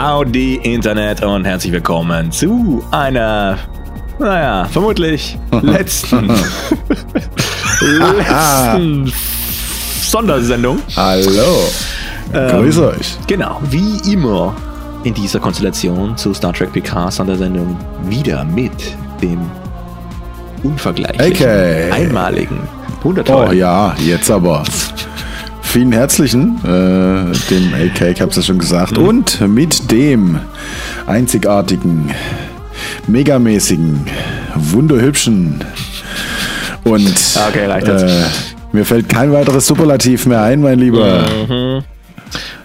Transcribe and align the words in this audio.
Howdy 0.00 0.60
Internet 0.62 1.24
und 1.24 1.44
herzlich 1.44 1.72
willkommen 1.72 2.30
zu 2.30 2.84
einer, 2.92 3.58
naja, 4.20 4.64
vermutlich 4.66 5.36
letzten, 5.62 6.28
letzten 7.80 9.12
Sondersendung. 10.02 10.78
Hallo. 10.94 11.64
Ähm, 12.32 12.48
Grüße 12.48 12.90
euch. 12.90 13.16
Genau, 13.26 13.60
wie 13.70 14.12
immer 14.12 14.54
in 15.02 15.14
dieser 15.14 15.40
Konstellation 15.40 16.16
zu 16.16 16.32
Star 16.32 16.52
Trek 16.52 16.72
PK 16.72 17.10
Sondersendung 17.10 17.76
wieder 18.04 18.44
mit 18.44 18.96
dem 19.20 19.40
unvergleichlichen, 20.62 21.44
Okay. 21.44 21.90
einmaligen, 21.90 22.60
Oh 23.00 23.04
wundertollen, 23.04 23.58
ja, 23.58 23.96
jetzt 23.98 24.30
aber. 24.30 24.62
Vielen 25.70 25.92
herzlichen, 25.92 26.56
äh, 26.64 27.32
dem 27.50 27.74
AK, 27.74 28.00
ich 28.12 28.20
hab's 28.22 28.36
ja 28.36 28.42
schon 28.42 28.58
gesagt, 28.58 28.96
Mhm. 28.96 29.04
und 29.06 29.40
mit 29.48 29.90
dem 29.90 30.40
einzigartigen, 31.06 32.10
megamäßigen, 33.06 34.06
wunderhübschen 34.54 35.62
und 36.84 37.14
Okay, 37.48 37.66
reicht 37.66 37.86
jetzt. 37.86 38.02
äh, 38.02 38.22
mir 38.72 38.84
fällt 38.86 39.08
kein 39.10 39.30
weiteres 39.32 39.66
Superlativ 39.66 40.24
mehr 40.26 40.42
ein, 40.42 40.62
mein 40.62 40.78
Lieber. 40.78 41.22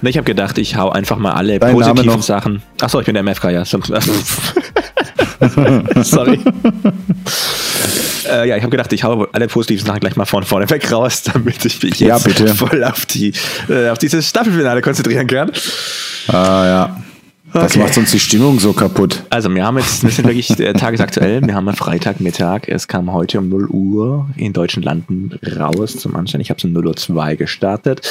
Ne, 0.02 0.10
Ich 0.10 0.16
habe 0.18 0.26
gedacht, 0.26 0.58
ich 0.58 0.78
hau 0.78 0.90
einfach 0.90 1.18
mal 1.18 1.34
alle 1.34 1.60
Dein 1.60 1.74
positiven? 1.74 2.22
Sachen. 2.22 2.62
Achso, 2.82 3.00
ich 3.02 3.06
bin 3.06 3.16
der 3.16 3.24
MFK, 3.24 3.50
ja. 3.52 3.64
Sorry. 6.04 6.40
äh, 8.30 8.48
ja, 8.50 8.58
ich 8.58 8.64
habe 8.64 8.72
gedacht, 8.72 8.92
ich 8.94 9.04
hau 9.04 9.28
alle 9.32 9.48
positiven 9.48 9.86
Sachen 9.86 10.00
gleich 10.00 10.16
mal 10.16 10.26
von 10.26 10.44
vorne 10.44 10.70
weg 10.70 10.92
raus, 10.92 11.24
damit 11.24 11.64
ich 11.66 11.82
mich 11.84 12.00
Ja, 12.00 12.16
jetzt 12.16 12.26
bitte. 12.26 12.54
voll 12.56 12.84
auf, 12.84 13.06
die, 13.06 13.34
äh, 13.70 13.90
auf 13.90 13.98
dieses 13.98 14.30
Staffelfinale 14.30 14.82
konzentrieren 14.82 15.28
kann. 15.28 15.52
Ah 16.28 16.66
ja. 16.66 16.98
Das 17.54 17.74
Okay. 17.74 17.80
macht 17.84 17.96
uns 18.00 18.10
die 18.10 18.20
Stimmung 18.20 18.60
so 18.60 18.74
kaputt. 18.74 19.22
Also, 19.30 19.54
wir 19.54 19.64
haben 19.64 19.78
jetzt, 19.78 20.02
wir 20.04 20.10
sind 20.10 20.26
wirklich 20.26 20.60
äh, 20.60 20.74
tagesaktuell. 20.74 21.40
Wir 21.46 21.54
haben 21.54 21.72
Freitagmittag. 21.76 22.62
Es 22.68 22.88
kam 22.88 23.14
heute 23.14 23.38
um 23.38 23.50
0 23.50 23.68
Uhr 23.68 24.28
in 24.38 24.54
deutschen 24.54 24.82
Landen 24.82 25.38
raus 25.60 25.96
zum 25.98 26.16
Anschein. 26.16 26.42
Ich 26.42 26.50
habe 26.50 26.58
es 26.58 26.64
um 26.64 26.74
0 26.74 26.88
Uhr 26.88 26.96
2 26.96 27.36
gestartet 27.36 28.02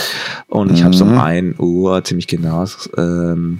und 0.46 0.70
ich 0.72 0.84
habe 0.84 0.94
es 0.94 1.00
um 1.00 1.18
1 1.18 1.58
Uhr 1.58 2.04
ziemlich 2.04 2.28
genau 2.28 2.64
ähm, 2.96 3.58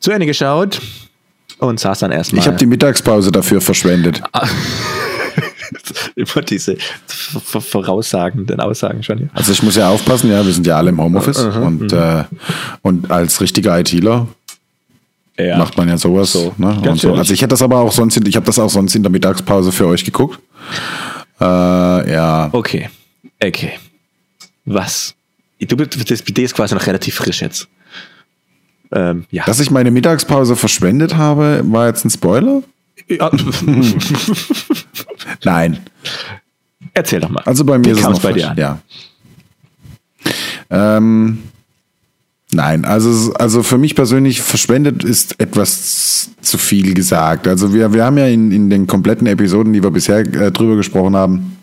zu 0.00 0.10
Ende 0.10 0.26
geschaut 0.26 0.80
und 1.58 1.80
saß 1.80 2.00
dann 2.00 2.12
erstmal. 2.12 2.40
Ich 2.40 2.46
habe 2.46 2.56
die 2.56 2.66
Mittagspause 2.66 3.30
dafür 3.32 3.60
verschwendet. 3.60 4.22
immer 6.14 6.42
diese 6.42 6.76
voraussagenden 7.44 8.60
Aussagen 8.60 9.02
schon. 9.02 9.18
Ja. 9.18 9.26
Also 9.34 9.52
ich 9.52 9.62
muss 9.62 9.76
ja 9.76 9.88
aufpassen, 9.88 10.30
ja, 10.30 10.44
wir 10.44 10.52
sind 10.52 10.66
ja 10.66 10.76
alle 10.76 10.90
im 10.90 11.00
Homeoffice 11.00 11.38
und, 11.38 11.92
äh, 11.92 12.24
und 12.82 13.10
als 13.10 13.40
richtiger 13.40 13.78
ITler 13.78 14.26
Ja. 15.38 15.58
macht 15.58 15.76
man 15.76 15.88
ja 15.88 15.98
sowas. 15.98 16.32
So, 16.32 16.54
ne? 16.56 16.80
so. 16.96 17.14
Also 17.14 17.32
ich 17.34 17.40
hätte 17.42 17.50
das 17.50 17.62
aber 17.62 17.78
auch 17.78 17.92
sonst, 17.92 18.16
in- 18.16 18.26
ich 18.26 18.36
habe 18.36 18.46
das 18.46 18.58
auch 18.58 18.70
sonst 18.70 18.94
in 18.94 19.02
der 19.02 19.10
Mittagspause 19.12 19.72
für 19.72 19.86
euch 19.86 20.04
geguckt. 20.04 20.38
Äh, 21.40 21.44
ja, 22.12 22.48
Okay. 22.52 22.88
Okay. 23.42 23.72
Was? 24.64 25.14
Du, 25.60 25.76
bist- 25.76 26.10
das 26.10 26.22
BD 26.22 26.44
ist 26.44 26.54
quasi 26.54 26.74
noch 26.74 26.86
relativ 26.86 27.16
frisch 27.16 27.42
jetzt. 27.42 27.68
Ähm, 28.92 29.24
ja. 29.30 29.44
dass 29.44 29.60
ich 29.60 29.70
meine 29.70 29.90
Mittagspause 29.90 30.56
verschwendet 30.56 31.16
habe, 31.16 31.62
war 31.64 31.88
jetzt 31.88 32.04
ein 32.04 32.10
Spoiler? 32.10 32.62
ja. 33.08 33.30
Nein. 35.44 35.78
Erzähl 36.94 37.20
doch 37.20 37.28
mal. 37.28 37.42
Also 37.44 37.64
bei 37.64 37.78
mir 37.78 37.86
Wie 37.86 37.90
ist 37.90 37.98
es 37.98 38.04
noch 38.04 38.20
bei 38.20 38.32
dir 38.32 38.50
an? 38.50 38.56
Ja. 38.56 38.78
Ähm, 40.70 41.42
nein, 42.52 42.84
also, 42.84 43.32
also 43.34 43.62
für 43.62 43.78
mich 43.78 43.94
persönlich 43.94 44.40
verschwendet 44.40 45.04
ist 45.04 45.38
etwas 45.40 46.30
zu 46.40 46.58
viel 46.58 46.94
gesagt. 46.94 47.46
Also 47.46 47.72
wir, 47.74 47.92
wir 47.92 48.04
haben 48.04 48.18
ja 48.18 48.26
in, 48.26 48.50
in 48.50 48.70
den 48.70 48.86
kompletten 48.86 49.26
Episoden, 49.26 49.72
die 49.72 49.82
wir 49.82 49.90
bisher 49.90 50.18
äh, 50.20 50.50
drüber 50.50 50.76
gesprochen 50.76 51.14
haben, 51.14 51.56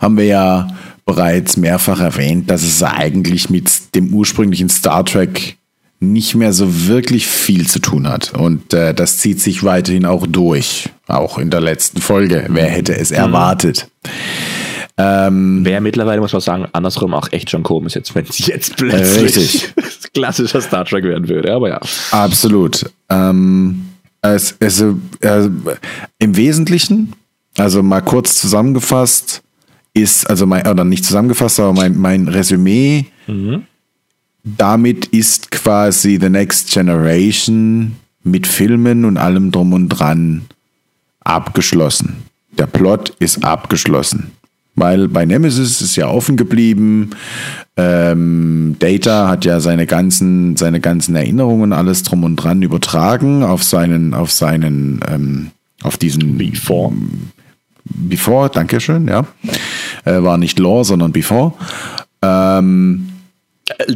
haben 0.00 0.16
wir 0.16 0.24
ja 0.24 0.68
bereits 1.04 1.56
mehrfach 1.56 2.00
erwähnt, 2.00 2.50
dass 2.50 2.62
es 2.62 2.82
eigentlich 2.82 3.50
mit 3.50 3.94
dem 3.94 4.14
ursprünglichen 4.14 4.68
Star 4.68 5.04
Trek 5.04 5.58
nicht 6.00 6.34
mehr 6.34 6.52
so 6.54 6.88
wirklich 6.88 7.26
viel 7.26 7.68
zu 7.68 7.78
tun 7.78 8.08
hat. 8.08 8.32
Und 8.32 8.72
äh, 8.72 8.94
das 8.94 9.18
zieht 9.18 9.40
sich 9.40 9.62
weiterhin 9.62 10.06
auch 10.06 10.26
durch. 10.26 10.88
Auch 11.06 11.38
in 11.38 11.50
der 11.50 11.60
letzten 11.60 12.00
Folge. 12.00 12.46
Wer 12.48 12.66
hätte 12.66 12.96
es 12.96 13.10
erwartet? 13.10 13.88
Wäre 15.64 15.80
mittlerweile, 15.80 16.20
muss 16.20 16.32
man 16.32 16.42
sagen, 16.42 16.66
andersrum 16.72 17.14
auch 17.14 17.32
echt 17.32 17.50
schon 17.50 17.62
komisch 17.62 17.94
jetzt, 17.94 18.14
wenn 18.14 18.26
es 18.26 18.38
jetzt 18.46 18.76
plötzlich 18.76 19.72
klassischer 20.14 20.60
Star 20.60 20.84
Trek 20.84 21.04
werden 21.04 21.28
würde. 21.28 21.54
Aber 21.54 21.68
ja. 21.68 21.80
Absolut. 22.10 22.90
Ähm, 23.08 23.86
es, 24.20 24.56
es, 24.58 24.80
äh, 25.20 25.48
Im 26.18 26.36
Wesentlichen, 26.36 27.14
also 27.56 27.82
mal 27.82 28.02
kurz 28.02 28.38
zusammengefasst, 28.38 29.42
ist, 29.94 30.28
also 30.28 30.46
mein, 30.46 30.66
oder 30.66 30.84
nicht 30.84 31.04
zusammengefasst, 31.04 31.60
aber 31.60 31.72
mein, 31.72 31.96
mein 31.96 32.28
Resümee, 32.28 33.06
damit 34.44 35.06
ist 35.06 35.50
quasi 35.50 36.18
The 36.20 36.30
Next 36.30 36.72
Generation 36.72 37.96
mit 38.22 38.46
Filmen 38.46 39.04
und 39.04 39.16
allem 39.16 39.50
drum 39.50 39.72
und 39.72 39.88
dran 39.88 40.42
abgeschlossen. 41.20 42.24
Der 42.58 42.66
Plot 42.66 43.14
ist 43.18 43.44
abgeschlossen. 43.44 44.32
Weil 44.76 45.08
bei 45.08 45.26
Nemesis 45.26 45.82
ist 45.82 45.96
ja 45.96 46.08
offen 46.08 46.36
geblieben. 46.36 47.10
Ähm, 47.76 48.76
Data 48.78 49.28
hat 49.28 49.44
ja 49.44 49.60
seine 49.60 49.86
ganzen, 49.86 50.56
seine 50.56 50.80
ganzen 50.80 51.16
Erinnerungen, 51.16 51.72
alles 51.72 52.02
drum 52.02 52.24
und 52.24 52.36
dran 52.36 52.62
übertragen 52.62 53.42
auf 53.42 53.62
seinen, 53.62 54.14
auf 54.14 54.30
seinen, 54.30 55.00
ähm, 55.08 55.50
auf 55.82 55.98
diesen 55.98 56.38
Before. 56.38 56.92
Before, 57.84 58.48
Dankeschön, 58.48 59.08
ja. 59.08 59.26
Äh, 60.04 60.22
war 60.22 60.38
nicht 60.38 60.58
Law, 60.58 60.84
sondern 60.84 61.12
Before. 61.12 61.52
Ähm, 62.22 63.09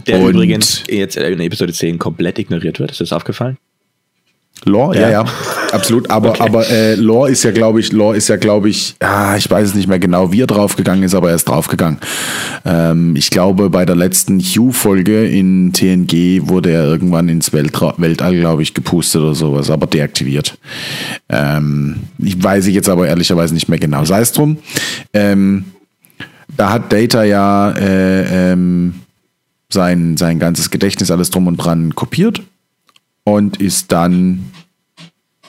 Der 0.06 0.20
Und- 0.20 0.30
übrigens 0.34 0.82
jetzt 0.88 1.16
in 1.16 1.40
Episode 1.40 1.72
10 1.72 1.98
komplett 1.98 2.38
ignoriert 2.38 2.78
wird. 2.80 2.90
Ist 2.90 3.00
das 3.00 3.12
aufgefallen? 3.12 3.56
Law, 4.66 4.94
ja, 4.94 5.00
Ja. 5.00 5.10
ja, 5.10 5.24
absolut. 5.72 6.08
Aber, 6.10 6.30
Okay. 6.30 6.42
aber 6.42 6.66
äh, 6.70 6.94
Law 6.94 7.26
ist 7.26 7.42
ja, 7.42 7.50
glaube 7.50 7.80
ich, 7.80 7.92
Law 7.92 8.12
ist 8.14 8.28
ja, 8.28 8.36
glaube 8.36 8.70
ich, 8.70 8.94
ah, 9.00 9.34
ich 9.36 9.50
weiß 9.50 9.68
es 9.70 9.74
nicht 9.74 9.88
mehr 9.88 9.98
genau, 9.98 10.32
wie 10.32 10.40
er 10.42 10.46
draufgegangen 10.46 11.02
ist, 11.02 11.14
aber 11.14 11.28
er 11.30 11.34
ist 11.34 11.44
draufgegangen. 11.46 11.98
Ähm, 12.64 13.14
ich 13.16 13.28
glaube, 13.30 13.68
bei 13.68 13.84
der 13.84 13.96
letzten 13.96 14.38
Hugh-Folge 14.40 15.26
in 15.26 15.72
TNG 15.74 16.48
wurde 16.48 16.70
er 16.70 16.84
irgendwann 16.84 17.28
ins 17.28 17.52
Weltra 17.52 17.94
Weltall, 17.98 18.36
glaube 18.38 18.62
ich, 18.62 18.72
gepustet 18.72 19.20
oder 19.22 19.34
sowas, 19.34 19.68
aber 19.70 19.86
deaktiviert. 19.86 20.56
Ähm, 21.28 21.96
ich 22.18 22.42
weiß 22.42 22.66
ich 22.66 22.74
jetzt 22.74 22.88
aber 22.88 23.06
ehrlicherweise 23.08 23.52
nicht 23.52 23.68
mehr 23.68 23.78
genau. 23.80 24.04
Sei 24.06 24.20
es 24.20 24.32
drum. 24.32 24.58
Ähm, 25.12 25.64
da 26.56 26.70
hat 26.70 26.90
Data 26.92 27.24
ja 27.24 27.72
äh, 27.72 28.52
ähm, 28.52 28.94
sein, 29.68 30.16
sein 30.16 30.38
ganzes 30.38 30.70
Gedächtnis, 30.70 31.10
alles 31.10 31.30
drum 31.30 31.46
und 31.46 31.56
dran 31.56 31.94
kopiert 31.94 32.42
und 33.24 33.60
ist 33.60 33.92
dann 33.92 34.50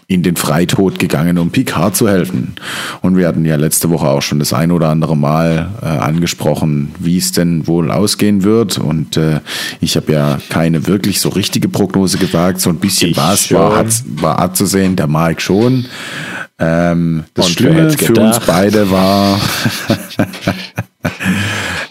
in 0.08 0.22
den 0.22 0.36
Freitod 0.36 1.00
gegangen, 1.00 1.40
um 1.40 1.50
Picard 1.50 1.96
zu 1.96 2.08
helfen. 2.08 2.54
Und 3.02 3.18
wir 3.18 3.28
hatten 3.28 3.44
ja 3.44 3.56
letzte 3.56 3.90
Woche 3.90 4.08
auch 4.08 4.22
schon 4.22 4.38
das 4.38 4.54
ein 4.54 4.72
oder 4.72 4.90
andere 4.90 5.18
Mal 5.18 5.72
äh, 5.82 5.86
angesprochen, 5.86 6.94
wie 7.00 7.18
es 7.18 7.32
denn 7.32 7.66
wohl 7.66 7.90
ausgehen 7.90 8.44
wird. 8.44 8.78
Und 8.78 9.18
äh, 9.18 9.40
ich 9.82 9.96
habe 9.96 10.12
ja 10.12 10.38
keine 10.50 10.86
wirklich 10.86 11.20
so 11.20 11.30
richtige 11.30 11.70
Prognose 11.70 12.20
gewagt. 12.20 12.62
So 12.62 12.70
ein 12.70 12.78
bisschen 12.78 13.18
was 13.18 13.48
schon. 13.48 13.58
war, 13.58 13.86
war 14.22 14.40
abzusehen, 14.40 14.96
der 14.96 15.08
Mike 15.08 15.42
schon. 15.42 15.86
Ähm, 16.58 17.26
das 17.34 17.48
Und 17.48 17.52
Schlimme 17.54 17.90
für 17.92 18.14
uns 18.14 18.40
beide 18.40 18.90
war, 18.90 19.40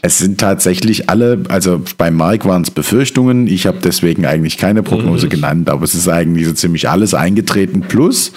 es 0.02 0.18
sind 0.18 0.40
tatsächlich 0.40 1.10
alle, 1.10 1.42
also 1.48 1.82
bei 1.98 2.10
Mark 2.10 2.46
waren 2.46 2.62
es 2.62 2.70
Befürchtungen. 2.70 3.46
Ich 3.46 3.66
habe 3.66 3.78
deswegen 3.84 4.24
eigentlich 4.24 4.56
keine 4.56 4.82
Prognose 4.82 5.28
genannt, 5.28 5.68
aber 5.68 5.84
es 5.84 5.94
ist 5.94 6.08
eigentlich 6.08 6.46
so 6.46 6.54
ziemlich 6.54 6.88
alles 6.88 7.12
eingetreten. 7.12 7.82
Plus 7.82 8.32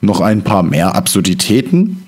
noch 0.00 0.20
ein 0.20 0.42
paar 0.42 0.62
mehr 0.62 0.94
Absurditäten. 0.94 2.06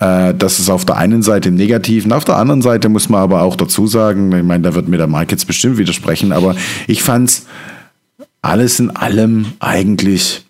Äh, 0.00 0.34
Das 0.34 0.58
ist 0.58 0.68
auf 0.68 0.84
der 0.84 0.96
einen 0.96 1.22
Seite 1.22 1.50
im 1.50 1.54
Negativen. 1.54 2.12
Auf 2.12 2.24
der 2.24 2.36
anderen 2.36 2.62
Seite 2.62 2.88
muss 2.88 3.08
man 3.08 3.20
aber 3.20 3.42
auch 3.42 3.54
dazu 3.54 3.86
sagen, 3.86 4.36
ich 4.36 4.42
meine, 4.42 4.64
da 4.64 4.74
wird 4.74 4.88
mir 4.88 4.96
der 4.96 5.06
Mark 5.06 5.30
jetzt 5.30 5.46
bestimmt 5.46 5.78
widersprechen, 5.78 6.32
aber 6.32 6.56
ich 6.88 7.04
fand's 7.04 7.46
alles 8.42 8.80
in 8.80 8.90
allem 8.90 9.46
eigentlich 9.60 10.44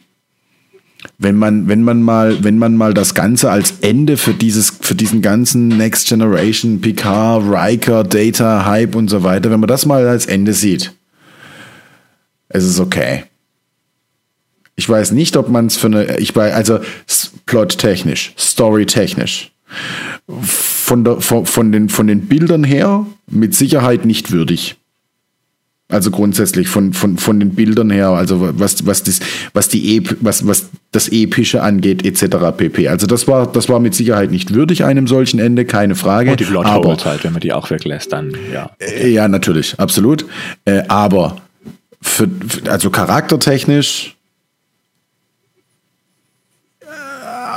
wenn 1.19 1.37
man, 1.37 1.69
wenn 1.69 1.83
man 1.83 2.03
mal, 2.03 2.43
wenn 2.45 2.59
man 2.59 2.77
mal 2.77 2.95
das 2.95 3.15
Ganze 3.15 3.51
als 3.51 3.75
Ende 3.81 4.17
für 4.17 4.35
dieses, 4.35 4.71
für 4.81 4.95
diesen 4.95 5.23
ganzen 5.23 5.69
Next 5.69 6.09
Generation, 6.09 6.81
Picard, 6.81 7.45
Riker, 7.45 8.05
Data, 8.05 8.67
Hype 8.67 8.95
und 8.95 9.09
so 9.09 9.23
weiter, 9.23 9.51
wenn 9.51 9.61
man 9.61 9.69
das 9.69 9.87
mal 9.87 10.07
als 10.07 10.27
Ende 10.27 10.53
sieht, 10.53 10.93
es 12.49 12.65
ist 12.65 12.81
okay. 12.81 13.25
Ich 14.77 14.89
weiß 14.89 15.13
nicht, 15.13 15.37
ob 15.37 15.49
man 15.49 15.67
es 15.67 15.77
für 15.77 15.89
eine, 15.89 16.19
ich 16.19 16.35
weiß, 16.35 16.55
also 16.55 16.81
plottechnisch, 17.47 18.33
storytechnisch, 18.39 19.53
von, 20.43 21.05
der, 21.05 21.21
von, 21.21 21.47
von, 21.47 21.73
den, 21.73 21.89
von 21.89 22.07
den 22.07 22.27
Bildern 22.27 22.65
her 22.65 23.07
mit 23.27 23.55
Sicherheit 23.55 24.05
nicht 24.05 24.33
würdig. 24.33 24.77
Also 25.91 26.11
grundsätzlich 26.11 26.69
von, 26.69 26.93
von, 26.93 27.19
von 27.19 27.41
den 27.41 27.51
Bildern 27.51 27.91
her, 27.91 28.09
also 28.11 28.59
was, 28.59 28.87
was, 28.87 29.03
das, 29.03 29.21
was, 29.53 29.69
die 29.69 29.97
Ep 29.97 30.17
was, 30.21 30.47
was 30.47 30.71
das 30.93 31.09
Epische 31.09 31.63
angeht, 31.63 32.05
etc. 32.05 32.37
pp. 32.57 32.89
Also 32.89 33.07
das 33.07 33.29
war, 33.29 33.47
das 33.47 33.69
war 33.69 33.81
mit 33.81 33.95
Sicherheit 33.95 34.31
nicht 34.31 34.55
würdig 34.55 34.85
einem 34.85 35.07
solchen 35.07 35.41
Ende, 35.41 35.65
keine 35.65 35.95
Frage. 35.95 36.33
Und 36.33 36.41
die 36.41 36.45
Plotholes 36.45 37.05
halt, 37.05 37.25
wenn 37.25 37.33
man 37.33 37.41
die 37.41 37.53
auch 37.53 37.71
weglässt, 37.71 38.13
dann 38.13 38.33
ja. 38.53 38.71
Äh, 38.79 39.09
ja, 39.09 39.29
natürlich, 39.29 39.79
absolut. 39.79 40.25
Äh, 40.65 40.83
aber 40.89 41.37
für, 42.01 42.29
also 42.69 42.91
charaktertechnisch 42.91 44.17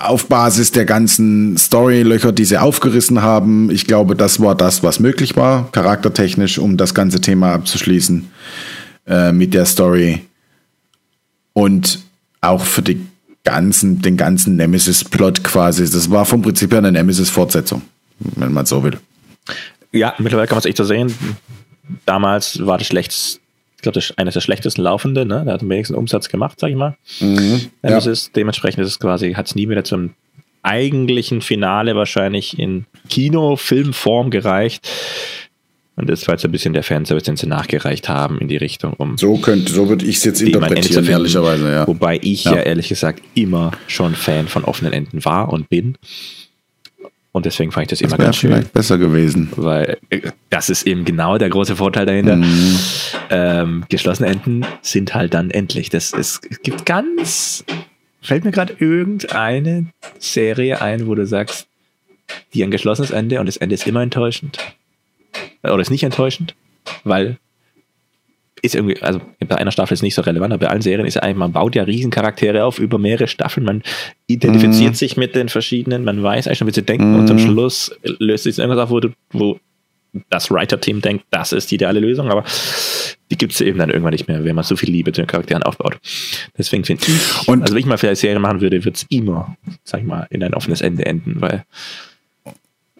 auf 0.03 0.27
Basis 0.27 0.71
der 0.71 0.85
ganzen 0.85 1.57
Storylöcher, 1.57 2.31
die 2.31 2.45
sie 2.45 2.57
aufgerissen 2.57 3.21
haben. 3.21 3.69
Ich 3.71 3.85
glaube, 3.85 4.15
das 4.15 4.39
war 4.39 4.55
das, 4.55 4.83
was 4.83 4.99
möglich 4.99 5.35
war, 5.35 5.71
charaktertechnisch, 5.71 6.57
um 6.59 6.77
das 6.77 6.93
ganze 6.93 7.21
Thema 7.21 7.53
abzuschließen 7.53 8.29
äh, 9.07 9.31
mit 9.31 9.53
der 9.53 9.65
Story. 9.65 10.25
Und 11.53 11.99
auch 12.41 12.65
für 12.65 12.81
die 12.81 13.05
ganzen, 13.43 14.01
den 14.01 14.17
ganzen 14.17 14.55
Nemesis-Plot 14.55 15.43
quasi. 15.43 15.83
Das 15.83 16.09
war 16.09 16.25
vom 16.25 16.41
Prinzip 16.41 16.71
her 16.71 16.79
eine 16.79 16.91
Nemesis-Fortsetzung, 16.91 17.81
wenn 18.19 18.53
man 18.53 18.65
so 18.65 18.83
will. 18.83 18.99
Ja, 19.91 20.13
mittlerweile 20.17 20.47
kann 20.47 20.55
man 20.55 20.59
es 20.59 20.65
echt 20.65 20.77
so 20.77 20.83
sehen. 20.83 21.13
Damals 22.05 22.65
war 22.65 22.77
das 22.77 22.87
schlechteste 22.87 23.42
glaube, 23.83 23.93
das 23.93 24.09
ist 24.09 24.17
eines 24.17 24.33
der 24.33 24.41
schlechtesten 24.41 24.81
laufenden, 24.81 25.27
ne? 25.27 25.43
Der 25.45 25.53
hat 25.53 25.61
am 25.61 25.69
wenigsten 25.69 25.95
Umsatz 25.95 26.29
gemacht, 26.29 26.59
sag 26.59 26.69
ich 26.69 26.75
mal. 26.75 26.97
Mhm, 27.19 27.61
ja. 27.83 27.97
ist, 27.97 28.35
dementsprechend 28.35 28.83
ist 28.83 28.89
es 28.89 28.99
quasi, 28.99 29.33
hat 29.33 29.47
es 29.47 29.55
nie 29.55 29.69
wieder 29.69 29.83
zum 29.83 30.15
eigentlichen 30.63 31.41
Finale 31.41 31.95
wahrscheinlich 31.95 32.57
in 32.57 32.85
Kino-Filmform 33.09 34.31
gereicht. 34.31 34.89
Und 35.95 36.09
das 36.09 36.27
war 36.27 36.33
jetzt 36.33 36.45
ein 36.45 36.51
bisschen 36.51 36.73
der 36.73 36.81
Fanservice, 36.81 37.25
den 37.25 37.37
sie 37.37 37.45
nachgereicht 37.45 38.09
haben 38.09 38.39
in 38.39 38.47
die 38.47 38.57
Richtung, 38.57 38.93
um. 38.93 39.17
So 39.17 39.37
könnte, 39.37 39.71
so 39.71 39.89
würde 39.89 40.05
ich 40.05 40.17
es 40.17 40.23
jetzt 40.23 40.41
interpretieren, 40.41 41.07
ehrlicherweise, 41.07 41.71
ja. 41.71 41.87
Wobei 41.87 42.19
ich 42.21 42.45
ja. 42.45 42.55
ja 42.55 42.61
ehrlich 42.61 42.89
gesagt 42.89 43.21
immer 43.35 43.71
schon 43.87 44.15
Fan 44.15 44.47
von 44.47 44.63
offenen 44.63 44.91
Enden 44.91 45.23
war 45.23 45.49
und 45.49 45.69
bin. 45.69 45.97
Und 47.33 47.47
deswegen 47.47 47.71
fand 47.71 47.85
ich 47.85 47.89
das, 47.89 47.99
das 47.99 48.07
immer 48.07 48.23
ganz 48.23 48.35
schön. 48.37 48.51
vielleicht 48.51 48.73
besser 48.73 48.99
gewesen. 48.99 49.49
Weil 49.55 49.97
äh, 50.09 50.31
das 50.51 50.69
ist 50.69 50.85
eben 50.85 51.03
genau 51.03 51.39
der 51.39 51.49
große 51.49 51.75
Vorteil 51.75 52.05
dahinter. 52.05 52.35
Mhm. 52.37 52.79
Ähm, 53.31 53.85
geschlossene 53.89 54.29
Enden 54.29 54.65
sind 54.83 55.15
halt 55.15 55.33
dann 55.33 55.49
endlich. 55.49 55.89
Das, 55.89 56.13
es 56.13 56.41
gibt 56.61 56.85
ganz, 56.85 57.65
fällt 58.21 58.45
mir 58.45 58.51
gerade 58.51 58.75
irgendeine 58.77 59.87
Serie 60.19 60.79
ein, 60.79 61.07
wo 61.07 61.15
du 61.15 61.25
sagst, 61.25 61.67
die 62.53 62.63
ein 62.63 62.71
geschlossenes 62.71 63.09
Ende 63.09 63.39
und 63.39 63.47
das 63.47 63.57
Ende 63.57 63.73
ist 63.73 63.87
immer 63.87 64.03
enttäuschend. 64.03 64.59
Oder 65.63 65.79
ist 65.79 65.89
nicht 65.89 66.03
enttäuschend, 66.03 66.53
weil 67.03 67.37
ist 68.63 68.75
irgendwie, 68.75 68.99
also 69.01 69.19
bei 69.45 69.57
einer 69.57 69.71
Staffel 69.71 69.93
ist 69.93 70.01
nicht 70.01 70.15
so 70.15 70.21
relevant, 70.21 70.53
aber 70.53 70.65
bei 70.65 70.71
allen 70.71 70.81
Serien 70.81 71.05
ist 71.05 71.21
eigentlich, 71.21 71.35
man 71.35 71.51
baut 71.51 71.75
ja 71.75 71.83
Riesencharaktere 71.83 72.63
auf 72.63 72.79
über 72.79 72.97
mehrere 72.97 73.27
Staffeln, 73.27 73.65
man 73.65 73.83
identifiziert 74.27 74.93
mm. 74.93 74.95
sich 74.95 75.17
mit 75.17 75.35
den 75.35 75.49
verschiedenen, 75.49 76.05
man 76.05 76.23
weiß 76.23 76.47
eigentlich 76.47 76.59
schon, 76.59 76.67
wie 76.69 76.73
sie 76.73 76.81
denken 76.81 77.13
mm. 77.13 77.19
und 77.19 77.27
zum 77.27 77.37
mhm. 77.37 77.41
Schluss 77.41 77.95
löst 78.03 78.45
sich 78.45 78.57
irgendwas 78.57 78.85
auf, 78.85 78.89
wo, 78.89 79.01
du, 79.01 79.09
wo 79.31 79.59
das 80.29 80.49
Writer-Team 80.49 81.01
denkt, 81.01 81.25
das 81.29 81.51
ist 81.51 81.71
die 81.71 81.75
ideale 81.75 81.99
Lösung, 81.99 82.31
aber 82.31 82.45
die 83.29 83.37
gibt 83.37 83.51
es 83.51 83.59
eben 83.59 83.79
dann 83.79 83.89
irgendwann 83.89 84.13
nicht 84.13 84.29
mehr, 84.29 84.45
wenn 84.45 84.55
man 84.55 84.63
so 84.63 84.77
viel 84.77 84.89
Liebe 84.89 85.11
zu 85.11 85.21
den 85.21 85.27
Charakteren 85.27 85.63
aufbaut. 85.63 85.99
Deswegen 86.57 86.85
finde 86.85 87.03
ich, 87.05 87.47
und 87.47 87.63
also 87.63 87.73
wenn 87.73 87.81
ich 87.81 87.85
mal 87.85 87.97
für 87.97 88.07
eine 88.07 88.15
Serie 88.15 88.39
machen 88.39 88.61
würde, 88.61 88.85
wird 88.85 88.95
es 88.95 89.05
immer, 89.09 89.57
sag 89.83 90.01
ich 90.01 90.05
mal, 90.05 90.25
in 90.29 90.41
ein 90.41 90.53
offenes 90.53 90.79
Ende 90.79 91.05
enden, 91.05 91.41
weil 91.41 91.65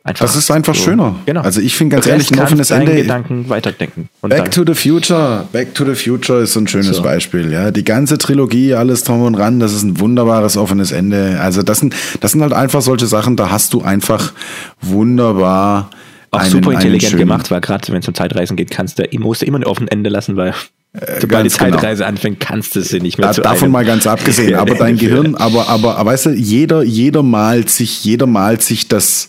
Einfach 0.06 0.26
das 0.26 0.36
ist 0.36 0.52
einfach 0.52 0.76
so. 0.76 0.84
schöner. 0.84 1.16
Genau. 1.26 1.42
Also 1.42 1.62
ich 1.62 1.78
finde 1.78 1.96
ganz 1.96 2.08
ehrlich 2.08 2.30
ein 2.30 2.40
offenes 2.40 2.72
Ende. 2.72 2.94
Gedanken 2.94 3.48
weiterdenken. 3.48 4.10
Back 4.22 4.52
to 4.52 4.66
the 4.66 4.74
Future. 4.74 5.48
Back 5.54 5.74
to 5.76 5.86
the 5.86 5.96
Future 5.96 6.42
ist 6.42 6.54
so 6.54 6.60
ein 6.60 6.68
schönes 6.68 6.98
so. 6.98 7.04
Beispiel. 7.04 7.50
Ja, 7.50 7.72
die 7.72 7.86
ganze 7.86 8.18
Trilogie, 8.18 8.74
alles 8.74 9.06
drum 9.06 9.22
und 9.22 9.36
ran, 9.36 9.62
das 9.62 9.72
ist 9.74 9.84
ein 9.84 10.02
wunderbares 10.02 10.58
offenes 10.58 10.92
Ende. 10.92 11.40
Also 11.40 11.64
das 11.64 11.80
sind, 11.80 11.96
das 12.20 12.34
sind 12.34 12.42
halt 12.42 12.52
einfach 12.52 12.82
solche 12.82 13.08
Sachen. 13.08 13.38
Da 13.38 13.50
hast 13.50 13.74
du 13.74 13.82
einfach 13.82 14.34
wunderbar 14.82 15.90
auch 16.32 16.40
einen, 16.40 16.50
super 16.50 16.74
intelligent 16.74 17.16
gemacht, 17.16 17.50
weil 17.50 17.62
gerade 17.62 17.90
wenn 17.94 18.00
es 18.00 18.08
um 18.08 18.14
Zeitreisen 18.14 18.58
geht, 18.58 18.72
kannst 18.72 19.00
du, 19.00 19.04
musst 19.20 19.42
du 19.42 19.46
immer 19.46 19.60
ein 19.60 19.64
offenes 19.64 19.90
Ende 19.90 20.10
lassen, 20.10 20.36
weil 20.36 20.54
Sobald 20.94 21.24
die 21.24 21.28
genau. 21.28 21.72
Zeitreise 21.72 22.00
genau. 22.04 22.10
anfängt, 22.10 22.40
kannst 22.40 22.76
du 22.76 22.82
sie 22.82 23.00
nicht 23.00 23.18
mehr 23.18 23.30
da, 23.30 23.34
zu 23.34 23.42
Davon 23.42 23.72
mal 23.72 23.84
ganz 23.84 24.06
abgesehen, 24.06 24.54
aber 24.60 24.76
dein 24.76 24.96
Gehirn, 24.96 25.34
aber, 25.34 25.68
aber, 25.68 25.98
aber 25.98 26.12
weißt 26.12 26.28
du, 26.28 26.30
jeder, 26.32 26.84
jeder 26.84 27.24
malt 27.24 27.72
sich, 27.72 28.04
jeder 28.04 28.28
malt 28.28 28.62
sich 28.62 28.88
das, 28.90 29.28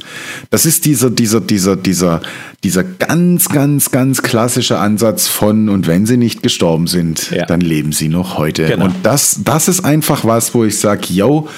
das 0.50 0.66
ist 0.66 0.84
dieser, 0.84 1.08
dieser, 1.08 1.40
dieser, 1.40 1.76
dieser, 1.76 2.20
dieser 2.62 2.84
ganz, 2.84 3.48
ganz, 3.48 3.90
ganz 3.90 4.22
klassische 4.22 4.76
Ansatz 4.78 5.26
von, 5.26 5.70
und 5.70 5.86
wenn 5.86 6.04
sie 6.04 6.18
nicht 6.18 6.42
gestorben 6.42 6.86
sind, 6.86 7.30
ja. 7.30 7.46
dann 7.46 7.62
leben 7.62 7.92
sie 7.92 8.08
noch 8.08 8.36
heute. 8.36 8.66
Genau. 8.66 8.84
Und 8.84 8.96
das, 9.02 9.40
das 9.42 9.68
ist 9.68 9.86
einfach 9.86 10.26
was, 10.26 10.52
wo 10.52 10.64
ich 10.64 10.78
sage, 10.78 11.06
yo, 11.08 11.48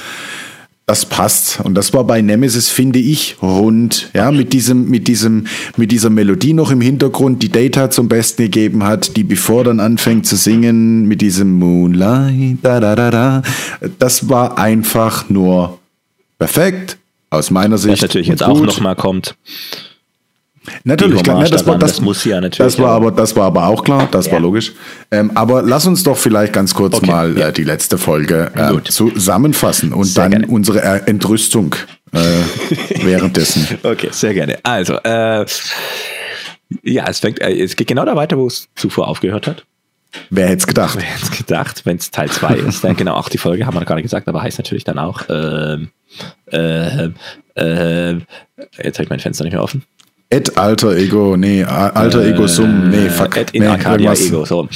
das 0.86 1.04
passt. 1.04 1.60
Und 1.60 1.74
das 1.74 1.92
war 1.92 2.04
bei 2.04 2.22
Nemesis, 2.22 2.68
finde 2.68 3.00
ich, 3.00 3.36
rund. 3.42 4.08
Ja, 4.14 4.30
mit 4.30 4.52
diesem, 4.52 4.88
mit 4.88 5.08
diesem, 5.08 5.48
mit 5.76 5.90
dieser 5.90 6.10
Melodie 6.10 6.52
noch 6.52 6.70
im 6.70 6.80
Hintergrund, 6.80 7.42
die 7.42 7.48
Data 7.48 7.90
zum 7.90 8.08
Besten 8.08 8.44
gegeben 8.44 8.84
hat, 8.84 9.16
die 9.16 9.24
bevor 9.24 9.64
dann 9.64 9.80
anfängt 9.80 10.26
zu 10.26 10.36
singen, 10.36 11.06
mit 11.06 11.20
diesem 11.20 11.54
Moonlight, 11.54 12.58
da, 12.62 12.78
da, 12.78 12.94
da, 12.94 13.10
da. 13.10 13.42
Das 13.98 14.28
war 14.28 14.58
einfach 14.58 15.28
nur 15.28 15.78
perfekt. 16.38 16.98
Aus 17.28 17.50
meiner 17.50 17.76
Sicht. 17.76 17.94
Was 17.94 18.02
natürlich 18.02 18.28
jetzt 18.28 18.44
gut. 18.44 18.48
auch 18.48 18.60
nochmal 18.60 18.94
kommt. 18.94 19.34
Natürlich, 20.84 21.22
klar, 21.22 21.42
ne, 21.42 21.48
das, 21.48 21.66
war, 21.66 21.78
das, 21.78 21.92
das, 21.92 22.00
muss 22.00 22.24
ja 22.24 22.40
natürlich. 22.40 22.74
Das 22.74 22.78
war, 22.78 22.90
aber, 22.90 23.10
das 23.10 23.36
war 23.36 23.46
aber 23.46 23.66
auch 23.66 23.84
klar, 23.84 24.08
das 24.10 24.26
ja. 24.26 24.32
war 24.32 24.40
logisch. 24.40 24.72
Ähm, 25.10 25.32
aber 25.34 25.62
lass 25.62 25.86
uns 25.86 26.02
doch 26.02 26.16
vielleicht 26.16 26.52
ganz 26.52 26.74
kurz 26.74 26.94
okay, 26.94 27.06
mal 27.06 27.38
ja. 27.38 27.48
äh, 27.48 27.52
die 27.52 27.64
letzte 27.64 27.98
Folge 27.98 28.50
äh, 28.54 28.82
zusammenfassen 28.88 29.92
und 29.92 30.04
sehr 30.04 30.24
dann 30.24 30.32
gerne. 30.32 30.46
unsere 30.48 30.82
Entrüstung 31.06 31.74
äh, 32.12 32.18
währenddessen. 33.04 33.66
Okay, 33.82 34.08
sehr 34.10 34.34
gerne. 34.34 34.58
Also, 34.62 34.94
äh, 35.04 35.44
ja, 36.82 37.04
es, 37.08 37.20
fängt, 37.20 37.40
äh, 37.40 37.52
es 37.62 37.76
geht 37.76 37.88
genau 37.88 38.04
da 38.04 38.16
weiter, 38.16 38.38
wo 38.38 38.46
es 38.46 38.68
zuvor 38.74 39.08
aufgehört 39.08 39.46
hat. 39.46 39.64
Wer 40.30 40.46
hätte 40.48 40.58
es 40.58 40.66
gedacht? 40.66 40.96
Wer 40.96 41.04
hätte 41.04 41.24
es 41.24 41.30
gedacht, 41.30 41.82
wenn 41.84 41.96
es 41.96 42.10
Teil 42.10 42.30
2 42.30 42.54
ist, 42.56 42.84
dann 42.84 42.96
genau 42.96 43.14
auch 43.14 43.28
die 43.28 43.38
Folge, 43.38 43.66
haben 43.66 43.74
wir 43.74 43.80
noch 43.80 43.86
gar 43.86 43.96
nicht 43.96 44.04
gesagt, 44.04 44.28
aber 44.28 44.42
heißt 44.42 44.58
natürlich 44.58 44.84
dann 44.84 44.98
auch, 44.98 45.22
ähm, 45.28 45.90
äh, 46.50 47.10
äh, 47.54 48.20
jetzt 48.82 48.98
habe 48.98 49.02
ich 49.02 49.10
mein 49.10 49.20
Fenster 49.20 49.44
nicht 49.44 49.52
mehr 49.52 49.62
offen. 49.62 49.84
Ed 50.28 50.58
Alter 50.58 50.96
Ego, 50.96 51.36
nee, 51.36 51.62
Alter 51.62 52.24
äh, 52.24 52.30
Ego 52.30 52.48
Sum, 52.48 52.90
nee, 52.90 53.08
fuck. 53.08 53.36
Ed 53.36 53.52
in 53.52 53.62
nee, 53.62 53.68
Arcadia 53.68 54.10
irgendwas. 54.12 54.26
Ego, 54.26 54.44
so. 54.44 54.68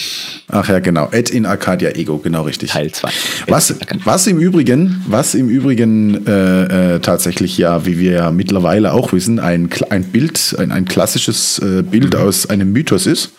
Ach 0.46 0.68
ja, 0.68 0.78
genau. 0.78 1.08
Ed 1.10 1.30
in 1.30 1.44
Arcadia 1.44 1.90
Ego, 1.90 2.18
genau 2.18 2.42
richtig. 2.42 2.70
Teil 2.70 2.92
2. 2.92 3.08
Was, 3.48 3.74
was 4.04 4.26
im 4.28 4.38
Übrigen, 4.38 5.04
was 5.08 5.34
im 5.34 5.48
Übrigen 5.48 6.24
äh, 6.24 6.94
äh, 6.94 7.00
tatsächlich 7.00 7.58
ja, 7.58 7.84
wie 7.84 7.98
wir 7.98 8.12
ja 8.12 8.30
mittlerweile 8.30 8.92
auch 8.92 9.12
wissen, 9.12 9.40
ein, 9.40 9.68
ein 9.90 10.04
Bild, 10.04 10.54
ein, 10.56 10.70
ein 10.70 10.84
klassisches 10.84 11.58
äh, 11.58 11.82
Bild 11.82 12.14
mhm. 12.14 12.20
aus 12.20 12.48
einem 12.48 12.70
Mythos 12.72 13.06
ist. 13.06 13.32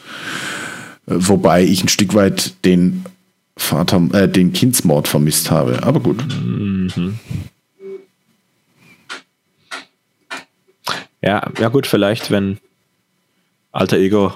Wobei 1.06 1.64
ich 1.64 1.82
ein 1.82 1.88
Stück 1.88 2.14
weit 2.14 2.66
den 2.66 3.06
Vater, 3.56 4.02
äh, 4.12 4.28
den 4.28 4.52
Kindsmord 4.52 5.08
vermisst 5.08 5.50
habe. 5.50 5.84
Aber 5.84 6.02
gut. 6.02 6.26
Mhm. 6.44 7.20
Ja, 11.22 11.52
ja 11.60 11.70
gut, 11.70 11.88
vielleicht, 11.88 12.32
wenn 12.32 12.58
Alter 13.72 13.98
Ego, 13.98 14.34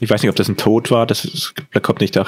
ich 0.00 0.10
weiß 0.10 0.22
nicht, 0.22 0.30
ob 0.30 0.36
das 0.36 0.48
ein 0.48 0.56
Tod 0.56 0.90
war, 0.90 1.06
das, 1.06 1.22
das 1.72 1.82
kommt 1.82 2.00
nicht 2.00 2.18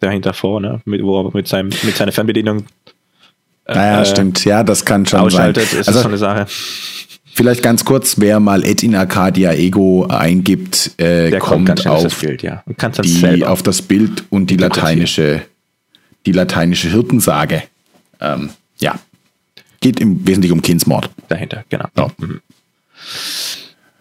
dahinter 0.00 0.32
vor, 0.34 0.60
ne? 0.60 0.80
Mit, 0.84 1.02
wo 1.02 1.22
er 1.22 1.34
mit, 1.34 1.48
seinem, 1.48 1.70
mit 1.82 1.96
seiner 1.96 2.12
Fernbedienung 2.12 2.64
äh, 3.70 3.74
naja, 3.74 4.04
stimmt, 4.04 4.44
ja, 4.44 4.64
das 4.64 4.84
kann 4.84 5.06
schon 5.06 5.30
sein. 5.30 5.54
ist 5.54 5.86
also, 5.86 6.00
schon 6.00 6.10
eine 6.10 6.18
Sache. 6.18 6.46
Vielleicht 7.32 7.62
ganz 7.62 7.84
kurz, 7.84 8.18
wer 8.18 8.40
mal 8.40 8.64
Ed 8.64 8.82
in 8.82 8.96
Arcadia 8.96 9.52
Ego 9.52 10.06
eingibt, 10.08 10.92
äh, 11.00 11.30
kommt, 11.38 11.68
kommt 11.68 11.86
auf, 11.86 12.02
das 12.02 12.16
Bild, 12.16 12.42
ja. 12.42 12.64
die, 13.04 13.46
auf 13.46 13.62
das 13.62 13.82
Bild 13.82 14.24
und 14.30 14.50
die 14.50 14.56
lateinische, 14.56 15.42
die 16.26 16.32
lateinische 16.32 16.88
Hirtensage. 16.88 17.62
Ähm, 18.20 18.50
ja, 18.78 18.98
geht 19.80 20.00
im 20.00 20.26
Wesentlichen 20.26 20.54
um 20.54 20.62
Kindsmord. 20.62 21.08
Dahinter, 21.28 21.64
genau. 21.68 21.86
Ja. 21.96 22.10
Mhm. 22.18 22.40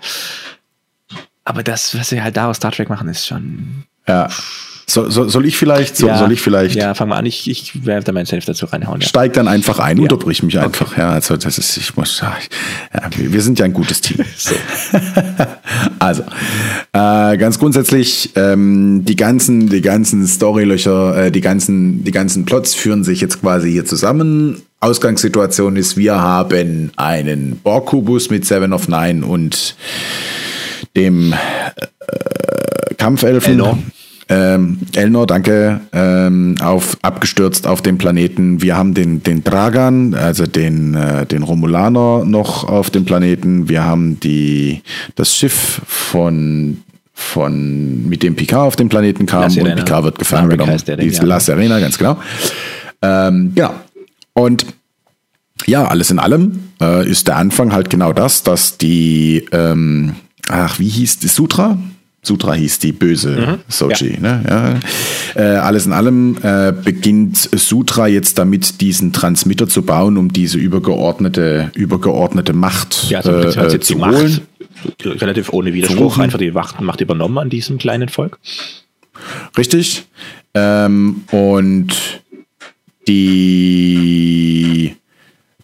Aber 1.43 1.63
das, 1.63 1.97
was 1.99 2.09
sie 2.09 2.21
halt 2.21 2.38
da 2.38 2.49
aus 2.49 2.57
Star 2.57 2.71
Trek 2.71 2.88
machen, 2.88 3.09
ist 3.09 3.27
schon. 3.27 3.83
Ja. 4.07 4.29
So, 4.89 5.08
so, 5.08 5.29
soll 5.29 5.46
ich 5.46 5.55
vielleicht, 5.55 5.98
so, 5.98 6.08
ja, 6.08 6.17
soll 6.17 6.31
ich 6.31 6.41
vielleicht? 6.41 6.75
Ja, 6.75 6.96
fang 6.96 7.10
mal 7.10 7.17
an, 7.17 7.25
ich, 7.27 7.48
ich 7.48 7.86
werde 7.86 8.05
da 8.05 8.12
meinen 8.12 8.25
Senf 8.25 8.46
dazu 8.46 8.65
reinhauen. 8.65 9.01
Ja. 9.01 9.08
Steig 9.08 9.34
dann 9.34 9.48
einfach 9.48 9.77
ein, 9.77 9.98
ja. 9.98 10.03
unterbrich 10.03 10.41
mich 10.41 10.58
einfach. 10.58 10.91
Okay. 10.91 11.01
Ja, 11.01 11.12
also 11.12 11.38
das 11.38 11.60
ist, 11.60 11.77
ich 11.77 11.96
muss, 11.96 12.19
ja, 12.22 12.36
wir 13.15 13.41
sind 13.41 13.60
ja 13.60 13.65
ein 13.65 13.74
gutes 13.74 14.01
Team. 14.01 14.17
So. 14.36 14.55
also, 16.00 16.24
äh, 16.93 17.38
ganz 17.38 17.60
grundsätzlich, 17.60 18.31
ähm, 18.36 19.03
die 19.05 19.15
ganzen, 19.15 19.69
die 19.69 19.81
ganzen 19.81 20.25
Storylöcher, 20.25 21.25
äh, 21.25 21.31
die 21.31 21.41
ganzen, 21.41 22.03
die 22.03 22.12
ganzen 22.12 22.46
Plots 22.46 22.74
führen 22.74 23.03
sich 23.03 23.22
jetzt 23.22 23.41
quasi 23.41 23.72
hier 23.72 23.86
zusammen. 23.86 24.62
Ausgangssituation 24.79 25.75
ist, 25.75 25.98
wir 25.98 26.15
haben 26.15 26.91
einen 26.96 27.60
Borg-Kubus 27.60 28.29
mit 28.29 28.46
Seven 28.46 28.74
of 28.74 28.88
Nine 28.88 29.25
und 29.25 29.75
dem 30.96 31.34
äh, 31.34 32.96
Kampfelfen. 32.96 33.51
Elnor. 33.51 33.77
Ähm, 34.31 34.77
Elnor, 34.93 35.25
danke, 35.25 35.81
ähm, 35.91 36.55
auf, 36.62 36.98
abgestürzt 37.01 37.65
auf 37.65 37.81
dem 37.81 37.98
Planeten. 37.98 38.62
Wir 38.62 38.77
haben 38.77 38.93
den, 38.93 39.24
den 39.24 39.43
Dragan, 39.43 40.13
also 40.13 40.45
den, 40.45 40.93
äh, 40.93 41.25
den 41.25 41.41
Romulaner 41.41 42.24
noch 42.25 42.63
auf 42.63 42.91
dem 42.91 43.05
Planeten. 43.05 43.69
Wir 43.69 43.83
haben 43.83 44.19
die, 44.19 44.83
das 45.15 45.36
Schiff 45.36 45.81
von 45.86 46.83
von 47.19 48.07
mit 48.07 48.24
dem 48.24 48.36
Picard 48.38 48.65
auf 48.65 48.75
den 48.77 48.88
Planeten 48.88 49.25
kam 49.25 49.51
und 49.51 49.75
Picard 49.75 50.03
wird 50.05 50.19
gefangen 50.19 50.50
genommen. 50.50 50.77
Die 50.88 51.09
ja. 51.09 51.24
La 51.24 51.39
Serena, 51.41 51.77
ganz 51.79 51.98
genau. 51.98 52.17
Ähm, 53.01 53.51
genau. 53.53 53.74
Und 54.33 54.65
ja, 55.65 55.86
alles 55.86 56.12
in 56.12 56.19
allem 56.19 56.69
äh, 56.81 57.07
ist 57.07 57.27
der 57.27 57.36
Anfang 57.36 57.74
halt 57.74 57.89
genau 57.89 58.13
das, 58.13 58.43
dass 58.43 58.77
die, 58.77 59.45
ähm, 59.51 60.15
ach, 60.48 60.79
wie 60.79 60.88
hieß 60.88 61.19
die 61.19 61.27
Sutra? 61.27 61.77
Sutra 62.21 62.53
hieß 62.53 62.79
die 62.79 62.91
böse 62.91 63.29
mhm. 63.29 63.59
Sochi. 63.69 64.15
Ja. 64.15 64.19
Ne? 64.19 64.79
Ja. 65.35 65.41
Äh, 65.41 65.57
alles 65.57 65.85
in 65.85 65.93
allem 65.93 66.38
äh, 66.41 66.73
beginnt 66.73 67.38
Sutra 67.38 68.07
jetzt 68.07 68.38
damit, 68.38 68.81
diesen 68.81 69.13
Transmitter 69.13 69.67
zu 69.67 69.83
bauen, 69.83 70.17
um 70.17 70.31
diese 70.31 70.57
übergeordnete, 70.57 71.71
übergeordnete 71.75 72.53
Macht 72.53 73.09
ja, 73.09 73.19
also, 73.19 73.31
äh, 73.31 73.71
jetzt 73.71 73.88
zu 73.88 73.95
die 73.95 74.01
holen. 74.01 74.41
Macht, 75.03 75.21
relativ 75.21 75.53
ohne 75.53 75.73
Widerspruch, 75.73 76.17
einfach 76.17 76.39
die 76.39 76.51
Macht 76.51 77.01
übernommen 77.01 77.38
an 77.38 77.49
diesem 77.49 77.77
kleinen 77.77 78.09
Volk. 78.09 78.38
Richtig. 79.57 80.05
Ähm, 80.53 81.23
und 81.31 81.93
die 83.07 84.95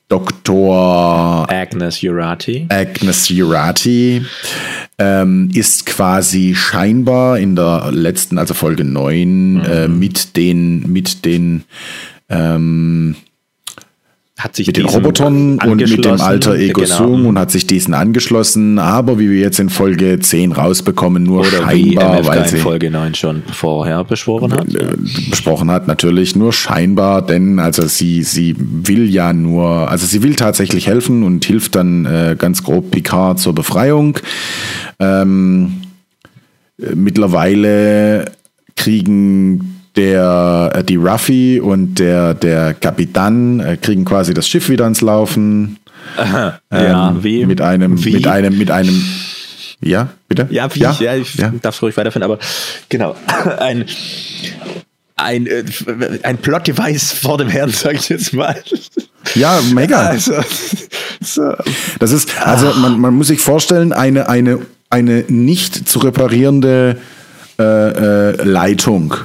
Dr. 0.07 1.47
Agnes 1.49 2.01
Jurati. 2.01 2.67
Agnes 2.69 3.29
Jurati 3.29 4.25
ähm, 4.97 5.49
ist 5.53 5.85
quasi 5.85 6.55
scheinbar 6.55 7.39
in 7.39 7.55
der 7.55 7.91
letzten, 7.91 8.37
also 8.37 8.53
Folge 8.53 8.83
9, 8.83 9.53
mhm. 9.53 9.61
äh, 9.61 9.87
mit 9.87 10.37
den, 10.37 10.91
mit 10.91 11.25
den 11.25 11.63
ähm, 12.29 13.15
hat 14.37 14.53
sich 14.53 14.67
mit 14.67 14.75
den 14.75 14.85
Robotern 14.85 15.59
und 15.59 15.77
mit 15.77 16.03
dem 16.03 16.19
alter 16.19 16.55
Ego 16.55 16.81
genau. 16.81 16.97
Zoom 16.97 17.25
und 17.25 17.39
hat 17.39 17.51
sich 17.51 17.67
diesen 17.67 17.93
angeschlossen, 17.93 18.79
aber 18.79 19.17
wie 19.17 19.29
wir 19.29 19.39
jetzt 19.39 19.59
in 19.59 19.69
Folge 19.69 20.19
10 20.19 20.51
rausbekommen, 20.51 21.23
nur 21.23 21.39
Oder 21.41 21.49
scheinbar, 21.49 22.21
wie 22.21 22.27
weil 22.27 22.47
sie 22.49 22.57
in 22.57 22.61
Folge 22.61 22.91
9 22.91 23.15
schon 23.15 23.43
vorher 23.43 24.03
beschworen 24.03 24.51
hat. 24.51 24.75
Äh, 24.75 24.97
besprochen 25.29 25.71
hat, 25.71 25.87
natürlich 25.87 26.35
nur 26.35 26.51
scheinbar, 26.51 27.21
denn 27.21 27.59
also 27.59 27.87
sie, 27.87 28.23
sie 28.23 28.55
will 28.57 29.09
ja 29.09 29.31
nur, 29.31 29.89
also 29.89 30.05
sie 30.05 30.21
will 30.21 30.35
tatsächlich 30.35 30.87
helfen 30.87 31.23
und 31.23 31.45
hilft 31.45 31.75
dann 31.75 32.05
äh, 32.05 32.35
ganz 32.37 32.61
grob 32.61 32.91
Picard 32.91 33.39
zur 33.39 33.55
Befreiung. 33.55 34.19
Ähm, 34.99 35.81
mittlerweile 36.77 38.33
kriegen 38.75 39.74
der, 39.95 40.71
äh, 40.73 40.83
die 40.83 40.95
Ruffy 40.95 41.59
und 41.59 41.95
der, 41.95 42.33
der 42.33 42.73
Kapitän 42.73 43.59
äh, 43.59 43.77
kriegen 43.77 44.05
quasi 44.05 44.33
das 44.33 44.47
Schiff 44.47 44.69
wieder 44.69 44.83
ans 44.83 45.01
Laufen. 45.01 45.77
Aha, 46.17 46.59
ähm, 46.71 46.83
ja, 46.83 47.15
wie? 47.23 47.45
Mit 47.45 47.61
einem, 47.61 48.03
wie? 48.03 48.13
mit 48.13 48.27
einem, 48.27 48.57
mit 48.57 48.71
einem, 48.71 49.03
ja, 49.81 50.09
bitte? 50.27 50.47
Ja, 50.51 50.73
wie? 50.73 50.79
Ja, 50.79 50.95
ja 50.99 51.15
ich 51.15 51.35
ja. 51.35 51.51
darf 51.61 51.81
ruhig 51.81 51.97
weiterführen, 51.97 52.23
aber 52.23 52.39
genau, 52.89 53.15
ein, 53.59 53.85
ein, 55.15 55.47
äh, 55.47 55.63
ein 56.23 56.37
Plot-Device 56.37 57.13
vor 57.13 57.37
dem 57.37 57.49
Herrn, 57.49 57.71
sage 57.71 57.95
ich 57.95 58.09
jetzt 58.09 58.33
mal. 58.33 58.55
Ja, 59.33 59.59
mega. 59.73 59.99
Also, 60.09 60.33
so. 61.21 61.53
Das 61.99 62.11
ist, 62.11 62.39
also 62.45 62.73
man, 62.79 62.99
man 62.99 63.15
muss 63.15 63.27
sich 63.27 63.39
vorstellen, 63.39 63.91
eine, 63.91 64.29
eine, 64.29 64.59
eine 64.89 65.25
nicht 65.27 65.89
zu 65.89 65.99
reparierende 65.99 66.97
äh, 67.57 67.63
äh, 67.63 68.43
Leitung 68.43 69.15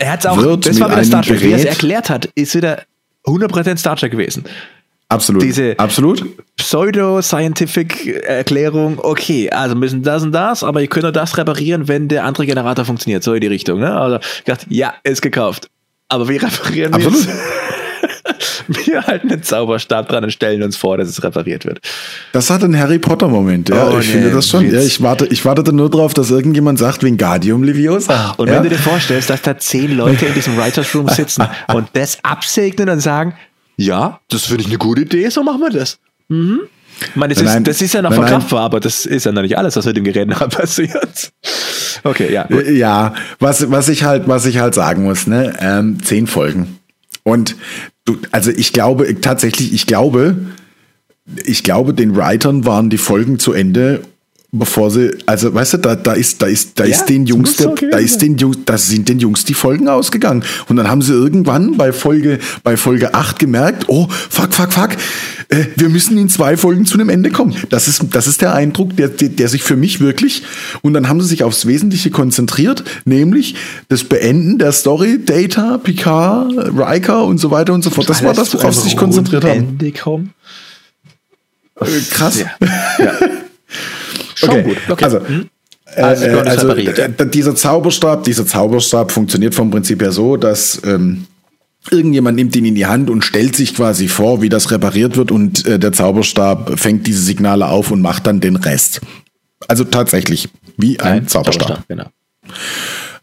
er 0.00 0.12
hat 0.12 0.26
auch, 0.26 0.56
das 0.56 0.80
war 0.80 0.90
wieder 0.90 1.04
Star 1.04 1.22
Trek, 1.22 1.42
wie 1.42 1.52
er 1.52 1.58
es 1.58 1.64
erklärt 1.64 2.10
hat, 2.10 2.28
ist 2.34 2.54
wieder 2.54 2.82
100% 3.26 3.76
Star 3.76 3.96
Trek 3.96 4.12
gewesen. 4.12 4.44
Absolut. 5.08 5.42
Diese 5.42 5.76
Absolut. 5.76 6.24
Pseudo-Scientific 6.56 8.06
Erklärung, 8.24 8.98
okay, 9.02 9.50
also 9.50 9.74
müssen 9.74 10.02
das 10.02 10.22
und 10.22 10.32
das, 10.32 10.62
aber 10.62 10.80
ihr 10.80 10.86
könnt 10.86 11.02
nur 11.02 11.12
das 11.12 11.36
reparieren, 11.36 11.88
wenn 11.88 12.06
der 12.06 12.24
andere 12.24 12.46
Generator 12.46 12.84
funktioniert, 12.84 13.24
so 13.24 13.34
in 13.34 13.40
die 13.40 13.48
Richtung. 13.48 13.80
Ne? 13.80 13.92
Also 13.92 14.18
gedacht, 14.44 14.66
ja, 14.68 14.94
ist 15.02 15.20
gekauft. 15.20 15.68
Aber 16.08 16.28
wir 16.28 16.42
reparieren 16.42 16.94
Absolut. 16.94 17.26
wir 18.68 19.06
halten 19.06 19.30
einen 19.30 19.42
Zauberstab 19.42 20.08
dran 20.08 20.24
und 20.24 20.30
stellen 20.30 20.62
uns 20.62 20.76
vor, 20.76 20.96
dass 20.96 21.08
es 21.08 21.22
repariert 21.22 21.64
wird. 21.64 21.80
Das 22.32 22.50
hat 22.50 22.62
einen 22.64 22.78
Harry 22.78 22.98
Potter 22.98 23.28
Moment, 23.28 23.68
ja. 23.68 23.88
Oh, 23.88 23.98
ich 23.98 24.06
nee, 24.06 24.12
finde 24.14 24.30
das 24.30 24.48
schon. 24.48 24.70
Ja, 24.70 24.80
ich, 24.80 25.02
warte, 25.02 25.26
ich 25.26 25.44
wartete 25.44 25.72
nur 25.72 25.90
darauf, 25.90 26.14
dass 26.14 26.30
irgendjemand 26.30 26.78
sagt, 26.78 27.02
Wingardium 27.02 27.62
Leviosa. 27.62 28.32
Ach, 28.32 28.38
und 28.38 28.48
ja? 28.48 28.54
wenn 28.54 28.64
du 28.64 28.68
dir 28.70 28.78
vorstellst, 28.78 29.30
dass 29.30 29.42
da 29.42 29.58
zehn 29.58 29.96
Leute 29.96 30.26
in 30.26 30.34
diesem 30.34 30.56
Writers 30.56 30.94
Room 30.94 31.08
sitzen 31.08 31.46
und 31.74 31.88
das 31.92 32.18
absegnen 32.22 32.88
und 32.88 33.00
sagen, 33.00 33.34
ja, 33.76 34.20
das 34.28 34.44
finde 34.44 34.62
ich 34.62 34.68
eine 34.68 34.78
gute 34.78 35.02
Idee, 35.02 35.28
so 35.30 35.42
machen 35.42 35.60
wir 35.60 35.70
das. 35.70 35.98
Mhm. 36.28 36.60
Ich 37.00 37.16
meine, 37.16 37.34
das, 37.34 37.42
nein, 37.42 37.62
ist, 37.62 37.68
das 37.68 37.82
ist 37.82 37.94
ja 37.94 38.02
noch 38.02 38.10
nein, 38.10 38.20
verkraftbar, 38.20 38.60
aber 38.60 38.80
das 38.80 39.06
ist 39.06 39.24
ja 39.24 39.32
noch 39.32 39.42
nicht 39.42 39.56
alles, 39.56 39.74
was 39.76 39.86
mit 39.86 39.96
dem 39.96 40.04
Gerät 40.04 40.28
nachher 40.28 40.48
passiert. 40.50 41.32
Okay, 42.04 42.32
ja. 42.32 42.44
Gut. 42.44 42.68
Ja, 42.68 43.14
was, 43.38 43.70
was 43.70 43.88
ich 43.88 44.04
halt, 44.04 44.28
was 44.28 44.46
ich 44.46 44.58
halt 44.58 44.74
sagen 44.74 45.04
muss, 45.04 45.26
ne, 45.26 45.54
ähm, 45.60 46.02
zehn 46.02 46.26
Folgen. 46.26 46.79
Und 47.22 47.56
du, 48.04 48.18
also 48.32 48.50
ich 48.50 48.72
glaube 48.72 49.20
tatsächlich, 49.20 49.72
ich 49.72 49.86
glaube, 49.86 50.36
ich 51.44 51.62
glaube, 51.62 51.94
den 51.94 52.16
Writern 52.16 52.64
waren 52.64 52.90
die 52.90 52.98
Folgen 52.98 53.38
zu 53.38 53.52
Ende 53.52 54.02
bevor 54.52 54.90
sie, 54.90 55.16
also 55.26 55.54
weißt 55.54 55.74
du, 55.74 55.78
da, 55.78 55.94
da 55.94 56.12
ist, 56.12 56.42
da 56.42 56.46
ist, 56.46 56.78
da 56.78 56.84
ja, 56.84 56.90
ist 56.90 57.06
den 57.06 57.26
Jungs, 57.26 57.56
der, 57.56 57.72
da 57.90 57.98
ist 57.98 58.20
den 58.20 58.36
Jungs, 58.36 58.58
da 58.66 58.76
sind 58.76 59.08
den 59.08 59.20
Jungs 59.20 59.44
die 59.44 59.54
Folgen 59.54 59.88
ausgegangen. 59.88 60.42
Und 60.68 60.76
dann 60.76 60.88
haben 60.88 61.02
sie 61.02 61.12
irgendwann 61.12 61.76
bei 61.76 61.92
Folge, 61.92 62.40
bei 62.64 62.76
Folge 62.76 63.14
8 63.14 63.38
gemerkt, 63.38 63.84
oh, 63.88 64.08
fuck, 64.08 64.52
fuck, 64.52 64.72
fuck, 64.72 64.90
äh, 65.50 65.66
wir 65.76 65.88
müssen 65.88 66.18
in 66.18 66.28
zwei 66.28 66.56
Folgen 66.56 66.84
zu 66.84 66.94
einem 66.94 67.10
Ende 67.10 67.30
kommen. 67.30 67.54
Das 67.68 67.86
ist, 67.86 68.02
das 68.10 68.26
ist 68.26 68.40
der 68.40 68.54
Eindruck, 68.54 68.96
der, 68.96 69.08
der, 69.08 69.28
der 69.28 69.48
sich 69.48 69.62
für 69.62 69.76
mich 69.76 70.00
wirklich, 70.00 70.42
und 70.82 70.94
dann 70.94 71.08
haben 71.08 71.20
sie 71.20 71.28
sich 71.28 71.44
aufs 71.44 71.66
Wesentliche 71.66 72.10
konzentriert, 72.10 72.82
nämlich 73.04 73.54
das 73.88 74.02
Beenden 74.02 74.58
der 74.58 74.72
Story, 74.72 75.20
Data, 75.24 75.78
Picard, 75.78 76.52
Riker 76.76 77.24
und 77.24 77.38
so 77.38 77.52
weiter 77.52 77.72
und 77.72 77.82
so 77.82 77.90
fort. 77.90 78.08
Das 78.08 78.22
war 78.24 78.34
das, 78.34 78.52
worauf 78.52 78.74
sie 78.74 78.82
sich 78.82 78.96
konzentriert 78.96 79.44
haben. 79.44 79.78
Kommen. 80.02 80.34
Äh, 81.80 81.84
krass. 82.10 82.40
Ja. 82.40 82.48
ja. 82.98 83.12
Schon 84.40 84.50
okay. 84.50 84.62
gut. 84.62 84.76
Okay. 84.88 85.04
Also, 85.04 85.26
hm? 85.26 85.48
Äh, 85.94 86.00
also, 86.02 86.24
äh, 86.24 86.30
also 86.40 87.24
dieser 87.24 87.54
Zauberstab, 87.54 88.24
dieser 88.24 88.46
Zauberstab 88.46 89.12
funktioniert 89.12 89.54
vom 89.54 89.70
Prinzip 89.70 90.00
her 90.02 90.12
so, 90.12 90.36
dass 90.36 90.80
ähm, 90.84 91.26
irgendjemand 91.90 92.36
nimmt 92.36 92.54
ihn 92.56 92.64
in 92.64 92.74
die 92.74 92.86
Hand 92.86 93.10
und 93.10 93.24
stellt 93.24 93.56
sich 93.56 93.74
quasi 93.74 94.08
vor, 94.08 94.42
wie 94.42 94.48
das 94.48 94.70
repariert 94.70 95.16
wird 95.16 95.30
und 95.30 95.66
äh, 95.66 95.78
der 95.78 95.92
Zauberstab 95.92 96.78
fängt 96.78 97.06
diese 97.06 97.22
Signale 97.22 97.68
auf 97.68 97.90
und 97.90 98.00
macht 98.00 98.26
dann 98.26 98.40
den 98.40 98.56
Rest. 98.56 99.00
Also 99.68 99.84
tatsächlich 99.84 100.48
wie 100.76 100.98
ein 101.00 101.18
Nein, 101.18 101.28
Zauberstab. 101.28 101.68
Zauberstab 101.68 101.88
genau. 101.88 102.06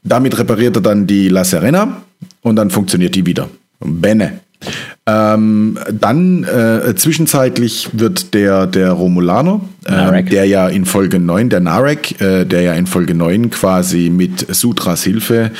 Damit 0.03 0.37
repariert 0.37 0.75
er 0.75 0.81
dann 0.81 1.07
die 1.07 1.29
La 1.29 1.43
Serena 1.43 2.01
und 2.41 2.55
dann 2.55 2.69
funktioniert 2.69 3.15
die 3.15 3.25
wieder. 3.25 3.49
Bene. 3.79 4.39
Ähm, 5.09 5.79
dann 5.89 6.43
äh, 6.43 6.93
zwischenzeitlich 6.95 7.91
wird 7.93 8.33
der, 8.33 8.67
der 8.67 8.91
Romulaner, 8.91 9.61
äh, 9.85 10.21
der 10.21 10.43
ja 10.45 10.67
in 10.67 10.83
Folge 10.85 11.17
9, 11.17 11.49
der 11.49 11.61
Narek, 11.61 12.19
äh, 12.19 12.43
der 12.43 12.61
ja 12.61 12.73
in 12.73 12.87
Folge 12.87 13.15
9 13.15 13.49
quasi 13.49 14.09
mit 14.09 14.53
Sutras 14.53 15.03
Hilfe 15.03 15.51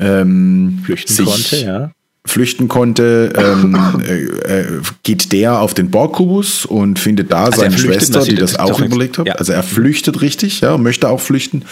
ähm, 0.00 0.80
flüchten 0.86 1.12
sich 1.12 1.26
konnte, 1.26 1.56
ja. 1.56 1.90
Flüchten 2.26 2.68
konnte, 2.68 3.32
ähm, 3.36 4.00
äh, 4.08 4.60
äh, 4.60 4.80
geht 5.02 5.32
der 5.32 5.60
auf 5.60 5.74
den 5.74 5.90
Borgkubus 5.90 6.64
und 6.64 6.98
findet 6.98 7.30
da 7.30 7.44
also 7.44 7.60
seine 7.60 7.76
Schwester, 7.76 8.22
die 8.22 8.36
das, 8.36 8.52
das 8.52 8.60
auch 8.60 8.80
überlegt 8.80 9.18
hat. 9.18 9.26
Ja. 9.26 9.34
Also 9.34 9.52
er 9.52 9.62
flüchtet 9.62 10.22
richtig, 10.22 10.62
ja, 10.62 10.78
möchte 10.78 11.10
auch 11.10 11.20
flüchten, 11.20 11.66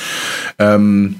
ähm, 0.58 1.16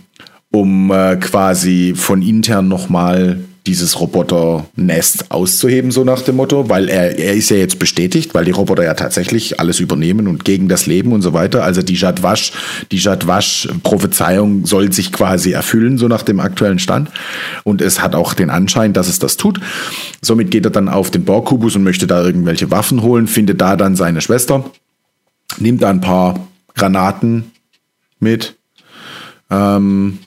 um 0.50 0.90
äh, 0.90 1.16
quasi 1.16 1.95
von 1.97 2.21
intern 2.21 2.69
nochmal 2.69 3.38
dieses 3.66 4.00
Roboter-Nest 4.00 5.31
auszuheben, 5.31 5.92
so 5.92 6.02
nach 6.02 6.23
dem 6.23 6.37
Motto, 6.37 6.69
weil 6.69 6.88
er, 6.88 7.16
er 7.19 7.35
ist 7.35 7.49
ja 7.50 7.57
jetzt 7.57 7.78
bestätigt, 7.78 8.35
weil 8.35 8.45
die 8.45 8.50
Roboter 8.50 8.83
ja 8.83 8.95
tatsächlich 8.95 9.61
alles 9.61 9.78
übernehmen 9.78 10.26
und 10.26 10.45
gegen 10.45 10.69
das 10.69 10.87
Leben 10.87 11.12
und 11.12 11.23
so 11.23 11.33
weiter. 11.33 11.62
Also 11.62 11.81
die 11.81 11.95
Jadwasch, 11.95 12.52
die 12.90 12.97
Jadwasch-Prophezeiung 12.97 14.66
soll 14.66 14.92
sich 14.92 15.12
quasi 15.12 15.52
erfüllen, 15.52 15.97
so 15.97 16.09
nach 16.09 16.23
dem 16.23 16.40
aktuellen 16.40 16.81
Stand. 16.81 17.11
Und 17.62 17.81
es 17.83 18.02
hat 18.02 18.16
auch 18.16 18.35
den 18.35 18.50
Anschein, 18.50 18.92
dass 18.92 19.09
es 19.09 19.21
das 19.21 19.37
tut. 19.37 19.61
Somit 20.21 20.50
geht 20.50 20.64
er 20.64 20.71
dann 20.71 20.88
auf 20.88 21.12
den 21.12 21.25
Borgkubus 21.25 21.76
und 21.76 21.85
möchte 21.85 22.09
da 22.09 22.25
irgendwelche 22.25 22.71
Waffen 22.73 23.02
holen, 23.02 23.28
findet 23.28 23.61
da 23.61 23.76
dann 23.76 23.95
seine 23.95 24.23
Schwester, 24.23 24.64
nimmt 25.59 25.83
da 25.83 25.90
ein 25.90 26.00
paar 26.00 26.49
Granaten 26.75 27.52
mit, 28.19 28.57
ähm, 29.50 30.19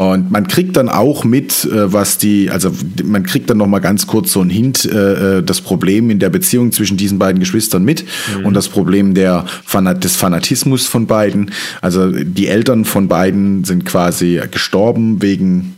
und 0.00 0.30
man 0.30 0.48
kriegt 0.48 0.78
dann 0.78 0.88
auch 0.88 1.24
mit, 1.24 1.66
äh, 1.66 1.92
was 1.92 2.16
die, 2.16 2.48
also 2.48 2.72
man 3.04 3.22
kriegt 3.22 3.50
dann 3.50 3.58
noch 3.58 3.66
mal 3.66 3.80
ganz 3.80 4.06
kurz 4.06 4.32
so 4.32 4.40
ein 4.40 4.48
Hint, 4.48 4.86
äh, 4.86 5.40
äh, 5.40 5.42
das 5.42 5.60
Problem 5.60 6.08
in 6.08 6.18
der 6.18 6.30
Beziehung 6.30 6.72
zwischen 6.72 6.96
diesen 6.96 7.18
beiden 7.18 7.38
Geschwistern 7.38 7.84
mit 7.84 8.06
mhm. 8.38 8.46
und 8.46 8.54
das 8.54 8.70
Problem 8.70 9.12
der 9.12 9.44
Fanat 9.62 10.02
des 10.02 10.16
Fanatismus 10.16 10.86
von 10.86 11.06
beiden. 11.06 11.50
Also 11.82 12.10
die 12.12 12.46
Eltern 12.46 12.86
von 12.86 13.08
beiden 13.08 13.64
sind 13.64 13.84
quasi 13.84 14.40
gestorben 14.50 15.20
wegen 15.20 15.74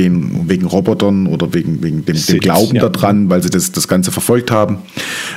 den, 0.00 0.48
wegen 0.48 0.64
Robotern 0.64 1.26
oder 1.26 1.52
wegen, 1.52 1.82
wegen 1.82 2.02
dem, 2.06 2.16
dem 2.16 2.40
Glauben 2.40 2.76
ja. 2.76 2.88
daran, 2.88 3.28
weil 3.28 3.42
sie 3.42 3.50
das, 3.50 3.72
das 3.72 3.88
Ganze 3.88 4.10
verfolgt 4.10 4.50
haben. 4.50 4.78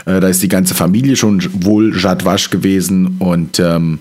Äh, 0.06 0.22
da 0.22 0.30
ist 0.30 0.42
die 0.42 0.48
ganze 0.48 0.76
Familie 0.76 1.18
schon 1.18 1.42
wohl 1.66 1.94
Jadwasch 1.98 2.50
gewesen 2.52 3.18
und 3.20 3.60
ähm, 3.60 4.00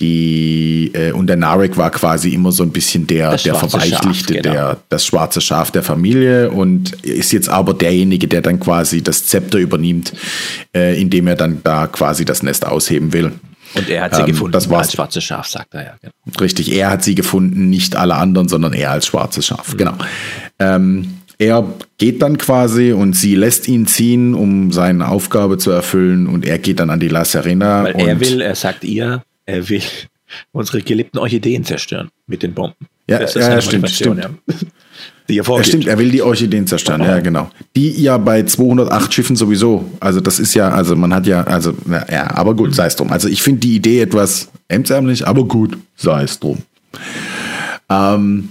die 0.00 0.90
äh, 0.94 1.12
und 1.12 1.26
der 1.26 1.36
Narek 1.36 1.76
war 1.76 1.90
quasi 1.90 2.30
immer 2.30 2.52
so 2.52 2.62
ein 2.62 2.70
bisschen 2.70 3.06
der, 3.06 3.36
der 3.36 3.54
Verweichlichte, 3.54 4.34
Schaf, 4.34 4.42
genau. 4.42 4.54
der, 4.54 4.76
das 4.88 5.04
schwarze 5.04 5.40
Schaf 5.40 5.70
der 5.70 5.82
Familie 5.82 6.50
und 6.50 6.92
ist 7.04 7.32
jetzt 7.32 7.48
aber 7.48 7.74
derjenige, 7.74 8.26
der 8.26 8.40
dann 8.40 8.58
quasi 8.60 9.02
das 9.02 9.26
Zepter 9.26 9.58
übernimmt, 9.58 10.12
äh, 10.74 11.00
indem 11.00 11.26
er 11.26 11.36
dann 11.36 11.60
da 11.62 11.86
quasi 11.86 12.24
das 12.24 12.42
Nest 12.42 12.66
ausheben 12.66 13.12
will. 13.12 13.32
Und 13.74 13.88
er 13.88 14.04
hat 14.04 14.14
sie 14.14 14.22
ähm, 14.22 14.26
gefunden 14.26 14.52
das 14.52 14.70
als 14.70 14.92
schwarzes 14.92 15.22
Schaf, 15.22 15.46
sagt 15.46 15.74
er 15.74 15.82
ja. 15.84 15.94
Genau. 16.00 16.12
Richtig, 16.40 16.72
er 16.72 16.90
hat 16.90 17.04
sie 17.04 17.14
gefunden, 17.14 17.70
nicht 17.70 17.94
alle 17.94 18.16
anderen, 18.16 18.48
sondern 18.48 18.72
er 18.72 18.90
als 18.90 19.06
schwarzes 19.06 19.46
Schaf. 19.46 19.74
Mhm. 19.74 19.78
Genau. 19.78 19.94
Ähm, 20.58 21.14
er 21.38 21.66
geht 21.96 22.20
dann 22.20 22.36
quasi 22.36 22.92
und 22.92 23.14
sie 23.14 23.34
lässt 23.34 23.66
ihn 23.68 23.86
ziehen, 23.86 24.34
um 24.34 24.72
seine 24.72 25.08
Aufgabe 25.08 25.56
zu 25.56 25.70
erfüllen 25.70 26.26
und 26.26 26.44
er 26.44 26.58
geht 26.58 26.80
dann 26.80 26.90
an 26.90 27.00
die 27.00 27.08
La 27.08 27.24
Serena. 27.24 27.84
Weil 27.84 27.98
er 27.98 28.20
will, 28.20 28.40
er 28.42 28.54
sagt 28.54 28.84
ihr, 28.84 29.22
er 29.50 29.68
will 29.68 29.82
unsere 30.52 30.80
geliebten 30.80 31.18
Orchideen 31.18 31.64
zerstören 31.64 32.10
mit 32.26 32.42
den 32.42 32.54
Bomben. 32.54 32.86
Ja, 33.08 33.18
das 33.18 33.34
ist 33.34 33.46
ja 33.46 33.60
stimmt, 33.60 33.90
stimmt. 33.90 34.22
Ja. 34.22 34.30
Die 35.28 35.38
er 35.38 35.44
ja, 35.44 35.64
stimmt, 35.64 35.86
er 35.86 35.98
will 35.98 36.10
die 36.10 36.22
Orchideen 36.22 36.66
zerstören, 36.66 37.02
ja, 37.02 37.20
genau. 37.20 37.50
Die 37.76 38.02
ja 38.02 38.18
bei 38.18 38.42
208 38.42 39.14
Schiffen 39.14 39.36
sowieso. 39.36 39.84
Also, 40.00 40.20
das 40.20 40.40
ist 40.40 40.54
ja, 40.54 40.68
also 40.70 40.96
man 40.96 41.14
hat 41.14 41.26
ja, 41.26 41.44
also, 41.44 41.72
ja, 41.88 42.34
aber 42.34 42.54
gut, 42.54 42.74
sei 42.74 42.86
es 42.86 42.96
drum. 42.96 43.12
Also, 43.12 43.28
ich 43.28 43.42
finde 43.42 43.60
die 43.60 43.76
Idee 43.76 44.00
etwas 44.00 44.48
hemdsärmlich, 44.68 45.26
aber 45.26 45.44
gut, 45.44 45.78
sei 45.96 46.24
es 46.24 46.38
drum. 46.40 46.58
Ähm, 47.88 48.50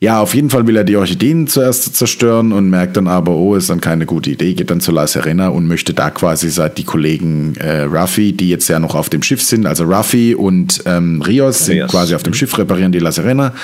ja, 0.00 0.20
auf 0.20 0.34
jeden 0.34 0.48
Fall 0.48 0.66
will 0.66 0.76
er 0.76 0.84
die 0.84 0.96
Orchideen 0.96 1.48
zuerst 1.48 1.96
zerstören 1.96 2.52
und 2.52 2.70
merkt 2.70 2.96
dann 2.96 3.08
aber, 3.08 3.32
oh, 3.32 3.56
ist 3.56 3.68
dann 3.68 3.80
keine 3.80 4.06
gute 4.06 4.30
Idee, 4.30 4.54
geht 4.54 4.70
dann 4.70 4.80
zu 4.80 4.92
La 4.92 5.08
Serena 5.08 5.48
und 5.48 5.66
möchte 5.66 5.92
da 5.92 6.10
quasi 6.10 6.50
seit 6.50 6.78
die 6.78 6.84
Kollegen 6.84 7.56
äh, 7.56 7.82
Ruffy, 7.82 8.32
die 8.32 8.48
jetzt 8.48 8.68
ja 8.68 8.78
noch 8.78 8.94
auf 8.94 9.08
dem 9.08 9.24
Schiff 9.24 9.42
sind, 9.42 9.66
also 9.66 9.84
Ruffy 9.84 10.36
und 10.36 10.82
ähm, 10.86 11.20
Rios 11.22 11.64
sind 11.64 11.78
Rios. 11.78 11.90
quasi 11.90 12.14
auf 12.14 12.22
dem 12.22 12.30
mhm. 12.30 12.36
Schiff, 12.36 12.56
reparieren 12.56 12.92
die 12.92 13.00
La 13.00 13.10
Serena 13.10 13.54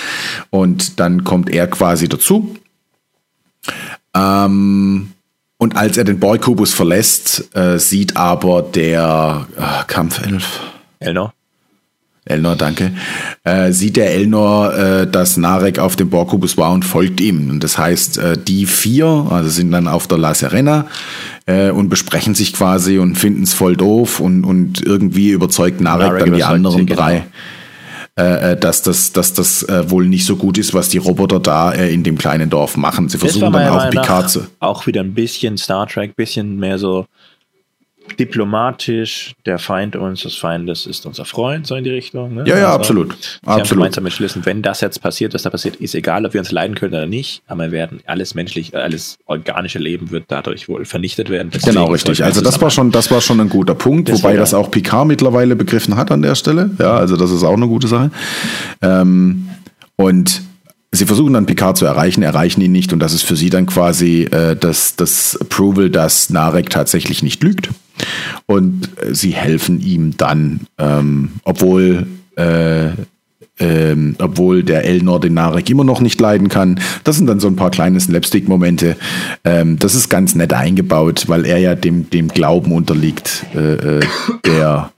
und 0.51 0.99
dann 0.99 1.23
kommt 1.23 1.51
er 1.51 1.68
quasi 1.68 2.09
dazu. 2.09 2.57
Ähm, 4.12 5.12
und 5.59 5.77
als 5.77 5.97
er 5.97 6.05
den 6.05 6.18
Boykubus 6.18 6.75
verlässt, 6.75 7.55
äh, 7.55 7.79
sieht 7.79 8.16
aber 8.16 8.62
der 8.62 9.47
äh, 9.57 9.85
Kampfelf. 9.87 10.61
Elnor. 10.99 11.33
Elnor, 12.26 12.56
danke, 12.56 12.92
äh, 13.44 13.70
sieht 13.72 13.96
der 13.96 14.14
Elnor, 14.14 14.74
äh, 14.74 15.06
dass 15.06 15.37
Narek 15.37 15.78
auf 15.78 15.94
dem 15.94 16.08
Borkubus 16.08 16.56
war 16.56 16.72
und 16.72 16.84
folgt 16.84 17.20
ihm. 17.20 17.50
Und 17.50 17.62
das 17.62 17.76
heißt, 17.76 18.16
äh, 18.16 18.38
die 18.38 18.64
vier, 18.64 19.26
also 19.28 19.50
sind 19.50 19.70
dann 19.72 19.87
auf 19.87 20.06
der 20.06 20.16
La 20.16 20.32
Serena 20.32 20.87
äh, 21.44 21.70
und 21.70 21.90
besprechen 21.90 22.34
sich 22.34 22.54
quasi 22.54 22.98
und 22.98 23.16
finden 23.16 23.42
es 23.42 23.52
voll 23.52 23.76
doof 23.76 24.20
und, 24.20 24.44
und 24.44 24.80
irgendwie 24.82 25.30
überzeugt 25.30 25.82
Narek, 25.82 26.06
Narek 26.06 26.24
dann 26.24 26.34
die 26.34 26.44
anderen 26.44 26.87
genau. 26.87 27.00
drei. 27.00 27.26
Äh, 28.16 28.56
dass 28.56 28.82
das, 28.82 29.12
dass 29.12 29.32
das 29.32 29.66
wohl 29.68 30.06
nicht 30.06 30.24
so 30.24 30.37
gut 30.37 30.56
ist, 30.56 30.72
was 30.72 30.88
die 30.88 30.98
Roboter 30.98 31.40
da 31.40 31.72
in 31.72 32.04
dem 32.04 32.16
kleinen 32.16 32.48
Dorf 32.48 32.76
machen. 32.76 33.08
Sie 33.08 33.18
versuchen 33.18 33.52
dann 33.52 33.68
auch 33.68 33.90
Picard 33.90 34.30
zu. 34.30 34.46
Auch 34.60 34.87
wieder 34.87 35.00
ein 35.00 35.14
bisschen 35.14 35.58
Star 35.58 35.88
Trek, 35.88 36.14
bisschen 36.14 36.60
mehr 36.60 36.78
so 36.78 37.06
diplomatisch, 38.18 39.34
der 39.46 39.58
Feind 39.58 39.96
unseres 39.96 40.36
Feindes 40.36 40.86
ist 40.86 41.06
unser 41.06 41.24
Freund, 41.24 41.66
so 41.66 41.74
in 41.74 41.84
die 41.84 41.90
Richtung. 41.90 42.34
Ne? 42.34 42.44
Ja, 42.46 42.58
ja, 42.58 42.66
also, 42.66 42.78
absolut. 42.78 43.12
Sie 43.12 43.38
absolut. 43.46 43.60
haben 43.60 43.68
gemeinsam 43.68 44.04
beschlossen, 44.04 44.46
wenn 44.46 44.62
das 44.62 44.80
jetzt 44.80 45.00
passiert, 45.02 45.34
was 45.34 45.42
da 45.42 45.50
passiert, 45.50 45.76
ist 45.76 45.94
egal, 45.94 46.24
ob 46.26 46.34
wir 46.34 46.40
uns 46.40 46.52
leiden 46.52 46.76
können 46.76 46.94
oder 46.94 47.06
nicht, 47.06 47.42
aber 47.46 47.64
wir 47.64 47.72
werden 47.72 48.00
alles 48.06 48.34
menschlich, 48.34 48.76
alles 48.76 49.18
organische 49.26 49.78
Leben 49.78 50.10
wird 50.10 50.24
dadurch 50.28 50.68
wohl 50.68 50.84
vernichtet 50.84 51.30
werden. 51.30 51.50
Deswegen 51.52 51.74
genau, 51.74 51.90
richtig. 51.90 52.22
Also 52.22 52.40
das 52.40 52.60
war 52.60 52.70
schon, 52.70 52.90
das 52.90 53.10
war 53.10 53.20
schon 53.20 53.40
ein 53.40 53.48
guter 53.48 53.74
Punkt, 53.74 54.08
das 54.08 54.22
wobei 54.22 54.36
das 54.36 54.54
auch 54.54 54.70
Picard 54.70 55.06
mittlerweile 55.06 55.56
begriffen 55.56 55.96
hat 55.96 56.10
an 56.10 56.22
der 56.22 56.34
Stelle. 56.34 56.70
Ja, 56.78 56.96
also 56.96 57.16
das 57.16 57.30
ist 57.30 57.42
auch 57.42 57.56
eine 57.56 57.68
gute 57.68 57.88
Sache. 57.88 58.10
Ähm, 58.82 59.48
und 59.96 60.42
Sie 60.94 61.07
versuchen 61.07 61.33
dann 61.33 61.46
Picard 61.46 61.76
zu 61.76 61.87
erreichen, 61.87 62.22
erreichen 62.22 62.61
ihn 62.61 62.72
nicht 62.72 62.92
und 62.92 63.00
das 63.00 63.12
ist 63.12 63.24
für 63.24 63.37
sie 63.37 63.50
dann 63.50 63.66
quasi 63.66 64.22
äh, 64.22 64.54
das, 64.54 64.96
das 64.96 65.37
Approval, 65.40 65.90
dass 65.90 66.30
Narek 66.30 66.70
tatsächlich 66.70 67.22
nicht 67.22 67.42
lügt. 67.42 67.70
Und 68.46 68.90
äh, 69.00 69.14
sie 69.14 69.30
helfen 69.30 69.80
ihm 69.80 70.16
dann, 70.16 70.61
ähm, 70.78 71.30
obwohl, 71.42 72.07
äh, 72.37 72.90
ähm, 73.59 74.16
obwohl 74.18 74.62
der 74.62 74.85
Elnor 74.85 75.20
den 75.20 75.35
Narek 75.35 75.68
immer 75.70 75.85
noch 75.85 76.00
nicht 76.00 76.20
leiden 76.20 76.48
kann. 76.48 76.80
Das 77.04 77.16
sind 77.16 77.26
dann 77.26 77.40
so 77.40 77.48
ein 77.48 77.57
paar 77.57 77.70
kleine 77.70 78.00
Slapstick-Momente. 78.00 78.96
Ähm, 79.44 79.78
das 79.78 79.94
ist 79.94 80.09
ganz 80.09 80.35
nett 80.35 80.52
eingebaut, 80.52 81.24
weil 81.28 81.44
er 81.44 81.59
ja 81.59 81.74
dem, 81.74 82.11
dem 82.11 82.28
Glauben 82.28 82.72
unterliegt, 82.72 83.46
äh, 83.54 83.98
äh 83.98 84.00
der 84.44 84.90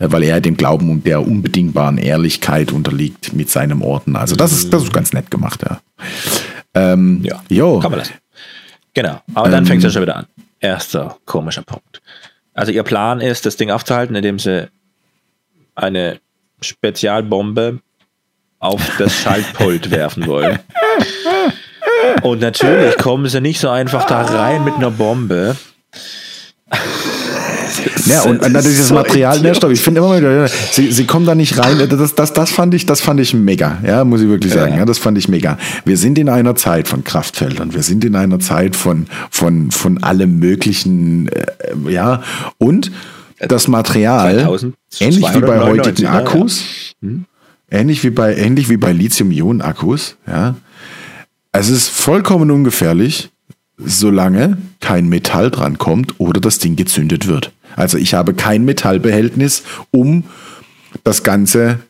weil 0.00 0.22
er 0.22 0.40
dem 0.40 0.56
Glauben 0.56 0.90
und 0.90 1.06
der 1.06 1.26
unbedingbaren 1.26 1.98
Ehrlichkeit 1.98 2.72
unterliegt 2.72 3.32
mit 3.34 3.50
seinem 3.50 3.82
Orden. 3.82 4.16
Also 4.16 4.34
das 4.34 4.52
ist, 4.52 4.72
das 4.72 4.84
ist 4.84 4.92
ganz 4.92 5.12
nett 5.12 5.30
gemacht, 5.30 5.62
ja. 5.62 5.80
Ähm, 6.74 7.20
ja, 7.22 7.42
jo. 7.48 7.80
kann 7.80 7.90
man 7.90 8.00
lassen. 8.00 8.14
Genau, 8.94 9.20
aber 9.34 9.50
dann 9.50 9.64
ähm, 9.64 9.66
fängt 9.66 9.78
es 9.78 9.84
ja 9.84 9.90
schon 9.90 10.02
wieder 10.02 10.16
an. 10.16 10.26
Erster 10.58 11.16
komischer 11.26 11.62
Punkt. 11.62 12.00
Also 12.54 12.72
ihr 12.72 12.82
Plan 12.82 13.20
ist, 13.20 13.46
das 13.46 13.56
Ding 13.56 13.70
aufzuhalten, 13.70 14.16
indem 14.16 14.38
sie 14.38 14.68
eine 15.74 16.20
Spezialbombe 16.60 17.80
auf 18.58 18.80
das 18.98 19.14
Schaltpult 19.14 19.90
werfen 19.90 20.26
wollen. 20.26 20.58
Und 22.22 22.40
natürlich 22.40 22.96
kommen 22.96 23.26
sie 23.28 23.40
nicht 23.40 23.60
so 23.60 23.68
einfach 23.68 24.06
da 24.06 24.22
rein 24.22 24.64
mit 24.64 24.74
einer 24.74 24.90
Bombe. 24.90 25.56
Ja, 28.10 28.22
und 28.22 28.42
dann 28.42 28.52
dieses 28.52 28.88
so 28.88 28.94
Material, 28.94 29.40
ne, 29.40 29.54
stopp, 29.54 29.70
ich 29.70 29.80
finde 29.80 30.00
immer 30.00 30.16
wieder, 30.16 30.48
sie, 30.48 30.90
sie 30.90 31.04
kommen 31.04 31.26
da 31.26 31.34
nicht 31.34 31.58
rein. 31.58 31.78
Das, 31.88 32.14
das, 32.14 32.32
das 32.32 32.50
fand 32.50 32.74
ich, 32.74 32.86
das 32.86 33.00
fand 33.00 33.20
ich 33.20 33.34
mega, 33.34 33.78
ja, 33.86 34.04
muss 34.04 34.20
ich 34.20 34.28
wirklich 34.28 34.52
sagen. 34.52 34.72
Ja. 34.72 34.78
ja. 34.80 34.84
das 34.84 34.98
fand 34.98 35.18
ich 35.18 35.28
mega. 35.28 35.58
Wir 35.84 35.96
sind 35.96 36.18
in 36.18 36.28
einer 36.28 36.56
Zeit 36.56 36.88
von 36.88 37.04
Kraftfeldern, 37.04 37.74
wir 37.74 37.82
sind 37.82 38.04
in 38.04 38.16
einer 38.16 38.40
Zeit 38.40 38.76
von, 38.76 39.06
von, 39.30 39.70
von 39.70 40.02
allem 40.02 40.38
möglichen, 40.38 41.28
äh, 41.28 41.46
ja, 41.88 42.22
und 42.58 42.90
das 43.38 43.68
Material, 43.68 44.34
2000, 44.34 44.74
ähnlich 45.00 45.34
wie 45.34 45.40
bei 45.40 45.60
heutigen 45.60 46.06
Akkus, 46.06 46.62
ja. 47.00 47.08
hm? 47.08 47.24
ähnlich 47.70 48.04
wie 48.04 48.10
bei, 48.10 48.34
ähnlich 48.36 48.68
wie 48.68 48.76
bei 48.76 48.92
Lithium-Ionen-Akkus, 48.92 50.16
ja, 50.26 50.56
es 51.52 51.68
ist 51.68 51.88
vollkommen 51.88 52.50
ungefährlich, 52.50 53.30
solange 53.76 54.58
kein 54.80 55.08
Metall 55.08 55.50
dran 55.50 55.78
kommt 55.78 56.20
oder 56.20 56.40
das 56.40 56.58
Ding 56.58 56.76
gezündet 56.76 57.26
wird. 57.26 57.52
Also 57.76 57.98
ich 57.98 58.14
habe 58.14 58.34
kein 58.34 58.64
Metallbehältnis, 58.64 59.62
um 59.90 60.24
das 61.04 61.22
Ganze 61.22 61.80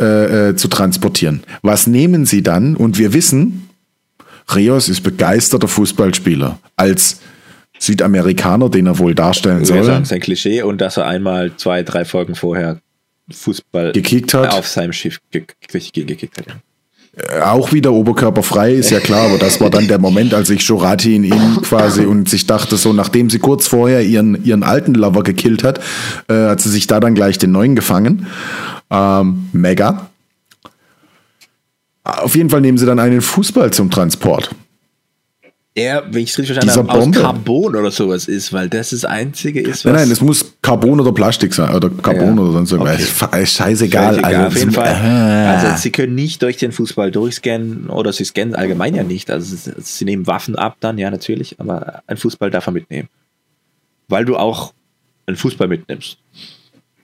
äh, 0.00 0.48
äh, 0.50 0.56
zu 0.56 0.68
transportieren. 0.68 1.42
Was 1.62 1.86
nehmen 1.86 2.26
Sie 2.26 2.42
dann? 2.42 2.76
Und 2.76 2.98
wir 2.98 3.12
wissen, 3.12 3.68
Rios 4.54 4.88
ist 4.88 5.02
begeisterter 5.02 5.68
Fußballspieler. 5.68 6.58
Als 6.76 7.20
Südamerikaner, 7.78 8.70
den 8.70 8.86
er 8.86 8.98
wohl 8.98 9.14
darstellen 9.14 9.64
soll. 9.64 9.84
Sagen, 9.84 10.04
sein 10.04 10.20
Klischee 10.20 10.62
und 10.62 10.80
dass 10.80 10.96
er 10.96 11.06
einmal 11.06 11.54
zwei, 11.56 11.82
drei 11.82 12.04
Folgen 12.04 12.34
vorher 12.34 12.80
Fußball 13.30 13.92
gekickt 13.92 14.34
hat. 14.34 14.52
auf 14.52 14.66
seinem 14.66 14.92
Schiff 14.92 15.18
gekickt 15.30 16.38
hat. 16.38 16.46
Äh, 17.16 17.40
auch 17.40 17.72
wieder 17.72 17.92
oberkörperfrei, 17.92 18.74
ist 18.74 18.90
ja 18.90 19.00
klar, 19.00 19.26
aber 19.28 19.38
das 19.38 19.60
war 19.60 19.70
dann 19.70 19.88
der 19.88 19.98
Moment, 19.98 20.34
als 20.34 20.50
ich 20.50 20.62
Shorati 20.62 21.16
in 21.16 21.24
ihm 21.24 21.62
quasi 21.62 22.04
und 22.04 22.28
sich 22.28 22.46
dachte, 22.46 22.76
so 22.76 22.92
nachdem 22.92 23.30
sie 23.30 23.38
kurz 23.38 23.66
vorher 23.66 24.02
ihren, 24.02 24.44
ihren 24.44 24.62
alten 24.62 24.94
Lover 24.94 25.22
gekillt 25.22 25.64
hat, 25.64 25.80
äh, 26.28 26.48
hat 26.48 26.60
sie 26.60 26.68
sich 26.68 26.86
da 26.86 27.00
dann 27.00 27.14
gleich 27.14 27.38
den 27.38 27.52
neuen 27.52 27.74
gefangen. 27.74 28.26
Ähm, 28.90 29.48
mega. 29.52 30.10
Auf 32.04 32.36
jeden 32.36 32.50
Fall 32.50 32.60
nehmen 32.60 32.78
sie 32.78 32.86
dann 32.86 33.00
einen 33.00 33.22
Fußball 33.22 33.72
zum 33.72 33.90
Transport 33.90 34.54
der, 35.76 36.04
wenn 36.10 36.22
ich 36.22 36.30
es 36.30 36.38
richtig 36.38 36.56
verstanden 36.56 36.90
habe, 36.90 37.00
aus 37.00 37.12
Carbon 37.12 37.76
oder 37.76 37.90
sowas 37.90 38.28
ist, 38.28 38.52
weil 38.52 38.68
das 38.68 38.90
das 38.90 39.04
einzige 39.04 39.60
ist, 39.60 39.84
was. 39.84 39.92
Nein, 39.92 40.02
nein, 40.02 40.10
es 40.10 40.20
muss 40.20 40.54
Carbon 40.62 41.00
oder 41.00 41.12
Plastik 41.12 41.52
sein 41.52 41.74
oder 41.74 41.90
Carbon 41.90 42.36
ja. 42.36 42.42
oder 42.42 42.52
sonst 42.52 42.72
irgendwas. 42.72 43.22
Okay. 43.22 43.46
Scheißegal. 43.46 44.24
Also, 44.24 44.40
auf 44.40 44.56
jeden 44.56 44.72
Fall. 44.72 44.88
Ah. 44.88 45.52
Also 45.52 45.82
sie 45.82 45.90
können 45.90 46.14
nicht 46.14 46.40
durch 46.42 46.56
den 46.56 46.72
Fußball 46.72 47.10
durchscannen 47.10 47.90
oder 47.90 48.12
sie 48.12 48.24
scannen 48.24 48.54
allgemein 48.54 48.94
ja 48.94 49.02
nicht. 49.02 49.30
Also 49.30 49.56
sie 49.78 50.04
nehmen 50.04 50.26
Waffen 50.26 50.56
ab 50.56 50.76
dann, 50.80 50.96
ja 50.96 51.10
natürlich, 51.10 51.60
aber 51.60 52.02
ein 52.06 52.16
Fußball 52.16 52.50
darf 52.50 52.66
er 52.66 52.72
mitnehmen. 52.72 53.08
Weil 54.08 54.24
du 54.24 54.36
auch 54.36 54.72
einen 55.26 55.36
Fußball 55.36 55.68
mitnimmst. 55.68 56.18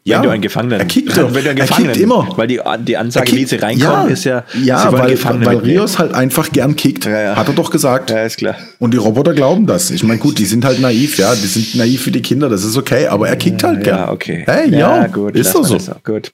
Ja, 0.04 0.16
wenn 0.16 0.22
du 0.24 0.30
einen 0.30 0.42
Gefangenen, 0.42 0.80
er 0.80 0.86
kickt 0.86 1.16
wenn 1.16 1.32
du 1.32 1.38
einen 1.38 1.56
Gefangenen, 1.56 1.90
er 1.90 1.94
kickt 1.94 2.02
immer. 2.02 2.28
Weil 2.36 2.48
die, 2.48 2.60
die 2.80 2.96
Ansage, 2.96 3.26
kickt, 3.26 3.40
wie 3.40 3.46
sie 3.46 3.56
reinkommen, 3.56 4.06
ja, 4.08 4.12
ist 4.12 4.24
ja, 4.24 4.44
ja 4.60 4.92
weil, 4.92 5.16
weil 5.22 5.58
Rios 5.58 5.98
halt 5.98 6.12
einfach 6.12 6.50
gern 6.50 6.74
kickt, 6.74 7.04
ja, 7.04 7.20
ja. 7.20 7.36
hat 7.36 7.46
er 7.46 7.54
doch 7.54 7.70
gesagt. 7.70 8.10
Ja, 8.10 8.24
ist 8.24 8.38
klar. 8.38 8.56
Und 8.80 8.92
die 8.94 8.98
Roboter 8.98 9.32
glauben 9.32 9.66
das. 9.66 9.92
Ich 9.92 10.02
meine, 10.02 10.18
gut, 10.18 10.38
die 10.38 10.44
sind 10.44 10.64
halt 10.64 10.80
naiv, 10.80 11.18
ja, 11.18 11.32
die 11.34 11.46
sind 11.46 11.76
naiv 11.76 12.02
für 12.02 12.10
die 12.10 12.22
Kinder, 12.22 12.48
das 12.48 12.64
ist 12.64 12.76
okay, 12.76 13.06
aber 13.06 13.28
er 13.28 13.36
kickt 13.36 13.62
halt 13.62 13.84
gern. 13.84 13.98
Ja, 13.98 14.10
okay. 14.10 14.42
Hey, 14.44 14.76
ja, 14.76 15.06
gut, 15.06 15.36
ist 15.36 15.54
doch 15.54 15.64
so. 15.64 15.78
Gut. 16.02 16.32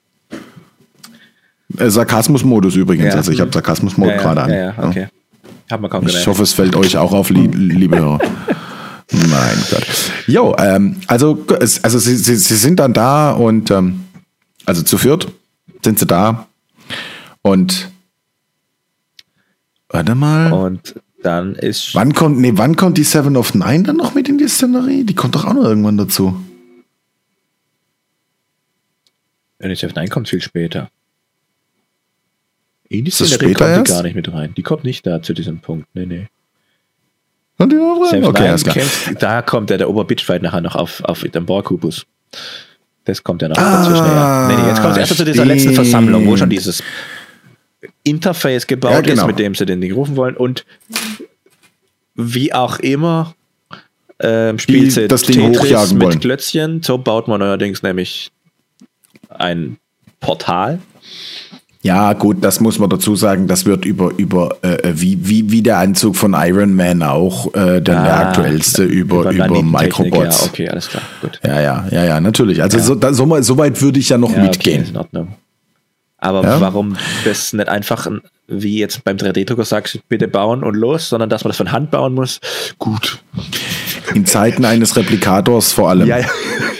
Äh, 1.76 1.90
Sarkasmus-Modus 1.90 2.76
übrigens, 2.76 3.14
also 3.14 3.32
ich 3.32 3.40
habe 3.40 3.50
Sarkasmus-Mode 3.52 4.16
gerade 4.16 4.42
an. 4.42 4.50
Ja, 4.50 4.56
ja, 4.56 4.74
okay. 4.78 5.08
Hab 5.70 5.82
man 5.82 5.90
kaum 5.90 6.06
ich 6.06 6.26
hoffe, 6.26 6.42
es 6.42 6.54
fällt 6.54 6.74
euch 6.74 6.96
auch 6.96 7.12
auf, 7.12 7.28
liebe 7.28 7.98
Hörer. 7.98 8.18
mein 9.10 9.58
Gott. 9.70 9.86
Jo, 10.26 10.54
ähm, 10.58 10.96
also, 11.06 11.44
also 11.50 11.98
sie, 11.98 12.16
sie, 12.16 12.36
sie 12.36 12.56
sind 12.56 12.78
dann 12.78 12.92
da 12.92 13.32
und 13.32 13.70
ähm, 13.70 14.04
also 14.66 14.82
zu 14.82 14.98
viert 14.98 15.28
sind 15.84 15.98
sie 15.98 16.06
da. 16.06 16.48
Und 17.42 17.90
warte 19.88 20.14
mal. 20.14 20.52
Und 20.52 21.00
dann 21.22 21.54
ist. 21.54 21.94
Wann 21.94 22.12
kommt, 22.14 22.38
nee, 22.38 22.52
wann 22.54 22.76
kommt 22.76 22.98
die 22.98 23.04
Seven 23.04 23.36
of 23.36 23.54
Nine 23.54 23.84
dann 23.84 23.96
noch 23.96 24.14
mit 24.14 24.28
in 24.28 24.38
die 24.38 24.48
Szenerie? 24.48 25.04
Die 25.04 25.14
kommt 25.14 25.34
doch 25.34 25.44
auch 25.44 25.54
noch 25.54 25.64
irgendwann 25.64 25.96
dazu. 25.96 26.38
Ja, 29.60 29.68
die 29.68 29.74
Seven 29.74 29.90
of 29.90 29.96
Nine 29.96 30.08
kommt 30.08 30.28
viel 30.28 30.42
später. 30.42 30.90
In 32.88 33.04
die 33.04 33.10
Szenerie 33.10 33.54
kommt 33.54 33.88
die 33.88 33.92
gar 33.92 34.02
nicht 34.02 34.14
mit 34.14 34.32
rein. 34.32 34.54
Die 34.54 34.62
kommt 34.62 34.84
nicht 34.84 35.06
da 35.06 35.22
zu 35.22 35.34
diesem 35.34 35.60
Punkt. 35.60 35.88
Nee, 35.94 36.06
nee. 36.06 36.28
Und 37.58 37.72
die 37.72 37.76
noch 37.76 38.12
rein? 38.12 38.24
Okay, 38.24 38.48
alles 38.48 38.62
klar. 38.62 38.74
Kennst, 38.74 39.22
da 39.22 39.42
kommt 39.42 39.70
der, 39.70 39.78
der 39.78 39.90
Oberbitchfight 39.90 40.42
nachher 40.42 40.60
noch 40.60 40.76
auf, 40.76 41.02
auf 41.04 41.22
dem 41.22 41.44
Borkubus. 41.44 42.06
Das 43.04 43.24
kommt 43.24 43.42
ja 43.42 43.48
noch 43.48 43.56
ah, 43.56 43.82
dazwischen. 43.82 44.04
Ja. 44.04 44.48
Nee, 44.48 44.62
nee, 44.62 44.68
jetzt 44.68 44.80
kommt 44.80 44.92
es 44.92 44.98
erst 44.98 45.16
zu 45.16 45.24
dieser 45.24 45.44
letzten 45.44 45.74
Versammlung, 45.74 46.26
wo 46.26 46.36
schon 46.36 46.50
dieses 46.50 46.82
Interface 48.04 48.66
gebaut 48.66 48.92
ja, 48.92 49.00
genau. 49.00 49.22
ist, 49.22 49.26
mit 49.26 49.38
dem 49.38 49.54
sie 49.54 49.66
den 49.66 49.80
Ding 49.80 49.92
rufen 49.92 50.16
wollen. 50.16 50.36
Und 50.36 50.64
wie 52.14 52.52
auch 52.52 52.78
immer 52.78 53.34
ähm, 54.20 54.58
spielt 54.58 54.92
sie 54.92 55.08
das 55.08 55.22
Ding 55.22 55.52
Tetris 55.52 55.92
mit 55.92 56.02
wollen. 56.02 56.20
Klötzchen. 56.20 56.82
So 56.82 56.98
baut 56.98 57.28
man 57.28 57.40
neuerdings 57.40 57.82
nämlich 57.82 58.30
ein 59.28 59.78
Portal 60.20 60.80
ja, 61.82 62.12
gut, 62.12 62.38
das 62.40 62.60
muss 62.60 62.78
man 62.78 62.90
dazu 62.90 63.14
sagen. 63.14 63.46
Das 63.46 63.64
wird 63.64 63.84
über, 63.84 64.10
über 64.16 64.56
äh, 64.62 64.92
wie, 64.94 65.18
wie, 65.28 65.50
wie 65.50 65.62
der 65.62 65.78
Anzug 65.78 66.16
von 66.16 66.34
Iron 66.36 66.74
Man 66.74 67.02
auch 67.02 67.54
äh, 67.54 67.80
der, 67.80 68.00
ah, 68.00 68.04
der 68.04 68.18
aktuellste 68.28 68.82
über, 68.82 69.30
über, 69.30 69.46
über 69.46 69.62
Microbots. 69.62 70.40
Ja, 70.40 70.46
okay, 70.46 70.68
alles 70.68 70.88
klar. 70.88 71.02
Gut. 71.20 71.40
Ja, 71.44 71.60
ja, 71.60 71.86
ja, 71.90 72.04
ja, 72.04 72.20
natürlich. 72.20 72.60
Also 72.62 72.78
ja. 72.78 72.82
So, 72.82 72.94
da, 72.96 73.12
so, 73.12 73.42
so, 73.42 73.58
weit 73.58 73.80
würde 73.80 74.00
ich 74.00 74.08
ja 74.08 74.18
noch 74.18 74.32
ja, 74.32 74.42
mitgehen. 74.42 74.82
Okay, 74.82 74.90
in 74.90 74.96
Ordnung. 74.96 75.28
Aber 76.18 76.42
ja? 76.42 76.60
warum 76.60 76.96
das 77.24 77.52
nicht 77.52 77.68
einfach, 77.68 78.08
wie 78.48 78.78
jetzt 78.80 79.04
beim 79.04 79.16
3D-Drucker 79.16 79.64
sagst, 79.64 80.00
bitte 80.08 80.26
bauen 80.26 80.64
und 80.64 80.74
los, 80.74 81.08
sondern 81.08 81.30
dass 81.30 81.44
man 81.44 81.50
das 81.50 81.58
von 81.58 81.70
Hand 81.70 81.92
bauen 81.92 82.14
muss? 82.14 82.40
Gut. 82.78 83.20
In 84.14 84.26
Zeiten 84.26 84.64
eines 84.64 84.96
Replikators 84.96 85.72
vor 85.72 85.90
allem. 85.90 86.06
Ja, 86.06 86.18
ja. 86.18 86.26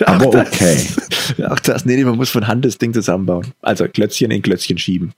Aber 0.07 0.31
das, 0.31 0.49
okay. 0.49 0.87
Auch 1.49 1.59
das, 1.59 1.85
nee, 1.85 2.03
man 2.05 2.17
muss 2.17 2.31
von 2.31 2.47
Hand 2.47 2.65
das 2.65 2.79
Ding 2.79 2.95
zusammenbauen. 2.95 3.47
Also 3.61 3.87
Klötzchen 3.87 4.31
in 4.31 4.43
Klötzchen 4.43 4.79
schieben. 4.79 5.13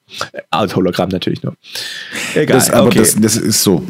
Als 0.50 0.74
Hologramm 0.74 1.10
natürlich 1.10 1.42
nur. 1.42 1.54
Egal. 2.34 2.58
Das, 2.58 2.70
aber 2.70 2.88
okay. 2.88 2.98
das, 2.98 3.16
das 3.16 3.36
ist 3.36 3.62
so. 3.62 3.84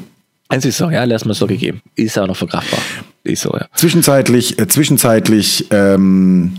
Es 0.48 0.64
ist 0.64 0.78
so, 0.78 0.90
ja, 0.90 1.04
lass 1.04 1.24
mal 1.24 1.34
so 1.34 1.46
gegeben. 1.46 1.80
Ist 1.94 2.18
auch 2.18 2.26
noch 2.26 2.36
verkraftbar. 2.36 2.80
Ist 3.22 3.42
so, 3.42 3.52
ja. 3.52 3.66
Zwischenzeitlich, 3.74 4.58
äh, 4.58 4.66
zwischenzeitlich 4.66 5.66
ähm, 5.70 6.56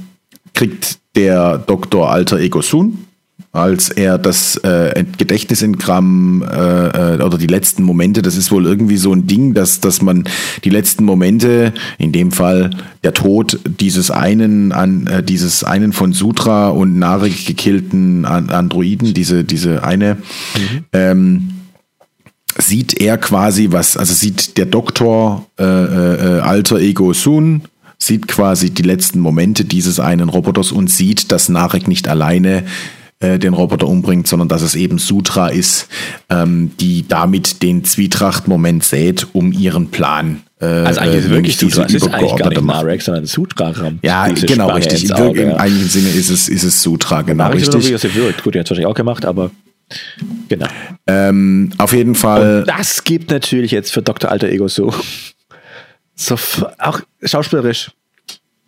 kriegt 0.54 1.00
der 1.16 1.58
Dr. 1.58 2.10
Alter 2.10 2.40
Ego 2.40 2.62
Sun 2.62 3.06
als 3.54 3.90
er 3.90 4.18
das 4.18 4.56
äh, 4.58 5.04
Gedächtnisingramm 5.18 6.42
äh, 6.42 7.16
äh, 7.16 7.22
oder 7.22 7.38
die 7.38 7.48
letzten 7.48 7.84
Momente, 7.84 8.22
das 8.22 8.38
ist 8.38 8.50
wohl 8.52 8.66
irgendwie 8.66 8.96
so 8.96 9.12
ein 9.12 9.28
Ding, 9.28 9.54
dass, 9.54 9.82
dass 9.82 10.02
man 10.02 10.24
die 10.64 10.70
letzten 10.70 11.04
Momente, 11.04 11.74
in 11.98 12.14
dem 12.14 12.32
Fall 12.32 12.70
der 13.04 13.14
Tod 13.14 13.60
dieses 13.66 14.10
einen 14.10 14.72
an 14.72 15.08
äh, 15.08 15.22
dieses 15.22 15.66
einen 15.66 15.92
von 15.92 16.14
Sutra 16.14 16.70
und 16.70 16.98
Narik 16.98 17.46
gekillten 17.46 18.26
Androiden, 18.26 19.14
diese, 19.14 19.44
diese 19.44 19.84
eine, 19.84 20.16
mhm. 20.16 20.86
ähm, 20.94 21.50
sieht 22.58 23.02
er 23.02 23.18
quasi 23.18 23.68
was, 23.72 23.98
also 23.98 24.14
sieht 24.14 24.58
der 24.58 24.66
Doktor 24.66 25.46
äh, 25.60 25.64
äh, 25.66 26.40
Alter 26.40 26.80
Ego 26.80 27.12
Sun, 27.12 27.64
sieht 27.98 28.30
quasi 28.30 28.70
die 28.70 28.82
letzten 28.82 29.20
Momente 29.20 29.66
dieses 29.66 30.00
einen 30.00 30.30
Roboters 30.30 30.72
und 30.72 30.90
sieht, 30.90 31.34
dass 31.34 31.50
Narek 31.50 31.90
nicht 31.90 32.08
alleine 32.08 32.60
äh, 32.60 32.64
den 33.22 33.54
Roboter 33.54 33.88
umbringt, 33.88 34.28
sondern 34.28 34.48
dass 34.48 34.62
es 34.62 34.76
eben 34.76 34.98
Sutra 34.98 35.50
ist, 35.50 35.88
ähm, 36.30 36.72
die 36.80 37.08
damit 37.08 37.62
den 37.62 37.84
Zwietracht-Moment 37.84 38.84
sät, 38.84 39.28
um 39.34 39.52
ihren 39.52 39.92
Plan 39.92 40.42
äh, 40.62 40.66
also 40.66 41.00
eigentlich 41.00 41.18
ist 41.18 41.26
es 41.26 41.32
äh, 41.32 41.34
wirklich 41.34 41.58
diese 41.58 41.84
es 41.84 41.94
ist 41.94 42.08
eigentlich 42.14 42.36
gar 42.36 42.50
nicht 42.50 42.62
Marek, 42.62 43.02
sondern 43.02 43.26
Sutra-Ram. 43.26 44.00
Ja, 44.04 44.28
genau, 44.28 44.70
Spanne 44.70 44.76
richtig. 44.76 45.10
Im, 45.10 45.16
Auge, 45.16 45.42
Im 45.42 45.56
eigentlichen 45.56 45.90
Sinne 45.90 46.10
ist 46.10 46.30
es, 46.30 46.50
ist 46.50 46.64
es 46.64 46.82
Sutra, 46.82 47.24
genau, 47.24 47.46
Marek 47.46 47.62
richtig. 47.62 47.90
Ist 47.90 48.04
wie 48.04 48.16
wirkt. 48.16 48.44
Gut, 48.44 48.56
er 48.56 48.60
hat 48.60 48.68
es 48.68 48.70
wahrscheinlich 48.72 48.92
auch 48.92 48.96
gemacht, 48.96 49.26
aber 49.26 49.50
genau. 50.48 50.68
Ähm, 51.08 51.72
auf 51.78 51.94
jeden 51.94 52.14
Fall. 52.14 52.60
Und 52.60 52.68
das 52.68 53.04
gibt 53.04 53.32
natürlich 53.32 53.72
jetzt 53.72 53.92
für 53.92 54.04
Dr. 54.04 54.30
Alter 54.30 54.50
Ego 54.50 54.68
so, 54.68 54.94
so 56.16 56.36
auch 56.78 57.02
schauspielerisch 57.24 57.92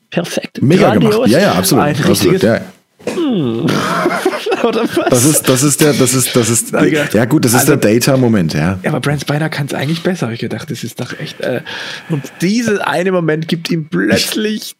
perfekt. 0.10 0.62
Mega 0.62 0.90
Grandios. 0.90 1.14
gemacht. 1.14 1.30
Ja, 1.30 1.40
ja, 1.40 1.52
absolut. 1.54 1.84
Ein 1.84 2.04
absolut 2.04 2.42
ja. 2.42 2.62
Hm. 3.06 3.66
Oder 4.64 4.84
was? 4.84 5.10
Das 5.10 5.26
ist, 5.26 5.50
das 5.50 5.64
ist 5.64 5.82
der, 5.82 5.94
das 5.94 6.14
ist, 6.14 6.36
das 6.36 6.50
ist, 6.50 6.72
gedacht, 6.72 7.14
ja 7.14 7.26
gut, 7.26 7.46
das 7.46 7.54
ist 7.54 7.62
also, 7.62 7.76
der 7.76 7.94
Data-Moment, 7.94 8.54
ja. 8.54 8.80
Ja, 8.82 8.90
aber 8.90 9.02
Brent 9.02 9.22
Spiner 9.22 9.50
kann 9.50 9.66
es 9.66 9.74
eigentlich 9.74 10.04
besser, 10.04 10.28
habe 10.28 10.36
ich 10.36 10.40
gedacht. 10.40 10.72
Das 10.72 10.84
ist 10.84 11.00
doch 11.00 11.18
echt, 11.20 11.42
äh, 11.42 11.62
und 12.10 12.24
dieser 12.42 12.88
eine 12.88 13.12
Moment 13.12 13.48
gibt 13.48 13.70
ihm 13.70 13.88
plötzlich 13.90 14.76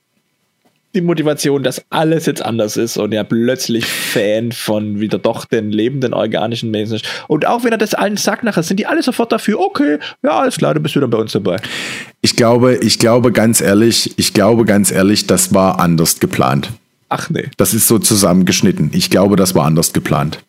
die 0.96 1.02
Motivation, 1.02 1.64
dass 1.64 1.84
alles 1.90 2.26
jetzt 2.28 2.44
anders 2.44 2.78
ist 2.78 2.98
und 2.98 3.14
er 3.14 3.24
plötzlich 3.24 3.86
Fan 3.86 4.52
von 4.52 5.00
wieder 5.00 5.18
doch 5.18 5.46
den 5.46 5.72
lebenden 5.72 6.14
organischen 6.14 6.70
Menschen 6.70 6.96
ist. 6.98 7.06
Und 7.28 7.48
auch 7.48 7.64
wenn 7.64 7.72
er 7.72 7.78
das 7.78 7.96
allen 7.96 8.18
sagt 8.18 8.44
nachher, 8.44 8.64
sind 8.64 8.80
die 8.80 8.86
alle 8.86 9.02
sofort 9.02 9.32
dafür, 9.32 9.60
okay, 9.60 9.98
ja, 10.22 10.40
alles 10.42 10.58
klar, 10.58 10.74
du 10.76 10.80
bist 10.80 10.96
wieder 10.96 11.08
bei 11.08 11.18
uns 11.18 11.32
dabei. 11.32 11.58
Ich 12.22 12.36
glaube, 12.36 12.76
ich 12.76 13.00
glaube 13.00 13.32
ganz 13.32 13.60
ehrlich, 13.60 14.14
ich 14.18 14.34
glaube 14.34 14.66
ganz 14.66 14.92
ehrlich, 14.92 15.26
das 15.26 15.54
war 15.54 15.80
anders 15.80 16.20
geplant. 16.20 16.70
Ach 17.14 17.30
nee. 17.30 17.48
Das 17.58 17.76
ist 17.76 17.88
so 17.88 18.00
zusammengeschnitten. 18.00 18.90
Ich 18.92 19.12
glaube, 19.12 19.36
das 19.36 19.54
war 19.54 19.66
anders 19.66 19.94
geplant. 19.94 20.44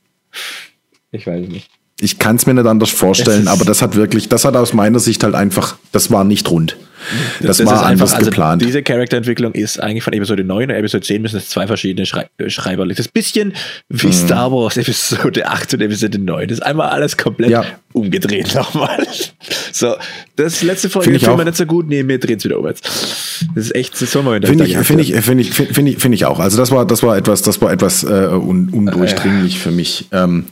Ich 1.11 1.27
weiß 1.27 1.47
nicht. 1.49 1.69
Ich 2.01 2.19
kann 2.19 2.37
es 2.37 2.47
mir 2.47 2.55
nicht 2.55 2.67
anders 2.67 2.89
vorstellen, 2.89 3.49
aber 3.49 3.67
das 3.67 3.83
hat 3.83 3.97
wirklich, 3.97 4.31
das 4.31 4.47
hat 4.47 4.57
aus 4.57 4.73
meiner 4.73 4.99
Sicht 4.99 5.23
halt 5.25 5.35
einfach, 5.35 5.77
das 5.93 6.11
war 6.11 6.25
nicht 6.25 6.51
rund. 6.51 6.79
Das, 7.41 7.59
das 7.59 7.67
war 7.67 7.87
anders 7.87 8.13
einfach, 8.13 8.27
geplant. 8.27 8.63
Also 8.63 8.67
diese 8.67 8.83
Charakterentwicklung 8.83 9.53
ist 9.53 9.81
eigentlich 9.81 10.05
von 10.05 10.13
Episode 10.13 10.45
9 10.45 10.71
und 10.71 10.77
Episode 10.77 11.05
10 11.05 11.23
müssen 11.23 11.37
es 11.37 11.49
zwei 11.49 11.67
verschiedene 11.67 12.07
Schrei 12.07 12.29
äh, 12.39 12.51
Schreiber. 12.51 12.87
Das 12.87 12.99
ist 12.99 13.09
ein 13.09 13.13
bisschen 13.13 13.55
wie 13.89 14.07
mhm. 14.09 14.13
Star 14.13 14.53
Wars 14.53 14.77
Episode 14.77 15.47
8 15.47 15.75
und 15.75 15.81
Episode 15.83 16.19
9. 16.19 16.49
Das 16.49 16.59
ist 16.59 16.65
einmal 16.65 16.89
alles 16.91 17.17
komplett 17.17 17.51
ja. 17.51 17.65
umgedreht 17.93 18.55
nochmal. 18.55 19.07
So, 19.73 19.95
das 20.37 20.63
letzte 20.63 20.89
Folge 20.89 21.19
finden 21.19 21.39
wir 21.39 21.45
nicht 21.45 21.57
so 21.57 21.67
gut. 21.67 21.89
Nee, 21.89 22.07
wir 22.07 22.19
drehen 22.19 22.39
es 22.39 22.45
wieder 22.45 22.59
um 22.59 22.67
jetzt. 22.67 22.85
Das 23.55 23.67
ist 23.67 23.75
echt, 23.75 24.01
das 24.01 24.11
soll 24.11 24.23
man 24.23 24.43
Finde 24.43 24.65
ich, 24.65 24.77
finde 24.79 25.03
ich, 25.03 25.15
finde 25.15 25.43
ich, 25.43 25.53
finde 25.53 25.91
ich, 25.91 25.99
finde 25.99 26.15
ich 26.15 26.25
auch. 26.25 26.39
Also 26.39 26.57
das 26.57 26.71
war, 26.71 26.87
das 26.87 27.03
war 27.03 27.17
etwas, 27.17 27.43
das 27.43 27.61
war 27.61 27.73
etwas 27.73 28.05
äh, 28.05 28.07
un, 28.07 28.69
undurchdringlich 28.71 29.57
äh. 29.57 29.59
für 29.59 29.71
mich. 29.71 30.07
Ähm, 30.13 30.45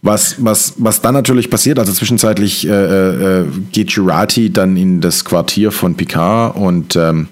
was, 0.00 0.36
was, 0.38 0.74
was 0.78 1.02
dann 1.02 1.14
natürlich 1.14 1.50
passiert, 1.50 1.78
also 1.78 1.92
zwischenzeitlich 1.92 2.66
äh, 2.66 3.40
äh, 3.40 3.44
geht 3.72 3.94
Girati 3.94 4.52
dann 4.52 4.76
in 4.76 5.00
das 5.00 5.24
Quartier 5.24 5.72
von 5.72 5.81
Picard 5.96 6.56
und 6.56 6.96
ähm, 6.96 7.28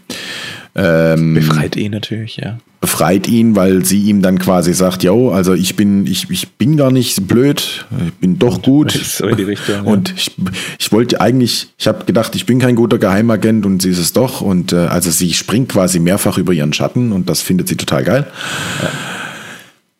ähm, 0.74 1.34
befreit 1.34 1.76
ihn 1.76 1.92
natürlich, 1.92 2.36
ja 2.36 2.58
befreit 2.80 3.28
ihn, 3.28 3.56
weil 3.56 3.84
sie 3.84 4.00
ihm 4.04 4.22
dann 4.22 4.38
quasi 4.38 4.72
sagt, 4.72 5.02
yo, 5.02 5.30
also 5.30 5.52
ich 5.52 5.76
bin, 5.76 6.06
ich, 6.06 6.30
ich 6.30 6.48
bin 6.52 6.78
gar 6.78 6.90
nicht 6.90 7.28
blöd, 7.28 7.86
ich 8.06 8.14
bin 8.14 8.38
doch 8.38 8.62
gut. 8.62 8.98
So 9.10 9.26
in 9.26 9.36
die 9.36 9.42
Richtung, 9.42 9.84
und 9.84 10.08
ja. 10.08 10.14
ich, 10.16 10.30
ich 10.78 10.92
wollte 10.92 11.20
eigentlich, 11.20 11.68
ich 11.76 11.86
habe 11.86 12.04
gedacht, 12.04 12.34
ich 12.34 12.46
bin 12.46 12.58
kein 12.58 12.76
guter 12.76 12.96
Geheimagent 12.96 13.66
und 13.66 13.82
sie 13.82 13.90
ist 13.90 13.98
es 13.98 14.12
doch. 14.12 14.40
Und 14.40 14.72
äh, 14.72 14.76
also 14.76 15.10
sie 15.10 15.34
springt 15.34 15.68
quasi 15.68 15.98
mehrfach 15.98 16.38
über 16.38 16.52
ihren 16.52 16.72
Schatten 16.72 17.12
und 17.12 17.28
das 17.28 17.42
findet 17.42 17.68
sie 17.68 17.76
total 17.76 18.04
geil. 18.04 18.26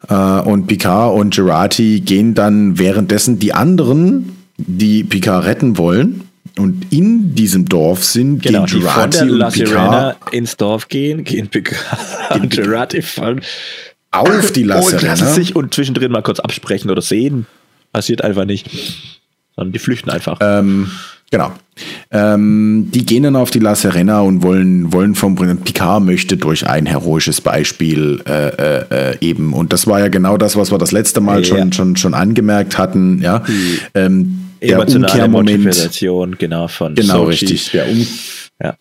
Ja. 0.08 0.40
Äh, 0.40 0.48
und 0.48 0.68
Picard 0.68 1.14
und 1.14 1.34
Gerati 1.34 2.00
gehen 2.00 2.34
dann 2.34 2.78
währenddessen 2.78 3.38
die 3.38 3.52
anderen, 3.52 4.36
die 4.56 5.04
Picard 5.04 5.44
retten 5.44 5.76
wollen, 5.76 6.22
und 6.58 6.92
in 6.92 7.34
diesem 7.34 7.66
Dorf 7.66 8.04
sind, 8.04 8.42
genau, 8.42 8.64
gehen 8.64 8.80
Gerati 8.80 9.22
und 9.22 9.28
La 9.30 9.50
Picard 9.50 10.16
ins 10.32 10.56
Dorf 10.56 10.88
gehen, 10.88 11.24
gehen 11.24 11.48
Picard 11.48 11.78
und 12.34 12.50
Gerati 12.50 13.02
von 13.02 13.40
auf 14.10 14.52
die 14.52 14.64
La 14.64 14.82
Serena. 14.82 15.12
Und 15.20 15.34
sich 15.34 15.54
und 15.54 15.72
zwischendrin 15.72 16.10
mal 16.10 16.22
kurz 16.22 16.40
absprechen 16.40 16.90
oder 16.90 17.02
sehen. 17.02 17.46
Passiert 17.92 18.22
einfach 18.22 18.44
nicht. 18.44 18.68
Sondern 19.54 19.72
die 19.72 19.78
flüchten 19.78 20.10
einfach. 20.10 20.38
Ähm, 20.40 20.90
genau. 21.30 21.52
Ähm, 22.10 22.88
die 22.92 23.06
gehen 23.06 23.22
dann 23.22 23.36
auf 23.36 23.50
die 23.50 23.60
La 23.60 23.76
Serena 23.76 24.20
und 24.20 24.42
wollen, 24.42 24.92
wollen 24.92 25.14
vom 25.14 25.36
Picard 25.36 26.02
möchte 26.02 26.36
durch 26.36 26.66
ein 26.66 26.86
heroisches 26.86 27.40
Beispiel 27.40 28.20
äh, 28.26 28.48
äh, 28.48 28.84
äh, 28.90 29.16
eben. 29.20 29.54
Und 29.54 29.72
das 29.72 29.86
war 29.86 30.00
ja 30.00 30.08
genau 30.08 30.36
das, 30.36 30.56
was 30.56 30.72
wir 30.72 30.78
das 30.78 30.90
letzte 30.90 31.20
Mal 31.20 31.44
ja. 31.44 31.44
schon, 31.44 31.72
schon, 31.72 31.96
schon 31.96 32.14
angemerkt 32.14 32.78
hatten. 32.78 33.22
Ja. 33.22 33.44
Ähm, 33.94 34.39
der 34.60 34.78
Umkehrmoment. 34.80 35.64
Motivation, 35.64 36.36
genau, 36.38 36.68
von 36.68 36.94
Genau, 36.94 37.24
Sochi. 37.26 37.46
richtig. 37.46 37.70
Der, 37.72 37.88
um, 37.88 38.06
ja. 38.62 38.74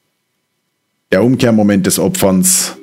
der 1.12 1.24
Umkehrmoment 1.24 1.86
des 1.86 2.00
Opferns 2.00 2.78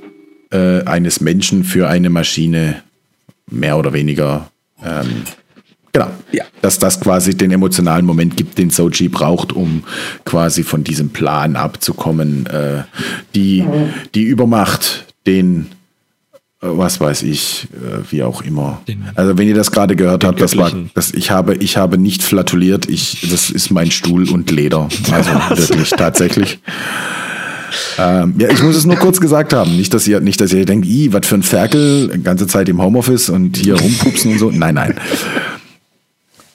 äh, 0.50 0.82
eines 0.84 1.20
Menschen 1.20 1.64
für 1.64 1.88
eine 1.88 2.10
Maschine, 2.10 2.82
mehr 3.50 3.78
oder 3.78 3.92
weniger. 3.92 4.50
Ähm, 4.84 5.22
genau. 5.92 6.10
Ja. 6.32 6.44
Dass 6.62 6.78
das 6.78 7.00
quasi 7.00 7.36
den 7.36 7.50
emotionalen 7.50 8.04
Moment 8.06 8.36
gibt, 8.36 8.58
den 8.58 8.70
Sochi 8.70 9.08
braucht, 9.08 9.52
um 9.52 9.84
quasi 10.24 10.62
von 10.62 10.84
diesem 10.84 11.10
Plan 11.10 11.56
abzukommen. 11.56 12.46
Äh, 12.46 12.82
die, 13.34 13.64
die 14.14 14.22
Übermacht, 14.22 15.06
den 15.26 15.66
was 16.60 17.00
weiß 17.00 17.22
ich, 17.22 17.68
äh, 17.74 18.10
wie 18.10 18.22
auch 18.22 18.42
immer. 18.42 18.80
also 19.14 19.36
wenn 19.36 19.46
ihr 19.46 19.54
das 19.54 19.70
gerade 19.70 19.94
gehört 19.94 20.24
habt, 20.24 20.40
das 20.40 20.56
war, 20.56 20.72
das, 20.94 21.12
ich 21.12 21.30
habe, 21.30 21.54
ich 21.56 21.76
habe 21.76 21.98
nicht 21.98 22.22
flatuliert, 22.22 22.88
ich, 22.88 23.28
das 23.30 23.50
ist 23.50 23.70
mein 23.70 23.90
Stuhl 23.90 24.28
und 24.30 24.50
Leder. 24.50 24.88
Also 25.12 25.30
wirklich, 25.50 25.90
tatsächlich. 25.90 26.58
Ähm, 27.98 28.34
ja, 28.38 28.48
ich 28.50 28.62
muss 28.62 28.76
es 28.76 28.86
nur 28.86 28.96
kurz 28.96 29.20
gesagt 29.20 29.52
haben. 29.52 29.76
Nicht, 29.76 29.92
dass 29.92 30.06
ihr, 30.08 30.20
nicht, 30.20 30.40
dass 30.40 30.52
ihr 30.52 30.64
denkt, 30.64 30.86
i, 30.86 31.12
was 31.12 31.26
für 31.26 31.34
ein 31.34 31.42
Ferkel, 31.42 32.18
ganze 32.22 32.46
Zeit 32.46 32.68
im 32.68 32.80
Homeoffice 32.80 33.28
und 33.28 33.56
hier 33.56 33.78
rumpupsen 33.78 34.32
und 34.32 34.38
so. 34.38 34.50
Nein, 34.50 34.74
nein. 34.74 34.94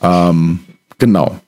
Ähm, 0.04 0.62
genau. 0.98 1.40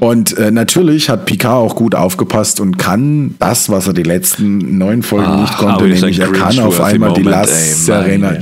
Und 0.00 0.36
äh, 0.38 0.50
natürlich 0.50 1.08
hat 1.08 1.26
Picard 1.26 1.54
auch 1.54 1.76
gut 1.76 1.94
aufgepasst 1.94 2.60
und 2.60 2.78
kann 2.78 3.36
das, 3.38 3.68
was 3.68 3.86
er 3.86 3.92
die 3.92 4.02
letzten 4.02 4.78
neun 4.78 5.02
Folgen 5.02 5.28
Ach, 5.28 5.40
nicht 5.40 5.56
konnte, 5.56 5.84
nämlich 5.84 6.18
er 6.18 6.32
kann 6.32 6.58
auf 6.58 6.80
einmal 6.80 7.12
die 7.14 7.22
Las 7.22 7.86
Serena. 7.86 8.34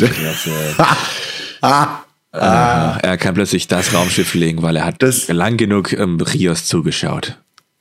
ah. 1.62 1.87
Ah. 2.33 2.96
Er 3.02 3.16
kann 3.18 3.35
plötzlich 3.35 3.66
das 3.66 3.92
Raumschiff 3.92 4.35
legen, 4.35 4.62
weil 4.62 4.76
er 4.76 4.85
hat 4.85 5.02
das, 5.02 5.28
lang 5.28 5.56
genug 5.56 5.92
ähm, 5.92 6.20
Rios 6.20 6.64
zugeschaut. 6.64 7.37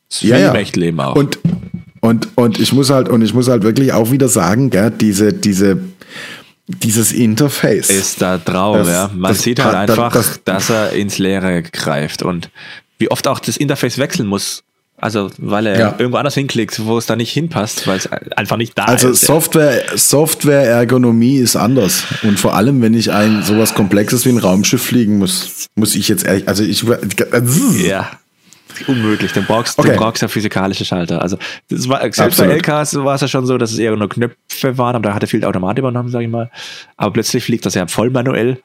Das 0.09 0.23
ja, 0.23 0.37
ja. 0.37 0.53
Leben 0.73 0.99
auch. 0.99 1.15
Und, 1.15 1.37
und, 2.01 2.29
und 2.35 2.59
ich 2.59 2.73
muss 2.73 2.89
halt, 2.89 3.09
und 3.09 3.21
ich 3.21 3.33
muss 3.33 3.47
halt 3.47 3.63
wirklich 3.63 3.93
auch 3.93 4.11
wieder 4.11 4.27
sagen, 4.27 4.71
gell, 4.71 4.89
diese, 4.89 5.33
diese, 5.33 5.79
dieses 6.67 7.11
Interface. 7.11 7.89
Ist 7.89 8.21
da 8.21 8.37
drauf, 8.37 8.87
ja. 8.87 9.09
Man 9.13 9.33
das, 9.33 9.43
sieht 9.43 9.63
halt 9.63 9.75
einfach, 9.75 10.11
das, 10.13 10.43
dass 10.43 10.69
er 10.69 10.93
ins 10.93 11.19
Leere 11.19 11.61
greift 11.61 12.23
und 12.23 12.49
wie 12.99 13.09
oft 13.09 13.27
auch 13.27 13.39
das 13.39 13.57
Interface 13.57 13.97
wechseln 13.97 14.27
muss. 14.27 14.63
Also, 15.01 15.31
weil 15.37 15.65
er 15.65 15.79
ja. 15.79 15.95
irgendwo 15.97 16.17
anders 16.17 16.33
hinklickt, 16.33 16.85
wo 16.85 16.97
es 16.97 17.05
da 17.05 17.15
nicht 17.15 17.31
hinpasst, 17.31 17.87
weil 17.87 17.97
es 17.97 18.11
einfach 18.11 18.57
nicht 18.57 18.77
da 18.77 18.83
also 18.83 19.07
ist. 19.09 19.23
Also 19.23 19.33
Software, 19.33 19.83
Software-Ergonomie 19.95 21.37
ist 21.37 21.55
anders. 21.55 22.03
Und 22.23 22.37
vor 22.37 22.55
allem, 22.55 22.81
wenn 22.81 22.93
ich 22.93 23.11
ein 23.11 23.43
sowas 23.43 23.73
Komplexes 23.73 24.25
wie 24.25 24.29
ein 24.29 24.37
Raumschiff 24.37 24.83
fliegen 24.83 25.17
muss, 25.17 25.69
muss 25.75 25.95
ich 25.95 26.09
jetzt 26.09 26.25
ehrlich, 26.25 26.47
also 26.47 26.63
ich. 26.63 26.83
Ja. 27.81 28.11
Unmöglich. 28.87 29.33
Du 29.33 29.41
brauchst, 29.41 29.77
okay. 29.77 29.91
du 29.91 29.97
brauchst 29.97 30.21
ja 30.21 30.27
physikalische 30.27 30.85
Schalter. 30.85 31.21
Also, 31.21 31.37
das 31.69 31.89
war, 31.89 32.01
selbst 32.01 32.19
Absolut. 32.19 32.51
bei 32.51 32.55
LKs 32.57 32.95
war 32.95 33.15
es 33.15 33.21
ja 33.21 33.27
schon 33.27 33.45
so, 33.45 33.57
dass 33.57 33.71
es 33.71 33.79
eher 33.79 33.95
nur 33.95 34.07
Knöpfe 34.07 34.77
waren, 34.77 34.95
aber 34.95 35.09
da 35.09 35.15
hat 35.15 35.23
er 35.23 35.27
viel 35.27 35.43
Automat 35.43 35.77
übernommen, 35.79 36.09
sage 36.09 36.25
ich 36.25 36.31
mal. 36.31 36.49
Aber 36.95 37.11
plötzlich 37.13 37.43
fliegt 37.43 37.65
das 37.65 37.73
ja 37.73 37.87
voll 37.87 38.09
manuell 38.09 38.61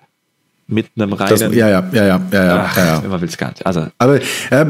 mit 0.67 0.87
einem 0.97 1.13
reinen. 1.13 1.31
Das, 1.31 1.41
ja, 1.41 1.69
ja, 1.69 1.89
ja, 1.93 2.05
ja, 2.05 2.21
ja, 2.33 2.67
Ach, 2.67 2.77
ja, 2.77 2.87
ja. 2.87 2.99
Immer 3.01 3.21
will's 3.21 3.37
gar 3.37 3.49
nicht. 3.49 3.65
Also, 3.67 3.87
aber, 3.99 4.21
äh, 4.21 4.67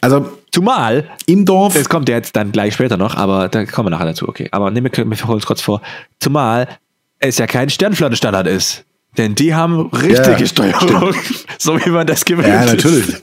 also, 0.00 0.38
zumal 0.50 1.04
im 1.26 1.44
Dorf. 1.44 1.74
Das 1.74 1.88
kommt 1.88 2.08
ja 2.08 2.16
jetzt 2.16 2.34
dann 2.36 2.52
gleich 2.52 2.74
später 2.74 2.96
noch, 2.96 3.14
aber 3.14 3.48
da 3.48 3.64
kommen 3.64 3.86
wir 3.86 3.90
nachher 3.90 4.06
dazu, 4.06 4.28
okay. 4.28 4.48
Aber 4.50 4.70
nehmen 4.70 4.90
wir, 4.92 5.10
wir 5.10 5.28
holen 5.28 5.38
es 5.38 5.46
kurz 5.46 5.60
vor. 5.60 5.82
Zumal 6.20 6.68
es 7.20 7.38
ja 7.38 7.46
kein 7.46 7.70
Sternflottenstandard 7.70 8.46
ist. 8.46 8.84
Denn 9.16 9.34
die 9.34 9.54
haben 9.54 9.88
richtige 9.88 10.38
ja, 10.38 10.46
Steuerung, 10.46 11.14
so 11.58 11.84
wie 11.84 11.90
man 11.90 12.06
das 12.06 12.24
gewöhnt. 12.24 12.48
Ja, 12.48 12.64
natürlich. 12.64 13.16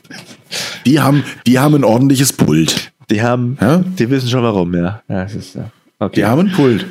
Die 0.86 1.00
haben, 1.00 1.24
die 1.48 1.60
haben 1.60 1.76
ein 1.76 1.84
ordentliches 1.84 2.34
Pult. 2.34 2.92
Die 3.10 3.22
haben, 3.22 3.58
ja? 3.62 3.78
die 3.78 4.10
wissen 4.10 4.30
schon 4.30 4.44
warum, 4.44 4.74
ja. 4.74 5.02
ja, 5.08 5.24
ist, 5.24 5.58
okay. 6.00 6.16
Die 6.16 6.26
haben 6.26 6.48
ein 6.48 6.52
Pult. 6.52 6.86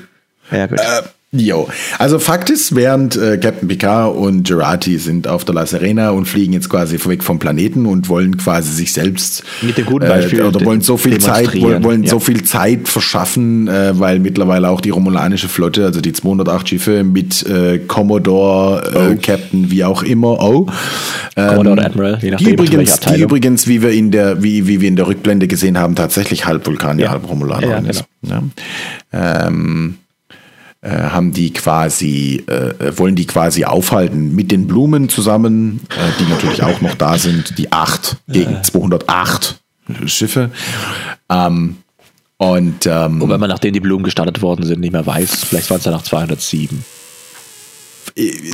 Ja, 0.51 0.67
gut. 0.67 0.79
Äh, 0.79 1.03
Jo, 1.37 1.69
also 1.99 2.21
Fakt 2.21 2.49
ist, 2.49 2.77
während 2.77 3.17
äh, 3.17 3.39
Captain 3.39 3.67
Picard 3.67 4.15
und 4.15 4.47
Gerati 4.47 4.99
sind 4.99 5.27
auf 5.27 5.45
der 5.45 5.57
La 5.57 5.67
Serena 5.67 6.11
und 6.11 6.27
fliegen 6.27 6.53
jetzt 6.53 6.69
quasi 6.69 6.97
weg 7.07 7.25
vom 7.25 7.41
Planeten 7.41 7.87
und 7.87 8.09
wollen 8.09 8.37
quasi 8.37 8.71
sich 8.71 8.93
selbst 8.93 9.43
mit 9.61 9.77
dem 9.77 9.87
guten 9.87 10.07
Beispiel 10.07 10.41
äh, 10.41 10.45
oder 10.45 10.65
wollen 10.65 10.81
so 10.81 10.97
viel 10.97 11.19
Zeit 11.19 11.61
wollen, 11.61 11.83
wollen 11.83 12.05
ja. 12.05 12.11
so 12.11 12.21
viel 12.21 12.45
Zeit 12.45 12.87
verschaffen, 12.87 13.67
äh, 13.67 13.99
weil 13.99 14.21
mittlerweile 14.21 14.69
auch 14.69 14.81
die 14.81 14.91
romulanische 14.91 15.49
Flotte, 15.49 15.85
also 15.85 16.01
die 16.01 16.13
208 16.13 16.69
Schiffe 16.69 17.03
mit 17.03 17.45
äh, 17.49 17.79
Commodore, 17.81 18.93
äh, 18.95 19.15
oh. 19.15 19.19
Captain, 19.21 19.73
wie 19.73 19.83
auch 19.83 20.05
immer, 20.05 20.41
oh, 20.41 20.69
ähm, 21.35 21.49
Commodore 21.49 21.85
Admiral, 21.85 22.19
je 22.23 22.31
nachdem, 22.31 22.47
die 22.47 22.53
übrigens, 22.53 23.01
die 23.01 23.21
übrigens, 23.21 23.67
wie 23.67 23.83
wir 23.83 23.91
in 23.91 24.13
der 24.13 24.41
wie, 24.45 24.69
wie 24.69 24.81
wir 24.81 24.87
in 24.87 24.95
der 24.95 25.09
Rückblende 25.09 25.49
gesehen 25.49 25.79
haben, 25.79 25.97
tatsächlich 25.97 26.47
halb 26.47 26.65
Vulkanier, 26.65 27.07
ja. 27.07 27.11
halb 27.11 27.29
Romulaner 27.29 27.67
ja, 27.67 27.79
ist. 27.79 28.05
Genau. 28.23 28.45
Ja. 29.13 29.49
Ähm, 29.49 29.97
äh, 30.85 30.91
haben 30.91 31.33
die 31.33 31.51
quasi, 31.51 32.45
äh, 32.47 32.99
wollen 32.99 33.15
die 33.15 33.27
quasi 33.27 33.65
aufhalten 33.65 34.35
mit 34.35 34.53
den 34.53 34.67
Blumen 34.67 35.09
zusammen, 35.09 35.81
äh, 35.89 36.21
die 36.21 36.31
natürlich 36.31 36.63
auch 36.63 36.83
noch 36.83 36.95
da 36.95 37.17
sind, 37.17 37.57
die 37.57 37.73
8 37.73 38.19
gegen 38.29 38.63
208 38.63 39.57
Schiffe. 40.05 40.51
Ähm, 41.31 41.77
und, 42.37 42.85
ähm, 42.85 43.21
Wobei 43.23 43.39
man, 43.39 43.49
nachdem 43.49 43.73
die 43.73 43.81
Blumen 43.81 44.05
gestartet 44.05 44.43
worden 44.43 44.67
sind, 44.67 44.81
nicht 44.81 44.93
mehr 44.93 45.07
weiß, 45.07 45.45
vielleicht 45.45 45.71
waren 45.71 45.79
es 45.79 45.87
ja 45.87 45.91
noch 45.91 46.03
207. 46.03 46.85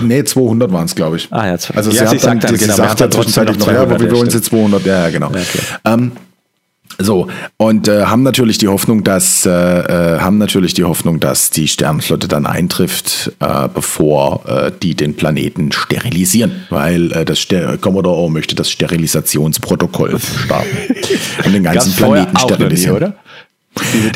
Nee, 0.02 0.22
200 0.22 0.72
waren 0.72 0.84
es, 0.84 0.94
glaube 0.94 1.16
ich. 1.16 1.26
Ah, 1.32 1.48
ja, 1.48 1.52
also 1.52 1.90
ja, 1.90 2.06
sie, 2.06 2.16
sie 2.16 2.18
sagt 2.18 2.24
dann, 2.24 2.38
dann, 2.38 2.56
sie 2.56 2.64
genau, 2.64 2.76
sagt 2.76 3.00
dann 3.00 3.10
zwischenzeitlich 3.10 3.58
noch, 3.58 3.72
ja, 3.72 3.82
aber 3.82 3.98
wir 3.98 4.10
wollen 4.12 4.30
sie 4.30 4.40
200, 4.40 4.86
ja, 4.86 5.06
ja 5.06 5.10
genau. 5.10 5.32
Ja, 5.32 5.40
okay. 5.40 5.60
ähm, 5.84 6.12
So, 6.98 7.28
und 7.56 7.88
äh, 7.88 8.04
haben 8.04 8.22
natürlich 8.22 8.58
die 8.58 8.68
Hoffnung, 8.68 9.04
dass 9.04 9.46
äh, 9.46 9.50
äh, 9.50 10.20
haben 10.20 10.38
natürlich 10.38 10.74
die 10.74 10.84
Hoffnung, 10.84 11.20
dass 11.20 11.50
die 11.50 11.68
Sternenflotte 11.68 12.28
dann 12.28 12.46
eintrifft, 12.46 13.32
äh, 13.40 13.68
bevor 13.72 14.42
äh, 14.46 14.72
die 14.82 14.94
den 14.94 15.14
Planeten 15.16 15.72
sterilisieren, 15.72 16.66
weil 16.68 17.12
äh, 17.12 17.24
das 17.24 17.38
Ster 17.38 17.78
Commodore 17.78 18.18
O 18.18 18.28
möchte 18.28 18.54
das 18.54 18.70
Sterilisationsprotokoll 18.70 20.18
starten 20.18 20.76
und 21.44 21.52
den 21.52 21.62
ganzen 21.62 21.94
Planeten 21.94 22.36
sterilisieren. 22.38 22.94
Nie, 22.94 22.96
oder? 22.96 23.14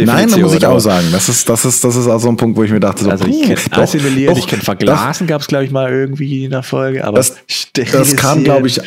Nein, 0.05 0.29
da 0.31 0.37
muss 0.39 0.55
ich 0.55 0.67
auch 0.67 0.81
sagen, 0.81 1.07
das 1.13 1.29
ist, 1.29 1.49
das 1.49 1.65
ist, 1.65 1.83
das 1.85 1.95
ist 1.95 2.09
auch 2.09 2.19
so 2.19 2.29
ein 2.29 2.37
Punkt, 2.37 2.57
wo 2.57 2.65
ich 2.65 2.73
mir 2.73 2.81
dachte, 2.81 3.05
so, 3.05 3.11
also 3.11 3.25
ich 3.25 3.43
kenne 3.43 3.57
assimilieren, 3.71 4.37
ich 4.37 4.47
kenne 4.47 4.63
verglasen, 4.63 5.27
gab 5.27 5.41
es 5.43 5.47
glaube 5.47 5.65
ich 5.65 5.71
mal 5.71 5.91
irgendwie 5.91 6.45
in 6.45 6.51
der 6.51 6.65
Folge, 6.65 7.05
aber 7.05 7.19
das, 7.19 7.37
das 7.73 8.17
kam 8.17 8.43
glaube 8.43 8.67
ich 8.67 8.81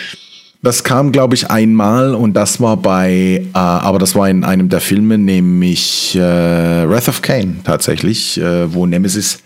das 0.61 0.83
kam, 0.83 1.11
glaube 1.11 1.35
ich, 1.35 1.49
einmal 1.51 2.15
und 2.15 2.33
das 2.33 2.59
war 2.59 2.77
bei, 2.77 3.43
äh, 3.53 3.57
aber 3.57 3.99
das 3.99 4.15
war 4.15 4.29
in 4.29 4.43
einem 4.43 4.69
der 4.69 4.81
Filme, 4.81 5.17
nämlich 5.17 6.15
äh, 6.15 6.19
Wrath 6.19 7.09
of 7.09 7.21
Cain 7.21 7.61
tatsächlich, 7.63 8.39
äh, 8.39 8.73
wo 8.73 8.85
Nemesis, 8.85 9.39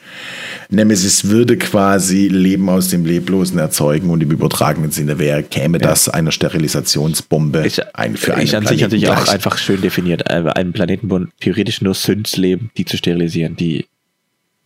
Nemesis 0.69 1.25
würde 1.25 1.57
quasi 1.57 2.27
Leben 2.27 2.69
aus 2.69 2.87
dem 2.87 3.05
Leblosen 3.05 3.59
erzeugen 3.59 4.09
und 4.09 4.23
im 4.23 4.31
übertragenen 4.31 4.91
Sinne 4.91 5.19
wäre, 5.19 5.43
käme 5.43 5.79
ja. 5.79 5.89
das 5.89 6.07
einer 6.07 6.31
Sterilisationsbombe 6.31 7.67
ich, 7.67 7.81
ein 7.95 8.15
für 8.15 8.35
einen 8.35 8.43
Ich 8.43 8.55
an 8.55 8.65
sich 8.65 8.81
natürlich 8.81 9.09
auch 9.09 9.27
einfach 9.27 9.57
schön 9.57 9.81
definiert, 9.81 10.29
äh, 10.29 10.43
einen 10.55 10.71
Planeten, 10.71 11.29
theoretisch 11.41 11.81
nur 11.81 11.93
Synths 11.93 12.37
leben, 12.37 12.71
die 12.77 12.85
zu 12.85 12.95
sterilisieren, 12.95 13.57
die 13.57 13.85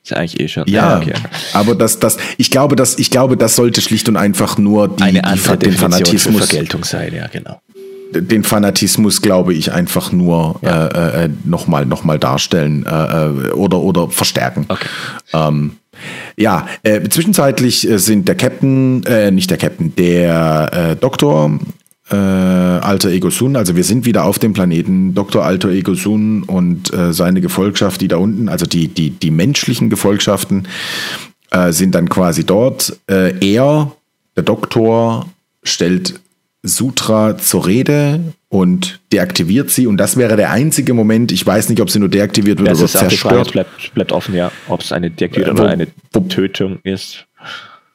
ist 0.06 0.18
eigentlich 0.18 0.40
eh 0.40 0.48
schon. 0.48 0.64
Ja, 0.68 0.98
okay. 0.98 1.14
aber 1.54 1.76
das, 1.76 2.00
das, 2.00 2.18
ich 2.38 2.52
glaube, 2.52 2.76
das, 2.76 2.98
ich 3.00 3.10
glaube, 3.10 3.38
das 3.38 3.56
sollte 3.56 3.82
schlicht 3.82 4.08
und 4.10 4.18
einfach 4.18 4.58
nur 4.58 4.88
die, 4.88 5.04
Eine 5.04 5.24
andere 5.24 5.58
die, 5.58 5.70
den 5.70 5.78
Fanatismus 5.78 6.48
Vergeltung 6.48 6.84
sein, 6.84 7.14
ja, 7.14 7.28
genau. 7.28 7.62
Den 8.14 8.44
Fanatismus, 8.44 9.22
glaube 9.22 9.54
ich, 9.54 9.74
einfach 9.74 10.12
nur 10.12 10.60
ja. 10.62 10.88
äh, 10.88 11.26
äh, 11.26 11.30
nochmal 11.44 11.86
noch 11.86 12.04
mal 12.04 12.20
darstellen 12.20 12.86
äh, 12.86 12.90
äh, 12.90 13.52
oder, 13.52 13.80
oder 13.80 14.10
verstärken. 14.10 14.66
Okay. 14.70 14.88
Ähm, 15.34 15.78
ja, 16.38 16.68
äh, 16.84 17.02
zwischenzeitlich 17.10 17.90
äh, 17.90 17.98
sind 17.98 18.28
der 18.28 18.36
Captain, 18.36 19.04
äh, 19.06 19.32
nicht 19.32 19.50
der 19.50 19.58
Captain, 19.58 19.96
der 19.96 20.70
äh, 20.72 20.96
Doktor 20.96 21.60
äh, 22.12 22.16
Alter 22.16 23.10
Ego 23.10 23.30
Sun. 23.30 23.56
Also 23.56 23.76
wir 23.76 23.84
sind 23.84 24.06
wieder 24.06 24.26
auf 24.26 24.40
dem 24.40 24.54
Planeten 24.54 25.16
Dr. 25.16 25.44
Alter 25.44 25.70
Ego 25.70 25.96
Sun 25.96 26.44
und 26.44 26.94
äh, 26.94 27.14
seine 27.14 27.42
Gefolgschaft, 27.42 28.02
die 28.02 28.08
da 28.08 28.18
unten, 28.18 28.50
also 28.50 28.66
die, 28.66 28.88
die, 28.88 29.10
die 29.10 29.32
menschlichen 29.32 29.90
Gefolgschaften, 29.90 30.68
äh, 31.52 31.72
sind 31.72 31.96
dann 31.96 32.10
quasi 32.10 32.46
dort. 32.46 32.98
Äh, 33.08 33.34
er, 33.40 33.92
der 34.36 34.44
Doktor, 34.44 35.28
stellt 35.64 36.20
Sutra 36.62 37.38
zur 37.38 37.66
Rede 37.66 38.34
und 38.50 39.00
deaktiviert 39.12 39.70
sie. 39.70 39.88
Und 39.88 39.98
das 39.98 40.18
wäre 40.18 40.36
der 40.36 40.52
einzige 40.52 40.94
Moment, 40.94 41.32
ich 41.32 41.46
weiß 41.46 41.70
nicht, 41.70 41.82
ob 41.82 41.90
sie 41.90 42.00
nur 42.00 42.10
deaktiviert 42.10 42.60
wird 42.60 42.70
das 42.70 42.80
oder 42.80 42.88
zerstört. 42.88 43.52
Bleibt, 43.52 43.94
bleibt 43.94 44.12
offen, 44.12 44.36
ja, 44.36 44.52
ob 44.68 44.82
es 44.82 44.92
eine 44.92 45.12
Deaktivierung 45.12 45.58
äh, 45.58 45.62
oder 45.62 45.70
eine 45.70 45.88
Tötung 46.30 46.80
ist. 46.84 47.26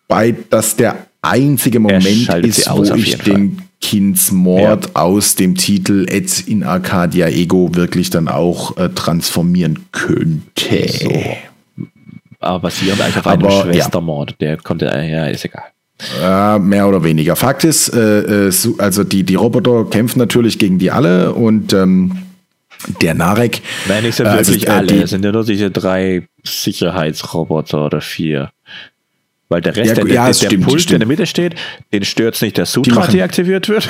Bei 0.08 0.34
das 0.50 0.76
der 0.76 1.06
einzige 1.22 1.80
Moment 1.80 2.28
ist, 2.44 2.68
wo 2.70 2.82
ich 2.94 3.18
den. 3.18 3.62
Kindsmord 3.80 4.86
ja. 4.86 4.90
aus 4.94 5.34
dem 5.34 5.56
Titel 5.56 6.06
Et 6.08 6.46
in 6.46 6.62
Arcadia 6.62 7.28
Ego 7.28 7.74
wirklich 7.74 8.10
dann 8.10 8.28
auch 8.28 8.76
äh, 8.76 8.90
transformieren 8.90 9.86
könnte. 9.92 10.88
So. 10.88 11.10
Aber 12.40 12.60
basierend 12.60 13.00
eigentlich 13.00 13.18
auf 13.18 13.26
einem 13.26 13.44
Aber, 13.44 13.62
Schwestermord, 13.62 14.30
ja. 14.32 14.36
der 14.40 14.56
konnte, 14.58 14.86
äh, 14.86 15.10
ja, 15.10 15.26
ist 15.26 15.44
egal. 15.44 15.64
Äh, 16.22 16.58
mehr 16.58 16.88
oder 16.88 17.04
weniger. 17.04 17.36
Fakt 17.36 17.64
ist, 17.64 17.88
äh, 17.90 18.48
äh 18.48 18.52
also 18.78 19.04
die, 19.04 19.24
die 19.24 19.34
Roboter 19.34 19.84
kämpfen 19.84 20.18
natürlich 20.18 20.58
gegen 20.58 20.78
die 20.78 20.90
alle 20.90 21.34
und 21.34 21.72
ähm, 21.72 22.16
der 23.02 23.14
Narek. 23.14 23.60
Nein, 23.88 24.04
nicht 24.04 24.16
so 24.16 24.24
äh, 24.24 24.32
wirklich 24.32 24.70
also, 24.70 24.94
alle. 24.94 25.02
Es 25.02 25.10
sind 25.10 25.24
ja 25.24 25.32
nur 25.32 25.44
diese 25.44 25.70
drei 25.70 26.26
Sicherheitsroboter 26.44 27.84
oder 27.84 28.00
vier. 28.00 28.50
Weil 29.50 29.60
der 29.62 29.74
Rest, 29.74 29.88
ja, 29.88 29.94
der, 30.04 30.14
ja, 30.14 30.26
der, 30.26 30.32
stimmt, 30.32 30.64
Pult, 30.64 30.88
der 30.88 30.94
in 30.94 31.00
der 31.00 31.08
Mitte 31.08 31.26
steht, 31.26 31.56
den 31.92 32.04
stört 32.04 32.36
es 32.36 32.40
nicht, 32.40 32.56
dass 32.56 32.72
Sutra 32.72 33.08
deaktiviert 33.08 33.68
wird. 33.68 33.88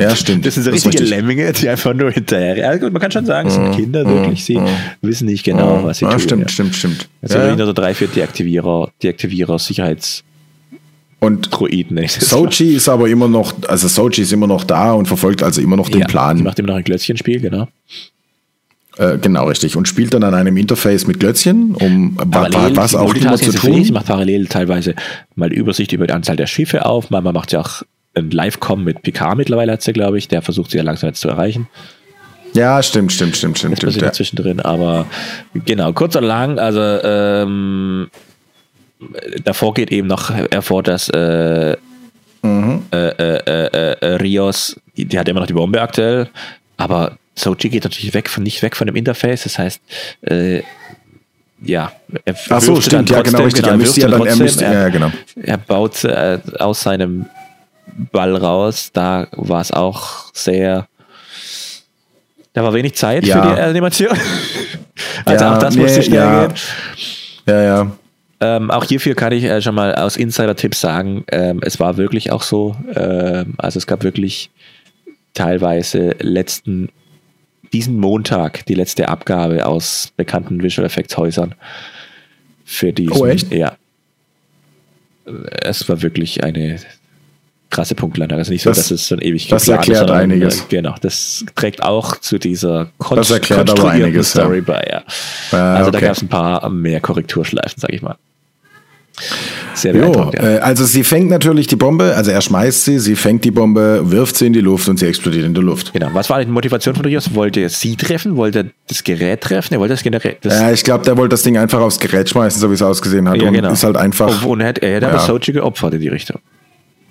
Ja, 0.00 0.16
stimmt. 0.16 0.46
Das 0.46 0.54
sind 0.54 0.62
so 0.62 0.70
richtige 0.70 0.96
das 0.96 1.10
Lemminge, 1.10 1.52
die 1.52 1.68
einfach 1.68 1.92
nur 1.92 2.10
hinterher. 2.10 2.56
Ja, 2.56 2.76
gut, 2.78 2.90
man 2.90 3.02
kann 3.02 3.10
schon 3.10 3.26
sagen, 3.26 3.48
es 3.48 3.54
sind 3.54 3.68
mhm. 3.68 3.76
Kinder 3.76 4.06
wirklich, 4.06 4.42
sie 4.42 4.56
mhm. 4.56 4.68
wissen 5.02 5.26
nicht 5.26 5.44
genau, 5.44 5.76
mhm. 5.76 5.84
was 5.84 5.98
sie 5.98 6.06
ja, 6.06 6.12
tun. 6.12 6.20
Stimmt, 6.20 6.42
ja. 6.44 6.48
stimmt, 6.48 6.74
stimmt. 6.74 7.08
Also 7.20 7.36
ja. 7.36 7.54
nur 7.54 7.66
so 7.66 7.74
drei, 7.74 7.92
vier 7.92 8.08
Deaktivierer, 8.08 8.90
Deaktivierer, 9.02 9.58
Sicherheits- 9.58 10.24
und 11.20 11.50
Droiden. 11.52 12.00
Sochi 12.08 12.74
ist 12.74 12.88
aber 12.88 13.10
immer 13.10 13.28
noch, 13.28 13.52
also 13.68 13.86
Sochi 13.88 14.22
ist 14.22 14.32
immer 14.32 14.46
noch 14.46 14.64
da 14.64 14.94
und 14.94 15.06
verfolgt 15.06 15.42
also 15.42 15.60
immer 15.60 15.76
noch 15.76 15.90
den 15.90 16.04
Plan. 16.04 16.38
Die 16.38 16.42
macht 16.42 16.58
immer 16.58 16.68
noch 16.68 16.76
ein 16.76 16.84
Glötzchenspiel, 16.84 17.40
genau. 17.40 17.68
Äh, 18.98 19.18
genau, 19.18 19.46
richtig. 19.46 19.76
Und 19.76 19.88
spielt 19.88 20.12
dann 20.12 20.22
an 20.22 20.34
einem 20.34 20.56
Interface 20.56 21.06
mit 21.06 21.20
Glötzchen, 21.20 21.74
um 21.74 22.16
parallel, 22.16 22.76
was 22.76 22.94
auch 22.94 23.14
immer 23.14 23.36
zu 23.36 23.52
tun. 23.52 23.84
Sie 23.84 23.92
macht 23.92 24.06
parallel 24.06 24.46
teilweise 24.46 24.94
mal 25.34 25.52
Übersicht 25.52 25.92
über 25.92 26.06
die 26.06 26.12
Anzahl 26.12 26.36
der 26.36 26.46
Schiffe 26.46 26.84
auf. 26.84 27.10
Manchmal 27.10 27.32
macht 27.32 27.50
sie 27.50 27.58
auch 27.58 27.82
ein 28.14 28.30
Live-Com 28.30 28.84
mit 28.84 29.02
PK 29.02 29.34
mittlerweile, 29.34 29.72
hat 29.72 29.82
sie, 29.82 29.92
glaube 29.92 30.18
ich. 30.18 30.28
Der 30.28 30.42
versucht 30.42 30.70
sie 30.70 30.76
ja 30.76 30.82
langsam 30.82 31.08
jetzt 31.08 31.20
zu 31.20 31.28
erreichen. 31.28 31.68
Ja, 32.54 32.82
stimmt, 32.82 33.12
stimmt, 33.12 33.36
stimmt, 33.36 33.58
stimmt. 33.58 33.82
Das 33.82 33.92
stimmt 33.92 34.02
ja. 34.02 34.12
zwischendrin, 34.12 34.60
aber 34.60 35.06
genau, 35.64 35.92
kurz 35.94 36.16
und 36.16 36.24
lang, 36.24 36.58
also 36.58 36.80
ähm, 36.82 38.10
davor 39.44 39.72
geht 39.72 39.90
eben 39.90 40.06
noch 40.06 40.28
hervor, 40.30 40.82
dass 40.82 41.08
äh, 41.08 41.76
mhm. 42.42 42.82
äh, 42.92 43.08
äh, 43.08 43.96
äh 44.00 44.14
Rios, 44.16 44.78
die, 44.98 45.06
die, 45.06 45.18
hat 45.18 45.28
immer 45.30 45.40
noch 45.40 45.46
die 45.46 45.54
Bombe 45.54 45.80
aktuell, 45.80 46.28
aber 46.76 47.16
Soji 47.34 47.70
geht 47.70 47.84
natürlich 47.84 48.14
weg 48.14 48.28
von, 48.28 48.42
nicht 48.42 48.62
weg 48.62 48.76
von 48.76 48.86
dem 48.86 48.96
Interface, 48.96 49.44
das 49.44 49.58
heißt, 49.58 49.80
äh, 50.22 50.62
ja, 51.64 51.92
er 52.24 52.34
Ach 52.50 52.60
so, 52.60 52.80
stimmt, 52.80 53.08
trotzdem, 53.08 53.16
ja, 53.16 53.22
genau, 53.22 53.44
richtig. 53.44 53.62
Genau, 53.62 53.74
er 53.74 53.78
müsste 53.78 54.00
ja 54.00 54.08
dann, 54.08 54.18
trotzdem, 54.18 54.40
er 54.40 54.44
müsste, 54.44 54.64
ja, 54.64 54.88
genau. 54.88 55.12
Er 55.42 55.56
baut 55.58 56.04
äh, 56.04 56.38
aus 56.58 56.82
seinem 56.82 57.26
Ball 58.10 58.36
raus, 58.36 58.90
da 58.92 59.28
war 59.32 59.60
es 59.60 59.70
auch 59.70 60.32
sehr, 60.32 60.88
da 62.52 62.62
war 62.64 62.74
wenig 62.74 62.94
Zeit 62.94 63.24
ja. 63.24 63.40
für 63.40 63.54
die 63.54 63.60
Animation. 63.60 64.10
also 65.24 65.44
ja, 65.44 65.54
auch 65.54 65.58
das 65.58 65.76
musste 65.76 65.98
nee, 65.98 66.04
schnell 66.04 66.18
ja. 66.18 66.46
gehen. 66.46 66.56
Ja, 67.46 67.62
ja. 67.62 67.92
Ähm, 68.40 68.72
auch 68.72 68.84
hierfür 68.84 69.14
kann 69.14 69.32
ich 69.32 69.44
äh, 69.44 69.62
schon 69.62 69.76
mal 69.76 69.94
aus 69.94 70.16
Insider-Tipps 70.16 70.80
sagen, 70.80 71.24
ähm, 71.30 71.60
es 71.62 71.78
war 71.78 71.96
wirklich 71.96 72.32
auch 72.32 72.42
so. 72.42 72.74
Ähm, 72.92 73.54
also 73.56 73.78
es 73.78 73.86
gab 73.86 74.02
wirklich 74.02 74.50
teilweise 75.32 76.16
letzten 76.18 76.88
diesen 77.72 77.98
Montag 77.98 78.66
die 78.66 78.74
letzte 78.74 79.08
Abgabe 79.08 79.66
aus 79.66 80.12
bekannten 80.16 80.62
Visual 80.62 80.86
Effects 80.86 81.16
Häusern 81.16 81.54
für 82.64 82.92
die. 82.92 83.08
Oh, 83.10 83.26
echt? 83.26 83.52
Ja. 83.52 83.76
Es 85.62 85.88
war 85.88 86.02
wirklich 86.02 86.42
eine 86.42 86.80
krasse 87.70 87.94
Punktlandung. 87.94 88.38
Also 88.38 88.52
nicht 88.52 88.62
so, 88.62 88.70
das, 88.70 88.78
dass 88.78 88.90
es 88.90 89.08
so 89.08 89.16
ein 89.16 89.20
ewig 89.22 89.48
Das 89.48 89.66
erklärt 89.66 89.88
ist, 89.88 89.98
sondern, 89.98 90.18
einiges. 90.18 90.60
Äh, 90.60 90.64
genau, 90.68 90.94
das 91.00 91.44
trägt 91.54 91.82
auch 91.82 92.16
zu 92.16 92.38
dieser 92.38 92.90
Kon 92.98 93.16
das 93.16 93.30
erklärt 93.30 93.70
aber 93.70 93.90
einiges, 93.90 94.30
Story 94.30 94.58
ja. 94.58 94.62
bei. 94.62 94.86
Ja. 94.90 95.02
Ah, 95.52 95.74
also 95.76 95.88
okay. 95.88 96.00
da 96.00 96.06
gab 96.06 96.16
es 96.16 96.22
ein 96.22 96.28
paar 96.28 96.68
mehr 96.70 97.00
Korrekturschleifen, 97.00 97.80
sag 97.80 97.92
ich 97.92 98.02
mal. 98.02 98.16
Sehr 99.74 99.94
jo, 99.94 100.30
ja. 100.32 100.56
äh, 100.56 100.58
also 100.58 100.84
sie 100.84 101.04
fängt 101.04 101.30
natürlich 101.30 101.66
die 101.66 101.76
Bombe, 101.76 102.14
also 102.16 102.30
er 102.30 102.40
schmeißt 102.40 102.84
sie, 102.84 102.98
sie 102.98 103.16
fängt 103.16 103.44
die 103.44 103.50
Bombe, 103.50 104.02
wirft 104.04 104.36
sie 104.36 104.46
in 104.46 104.52
die 104.52 104.60
Luft 104.60 104.88
und 104.88 104.98
sie 104.98 105.06
explodiert 105.06 105.44
in 105.44 105.54
der 105.54 105.62
Luft. 105.62 105.92
Genau. 105.92 106.08
Was 106.12 106.30
war 106.30 106.44
die 106.44 106.50
Motivation 106.50 106.94
von 106.94 107.04
Rios? 107.04 107.34
Wollte 107.34 107.60
er 107.60 107.68
sie 107.68 107.96
treffen? 107.96 108.36
Wollte 108.36 108.60
er 108.60 108.64
das 108.88 109.04
Gerät 109.04 109.40
treffen? 109.40 109.74
Er 109.74 109.80
wollte 109.80 109.94
das 109.94 110.02
Gerät. 110.02 110.38
Das 110.42 110.60
ja, 110.60 110.70
ich 110.72 110.82
glaube, 110.84 111.04
der 111.04 111.16
wollte 111.16 111.30
das 111.30 111.42
Ding 111.42 111.56
einfach 111.56 111.80
aufs 111.80 111.98
Gerät 111.98 112.28
schmeißen, 112.28 112.60
so 112.60 112.70
wie 112.70 112.74
es 112.74 112.82
ausgesehen 112.82 113.28
hat. 113.28 113.36
Ja, 113.36 113.48
und 113.48 113.54
genau. 113.54 113.72
ist 113.72 113.84
halt 113.84 113.96
einfach. 113.96 114.44
Und 114.44 114.60
er 114.60 114.68
hätte, 114.68 114.82
er 114.82 114.94
hätte 114.96 115.06
ja. 115.06 115.12
aber 115.12 115.20
Sochi 115.20 115.52
geopfert 115.52 115.94
in 115.94 116.00
die 116.00 116.08
Richtung. 116.08 116.40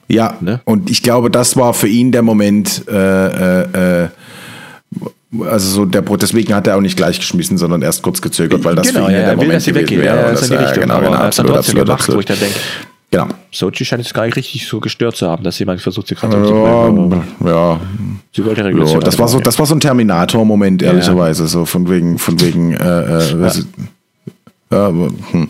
Ja, 0.08 0.36
ne? 0.42 0.60
und 0.66 0.90
ich 0.90 1.04
glaube, 1.04 1.32
das 1.32 1.56
war 1.56 1.74
für 1.74 1.88
ihn 1.88 2.12
der 2.12 2.22
Moment, 2.22 2.84
äh, 2.90 3.62
äh, 3.62 4.04
äh 4.04 4.10
also 5.39 5.70
so 5.70 5.86
der 5.86 6.02
deswegen 6.02 6.54
hat 6.54 6.67
er 6.67 6.78
auch 6.78 6.82
nicht 6.82 6.98
gleich 6.98 7.20
geschmissen, 7.20 7.58
sondern 7.58 7.82
erst 7.82 8.02
kurz 8.02 8.22
gezögert, 8.22 8.63
weil 8.63 8.76
das 8.76 8.88
genau, 8.88 9.06
für 9.06 9.12
ihn 9.12 9.17
ja, 9.17 9.26
der 9.28 9.36
Moment 9.38 9.65
gewesen 9.65 9.89
wäre. 9.89 10.15
Ja, 10.17 10.32
das, 10.32 10.50
ja, 10.50 10.60
Richtung, 10.60 10.84
genau, 10.84 11.00
genau, 11.00 11.13
absolut, 11.13 11.58
absolut, 11.58 11.86
gemacht, 11.86 12.00
absolut. 12.00 12.17
wo 12.17 12.20
ich 12.20 12.26
dann 12.26 12.39
denke, 12.39 12.60
genau. 13.10 13.28
Sochi 13.52 13.86
scheint 13.86 14.06
es 14.06 14.13
gar 14.13 14.26
nicht 14.26 14.36
richtig 14.36 14.67
so 14.67 14.80
gestört 14.82 15.15
zu 15.15 15.28
haben, 15.28 15.44
dass 15.44 15.58
jemand 15.60 15.80
versucht, 15.80 16.08
sie 16.08 16.15
gerade 16.15 16.36
ja. 16.38 17.50
Ja, 17.50 17.80
sie 18.34 18.46
wollte. 18.46 18.62
Ja, 18.62 19.00
das 19.00 19.17
war 19.17 19.28
so, 19.30 19.39
das 19.39 19.58
war 19.58 19.65
so 19.65 19.76
ein 19.76 19.80
Terminator-Moment 19.80 20.84
ehrlicherweise, 20.84 21.48
so 21.48 21.65
von 21.65 21.89
wegen, 21.89 22.17
von 22.17 22.39
wegen. 22.41 22.74
Äh, 22.74 23.20
äh, 23.20 23.62
ja. 24.72 24.88
hm. 24.88 25.50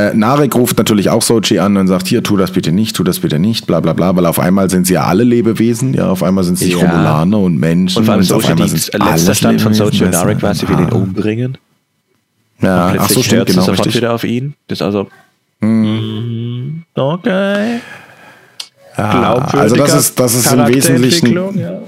Äh, 0.00 0.14
Narek 0.14 0.54
ruft 0.54 0.78
natürlich 0.78 1.10
auch 1.10 1.20
Sochi 1.20 1.58
an 1.58 1.76
und 1.76 1.86
sagt, 1.86 2.06
hier, 2.06 2.22
tu 2.22 2.36
das 2.36 2.52
bitte 2.52 2.72
nicht, 2.72 2.96
tu 2.96 3.04
das 3.04 3.20
bitte 3.20 3.38
nicht, 3.38 3.66
bla 3.66 3.80
bla 3.80 3.92
bla, 3.92 4.16
weil 4.16 4.24
auf 4.24 4.38
einmal 4.38 4.70
sind 4.70 4.86
sie 4.86 4.94
ja 4.94 5.04
alle 5.04 5.24
Lebewesen, 5.24 5.92
ja, 5.92 6.08
auf 6.08 6.22
einmal 6.22 6.44
sind 6.44 6.56
sie 6.58 6.70
ja. 6.70 6.78
Romulaner 6.78 7.38
und 7.38 7.58
Menschen. 7.58 7.98
Und 7.98 8.04
vor 8.06 8.14
allem 8.14 8.22
Sochi, 8.22 8.54
die 8.54 8.62
letzter 8.62 9.34
Stand 9.34 9.60
von 9.60 9.74
Sochi 9.74 10.04
und 10.04 10.12
Narek 10.12 10.42
war, 10.42 10.54
sie 10.54 10.68
will 10.68 10.80
ihn 10.80 10.90
umbringen. 10.90 11.58
Ja, 12.60 12.94
ach 12.98 13.10
so, 13.10 13.22
stimmt, 13.22 13.46
genau, 13.46 13.62
sofort 13.62 13.94
wieder 13.94 14.14
auf 14.14 14.24
ihn. 14.24 14.54
Das 14.68 14.78
ist 14.78 14.82
also, 14.82 15.08
mhm. 15.60 16.82
okay. 16.94 17.80
Ja, 18.96 19.34
also 19.34 19.76
das 19.76 19.94
ist, 19.94 20.20
das 20.20 20.34
ist 20.34 20.52
im 20.52 20.66
Wesentlichen, 20.66 21.58
ja. 21.58 21.78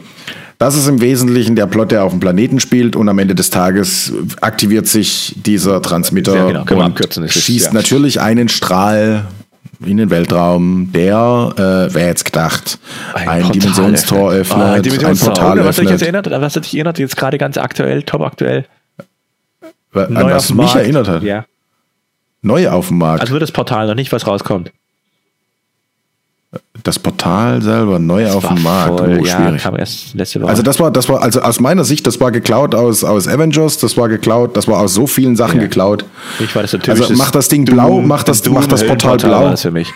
Das 0.63 0.77
ist 0.77 0.87
im 0.87 1.01
Wesentlichen 1.01 1.57
der 1.57 1.67
Plot, 1.67 1.91
der 1.91 2.05
auf 2.05 2.13
dem 2.13 2.21
Planeten 2.21 2.61
spielt 2.61 2.95
und 2.95 3.09
am 3.09 3.19
Ende 3.19 3.35
des 3.35 3.51
Tages 3.51 4.13
aktiviert 4.41 4.87
sich 4.87 5.35
dieser 5.45 5.83
Transmitter 5.83 6.37
Ja, 6.53 6.63
genau, 6.63 6.83
wir 6.83 6.85
und 6.87 7.01
ist- 7.01 7.33
schießt 7.33 7.67
ja. 7.67 7.73
natürlich 7.73 8.21
einen 8.21 8.49
Strahl 8.49 9.27
in 9.85 9.97
den 9.97 10.09
Weltraum, 10.11 10.93
der, 10.93 11.53
äh, 11.91 11.93
wer 11.93 12.07
jetzt 12.07 12.25
gedacht, 12.25 12.79
ein, 13.13 13.25
Portal 13.43 13.51
Dimensionstor 13.51 14.31
öffnet, 14.33 14.59
Ah, 14.65 14.73
ein 14.75 14.83
Dimensionstor. 14.85 15.29
Portal 15.35 15.53
Oder 15.55 15.65
was 15.65 15.77
dich 15.77 15.85
jetzt 15.91 16.03
öffnet. 16.05 16.27
erinnert, 16.29 16.43
was 16.43 16.55
hat 16.55 16.65
dich 16.65 16.75
erinnert, 16.77 16.99
jetzt 17.01 17.17
gerade 17.17 17.39
ganz 17.39 17.59
aktuell, 17.59 18.05
top 18.05 18.21
aktuell, 18.21 18.65
An 19.95 20.13
neu 20.13 20.23
was 20.31 20.51
mich 20.51 20.59
Markt. 20.59 20.77
erinnert 20.77 21.09
hat. 21.09 21.25
Ja. 21.25 21.45
Neu 22.43 22.69
auf 22.71 22.87
dem 22.87 22.99
Markt. 22.99 23.21
Also 23.23 23.33
nur 23.33 23.41
das 23.41 23.51
Portal, 23.51 23.89
noch 23.89 23.97
nicht, 23.97 24.13
was 24.13 24.29
rauskommt. 24.29 24.71
Das 26.83 26.99
Portal 26.99 27.63
selber 27.63 27.99
neu 27.99 28.29
auf 28.31 28.45
War 28.45 28.55
dem 28.55 28.63
Markt. 28.63 28.99
voll, 28.99 29.19
oh, 29.21 29.25
ja, 29.25 29.37
schwierig. 29.45 29.63
kam 29.63 29.77
erst 29.77 30.15
letzte 30.15 30.41
Woche. 30.43 30.51
Also 30.51 30.63
das 30.63 30.81
war, 30.81 30.91
das 30.91 31.09
war, 31.09 31.23
also 31.23 31.41
aus 31.41 31.61
meiner 31.61 31.85
Sicht, 31.85 32.07
das 32.07 32.21
war 32.21 32.31
geklaut 32.31 32.75
aus, 32.75 33.05
aus 33.05 33.27
Avengers, 33.29 33.79
das 33.79 33.97
war 33.97 34.09
geklaut, 34.09 34.57
das 34.57 34.69
war 34.69 34.81
aus 34.81 34.93
so 34.95 35.07
vielen 35.07 35.37
Sachen 35.37 35.57
Ja. 35.61 35.67
geklaut. 35.67 36.05
ich 36.41 36.55
war 36.55 36.63
das 36.63 36.75
Also 36.89 37.15
mach 37.15 37.31
das 37.31 37.49
Ding 37.49 37.65
blau, 37.65 38.01
mach 38.01 38.23
das, 38.23 38.47
mach 38.49 38.67
das 38.67 38.85
Portal 38.87 39.17
blau. 39.17 39.45
War 39.45 39.51
das 39.53 39.63
für 39.63 39.71
mich. 39.71 39.89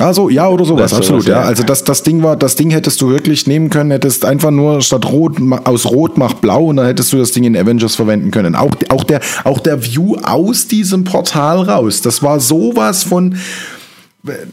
Also 0.00 0.28
ja 0.28 0.46
oder 0.48 0.64
sowas, 0.64 0.90
Das 0.92 0.98
absolut, 1.00 1.22
sowas, 1.22 1.34
ja. 1.34 1.40
ja. 1.42 1.46
Also 1.48 1.64
das, 1.64 1.82
das 1.82 2.04
Ding 2.04 2.22
war, 2.22 2.36
das 2.36 2.54
Ding 2.54 2.70
hättest 2.70 3.00
du 3.00 3.10
wirklich 3.10 3.48
nehmen 3.48 3.68
können, 3.68 3.90
hättest 3.90 4.24
einfach 4.24 4.52
nur 4.52 4.80
statt 4.80 5.06
rot 5.06 5.38
aus 5.64 5.86
rot 5.86 6.16
mach 6.16 6.34
blau 6.34 6.66
und 6.66 6.76
dann 6.76 6.86
hättest 6.86 7.12
du 7.12 7.16
das 7.16 7.32
Ding 7.32 7.42
in 7.42 7.56
Avengers 7.56 7.96
verwenden 7.96 8.30
können. 8.30 8.54
Auch, 8.54 8.70
auch 8.90 9.02
der, 9.02 9.20
auch 9.42 9.58
der 9.58 9.84
View 9.84 10.16
aus 10.22 10.68
diesem 10.68 11.02
Portal 11.02 11.62
raus, 11.62 12.00
das 12.00 12.22
war 12.22 12.38
sowas 12.38 13.02
von 13.02 13.36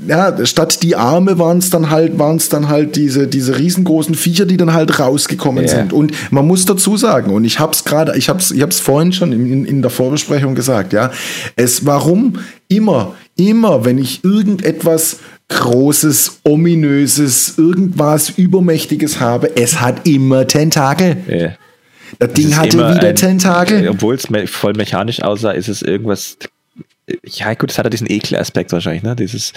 ja, 0.08 0.46
statt 0.46 0.84
die 0.84 0.96
Arme 0.96 1.40
waren 1.40 1.58
es 1.58 1.70
dann 1.70 1.90
halt, 1.90 2.18
waren 2.20 2.38
es 2.38 2.50
dann 2.50 2.70
halt 2.70 2.96
diese, 2.96 3.28
diese 3.28 3.58
riesengroßen 3.58 4.16
Viecher, 4.16 4.46
die 4.46 4.58
dann 4.58 4.74
halt 4.74 5.00
rausgekommen 5.00 5.64
Ja. 5.66 5.70
sind. 5.70 5.92
Und 5.92 6.14
man 6.32 6.46
muss 6.46 6.66
dazu 6.66 6.98
sagen, 6.98 7.32
und 7.34 7.46
ich 7.46 7.60
hab's 7.60 7.84
gerade, 7.84 8.16
ich 8.18 8.30
hab's, 8.30 8.52
ich 8.52 8.62
hab's 8.62 8.80
vorhin 8.80 9.12
schon 9.12 9.32
in, 9.32 9.66
in, 9.66 9.82
der 9.82 9.92
Vorbesprechung 9.92 10.56
gesagt, 10.56 10.94
ja, 10.94 11.12
es, 11.56 11.86
warum 11.86 12.40
immer, 12.68 13.16
immer, 13.36 13.84
wenn 13.86 13.98
ich 13.98 14.24
irgendetwas 14.24 15.18
Großes, 15.48 16.40
Ominöses, 16.44 17.58
irgendwas 17.58 18.30
Übermächtiges 18.30 19.20
habe, 19.20 19.56
es 19.56 19.80
hat 19.82 20.08
immer 20.08 20.48
Tentakel. 20.48 21.18
Ja. 21.28 21.50
Das 22.20 22.34
Ding 22.34 22.56
hatte 22.56 22.78
wieder 22.78 23.10
ein- 23.10 23.16
Tentakel. 23.16 23.90
Obwohl 23.90 24.16
es 24.16 24.30
me 24.30 24.48
voll 24.48 24.74
mechanisch 24.74 25.22
aussah, 25.22 25.52
ist 25.52 25.68
es 25.68 25.82
irgendwas. 25.82 26.38
Ja, 27.24 27.54
gut, 27.54 27.70
es 27.70 27.78
hat 27.78 27.86
ja 27.86 27.92
diesen 27.92 28.10
Ekelaspekt 28.10 28.72
wahrscheinlich, 28.72 29.04
ne? 29.04 29.16
Dieses. 29.16 29.54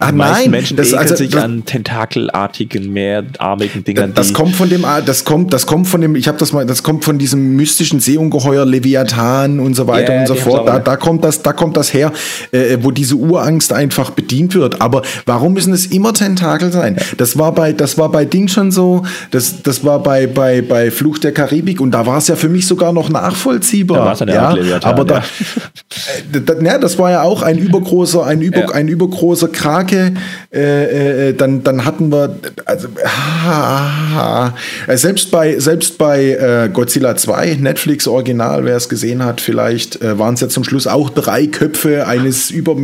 Ah, 0.00 0.10
die 0.12 0.16
nein, 0.16 0.50
Menschen 0.50 0.78
das- 0.78 0.94
also, 0.94 1.14
sich 1.14 1.28
das- 1.28 1.42
an 1.42 1.62
tentakelartigen, 1.66 2.90
mehrarmigen 2.90 3.84
Dingern. 3.84 4.14
Das 4.14 4.28
die, 4.28 4.32
kommt 4.32 4.56
von 4.56 4.70
dem, 4.70 4.86
das 5.04 5.26
kommt, 5.26 5.52
das 5.52 5.66
kommt 5.66 5.88
von 5.88 6.00
dem, 6.00 6.16
ich 6.16 6.26
habe 6.26 6.38
das 6.38 6.54
mal, 6.54 6.64
das 6.64 6.82
kommt 6.82 7.04
von 7.04 7.18
diesem 7.18 7.54
mystischen 7.54 8.00
Seeungeheuer 8.00 8.64
Leviathan 8.64 9.60
und 9.60 9.74
so 9.74 9.86
weiter 9.86 10.14
Ja, 10.14 10.20
und 10.20 10.26
so 10.26 10.36
fort. 10.36 10.66
Da, 10.66 10.78
da 10.78 10.96
kommt 10.96 11.22
das, 11.22 11.42
da 11.42 11.52
kommt 11.52 11.76
das 11.76 11.92
her, 11.92 12.12
äh, 12.52 12.78
wo 12.80 12.90
diese 12.90 13.16
Urangst 13.16 13.74
einfach 13.74 14.10
bedient 14.12 14.54
wird. 14.54 14.80
Aber 14.80 15.02
warum 15.26 15.52
müssen 15.52 15.74
es 15.74 15.84
immer 15.84 16.14
Tentakel 16.14 16.72
sein? 16.72 16.96
Das 17.18 17.36
war 17.38 17.54
bei, 17.54 17.74
das 17.74 17.98
war 17.98 18.10
bei 18.10 18.24
Ding 18.24 18.48
schon 18.48 18.72
so. 18.72 19.04
Das, 19.32 19.62
das 19.62 19.84
war 19.84 20.02
bei, 20.02 20.26
bei, 20.26 20.62
bei 20.62 20.90
Fluch 20.90 21.18
der 21.18 21.32
Karibik 21.32 21.78
und 21.82 21.90
da 21.90 22.06
war 22.06 22.16
es 22.16 22.28
ja 22.28 22.36
für 22.36 22.48
mich 22.48 22.66
sogar 22.66 22.94
noch 22.94 23.10
nachvollziehbar. 23.10 23.98
Da 23.98 24.04
war's 24.06 24.20
ja 24.20 24.26
ja, 24.28 24.50
Leviathan, 24.52 24.90
aber 24.90 25.04
da, 25.04 25.18
ja. 25.18 26.38
äh, 26.38 26.40
da, 26.42 26.54
ja, 26.62 26.85
das 26.86 26.98
war 27.00 27.10
ja 27.10 27.22
auch 27.22 27.42
ein 27.42 27.58
übergroßer, 27.58 28.24
ein, 28.24 28.40
über, 28.40 28.60
Ja. 28.60 28.68
ein 28.68 28.86
übergroßer 28.86 29.48
Krake. 29.48 30.12
Äh, 30.54 31.30
äh, 31.30 31.34
dann, 31.34 31.64
dann 31.64 31.84
hatten 31.84 32.12
wir, 32.12 32.36
also, 32.64 32.86
ah, 33.04 34.52
äh, 34.86 34.96
selbst 34.96 35.32
bei, 35.32 35.58
selbst 35.58 35.98
bei 35.98 36.30
äh, 36.30 36.68
Godzilla 36.72 37.16
2, 37.16 37.56
Netflix 37.60 38.06
Original, 38.06 38.64
wer 38.64 38.76
es 38.76 38.88
gesehen 38.88 39.24
hat, 39.24 39.40
vielleicht 39.40 40.00
äh, 40.00 40.16
waren 40.16 40.34
es 40.34 40.42
ja 40.42 40.48
zum 40.48 40.62
Schluss 40.62 40.86
auch 40.86 41.10
drei 41.10 41.48
Köpfe 41.48 42.06
eines 42.06 42.52
über, 42.52 42.76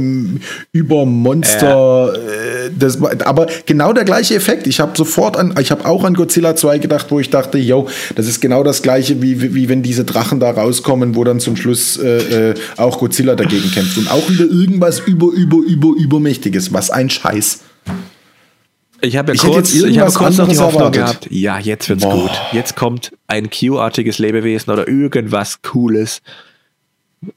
über 0.72 1.06
Monster. 1.06 2.12
Äh, 2.12 2.70
das, 2.76 3.00
aber 3.24 3.46
genau 3.66 3.92
der 3.92 4.04
gleiche 4.04 4.34
Effekt. 4.34 4.66
Ich 4.66 4.80
habe 4.80 4.92
sofort 4.96 5.36
an, 5.36 5.54
ich 5.60 5.70
habe 5.70 5.86
auch 5.86 6.02
an 6.02 6.14
Godzilla 6.14 6.56
2 6.56 6.78
gedacht, 6.78 7.06
wo 7.10 7.20
ich 7.20 7.30
dachte, 7.30 7.56
yo, 7.56 7.86
das 8.16 8.26
ist 8.26 8.40
genau 8.40 8.64
das 8.64 8.82
gleiche, 8.82 9.22
wie, 9.22 9.40
wie, 9.40 9.54
wie 9.54 9.68
wenn 9.68 9.84
diese 9.84 10.04
Drachen 10.04 10.40
da 10.40 10.50
rauskommen, 10.50 11.14
wo 11.14 11.22
dann 11.22 11.38
zum 11.38 11.54
Schluss 11.54 12.00
auch 12.76 12.98
Godzilla 12.98 13.36
dagegen 13.36 13.70
kämpft. 13.70 13.91
Und 13.96 14.10
auch 14.10 14.28
wieder 14.28 14.44
irgendwas 14.44 15.00
über, 15.00 15.28
über, 15.32 15.58
über, 15.58 15.88
übermächtiges. 15.96 16.72
Was 16.72 16.90
ein 16.90 17.10
Scheiß. 17.10 17.60
Ich 19.04 19.16
habe 19.16 19.32
ja 19.32 19.34
Ich 19.34 19.40
kurz, 19.42 19.74
jetzt 19.74 19.84
ich 19.84 19.98
habe 19.98 20.12
kurz 20.12 20.36
noch 20.36 20.48
die 20.48 20.58
Hoffnung 20.58 20.92
erwartet. 20.94 21.22
gehabt, 21.22 21.28
ja, 21.30 21.58
jetzt 21.58 21.88
wird's 21.88 22.04
Boah. 22.04 22.14
gut. 22.14 22.30
Jetzt 22.52 22.76
kommt 22.76 23.12
ein 23.26 23.50
Q-artiges 23.50 24.18
Lebewesen 24.18 24.72
oder 24.72 24.86
irgendwas 24.86 25.60
Cooles, 25.62 26.22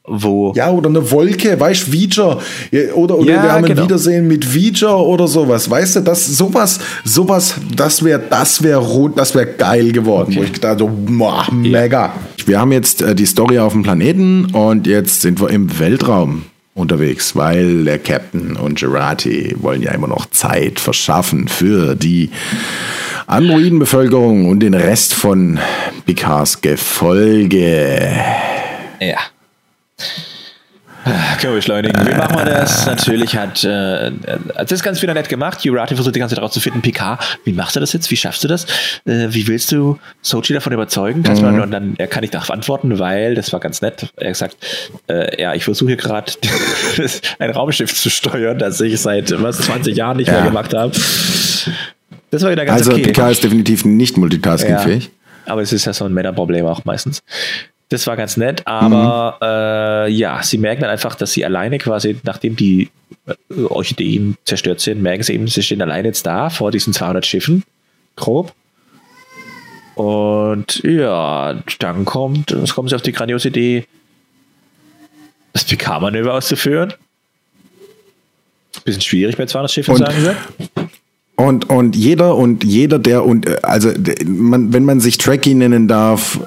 wo 0.06 0.54
Ja, 0.56 0.72
oder 0.72 0.90
eine 0.90 1.12
Wolke, 1.12 1.60
weißt 1.60 1.88
du, 1.88 1.92
Viger. 1.92 2.40
Ja, 2.72 2.94
Oder, 2.94 3.18
oder 3.18 3.32
Ja, 3.32 3.44
wir 3.44 3.52
haben 3.52 3.66
genau. 3.66 3.82
ein 3.82 3.88
Wiedersehen 3.88 4.28
mit 4.28 4.54
Viger 4.54 4.98
oder 5.00 5.28
sowas. 5.28 5.70
Weißt 5.70 5.98
du, 5.98 6.00
das, 6.02 6.26
sowas, 6.26 6.80
sowas, 7.04 7.56
das 7.76 8.04
wäre, 8.04 8.22
das 8.30 8.62
wäre 8.64 8.80
rot, 8.80 9.18
das 9.18 9.36
wäre 9.36 9.48
geil 9.48 9.92
geworden. 9.92 10.36
Wo 10.36 10.44
ich 10.44 10.54
gedacht 10.54 10.80
so, 10.80 10.90
boah, 10.90 11.46
mega. 11.52 12.14
Wir 12.46 12.60
haben 12.60 12.72
jetzt 12.72 13.02
äh, 13.02 13.16
die 13.16 13.26
Story 13.26 13.60
auf 13.60 13.74
dem 13.74 13.84
Planeten 13.84 14.46
und 14.54 14.88
jetzt 14.88 15.22
sind 15.22 15.40
wir 15.42 15.50
im 15.50 15.80
Weltraum 15.80 16.44
unterwegs, 16.76 17.36
weil 17.36 17.86
der 17.86 18.00
Captain 18.00 18.58
und 18.58 18.80
Gerati 18.80 19.56
wollen 19.60 19.82
ja 19.82 19.92
immer 19.92 20.08
noch 20.08 20.26
Zeit 20.30 20.80
verschaffen 20.80 21.48
für 21.48 21.96
die 21.96 22.30
Androidenbevölkerung 23.28 24.48
und 24.50 24.60
den 24.60 24.74
Rest 24.74 25.14
von 25.14 25.58
Picards 26.06 26.62
Gefolge. 26.62 28.12
Ja. 29.00 29.18
Können 31.40 31.54
wir 31.54 31.58
beschleunigen. 31.58 32.08
Wie 32.08 32.16
machen 32.16 32.36
wir 32.36 32.46
das? 32.46 32.88
Natürlich 32.88 33.38
hat, 33.38 33.64
äh, 33.64 33.68
also 33.68 34.40
das 34.56 34.72
ist 34.72 34.84
ganz 34.84 35.00
wieder 35.04 35.14
nett 35.14 35.30
gemacht. 35.30 35.64
Jurati 35.64 35.94
versucht 35.94 36.16
die 36.16 36.20
ganze 36.20 36.34
Zeit 36.34 36.44
rauszufinden, 36.44 36.82
PK, 36.82 37.20
wie 37.44 37.54
machst 37.54 37.76
du 37.76 37.80
das 37.80 37.94
jetzt? 37.94 38.10
Wie 38.10 38.18
schaffst 38.18 38.44
du 38.44 38.48
das? 38.48 38.66
Äh, 39.06 39.28
wie 39.30 39.48
willst 39.48 39.72
du 39.72 40.00
Sochi 40.24 40.54
davon 40.54 40.74
überzeugen? 40.74 41.22
Kannst 41.22 41.44
mal, 41.44 41.60
und 41.60 41.70
dann, 41.70 41.94
er 42.00 42.08
kann 42.08 42.22
nicht 42.22 42.34
darauf 42.34 42.50
antworten, 42.50 42.98
weil, 42.98 43.36
das 43.36 43.54
war 43.54 43.60
ganz 43.60 43.84
nett, 43.84 44.12
er 44.16 44.30
hat 44.30 44.34
gesagt, 44.34 44.58
äh, 45.08 45.40
ja, 45.40 45.54
ich 45.54 45.64
versuche 45.64 45.96
gerade 45.96 46.32
ein 47.40 47.52
Raumschiff 47.52 47.94
zu 47.94 48.10
steuern, 48.10 48.58
das 48.58 48.82
ich 48.82 49.00
seit 49.00 49.32
was 49.44 49.60
20 49.60 49.96
Jahren 49.96 50.18
nicht 50.18 50.28
Ja. 50.30 50.34
mehr 50.36 50.44
gemacht 50.46 50.74
habe. 50.74 50.92
Das 52.32 52.42
war 52.42 52.50
wieder 52.50 52.66
ganz 52.66 52.80
Also 52.80 52.94
okay. 52.94 53.04
Picard 53.04 53.32
ist 53.32 53.44
definitiv 53.44 53.86
nicht 53.86 54.18
multitaskingfähig. 54.18 55.12
Aber 55.46 55.62
es 55.62 55.72
ist 55.72 55.86
ja 55.86 55.94
so 55.94 56.06
ein 56.06 56.14
Männerproblem 56.14 56.66
auch 56.66 56.84
meistens. 56.84 57.22
Das 57.90 58.08
war 58.08 58.16
ganz 58.18 58.36
nett, 58.36 58.64
aber 58.66 59.38
äh, 60.08 60.12
ja, 60.12 60.42
sie 60.42 60.58
merken 60.58 60.82
dann 60.82 60.90
einfach, 60.90 61.14
dass 61.16 61.34
sie 61.34 61.46
alleine 61.46 61.78
quasi, 61.78 62.18
nachdem 62.24 62.56
die 62.56 62.90
äh, 63.28 63.62
Orchideen 63.64 64.38
zerstört 64.44 64.80
sind, 64.80 65.04
merken 65.04 65.22
sie 65.24 65.34
eben, 65.34 65.48
sie 65.48 65.62
stehen 65.62 65.82
alleine 65.84 66.08
jetzt 66.08 66.26
da 66.26 66.50
vor 66.50 66.72
diesen 66.72 66.94
200 66.94 67.26
Schiffen, 67.26 67.64
grob. 68.16 68.54
Und 69.94 70.82
ja, 70.84 71.62
dann 71.80 72.06
kommt, 72.06 72.52
es 72.52 72.74
kommen 72.74 72.90
sie 72.90 72.96
auf 72.96 73.02
die 73.04 73.12
grandiose 73.12 73.50
Idee, 73.50 73.86
das 75.54 75.64
PK-Manöver 75.66 76.34
auszuführen. 76.34 76.94
Bisschen 78.84 79.02
schwierig 79.02 79.38
bei 79.38 79.46
200 79.46 79.72
Schiffen, 79.72 79.92
Und- 79.94 80.00
sagen 80.00 80.18
sie. 80.22 80.82
Und, 81.38 81.70
und 81.70 81.98
jeder 81.98 82.36
und 82.36 82.64
jeder, 82.64 82.98
der 82.98 83.26
und 83.26 83.46
äh, 83.46 83.58
also 83.62 83.92
man, 84.26 84.72
wenn 84.72 84.86
man 84.86 85.02
sich 85.02 85.18
Trekkie 85.18 85.54
nennen 85.54 85.88
darf, 85.90 86.40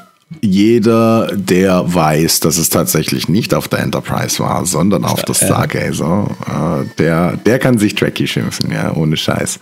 jeder, 0.43 1.31
der 1.35 1.83
weiß, 1.95 2.41
dass 2.41 2.59
es 2.59 2.69
tatsächlich 2.69 3.29
nicht 3.29 3.55
auf 3.55 3.69
der 3.69 3.79
Enterprise 3.79 4.41
war, 4.41 4.67
sondern 4.67 5.05
auf 5.05 5.23
der 5.23 5.33
Stargazer, 5.33 6.29
äh, 6.47 6.97
der, 6.99 7.37
der 7.37 7.59
kann 7.59 7.79
sich 7.79 7.95
Trekkie 7.95 8.27
schimpfen, 8.27 8.71
ja, 8.71 8.95
ohne 8.95 9.17
Scheiß. 9.17 9.59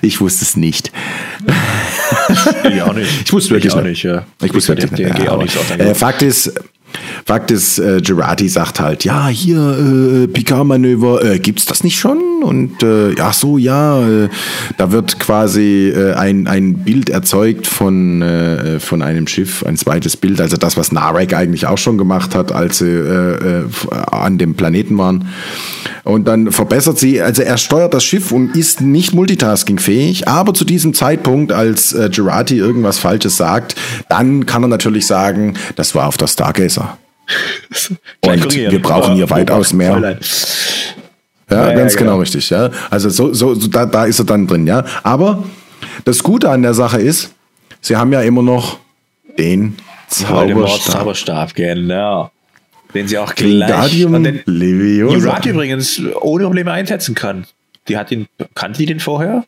Ich 0.00 0.20
wusste 0.20 0.44
es 0.44 0.56
nicht. 0.56 0.90
Ich 2.70 2.82
auch 2.82 2.94
nicht. 2.94 3.22
Ich 3.24 3.32
wusste 3.32 3.50
wirklich 3.50 3.72
ich 3.72 3.78
auch 3.78 3.82
nicht. 3.82 3.90
nicht. 3.90 4.02
Ja. 4.02 4.24
Ich 4.42 4.54
wusste 4.54 4.76
wirklich 4.76 4.90
nicht. 4.90 5.18
ja, 5.18 5.30
auch 5.30 5.42
nicht 5.42 5.56
äh, 5.78 5.94
Fakt 5.94 6.22
ist, 6.22 6.52
Fakt 7.24 7.50
ist, 7.50 7.78
äh, 7.78 8.00
Girardi 8.00 8.48
sagt 8.48 8.80
halt, 8.80 9.04
ja, 9.04 9.28
hier, 9.28 9.58
äh, 9.58 10.26
Picard-Manöver, 10.28 11.24
äh, 11.24 11.38
gibt's 11.38 11.66
das 11.66 11.84
nicht 11.84 11.98
schon? 11.98 12.18
Und 12.42 12.82
äh, 12.82 13.14
ach 13.20 13.34
so, 13.34 13.58
ja, 13.58 14.00
äh, 14.00 14.28
da 14.78 14.92
wird 14.92 15.18
quasi 15.20 15.92
äh, 15.94 16.14
ein, 16.14 16.46
ein 16.46 16.74
Bild 16.84 17.10
erzeugt 17.10 17.66
von, 17.66 18.22
äh, 18.22 18.80
von 18.80 19.02
einem 19.02 19.26
Schiff, 19.26 19.64
ein 19.66 19.76
zweites 19.76 20.16
Bild, 20.16 20.40
also 20.40 20.56
das, 20.56 20.76
was 20.76 20.92
Narek 20.92 21.34
eigentlich 21.34 21.66
auch 21.66 21.78
schon 21.78 21.98
gemacht 21.98 22.34
hat, 22.34 22.52
als 22.52 22.78
sie 22.78 22.86
äh, 22.86 23.60
äh, 23.60 23.64
an 24.10 24.38
dem 24.38 24.54
Planeten 24.54 24.96
waren. 24.96 25.28
Und 26.04 26.26
dann 26.26 26.52
verbessert 26.52 26.98
sie, 26.98 27.20
also 27.20 27.42
er 27.42 27.58
steuert 27.58 27.92
das 27.92 28.02
Schiff 28.02 28.32
und 28.32 28.56
ist 28.56 28.80
nicht 28.80 29.12
multitaskingfähig, 29.12 30.26
aber 30.26 30.54
zu 30.54 30.64
diesem 30.64 30.94
Zeitpunkt, 30.94 31.52
als 31.52 31.92
äh, 31.92 32.08
irgendwas 32.08 32.98
Falsches 32.98 33.36
sagt, 33.36 33.74
dann 34.08 34.46
kann 34.46 34.62
er 34.62 34.68
natürlich 34.68 35.06
sagen, 35.06 35.54
das 35.76 35.94
war 35.94 36.06
auf 36.06 36.16
der 36.16 36.28
Stargazer. 36.28 36.87
Und 38.20 38.54
wir 38.54 38.82
brauchen 38.82 39.14
hier 39.14 39.28
weitaus 39.30 39.72
mehr. 39.72 40.18
Ja, 41.50 41.66
Ja, 41.68 41.74
ganz 41.74 41.94
ja, 41.94 41.98
genau. 41.98 42.12
genau. 42.12 42.20
richtig, 42.20 42.50
ja. 42.50 42.70
Also 42.90 43.08
so, 43.08 43.32
so, 43.32 43.54
so 43.54 43.68
da, 43.68 43.86
da 43.86 44.04
ist 44.04 44.18
er 44.18 44.24
dann 44.24 44.46
drin, 44.46 44.66
ja. 44.66 44.84
Aber 45.02 45.44
das 46.04 46.22
Gute 46.22 46.50
an 46.50 46.62
der 46.62 46.74
Sache 46.74 47.00
ist, 47.00 47.34
sie 47.80 47.96
haben 47.96 48.12
ja 48.12 48.22
immer 48.22 48.42
noch 48.42 48.78
den 49.38 49.76
Zauberstab. 50.08 50.92
Zauberstab, 50.92 51.54
genau. 51.54 52.30
Den 52.94 53.06
sie 53.06 53.18
auch 53.18 53.34
gleich 53.34 53.68
Wingardium 53.68 54.14
und 54.14 54.24
den 54.24 54.40
Leviosa. 54.46 55.40
Übrigens 55.44 56.00
ohne 56.20 56.44
Probleme 56.44 56.72
einsetzen 56.72 57.14
kann. 57.14 57.46
Die 57.86 57.96
hat 57.96 58.10
ihn, 58.10 58.26
kannte 58.54 58.78
die 58.78 58.86
den 58.86 59.00
vorher? 59.00 59.44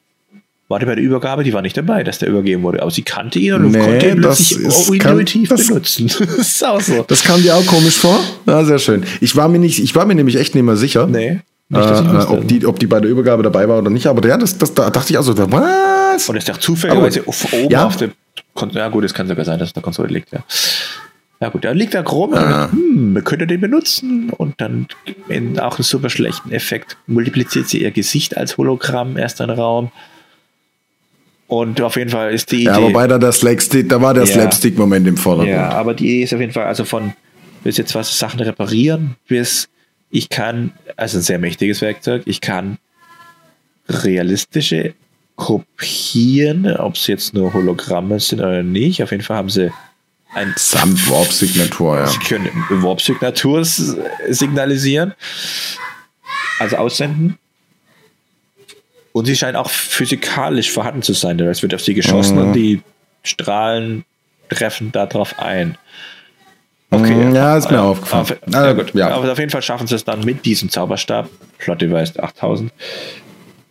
War 0.71 0.79
die 0.79 0.87
bei 0.87 0.95
der 0.95 1.03
Übergabe? 1.05 1.43
Die 1.45 1.53
war 1.53 1.63
nicht 1.63 1.77
dabei, 1.77 2.05
dass 2.05 2.21
der 2.21 2.29
übergeben 2.29 2.63
wurde. 2.63 2.81
Aber 2.81 2.91
sie 2.93 3.03
kannte 3.03 3.39
ihn 3.41 3.55
und 3.55 3.73
Nee, 3.73 3.79
konnte 3.81 4.09
ihn 4.09 4.23
das 4.23 4.39
plötzlich 4.55 4.67
ist- 4.69 4.89
intuitiv 4.89 5.49
kann- 5.49 5.59
das- 5.59 5.67
benutzen. 5.67 6.07
das 6.19 6.39
ist 6.39 6.65
auch 6.65 6.81
so. 6.81 7.05
Das 7.09 7.25
kam 7.25 7.43
dir 7.43 7.57
auch 7.57 7.67
komisch 7.67 7.97
vor? 7.99 8.19
Ja, 8.47 8.65
sehr 8.65 8.79
schön. 8.79 9.03
Ich 9.21 9.35
war 9.35 9.49
mir 9.49 9.59
nicht, 9.59 9.81
ich 9.81 9.95
war 9.97 10.07
mir 10.07 10.15
nämlich 10.15 10.37
echt 10.37 10.55
nicht 10.55 10.65
mehr 10.65 10.77
sicher. 10.77 11.07
Nee. 11.09 11.41
Nicht, 11.73 11.85
äh, 11.89 12.25
ob, 12.29 12.49
die, 12.49 12.67
ob 12.67 12.79
die 12.79 12.87
bei 12.87 13.01
der 13.01 13.11
Übergabe 13.11 13.43
dabei 13.43 13.69
war 13.69 13.79
oder 13.79 13.91
nicht, 13.91 14.07
aber 14.07 14.27
ja, 14.29 14.37
das, 14.37 14.59
das, 14.59 14.75
da 14.75 14.91
dachte 14.91 15.13
ich 15.13 15.17
also, 15.17 15.37
was? 15.53 16.29
Und 16.29 16.37
ist 16.37 16.49
doch 16.49 16.57
zufälligerweise 16.57 17.23
oben 17.27 17.69
Ja. 17.71 17.87
auf 17.87 17.97
der 17.97 18.11
Kon 18.55 18.71
Ja, 18.71 18.89
gut, 18.89 19.05
es 19.05 19.13
kann 19.15 19.29
sogar 19.29 19.45
sein, 19.45 19.59
dass 19.59 19.69
es 19.69 19.71
auf 19.71 19.75
der 19.75 19.83
Konsole 19.83 20.09
liegt, 20.09 20.33
ja. 20.33 20.41
Ja, 21.41 21.49
gut, 21.49 21.65
da 21.65 21.71
liegt 21.73 21.95
da 21.95 22.03
rum. 22.03 22.35
Ah. 22.35 22.65
Und, 22.67 22.73
hm, 22.73 23.15
wir 23.15 23.23
können 23.23 23.49
den 23.49 23.61
benutzen. 23.61 24.31
Und 24.31 24.61
dann 24.61 24.87
in 25.29 25.59
auch 25.59 25.79
einen 25.79 25.85
super 25.85 26.11
schlechten 26.11 26.53
Effekt 26.53 26.97
multipliziert 27.07 27.69
sie 27.69 27.83
ihr 27.83 27.91
Gesicht 27.93 28.37
als 28.37 28.57
Hologramm 28.59 29.17
erst 29.17 29.41
in 29.41 29.51
Raum. 29.51 29.91
Und 31.51 31.81
auf 31.81 31.97
jeden 31.97 32.11
Fall 32.11 32.33
ist 32.33 32.53
die 32.53 32.63
Idee. 32.63 32.67
Ja, 32.67 32.81
wobei 32.81 33.09
da 33.09 33.19
der 33.19 33.33
Slapstick, 33.33 33.89
da 33.89 34.01
war 34.01 34.15
der 34.15 34.23
Ja. 34.23 34.35
Slapstick-Moment 34.35 35.09
im 35.09 35.17
Vordergrund. 35.17 35.57
Ja, 35.57 35.71
aber 35.71 35.95
die 35.95 36.05
Idee 36.05 36.23
ist 36.23 36.33
auf 36.33 36.39
jeden 36.39 36.53
Fall, 36.53 36.67
also 36.67 36.85
von 36.85 37.13
bis 37.65 37.77
jetzt 37.77 37.93
was 37.97 38.17
Sachen 38.17 38.39
reparieren, 38.39 39.17
bis 39.27 39.69
ich 40.11 40.29
kann, 40.29 40.71
also 40.97 41.19
ein 41.19 41.23
sehr 41.23 41.41
mächtiges 41.41 41.81
Werkzeug, 41.81 42.23
ich 42.27 42.41
kann 42.41 42.79
realistische 43.89 44.95
kopieren, 45.35 46.73
ob 46.77 46.95
es 46.95 47.09
jetzt 47.09 47.35
nur 47.35 47.53
Hologramme 47.53 48.21
sind 48.21 48.39
oder 48.39 48.63
nicht. 48.63 49.03
Auf 49.03 49.11
jeden 49.11 49.25
Fall 49.25 49.39
haben 49.39 49.51
sie 49.51 49.73
ein 50.35 50.55
Samt 50.57 51.11
Warp-Signatur, 51.11 51.99
ja. 51.99 52.07
Sie 52.07 52.19
können 52.19 52.49
Warp-Signatur 52.71 53.65
signalisieren, 53.65 55.15
also 56.61 56.77
aussenden. 56.77 57.39
Und 59.13 59.25
sie 59.25 59.37
scheinen 59.37 59.57
auch 59.57 59.71
physikalisch 59.71 60.71
vorhanden 60.71 61.03
zu 61.03 61.13
sein. 61.15 61.39
Es 61.41 61.63
wird 61.63 61.75
auf 61.75 61.83
sie 61.83 61.95
geschossen 61.95 62.37
Mhm. 62.37 62.43
und 62.45 62.53
die 62.53 62.83
Strahlen 63.25 64.05
treffen 64.49 64.93
darauf 64.93 65.39
ein. 65.39 65.77
Mm, 66.91 67.35
ja, 67.35 67.57
ist 67.57 67.71
mir 67.71 67.77
Äh, 67.79 67.81
aufgefallen. 67.81 68.23
Auf, 68.23 68.33
Ah, 68.53 68.67
ja, 68.67 68.73
gut. 68.73 68.95
ja. 68.95 69.09
Aber 69.11 69.31
auf 69.31 69.39
jeden 69.39 69.51
Fall 69.51 69.63
schaffen 69.63 69.87
sie 69.87 69.95
es 69.95 70.05
dann 70.05 70.21
mit 70.25 70.45
diesem 70.45 70.71
Zauberstab. 70.71 71.29
Plot 71.59 71.83
Device 71.83 72.19
8000. 72.19 72.73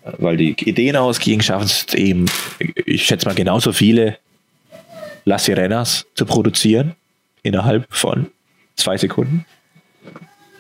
äh, 0.06 0.12
Weil 0.20 0.38
die 0.38 0.52
Ideen 0.70 0.96
ausgingen, 0.96 1.42
schaffen 1.42 1.68
sie 1.68 1.84
es 1.88 1.94
eben, 1.96 2.26
ich 2.86 3.06
schätze 3.06 3.26
mal, 3.26 3.36
genauso 3.36 3.74
viele 3.74 4.18
La 5.26 5.38
Sirenas 5.38 6.06
zu 6.16 6.26
produzieren. 6.26 6.96
Innerhalb 7.44 7.86
von 7.90 8.28
zwei 8.76 8.98
Sekunden. 8.98 9.46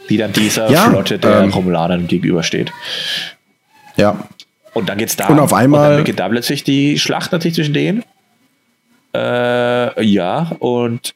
Die 0.09 0.17
dann 0.17 0.31
dieser 0.33 0.69
Ja, 0.71 0.89
Flotte 0.89 1.19
der 1.19 1.41
ähm, 1.41 1.51
Romulanern 1.51 2.07
gegenübersteht. 2.07 2.71
ja. 3.97 4.27
Und 4.73 4.89
dann 4.89 4.97
geht's 4.97 5.15
da. 5.15 5.27
Und 5.27 5.39
auf 5.39 5.53
einmal- 5.53 5.99
Und 5.99 6.19
dann 6.19 6.31
plötzlich 6.31 6.63
die 6.63 6.97
Schlacht 6.99 7.31
natürlich 7.31 7.55
zwischen 7.55 7.73
denen. 7.73 8.03
Äh, 9.15 10.03
ja, 10.05 10.51
und 10.59 11.13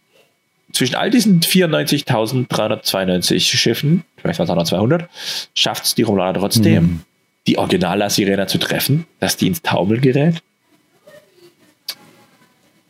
zwischen 0.71 0.95
all 0.95 1.11
diesen 1.11 1.41
94.392 1.41 3.55
Schiffen, 3.55 4.03
vielleicht 4.17 4.39
waren 4.39 4.45
es 4.45 4.49
auch 4.49 4.55
noch 4.55 4.63
200, 4.65 5.07
schafft 5.53 5.85
es 5.85 5.93
die 5.95 6.01
Romulaner 6.01 6.39
trotzdem, 6.39 6.83
Mhm. 6.83 7.01
die 7.45 7.59
Original 7.59 8.09
Sirena 8.09 8.47
zu 8.47 8.57
treffen, 8.57 9.05
dass 9.19 9.37
die 9.37 9.45
ins 9.47 9.61
Taumeln 9.61 10.01
gerät. 10.01 10.41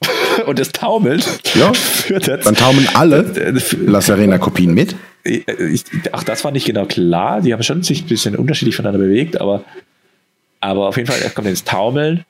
und 0.46 0.60
das 0.60 0.72
Taumelt 0.72 1.26
Ja. 1.56 1.74
führt 1.74 2.28
jetzt. 2.28 2.46
Dann 2.46 2.56
taumeln 2.56 2.88
alle 2.94 3.22
La 3.86 4.02
Serena-Kopien 4.02 4.74
mit. 4.74 4.96
ich, 5.24 5.84
auch 6.12 6.24
das 6.24 6.44
war 6.44 6.52
nicht 6.52 6.66
genau 6.66 6.86
klar. 6.86 7.42
Die 7.42 7.54
haben 7.54 7.64
schon 7.64 7.84
sich 7.84 8.04
ein 8.04 8.08
bisschen 8.08 8.36
unterschiedlich 8.36 8.76
voneinander 8.76 9.06
bewegt, 9.06 9.40
aber, 9.40 9.64
aber 10.64 10.88
auf 10.88 10.96
jeden 10.96 11.12
Fall, 11.12 11.22
er 11.22 11.30
kommt 11.30 11.48
ins 11.48 11.66
Taumeln 11.66 12.24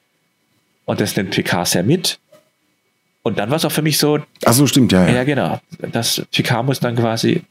und 0.86 1.00
das 1.00 1.16
nimmt 1.16 1.32
Picard 1.32 1.68
sehr 1.68 1.84
mit. 1.84 2.20
Und 3.22 3.38
dann 3.38 3.50
war 3.52 3.58
es 3.58 3.66
auch 3.66 3.72
für 3.72 3.84
mich 3.84 4.00
so, 4.00 4.20
Ach 4.44 4.54
so, 4.54 4.66
stimmt, 4.66 4.92
ja. 4.92 5.08
ja, 5.08 5.14
ja. 5.14 5.24
genau, 5.24 5.60
das 5.92 6.24
Picard 6.32 6.66
muss 6.66 6.80
dann 6.80 6.96
quasi, 6.96 7.44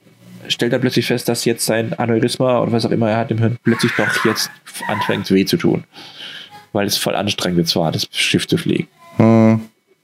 stellt 0.48 0.72
er 0.72 0.80
plötzlich 0.80 1.06
fest, 1.06 1.28
dass 1.28 1.44
jetzt 1.44 1.64
sein 1.64 1.92
Aneurysma 1.94 2.58
oder 2.58 2.72
was 2.72 2.84
auch 2.84 2.90
immer 2.90 3.08
er 3.10 3.18
hat 3.18 3.30
im 3.30 3.38
Hirn 3.38 3.58
plötzlich 3.62 3.92
doch 3.96 4.24
jetzt 4.24 4.50
anfängt 4.88 5.30
weh 5.30 5.44
zu 5.44 5.56
tun. 5.56 5.84
Weil 6.72 6.86
es 6.86 6.96
voll 6.96 7.14
anstrengend 7.14 7.58
jetzt 7.58 7.76
war, 7.76 7.92
das 7.92 8.08
Schiff 8.10 8.48
zu 8.48 8.58
fliegen. 8.58 8.88
Hm, 9.18 9.60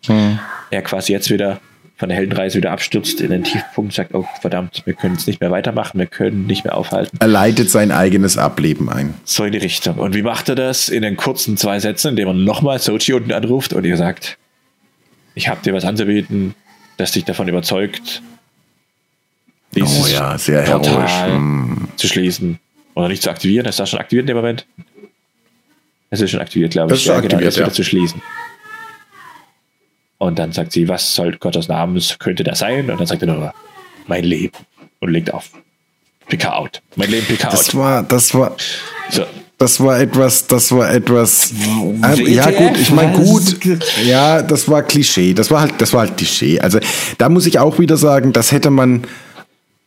hm. 0.07 0.39
Er 0.71 0.83
quasi 0.83 1.13
jetzt 1.13 1.29
wieder 1.31 1.61
von 1.99 2.09
der 2.09 2.17
Heldenreise 2.17 2.59
wieder 2.59 2.71
abstürzt 2.71 3.21
in 3.21 3.31
den 3.31 3.43
Tiefpunkt, 3.45 3.93
sagt, 3.93 4.15
oh 4.15 4.25
verdammt, 4.41 4.83
wir 4.85 4.95
können 4.95 5.17
es 5.17 5.27
nicht 5.27 5.41
mehr 5.41 5.51
weitermachen, 5.51 5.99
wir 5.99 6.07
können 6.07 6.47
nicht 6.47 6.65
mehr 6.65 6.77
aufhalten. 6.77 7.19
Er 7.21 7.27
leitet 7.27 7.71
sein 7.71 7.91
eigenes 7.91 8.39
Ableben 8.39 8.89
ein. 8.89 9.15
So 9.25 9.43
in 9.45 9.51
die 9.53 9.59
Richtung. 9.59 9.97
Und 9.99 10.15
wie 10.15 10.23
macht 10.23 10.49
er 10.49 10.55
das? 10.55 10.89
In 10.89 11.03
den 11.03 11.17
kurzen 11.17 11.57
zwei 11.57 11.81
Sätzen, 11.81 12.11
indem 12.11 12.29
er 12.29 12.35
nochmal 12.35 12.79
Sochi 12.79 13.15
unten 13.15 13.33
anruft 13.33 13.73
und 13.73 13.85
ihr 13.85 13.97
sagt, 13.97 14.39
ich 15.35 15.49
habe 15.49 15.61
dir 15.63 15.75
was 15.75 15.85
anzubieten, 15.85 16.55
das 16.99 17.11
dich 17.13 17.25
davon 17.25 17.49
überzeugt, 17.49 18.23
dieses 19.75 20.05
Oh 20.05 20.07
ja, 20.07 20.39
sehr 20.39 20.63
Portal 20.63 21.09
heroisch. 21.09 21.79
Zu 21.97 22.07
schließen. 22.07 22.59
Oder 22.95 23.09
nicht 23.09 23.23
zu 23.23 23.31
aktivieren. 23.31 23.67
Ist 23.67 23.79
das 23.79 23.91
schon 23.91 23.99
aktiviert 23.99 24.23
in 24.23 24.29
dem 24.29 24.37
Moment? 24.37 24.67
Es 26.11 26.21
ist 26.21 26.31
schon 26.31 26.41
aktiviert, 26.41 26.73
glaube 26.73 26.91
Das 26.91 27.01
ich. 27.01 27.07
ist 27.07 27.13
schon 27.13 27.23
genau, 27.23 27.35
aktiviert, 27.35 27.49
das 27.49 27.57
wieder 27.57 27.67
ja. 27.69 27.73
zu 27.73 27.85
schließen. 27.85 28.23
Und 30.19 30.39
dann 30.39 30.53
sagt 30.53 30.73
sie, 30.73 30.89
was 30.89 31.15
soll 31.15 31.37
Gottes 31.39 31.69
Namens 31.69 32.19
könnte 32.19 32.43
das 32.45 32.59
sein? 32.59 32.91
Und 32.91 32.99
dann 32.99 33.07
sagt 33.07 33.23
er 33.23 33.29
nur, 33.29 33.55
mein 34.07 34.25
Leben. 34.25 34.57
Und 35.01 35.11
legt 35.11 35.33
auf. 35.33 35.51
Pick 36.29 36.45
out. 36.45 36.83
Mein 36.97 37.11
Leben, 37.11 37.25
pick 37.27 37.39
Das 37.41 37.69
out. 37.69 37.75
war, 37.77 38.03
das 38.03 38.35
war, 38.35 38.57
So. 39.11 39.25
das 39.59 39.79
war 39.81 40.01
etwas, 40.01 40.47
das 40.49 40.73
war 40.73 40.91
etwas. 40.93 41.53
WTF? 41.55 42.19
Ähm, 42.19 42.33
ja 42.35 42.51
gut, 42.51 42.77
ich 42.77 42.91
meine 42.91 43.13
gut. 43.13 43.57
Ja, 44.05 44.43
das 44.43 44.69
war 44.69 44.83
Klischee. 44.83 45.35
Das 45.35 45.51
war 45.53 45.61
halt, 45.61 45.75
das 45.79 45.93
war 45.93 46.01
halt 46.01 46.17
Klischee. 46.17 46.59
Also 46.61 46.81
da 47.19 47.29
muss 47.29 47.47
ich 47.47 47.61
auch 47.61 47.79
wieder 47.79 47.97
sagen, 47.97 48.33
das 48.33 48.51
hätte 48.51 48.71
man 48.71 49.05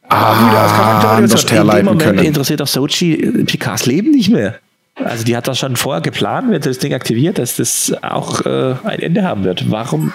ah, 0.08 1.16
anders 1.18 1.42
in 1.44 1.48
dem 1.48 1.54
herleiten 1.56 1.86
Moment 1.86 2.04
können. 2.04 2.20
interessiert 2.20 2.62
auch 2.62 2.68
Sochi 2.68 3.16
äh, 3.16 3.44
Picards 3.44 3.86
Leben 3.86 4.12
nicht 4.12 4.30
mehr. 4.30 4.56
Also 4.96 5.24
die 5.24 5.36
hat 5.36 5.48
das 5.48 5.58
schon 5.58 5.76
vorher 5.76 6.02
geplant, 6.02 6.52
wenn 6.52 6.62
sie 6.62 6.70
das 6.70 6.78
Ding 6.80 6.94
aktiviert, 6.94 7.38
dass 7.40 7.56
das 7.56 7.94
auch 8.02 8.46
äh, 8.46 8.76
ein 8.84 9.00
Ende 9.00 9.24
haben 9.24 9.44
wird. 9.44 9.72
Warum 9.72 10.12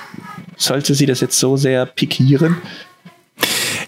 sollte 0.56 0.94
sie 0.94 1.06
das 1.06 1.20
jetzt 1.20 1.38
so 1.38 1.56
sehr 1.56 1.86
pikieren? 1.86 2.56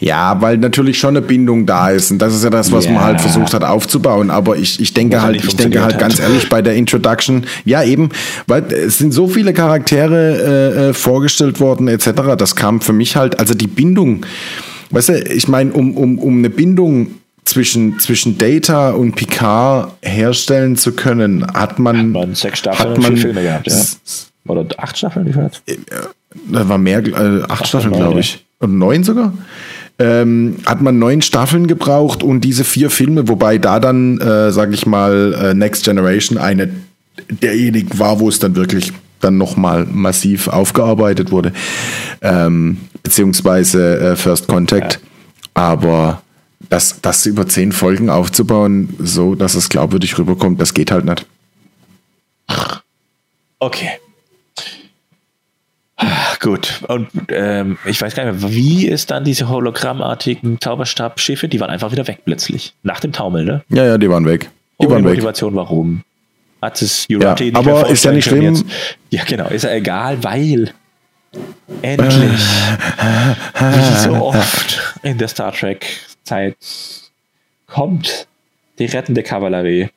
Ja, 0.01 0.41
weil 0.41 0.59
natürlich 0.59 0.99
schon 0.99 1.17
eine 1.17 1.23
Bindung 1.27 1.67
da 1.67 1.91
ist. 1.91 2.11
Und 2.11 2.21
das 2.21 2.35
ist 2.35 2.45
ja 2.45 2.51
das, 2.51 2.71
was 2.71 2.85
Ja. 2.85 2.93
man 2.93 3.03
halt 3.03 3.21
versucht 3.21 3.53
hat 3.53 3.65
aufzubauen. 3.65 4.31
Aber 4.31 4.57
ich, 4.57 4.81
ich 4.81 4.95
denke 4.95 5.21
halt, 5.23 5.37
ich 5.45 5.57
denke 5.57 5.83
halt 5.83 5.99
ganz 5.99 6.21
ehrlich 6.21 6.49
bei 6.49 6.63
der 6.63 6.75
Introduction, 6.75 7.47
ja 7.65 7.83
eben, 7.83 8.11
weil 8.47 8.65
es 8.73 8.99
sind 8.99 9.13
so 9.13 9.27
viele 9.29 9.53
Charaktere 9.53 10.37
äh, 10.77 10.89
äh, 10.91 10.95
vorgestellt 10.95 11.59
worden, 11.61 11.89
etc. 11.89 12.11
Das 12.39 12.55
kam 12.55 12.81
für 12.81 12.93
mich 12.93 13.17
halt, 13.17 13.41
also 13.41 13.55
die 13.55 13.67
Bindung, 13.67 14.25
weißt 14.91 15.09
du, 15.11 15.21
ich 15.33 15.49
meine, 15.49 15.73
um, 15.73 15.97
um, 15.97 16.19
um 16.19 16.39
eine 16.39 16.51
Bindung 16.51 17.09
zwischen, 17.49 17.99
zwischen 17.99 18.39
Data 18.39 18.91
und 18.91 19.15
Picard 19.15 19.93
herstellen 20.03 20.77
zu 20.77 20.93
können, 20.93 21.47
hat 21.55 21.79
man, 21.79 22.13
Man 22.13 22.35
sechs 22.35 22.61
Staffeln 22.61 22.91
hat 22.91 22.99
man, 22.99 23.13
vier 23.13 23.23
Filme 23.23 23.43
gehabt, 23.43 23.67
ja. 23.67 23.77
Oder 24.47 24.67
acht 24.79 24.97
Staffeln, 24.97 25.27
wie 25.27 25.33
viel 25.33 25.43
hat's? 25.43 25.63
da 26.51 26.69
war 26.69 26.79
mehr, 26.79 27.05
äh, 27.07 27.43
acht 27.49 27.67
Staffeln, 27.67 27.93
neun, 27.93 28.01
glaube 28.01 28.15
ja. 28.15 28.21
ich. 28.21 28.45
Und 28.61 28.79
neun 28.79 29.05
sogar. 29.05 29.33
Ähm, 29.99 30.57
hat 30.65 30.81
man 30.81 30.99
neun 30.99 31.23
Staffeln 31.23 31.67
gebraucht 31.67 32.23
und 32.23 32.43
diese 32.43 32.65
vier 32.65 32.89
Filme, 32.89 33.29
wobei 33.29 33.59
da 33.59 33.81
dann, 33.81 34.19
äh, 34.21 34.53
sage 34.53 34.75
ich 34.75 34.87
mal, 34.87 35.35
äh, 35.35 35.55
Next 35.55 35.85
Generation 35.85 36.39
eine 36.39 36.71
derjenigen 37.29 37.99
war, 37.99 38.21
wo 38.21 38.29
es 38.29 38.39
dann 38.39 38.55
wirklich 38.55 38.93
dann 39.21 39.37
nochmal 39.37 39.87
massiv 39.91 40.47
aufgearbeitet 40.47 41.33
wurde, 41.33 41.53
ähm, 42.23 42.79
beziehungsweise 43.03 43.99
äh, 43.99 44.17
First 44.17 44.47
Contact. 44.47 45.01
Aber 45.55 46.23
das, 46.69 47.01
das 47.01 47.25
über 47.27 47.47
zehn 47.47 47.73
Folgen 47.73 48.11
aufzubauen, 48.11 48.95
so 48.99 49.35
dass 49.35 49.55
es 49.55 49.69
glaubwürdig 49.69 50.19
rüberkommt, 50.19 50.61
das 50.61 50.75
geht 50.75 50.91
halt 50.91 51.05
nicht. 51.05 51.27
Okay. 53.61 53.91
Ah, 55.97 56.37
Gut. 56.41 56.81
Und 56.87 57.09
ähm, 57.31 57.77
ich 57.85 58.01
weiß 58.01 58.15
gar 58.15 58.25
nicht 58.31 58.41
mehr, 58.41 58.51
wie 58.53 58.87
ist 58.87 59.11
dann 59.11 59.25
diese 59.25 59.49
hologrammartigen 59.49 60.61
Zauberstabschiffe, 60.61 61.49
die 61.49 61.59
waren 61.59 61.71
einfach 61.71 61.91
wieder 61.91 62.07
weg 62.07 62.21
plötzlich. 62.25 62.75
Nach 62.85 63.01
dem 63.01 63.13
Taumeln, 63.13 63.47
ne? 63.47 63.65
Ja, 63.69 63.85
ja, 63.85 63.99
die 63.99 64.09
waren 64.09 64.25
weg. 64.25 64.49
Die 64.81 64.87
Ohne 64.87 64.95
waren 64.97 65.05
weg. 65.05 65.11
Motivation, 65.15 65.57
warum? 65.57 66.05
Hat 66.63 66.81
es 66.83 67.07
Ja, 67.09 67.15
Jurati 67.19 67.45
nicht 67.47 67.57
aber 67.57 67.89
ist 67.89 68.05
ja 68.05 68.13
nicht 68.13 68.25
schlimm. 68.27 68.55
jetzt? 68.55 68.65
Ja, 69.11 69.25
genau, 69.25 69.49
ist 69.49 69.63
ja 69.65 69.73
egal, 69.73 70.23
weil 70.23 70.73
endlich, 71.83 72.15
wie 73.59 73.99
so 74.05 74.15
oft 74.15 74.95
in 75.03 75.19
der 75.19 75.29
Star 75.29 75.53
Trek 75.53 75.85
Zeit, 76.29 76.57
kommt 77.67 78.27
die 78.79 78.87
rettende 78.87 79.23
Kavallerie. 79.23 79.89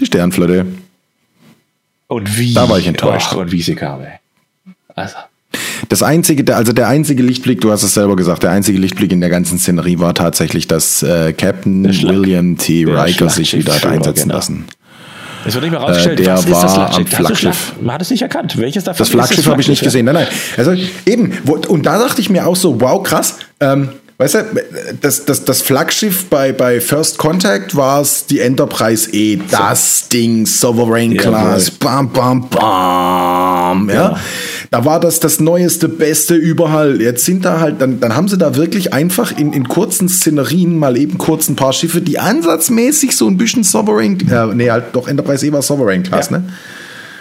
Die 0.00 0.06
Sternflotte. 0.06 0.66
Und 2.06 2.38
wie? 2.38 2.54
Da 2.54 2.68
war 2.68 2.78
ich 2.78 2.86
enttäuscht. 2.86 3.32
Und 3.34 3.52
wie 3.52 3.62
sie 3.62 3.74
kam, 3.74 4.02
ey. 4.02 4.18
Also. 4.94 5.16
Das 5.88 6.02
einzige, 6.02 6.54
also 6.54 6.72
der 6.72 6.88
einzige 6.88 7.22
Lichtblick, 7.22 7.60
du 7.60 7.70
hast 7.70 7.82
es 7.82 7.94
selber 7.94 8.16
gesagt, 8.16 8.42
der 8.42 8.50
einzige 8.50 8.78
Lichtblick 8.78 9.12
in 9.12 9.20
der 9.20 9.30
ganzen 9.30 9.58
Szenerie 9.58 9.98
war 9.98 10.14
tatsächlich, 10.14 10.66
dass 10.66 11.02
äh, 11.02 11.32
Captain 11.32 11.84
William 11.84 12.58
T. 12.58 12.84
Riker 12.84 13.30
sich 13.30 13.56
wieder 13.56 13.74
hat 13.74 13.86
einsetzen 13.86 14.24
genau. 14.24 14.34
lassen. 14.34 14.66
Es 15.46 15.54
wird 15.54 15.64
nicht 15.64 15.70
mehr 15.70 15.80
rausgestellt, 15.80 16.20
äh, 16.20 16.24
der 16.24 16.34
was 16.34 16.50
war 16.50 16.66
ist 16.66 16.76
das 16.76 16.96
am 16.96 17.06
Flaggschiff. 17.06 17.74
Man 17.80 17.94
hat 17.94 18.02
es 18.02 18.10
nicht 18.10 18.22
erkannt. 18.22 18.58
Welches 18.58 18.84
davon 18.84 18.98
Das 18.98 19.08
Flaggschiff 19.08 19.46
habe 19.46 19.60
ich 19.60 19.68
nicht 19.68 19.82
gesehen. 19.82 20.04
Nein, 20.04 20.14
nein. 20.14 20.26
Also 20.56 20.74
eben, 21.06 21.38
wo, 21.44 21.54
und 21.54 21.86
da 21.86 21.98
dachte 21.98 22.20
ich 22.20 22.28
mir 22.28 22.46
auch 22.46 22.56
so, 22.56 22.80
wow, 22.80 23.02
krass. 23.02 23.38
Ähm, 23.60 23.90
Weißt 24.20 24.34
du, 24.34 24.44
das, 25.00 25.26
das, 25.26 25.44
das 25.44 25.62
Flaggschiff 25.62 26.24
bei, 26.24 26.52
bei 26.52 26.80
First 26.80 27.18
Contact 27.18 27.76
war 27.76 28.00
es 28.00 28.26
die 28.26 28.40
Enterprise 28.40 29.08
E, 29.12 29.38
das 29.48 30.08
Ding, 30.08 30.44
Sovereign 30.44 31.16
Class, 31.16 31.70
bam, 31.70 32.10
bam, 32.10 32.48
bam, 32.48 33.88
ja. 33.88 33.94
ja. 33.94 34.20
Da 34.72 34.84
war 34.84 34.98
das 34.98 35.20
das 35.20 35.38
neueste, 35.38 35.88
beste 35.88 36.34
überall. 36.34 37.00
Jetzt 37.00 37.26
sind 37.26 37.44
da 37.44 37.60
halt, 37.60 37.80
dann, 37.80 38.00
dann 38.00 38.16
haben 38.16 38.26
sie 38.26 38.36
da 38.36 38.56
wirklich 38.56 38.92
einfach 38.92 39.38
in, 39.38 39.52
in 39.52 39.68
kurzen 39.68 40.08
Szenerien 40.08 40.76
mal 40.76 40.96
eben 40.96 41.16
kurz 41.16 41.48
ein 41.48 41.54
paar 41.54 41.72
Schiffe, 41.72 42.00
die 42.00 42.18
ansatzmäßig 42.18 43.16
so 43.16 43.28
ein 43.28 43.36
bisschen 43.36 43.62
Sovereign, 43.62 44.18
äh, 44.28 44.46
nee, 44.52 44.68
halt 44.68 44.86
doch 44.94 45.06
Enterprise 45.06 45.46
E 45.46 45.52
war 45.52 45.62
Sovereign 45.62 46.02
Class, 46.02 46.30
ja. 46.30 46.38
ne? 46.38 46.44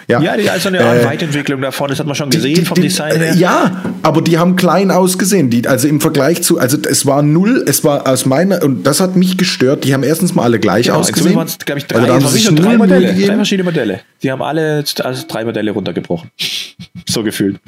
Ja, 0.07 0.21
ja 0.21 0.37
die, 0.37 0.49
also 0.49 0.69
eine 0.69 0.79
äh, 0.79 1.05
Weiterentwicklung 1.05 1.61
davon, 1.61 1.89
das 1.89 1.99
hat 1.99 2.07
man 2.07 2.15
schon 2.15 2.29
gesehen 2.29 2.53
die, 2.53 2.61
die, 2.61 2.65
vom 2.65 2.81
Design 2.81 3.19
her. 3.19 3.35
Ja, 3.35 3.83
aber 4.03 4.21
die 4.21 4.37
haben 4.37 4.55
klein 4.55 4.89
ausgesehen. 4.89 5.49
Die, 5.49 5.67
also 5.67 5.87
im 5.89 5.99
Vergleich 5.99 6.41
zu, 6.43 6.59
also 6.59 6.77
es 6.89 7.05
war 7.05 7.21
null, 7.21 7.65
es 7.67 7.83
war 7.83 8.07
aus 8.07 8.25
meiner, 8.25 8.63
und 8.63 8.83
das 8.87 9.01
hat 9.01 9.17
mich 9.17 9.37
gestört, 9.37 9.83
die 9.83 9.93
haben 9.93 10.03
erstens 10.03 10.33
mal 10.33 10.43
alle 10.43 10.59
gleich 10.59 10.85
genau, 10.85 10.99
ausgesehen. 10.99 11.35
Waren 11.35 11.47
es, 11.47 11.57
glaube 11.59 11.79
ich, 11.79 11.87
drei, 11.87 12.09
also 12.09 12.47
haben 12.47 12.55
drei 12.55 12.77
Modelle, 12.77 13.13
drei 13.13 13.35
verschiedene 13.35 13.65
Modelle. 13.65 13.99
Die 14.23 14.31
haben 14.31 14.41
alle 14.41 14.83
also 15.03 15.25
drei 15.27 15.43
Modelle 15.43 15.71
runtergebrochen. 15.71 16.31
so 17.09 17.23
gefühlt. 17.23 17.59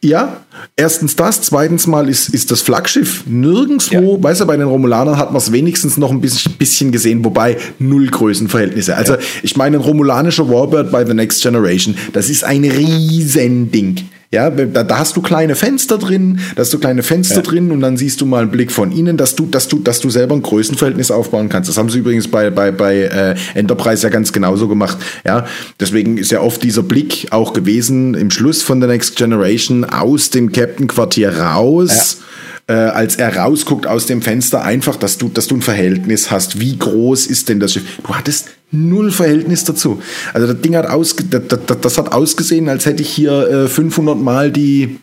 Ja, 0.00 0.44
erstens 0.76 1.16
das, 1.16 1.42
zweitens 1.42 1.88
mal 1.88 2.08
ist, 2.08 2.28
ist 2.28 2.52
das 2.52 2.62
Flaggschiff 2.62 3.24
nirgendwo, 3.26 4.16
ja. 4.16 4.22
weißt 4.22 4.42
du, 4.42 4.46
bei 4.46 4.56
den 4.56 4.68
Romulanern 4.68 5.16
hat 5.16 5.32
man 5.32 5.38
es 5.38 5.50
wenigstens 5.50 5.96
noch 5.96 6.12
ein 6.12 6.20
bisschen 6.20 6.92
gesehen, 6.92 7.24
wobei 7.24 7.56
null 7.80 8.06
Größenverhältnisse. 8.06 8.94
Also 8.94 9.14
ja. 9.14 9.18
ich 9.42 9.56
meine, 9.56 9.78
ein 9.78 9.82
romulanischer 9.82 10.48
Warbird 10.48 10.92
bei 10.92 11.04
The 11.04 11.14
Next 11.14 11.42
Generation, 11.42 11.96
das 12.12 12.30
ist 12.30 12.44
ein 12.44 12.64
Riesending. 12.64 14.08
Ja, 14.30 14.50
da, 14.50 14.84
da, 14.84 14.98
hast 14.98 15.16
du 15.16 15.22
kleine 15.22 15.54
Fenster 15.54 15.96
drin, 15.96 16.38
da 16.54 16.60
hast 16.60 16.74
du 16.74 16.78
kleine 16.78 17.02
Fenster 17.02 17.36
ja. 17.36 17.42
drin 17.42 17.70
und 17.70 17.80
dann 17.80 17.96
siehst 17.96 18.20
du 18.20 18.26
mal 18.26 18.42
einen 18.42 18.50
Blick 18.50 18.70
von 18.70 18.92
innen, 18.92 19.16
dass 19.16 19.36
du, 19.36 19.46
dass 19.46 19.68
du, 19.68 19.78
dass 19.78 20.00
du 20.00 20.10
selber 20.10 20.34
ein 20.34 20.42
Größenverhältnis 20.42 21.10
aufbauen 21.10 21.48
kannst. 21.48 21.70
Das 21.70 21.78
haben 21.78 21.88
sie 21.88 22.00
übrigens 22.00 22.28
bei, 22.28 22.50
bei, 22.50 22.70
bei 22.70 23.04
äh, 23.04 23.34
Enterprise 23.54 24.02
ja 24.02 24.10
ganz 24.10 24.30
genauso 24.30 24.68
gemacht. 24.68 24.98
Ja, 25.24 25.46
deswegen 25.80 26.18
ist 26.18 26.30
ja 26.30 26.42
oft 26.42 26.62
dieser 26.62 26.82
Blick 26.82 27.28
auch 27.30 27.54
gewesen 27.54 28.12
im 28.12 28.30
Schluss 28.30 28.62
von 28.62 28.82
The 28.82 28.86
Next 28.86 29.16
Generation 29.16 29.86
aus 29.86 30.28
dem 30.28 30.52
Captain 30.52 30.88
Quartier 30.88 31.34
raus. 31.38 32.18
Ja 32.18 32.24
äh, 32.68 32.74
als 32.74 33.16
er 33.16 33.36
rausguckt 33.36 33.86
aus 33.86 34.06
dem 34.06 34.22
Fenster, 34.22 34.62
einfach, 34.62 34.96
dass 34.96 35.18
du, 35.18 35.28
dass 35.28 35.48
du 35.48 35.56
ein 35.56 35.62
Verhältnis 35.62 36.30
hast. 36.30 36.60
Wie 36.60 36.76
groß 36.76 37.26
ist 37.26 37.48
denn 37.48 37.60
das 37.60 37.72
Schiff? 37.72 37.84
Du 38.06 38.14
hattest 38.14 38.50
null 38.70 39.10
Verhältnis 39.10 39.64
dazu. 39.64 40.02
Also 40.34 40.46
das 40.46 40.60
Ding 40.60 40.76
hat 40.76 40.86
aus, 40.86 41.16
das, 41.30 41.42
das, 41.48 41.80
das 41.80 41.98
hat 41.98 42.12
ausgesehen, 42.12 42.68
als 42.68 42.84
hätte 42.84 43.02
ich 43.02 43.08
hier 43.08 43.64
äh, 43.64 43.68
500 43.68 44.18
Mal 44.18 44.52
die 44.52 44.98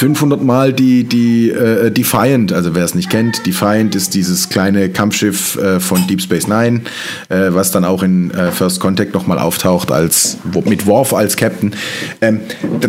500 0.00 0.42
Mal 0.42 0.72
die, 0.72 1.04
die 1.04 1.50
äh, 1.50 1.90
Defiant, 1.90 2.54
also 2.54 2.74
wer 2.74 2.86
es 2.86 2.94
nicht 2.94 3.10
kennt, 3.10 3.46
Defiant 3.46 3.94
ist 3.94 4.14
dieses 4.14 4.48
kleine 4.48 4.88
Kampfschiff 4.88 5.56
äh, 5.56 5.78
von 5.78 6.06
Deep 6.06 6.22
Space 6.22 6.48
Nine, 6.48 6.80
äh, 7.28 7.48
was 7.50 7.70
dann 7.70 7.84
auch 7.84 8.02
in 8.02 8.30
äh, 8.30 8.50
First 8.50 8.80
Contact 8.80 9.12
nochmal 9.12 9.38
auftaucht, 9.38 9.92
als, 9.92 10.38
mit 10.64 10.86
Worf 10.86 11.12
als 11.12 11.36
Captain. 11.36 11.74
Ähm, 12.22 12.40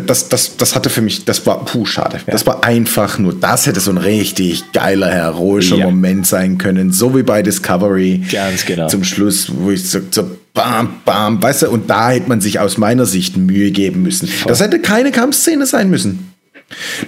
das, 0.07 0.30
das, 0.30 0.55
das 0.55 0.74
hatte 0.74 0.89
für 0.89 1.01
mich, 1.01 1.26
das 1.26 1.45
war, 1.45 1.66
puh, 1.66 1.86
schade. 1.86 2.22
Ja. 2.26 2.32
Das 2.32 2.47
war 2.47 2.64
einfach 2.64 3.20
nur, 3.20 3.34
das 3.34 3.66
hätte 3.66 3.82
so 3.82 3.91
ein 3.91 3.97
richtig 3.97 4.72
geiler, 4.72 5.12
heroischer 5.12 5.76
ja. 5.76 5.88
Moment 5.88 6.26
sein 6.26 6.57
können, 6.59 6.93
so 6.93 7.14
wie 7.14 7.24
bei 7.24 7.41
Discovery. 7.41 8.24
Ganz 8.32 8.66
genau. 8.66 8.88
Zum 8.88 9.03
Schluss, 9.03 9.51
wo 9.53 9.72
ich 9.72 9.84
so, 9.89 9.99
so 10.12 10.32
bam, 10.53 11.01
bam, 11.03 11.43
weißt 11.43 11.64
du, 11.64 11.72
und 11.72 11.89
da 11.89 12.12
hätte 12.12 12.30
man 12.30 12.39
sich 12.39 12.62
aus 12.62 12.78
meiner 12.78 13.05
Sicht 13.05 13.36
Mühe 13.36 13.72
geben 13.72 14.01
müssen. 14.01 14.30
Das 14.47 14.62
hätte 14.62 14.80
keine 14.80 15.12
Kampfszene 15.12 15.66
sein 15.66 15.89
müssen. 15.89 16.30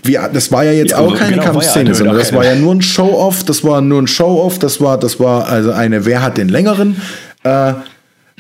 Wie, 0.04 0.18
das 0.34 0.52
war 0.52 0.64
ja 0.64 0.72
jetzt 0.72 0.92
ja, 0.92 1.00
auch 1.00 1.16
keine 1.16 1.38
genau, 1.38 1.44
Kampfszene, 1.44 1.90
ja 1.90 1.96
sondern 1.96 2.18
das 2.18 2.34
war 2.34 2.46
ja 2.46 2.56
nur 2.56 2.74
ein 2.76 2.82
Show-Off, 2.82 3.44
das 3.44 3.64
war 3.64 3.82
nur 3.82 4.02
ein 4.02 4.08
Show-Off, 4.08 4.60
das 4.60 4.82
war, 4.82 4.98
das 5.00 5.20
war 5.20 5.48
also 5.48 5.72
eine, 5.72 6.06
wer 6.06 6.22
hat 6.22 6.38
den 6.38 6.50
längeren? 6.50 7.02
Äh, 7.44 7.74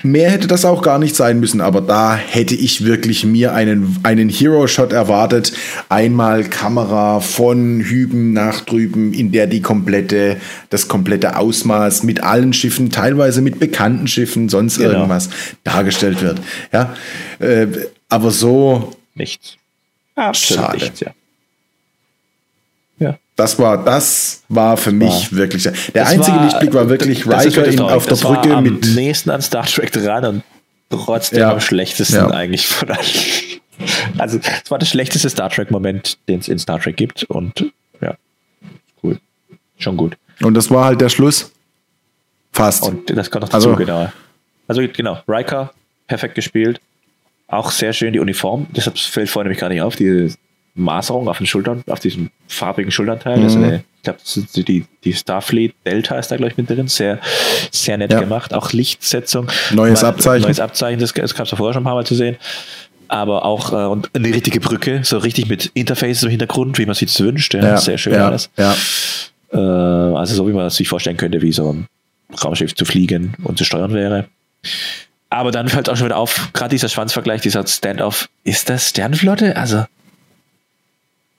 mehr 0.03 0.29
hätte 0.29 0.47
das 0.47 0.65
auch 0.65 0.81
gar 0.81 0.99
nicht 0.99 1.15
sein 1.15 1.39
müssen, 1.39 1.61
aber 1.61 1.81
da 1.81 2.15
hätte 2.15 2.55
ich 2.55 2.85
wirklich 2.85 3.25
mir 3.25 3.53
einen, 3.53 3.97
einen 4.03 4.29
Hero-Shot 4.29 4.91
erwartet. 4.91 5.53
Einmal 5.89 6.43
Kamera 6.43 7.19
von 7.19 7.79
Hüben 7.79 8.33
nach 8.33 8.61
drüben, 8.61 9.13
in 9.13 9.31
der 9.31 9.47
die 9.47 9.61
komplette, 9.61 10.37
das 10.69 10.87
komplette 10.87 11.37
Ausmaß 11.37 12.03
mit 12.03 12.23
allen 12.23 12.53
Schiffen, 12.53 12.89
teilweise 12.89 13.41
mit 13.41 13.59
bekannten 13.59 14.07
Schiffen, 14.07 14.49
sonst 14.49 14.77
genau. 14.77 14.91
irgendwas 14.91 15.29
dargestellt 15.63 16.21
wird. 16.21 16.39
Ja, 16.71 16.93
äh, 17.39 17.67
aber 18.09 18.31
so. 18.31 18.93
Nichts. 19.15 19.57
Absolut 20.15 20.81
Schade. 20.81 20.91
Ja. 20.99 21.11
ja. 22.99 23.17
Das 23.35 23.57
war, 23.57 23.83
das 23.83 24.43
war 24.49 24.77
für 24.77 24.91
das 24.91 24.99
mich 24.99 25.31
war, 25.31 25.37
wirklich. 25.37 25.63
Der 25.63 26.07
einzige 26.07 26.37
war, 26.37 26.43
Lichtblick 26.45 26.73
war 26.73 26.89
wirklich 26.89 27.25
Riker 27.25 27.65
in, 27.65 27.79
auf 27.79 28.05
der 28.05 28.15
Brücke 28.15 28.49
war 28.49 28.57
am 28.57 28.63
mit. 28.63 28.85
nächsten 28.95 29.29
an 29.31 29.41
Star 29.41 29.65
Trek 29.65 29.91
dran 29.91 30.25
und 30.25 30.43
trotzdem 30.89 31.39
ja. 31.39 31.51
am 31.51 31.59
schlechtesten 31.59 32.15
ja. 32.15 32.27
eigentlich 32.29 32.67
von 32.67 32.91
allen. 32.91 33.05
Also, 34.17 34.37
es 34.37 34.69
war 34.69 34.77
der 34.77 34.85
schlechteste 34.85 35.29
Star 35.29 35.49
Trek-Moment, 35.49 36.17
den 36.27 36.39
es 36.39 36.47
in 36.47 36.59
Star 36.59 36.79
Trek 36.79 36.95
gibt 36.95 37.23
und 37.23 37.71
ja, 38.01 38.15
cool. 39.01 39.19
Schon 39.79 39.97
gut. 39.97 40.15
Und 40.41 40.53
das 40.53 40.69
war 40.69 40.85
halt 40.85 41.01
der 41.01 41.09
Schluss. 41.09 41.51
Fast. 42.51 42.83
Und 42.83 43.09
das 43.09 43.31
kommt 43.31 43.41
noch 43.41 43.49
dazu, 43.49 43.69
also, 43.69 43.75
genau. 43.75 44.11
Also, 44.67 44.87
genau, 44.93 45.21
Riker, 45.27 45.73
perfekt 46.07 46.35
gespielt. 46.35 46.79
Auch 47.53 47.69
sehr 47.69 47.93
schön 47.93 48.13
die 48.13 48.19
Uniform. 48.19 48.65
Deshalb 48.75 48.97
fällt 48.97 49.29
vorhin 49.29 49.47
nämlich 49.47 49.59
gar 49.59 49.69
nicht 49.69 49.81
auf, 49.81 49.95
die 49.95 50.33
Maserung 50.73 51.27
auf 51.27 51.37
den 51.37 51.45
Schultern, 51.45 51.83
auf 51.87 51.99
diesem 51.99 52.31
farbigen 52.47 52.89
Schulternteil. 52.89 53.37
Mhm. 53.37 53.63
Eine, 53.63 53.83
ich 53.97 54.03
glaube, 54.03 54.19
die, 54.55 54.85
die 55.03 55.13
Starfleet 55.13 55.75
Delta 55.85 56.17
ist 56.17 56.29
da, 56.29 56.37
glaube 56.37 56.51
ich, 56.51 56.57
mit 56.57 56.67
drin. 56.67 56.87
Sehr, 56.87 57.19
sehr 57.69 57.97
nett 57.97 58.11
ja. 58.11 58.19
gemacht. 58.19 58.55
Auch 58.55 58.71
Lichtsetzung. 58.71 59.49
Neues 59.71 60.01
Mal, 60.01 60.09
Abzeichen. 60.09 60.45
Neues 60.45 60.59
Abzeichen, 60.59 60.99
das, 60.99 61.13
das 61.13 61.35
gab 61.35 61.45
es 61.45 61.51
ja 61.51 61.57
vorher 61.57 61.73
schon 61.73 61.83
ein 61.83 61.85
paar 61.85 61.93
Mal 61.93 62.07
zu 62.07 62.15
sehen. 62.15 62.37
Aber 63.07 63.45
auch 63.45 63.71
äh, 63.71 63.85
und 63.85 64.09
eine 64.15 64.29
richtige 64.29 64.59
Brücke, 64.59 65.01
so 65.03 65.19
richtig 65.19 65.47
mit 65.47 65.69
Interfaces 65.75 66.23
im 66.23 66.31
Hintergrund, 66.31 66.79
wie 66.79 66.87
man 66.87 66.95
sich 66.95 67.09
das 67.09 67.19
wünscht. 67.19 67.53
Ja. 67.53 67.61
ja. 67.61 67.77
Sehr 67.77 67.99
schön 67.99 68.13
ja. 68.13 68.27
alles. 68.27 68.49
Ja. 68.57 68.75
Äh, 69.51 69.57
also 69.57 70.33
so, 70.33 70.47
wie 70.47 70.53
man 70.53 70.71
sich 70.71 70.87
vorstellen 70.87 71.17
könnte, 71.17 71.43
wie 71.43 71.51
so 71.51 71.71
ein 71.71 71.85
Raumschiff 72.43 72.73
zu 72.73 72.85
fliegen 72.85 73.35
und 73.43 73.59
zu 73.59 73.63
steuern 73.63 73.93
wäre. 73.93 74.25
Aber 75.33 75.51
dann 75.51 75.67
fällt 75.67 75.89
auch 75.89 75.97
schon 75.97 76.05
wieder 76.05 76.17
auf, 76.17 76.49
gerade 76.53 76.69
dieser 76.69 76.89
Schwanzvergleich, 76.89 77.41
dieser 77.41 77.65
Standoff, 77.65 78.29
ist 78.43 78.69
das 78.69 78.89
Sternflotte? 78.89 79.57
Also, 79.57 79.85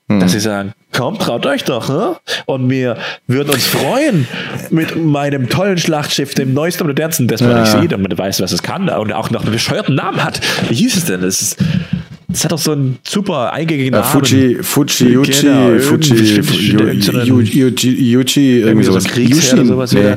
hm. 0.09 0.19
dass 0.19 0.33
sie 0.33 0.41
sagen, 0.41 0.73
komm, 0.91 1.17
traut 1.17 1.45
euch 1.45 1.63
doch, 1.63 1.87
ne? 1.87 2.17
Und 2.45 2.69
wir 2.69 2.97
würden 3.27 3.51
uns 3.51 3.65
freuen 3.65 4.27
mit 4.69 4.97
meinem 4.97 5.47
tollen 5.47 5.77
Schlachtschiff, 5.77 6.33
dem 6.35 6.53
neuesten 6.53 6.83
und 6.83 6.89
modernsten, 6.89 7.29
das 7.29 7.39
man 7.39 7.51
ja. 7.51 7.61
nicht 7.61 7.71
sieht 7.71 7.93
und 7.93 8.01
man 8.01 8.17
weiß, 8.17 8.41
was 8.41 8.51
es 8.51 8.61
kann 8.61 8.89
und 8.89 9.13
auch 9.13 9.29
noch 9.29 9.43
einen 9.43 9.53
bescheuerten 9.53 9.95
Namen 9.95 10.21
hat. 10.21 10.41
Wie 10.67 10.75
hieß 10.75 10.97
es 10.97 11.05
denn? 11.05 11.21
Das 11.21 11.41
ist, 11.41 11.57
das 12.27 12.43
hat 12.43 12.51
doch 12.51 12.59
so 12.59 12.73
einen 12.73 12.99
super 13.07 13.53
eingängigen 13.53 13.93
Namen. 13.93 14.03
Fuji, 14.03 14.57
Fuji, 14.61 15.07
Yuchi, 15.07 15.41
genau, 15.41 15.79
Fuji, 15.79 16.13
Yuchi, 18.11 18.59
irgendwie 18.59 18.83
sowas. 18.83 19.05
Kriegsherr 19.05 19.59
oder 19.59 19.65
sowas. 19.65 19.93
Nee. 19.93 20.15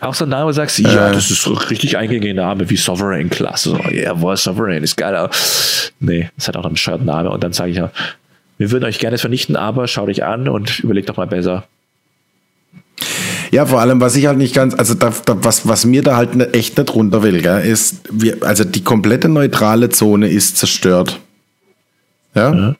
Auch 0.00 0.14
so 0.14 0.24
ein 0.24 0.30
Name, 0.30 0.44
wo 0.44 0.48
du 0.48 0.54
sagst, 0.54 0.78
ja, 0.78 1.10
äh. 1.10 1.12
das 1.12 1.30
ist 1.30 1.42
so 1.42 1.54
richtig 1.54 1.96
eingängiger 1.96 2.34
Name 2.34 2.70
wie 2.70 2.76
Sovereign 2.76 3.30
Class. 3.30 3.64
So, 3.64 3.76
ja, 3.92 4.14
boah, 4.14 4.36
Sovereign 4.36 4.84
ist 4.84 4.96
geil. 4.96 5.28
Nee, 5.98 6.30
das 6.36 6.48
hat 6.48 6.56
auch 6.56 6.64
einen 6.64 6.74
bescheuerten 6.74 7.06
Name. 7.06 7.30
Und 7.30 7.42
dann 7.42 7.52
sage 7.52 7.70
ich 7.70 7.78
ja, 7.78 7.90
wir 8.58 8.70
würden 8.70 8.84
euch 8.84 8.98
gerne 8.98 9.18
vernichten, 9.18 9.56
aber 9.56 9.88
schaut 9.88 10.08
euch 10.08 10.24
an 10.24 10.48
und 10.48 10.80
überlegt 10.80 11.08
doch 11.08 11.16
mal 11.16 11.26
besser. 11.26 11.64
Ja, 13.50 13.66
vor 13.66 13.80
allem, 13.80 14.00
was 14.00 14.14
ich 14.14 14.26
halt 14.26 14.38
nicht 14.38 14.54
ganz, 14.54 14.74
also 14.74 14.94
da, 14.94 15.12
da, 15.24 15.42
was, 15.42 15.66
was 15.66 15.86
mir 15.86 16.02
da 16.02 16.16
halt 16.16 16.34
ne, 16.34 16.52
echt 16.52 16.76
nicht 16.76 16.94
runter 16.94 17.22
will, 17.22 17.40
gell, 17.40 17.64
ist, 17.64 18.02
wir, 18.10 18.42
also 18.42 18.64
die 18.64 18.84
komplette 18.84 19.28
neutrale 19.28 19.88
Zone 19.88 20.28
ist 20.28 20.58
zerstört. 20.58 21.18
Ja. 22.34 22.52
ja. 22.52 22.76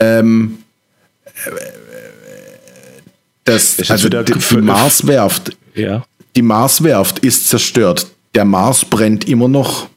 Ähm, 0.00 0.58
das, 3.44 3.90
also 3.90 4.08
die, 4.08 4.24
die 4.24 4.56
Marswerft 4.56 5.56
ja. 5.74 6.04
Die 6.36 6.42
Marswerft 6.42 7.20
ist 7.20 7.48
zerstört. 7.48 8.06
Der 8.34 8.44
Mars 8.44 8.84
brennt 8.84 9.28
immer 9.28 9.46
noch. 9.48 9.88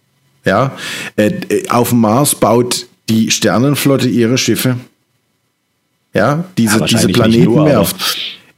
Ja. 0.46 0.72
Äh, 1.16 1.28
äh, 1.50 1.70
auf 1.70 1.90
dem 1.90 2.02
Mars 2.02 2.36
baut 2.36 2.86
die 3.10 3.32
Sternenflotte 3.32 4.08
ihre 4.08 4.38
Schiffe. 4.38 4.78
Ja, 6.14 6.46
diese, 6.58 6.80
ja, 6.80 6.86
diese 6.86 7.08
Planetenwerft 7.10 7.96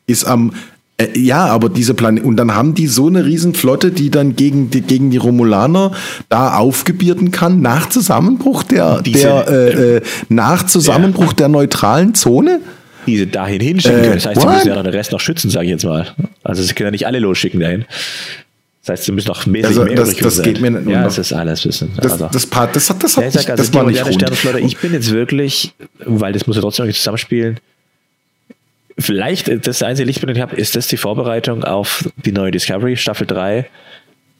ist 0.07 0.25
am 0.25 0.51
Äh, 0.97 1.17
ja, 1.17 1.45
aber 1.45 1.69
diese 1.69 1.93
Planeten, 1.93 2.27
und 2.27 2.35
dann 2.35 2.53
haben 2.53 2.73
die 2.73 2.87
so 2.87 3.07
eine 3.07 3.23
Riesenflotte, 3.23 3.91
die 3.91 4.09
dann 4.09 4.35
gegen 4.35 4.69
die, 4.69 4.81
gegen 4.81 5.11
die 5.11 5.17
Romulaner 5.17 5.93
da 6.27 6.55
aufgebierden 6.57 7.31
kann, 7.31 7.61
nach 7.61 7.87
Zusammenbruch 7.87 8.63
der, 8.63 9.01
Diese- 9.01 9.19
der 9.21 9.47
äh, 9.47 9.95
äh, 9.97 10.01
nach 10.27 10.65
Zusammenbruch 10.65 11.31
der 11.31 11.47
neutralen 11.47 12.15
Zone? 12.15 12.59
Die 13.07 13.17
sie 13.17 13.27
dahin 13.27 13.61
hinschicken 13.61 13.99
Äh, 13.99 14.01
können. 14.03 14.15
Das 14.15 14.25
heißt, 14.25 14.41
sie 14.41 14.47
müssen 14.47 14.67
ja 14.67 14.75
noch 14.75 14.83
den 14.83 14.93
Rest 14.93 15.11
noch 15.11 15.19
schützen, 15.19 15.49
sage 15.49 15.65
ich 15.65 15.71
jetzt 15.71 15.85
mal. 15.85 16.07
Also 16.43 16.63
sie 16.63 16.73
können 16.73 16.87
ja 16.87 16.91
nicht 16.91 17.07
alle 17.07 17.19
losschicken 17.19 17.59
dahin. 17.59 17.85
Das 18.81 18.93
heißt, 18.93 19.03
sie 19.05 19.11
müssen 19.11 19.27
noch 19.27 19.45
mäßig 19.45 19.67
Also, 19.67 19.83
mehr 19.83 19.95
das- 19.95 20.15
das 20.15 20.35
sein. 20.37 20.45
geht 20.45 20.61
mir 20.61 20.71
nicht 20.71 20.89
Ja, 20.89 21.03
das 21.03 21.17
ist 21.17 21.33
alles 21.33 21.65
wissen. 21.65 21.91
Das, 21.97 22.13
also. 22.13 22.29
das, 22.31 22.45
Part, 22.47 22.75
das, 22.75 22.89
hat, 22.89 23.03
das, 23.03 23.15
Ja, 23.15 23.21
hat 23.23 23.27
ich 23.27 23.33
sag 23.33 23.41
nicht, 23.41 23.49
also 23.51 23.63
das 23.63 23.73
war 23.73 23.83
nicht. 23.85 23.99
Sternenflotte, 24.15 24.59
ich 24.59 24.77
bin 24.77 24.93
jetzt 24.93 25.11
wirklich, 25.11 25.73
weil 26.05 26.33
das 26.33 26.47
muss 26.47 26.55
ja 26.55 26.61
trotzdem 26.61 26.85
irgendwie 26.85 26.97
zusammenspielen. 26.97 27.59
Vielleicht, 28.97 29.47
äh, 29.47 29.59
das 29.59 29.81
einzige 29.83 30.05
Licht, 30.07 30.23
das 30.23 30.35
ich 30.35 30.41
habe, 30.41 30.55
ist 30.55 30.75
das 30.75 30.87
die 30.87 30.97
Vorbereitung 30.97 31.63
auf 31.63 32.09
die 32.25 32.31
neue 32.31 32.51
Discovery 32.51 32.97
Staffel 32.97 33.27
3. 33.27 33.65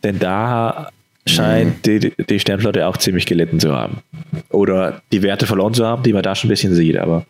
Denn 0.04 0.20
da 0.20 0.90
scheint 1.28 1.86
Mhm. 1.88 2.00
die, 2.00 2.14
die 2.30 2.40
Sternflotte 2.40 2.88
auch 2.88 2.98
ziemlich 2.98 3.26
gelitten 3.26 3.60
zu 3.60 3.74
haben. 3.74 3.98
Oder 4.50 5.02
die 5.12 5.22
Werte 5.22 5.46
verloren 5.46 5.74
zu 5.74 5.86
haben, 5.86 6.04
die 6.04 6.14
man 6.14 6.24
da 6.24 6.36
schon 6.36 6.48
ein 6.48 6.52
bisschen 6.52 6.74
sieht. 6.74 6.98
Aber 6.98 7.26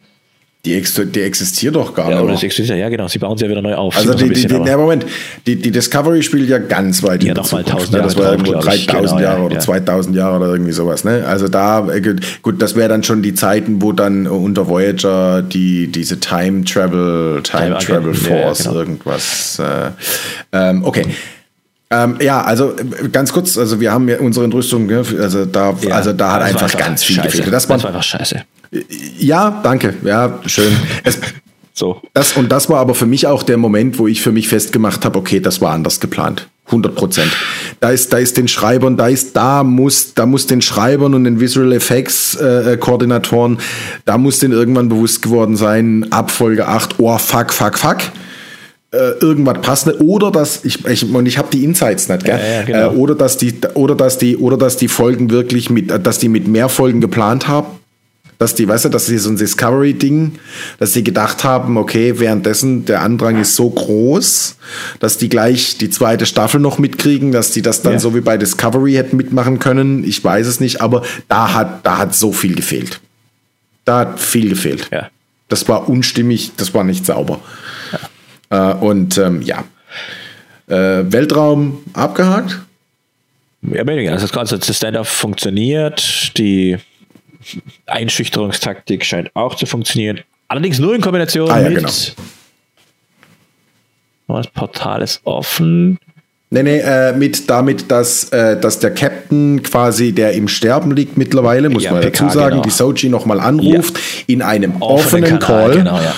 Die, 0.66 0.76
ex 0.76 0.94
die 0.94 1.22
existiert 1.22 1.74
doch 1.76 1.94
gar 1.94 2.12
ja, 2.12 2.22
nicht. 2.22 2.44
existiert, 2.44 2.78
ja 2.78 2.90
genau, 2.90 3.08
sie 3.08 3.18
bauen 3.18 3.38
sie 3.38 3.46
ja 3.46 3.52
wieder 3.52 3.62
neu 3.62 3.76
auf. 3.76 3.96
Also 3.96 4.14
die, 4.14 4.26
die, 4.26 4.34
die, 4.34 4.48
bisschen, 4.48 4.62
aber- 4.68 4.78
Moment, 4.78 5.06
die, 5.48 5.56
die 5.56 5.72
Discovery 5.72 6.22
spielt 6.22 6.50
ja 6.50 6.58
ganz 6.58 7.02
weit 7.02 7.24
Ja, 7.24 7.30
in 7.30 7.36
der 7.36 7.46
Zukunft, 7.46 7.70
1000 7.70 7.92
ne? 7.94 8.02
Das 8.02 8.14
Jahre 8.16 8.26
war 8.26 8.32
irgendwo 8.34 8.52
glaub 8.52 8.74
ich. 8.74 8.86
3000 8.88 9.10
Genau, 9.10 9.20
ja, 9.22 9.22
Jahre 9.22 9.44
oder 9.44 9.56
ja. 9.56 9.60
2000 9.62 10.16
Jahre 10.18 10.36
oder 10.36 10.48
irgendwie 10.52 10.74
sowas. 10.74 11.06
Ne? 11.06 11.24
Also 11.26 11.48
da, 11.48 11.88
äh, 11.88 12.02
gut, 12.42 12.62
das 12.62 12.76
wäre 12.76 12.90
dann 12.90 13.04
schon 13.04 13.22
die 13.22 13.34
Zeiten, 13.36 13.82
wo 13.82 13.94
dann 13.94 14.28
unter 14.28 14.68
Voyager 14.68 15.42
die, 15.44 15.88
diese 15.88 16.20
Time 16.20 16.66
Travel, 16.66 17.42
Time 17.42 17.78
Time 17.78 17.78
Travel 17.78 18.14
ja, 18.14 18.30
ja, 18.36 18.44
Force, 18.44 18.64
genau. 18.64 18.80
irgendwas. 18.80 19.60
Äh, 19.60 19.92
ähm, 20.52 20.84
okay. 20.84 21.06
Ähm, 21.90 22.18
ja, 22.22 22.42
also 22.42 22.74
äh, 22.76 23.08
ganz 23.10 23.32
kurz, 23.32 23.58
also 23.58 23.80
wir 23.80 23.94
haben 23.94 24.10
ja 24.10 24.20
unsere 24.20 24.44
Entrüstung, 24.44 24.88
ne? 24.88 25.04
also 25.22 25.46
da, 25.46 25.74
Ja, 25.82 25.96
also 25.96 26.12
da 26.12 26.34
hat 26.34 26.42
einfach 26.42 26.78
ganz 26.78 27.02
viel 27.02 27.22
gefehlt. 27.22 27.48
Das 27.48 27.66
das 27.66 27.70
war 27.70 27.88
einfach 27.88 28.04
scheiße. 28.04 28.42
Ja, 29.18 29.62
danke, 29.64 29.96
ja, 30.04 30.40
schön. 30.46 30.72
Es, 31.04 31.20
So. 31.80 32.02
das, 32.14 32.34
und 32.34 32.52
das 32.52 32.70
war 32.70 32.80
aber 32.80 32.94
für 32.94 33.06
mich 33.06 33.26
auch 33.26 33.42
der 33.42 33.56
Moment, 33.56 34.00
wo 34.00 34.08
ich 34.08 34.22
für 34.22 34.34
mich 34.34 34.50
festgemacht 34.50 35.06
habe, 35.06 35.18
okay, 35.18 35.40
das 35.40 35.62
war 35.62 35.72
anders 35.72 36.02
geplant. 36.02 36.50
100 36.66 36.94
Prozent. 36.94 37.32
Da 37.80 37.90
ist, 37.90 38.12
da 38.12 38.18
ist 38.18 38.36
den 38.36 38.50
Schreibern, 38.50 38.98
da 38.98 39.08
ist, 39.08 39.36
da 39.36 39.64
muss, 39.64 40.14
da 40.14 40.26
muss 40.26 40.46
den 40.46 40.62
Schreibern 40.62 41.14
und 41.14 41.24
den 41.24 41.40
Visual 41.40 41.72
Effects 41.72 42.36
äh, 42.36 42.74
äh, 42.74 42.78
Koordinatoren, 42.78 43.60
da 44.04 44.18
muss 44.18 44.40
denen 44.40 44.54
irgendwann 44.54 44.90
bewusst 44.90 45.22
geworden 45.22 45.56
sein, 45.56 46.06
ab 46.12 46.32
Folge 46.32 46.68
8, 46.68 46.96
oh 47.00 47.18
fuck, 47.18 47.54
fuck, 47.54 47.78
fuck. 47.80 47.98
Äh, 48.92 49.12
irgendwas 49.22 49.62
passt 49.62 49.88
nicht. 49.88 50.02
Oder 50.02 50.32
dass 50.32 50.66
ich, 50.66 50.86
ich 50.86 51.10
und 51.10 51.26
ich 51.28 51.38
habe 51.38 51.48
die 51.52 51.64
Insights 51.64 52.10
nicht, 52.10 52.26
gell? 52.26 52.40
Ja, 52.40 52.56
ja, 52.56 52.64
genau. 52.64 52.92
äh, 52.92 52.96
oder 52.96 53.16
dass 53.16 53.38
die, 53.38 53.54
oder 53.74 53.96
dass 53.96 54.18
die, 54.18 54.36
oder 54.36 54.58
dass 54.58 54.78
die 54.78 54.90
Folgen 54.90 55.30
wirklich 55.30 55.70
mit, 55.70 56.06
dass 56.06 56.20
die 56.20 56.28
mit 56.28 56.48
mehr 56.48 56.68
Folgen 56.70 57.00
geplant 57.00 57.48
haben 57.48 57.79
dass 58.40 58.56
die, 58.56 58.68
weißt 58.68 58.86
du, 58.86 58.90
dass 58.90 59.06
sie 59.06 59.18
so 59.18 59.30
ein 59.30 59.36
Discovery-Ding, 59.36 60.40
dass 60.80 60.94
sie 60.94 61.04
gedacht 61.04 61.44
haben, 61.44 61.78
okay, 61.78 62.20
währenddessen 62.20 62.86
der 62.86 63.02
Andrang 63.02 63.40
ist 63.40 63.56
so 63.56 63.70
groß, 63.70 64.56
dass 65.02 65.18
die 65.18 65.28
gleich 65.28 65.78
die 65.78 65.90
zweite 65.90 66.26
Staffel 66.26 66.62
noch 66.62 66.80
mitkriegen, 66.80 67.34
dass 67.34 67.52
die 67.52 67.62
das 67.62 67.82
dann 67.82 67.94
Ja. 67.94 68.00
so 68.00 68.16
wie 68.16 68.22
bei 68.22 68.38
Discovery 68.38 68.94
hätten 68.94 69.18
mitmachen 69.18 69.60
können. 69.60 70.06
Ich 70.06 70.24
weiß 70.24 70.48
es 70.48 70.62
nicht, 70.62 70.82
aber 70.82 71.04
da 71.28 71.54
hat, 71.54 71.86
da 71.86 71.98
hat 71.98 72.16
so 72.16 72.32
viel 72.32 72.56
gefehlt. 72.56 73.02
Da 73.84 74.00
hat 74.00 74.20
viel 74.22 74.48
gefehlt. 74.50 74.88
Ja. 74.90 75.10
Das 75.50 75.68
war 75.68 75.90
unstimmig, 75.90 76.52
das 76.56 76.74
war 76.74 76.86
nicht 76.86 77.06
sauber. 77.06 77.42
Äh, 78.50 78.74
und 78.76 79.18
ähm, 79.18 79.42
ja. 79.42 79.66
Äh, 80.68 81.12
Weltraum 81.12 81.80
abgehakt. 81.92 82.60
Ja, 83.64 83.86
weniger. 83.86 84.14
Also 84.14 84.24
das 84.24 84.32
ganze 84.32 84.58
das 84.60 84.78
Stand-up 84.78 85.08
funktioniert, 85.08 86.32
die 86.38 86.78
Einschüchterungstaktik 87.86 89.06
scheint 89.06 89.36
auch 89.36 89.56
zu 89.56 89.66
funktionieren. 89.66 90.22
Allerdings 90.48 90.80
nur 90.80 90.96
in 90.96 91.02
Kombination 91.02 91.50
Ah, 91.52 91.60
ja, 91.62 91.70
mit. 91.70 91.78
genau. 91.80 91.92
Oh, 94.28 94.34
Das 94.38 94.48
Portal 94.48 95.02
ist 95.02 95.22
offen. 95.26 95.98
Nee, 96.52 96.64
nee, 96.64 96.80
äh, 96.80 97.14
mit 97.14 97.48
damit, 97.48 97.92
dass, 97.92 98.30
äh, 98.30 98.60
dass 98.60 98.80
der 98.80 98.90
Captain 98.90 99.62
quasi, 99.62 100.14
der 100.14 100.34
im 100.34 100.48
Sterben 100.48 100.96
liegt 100.96 101.16
mittlerweile, 101.16 101.70
muss 101.70 101.84
Ja, 101.84 101.92
man 101.92 102.02
PK, 102.02 102.24
dazu 102.26 102.34
sagen, 102.40 102.50
genau. 102.54 102.64
die 102.64 102.70
Sochi 102.72 103.08
nochmal 103.10 103.40
anruft, 103.40 104.00
in 104.26 104.42
einem 104.42 104.82
offenen, 104.82 105.38
Kanal, 105.38 105.70
Call, 105.70 105.78
Genau, 105.78 106.00
ja. 106.02 106.16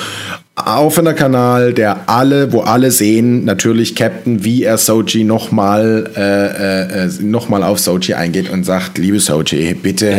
offener 0.78 1.14
Kanal, 1.16 1.74
der 1.74 2.08
alle, 2.10 2.54
wo 2.54 2.62
alle 2.62 2.92
sehen, 2.92 3.44
natürlich 3.44 3.94
Captain, 3.94 4.46
wie 4.46 4.64
er 4.64 4.78
Sochi 4.78 5.26
nochmal 5.26 6.10
äh, 6.16 6.22
äh, 6.22 7.08
äh, 7.08 7.10
noch 7.20 7.50
mal 7.50 7.62
auf 7.64 7.80
Sochi 7.80 8.14
eingeht 8.14 8.50
und 8.50 8.64
sagt, 8.64 8.98
liebe 9.00 9.20
Sochi, 9.20 9.74
bitte 9.74 10.18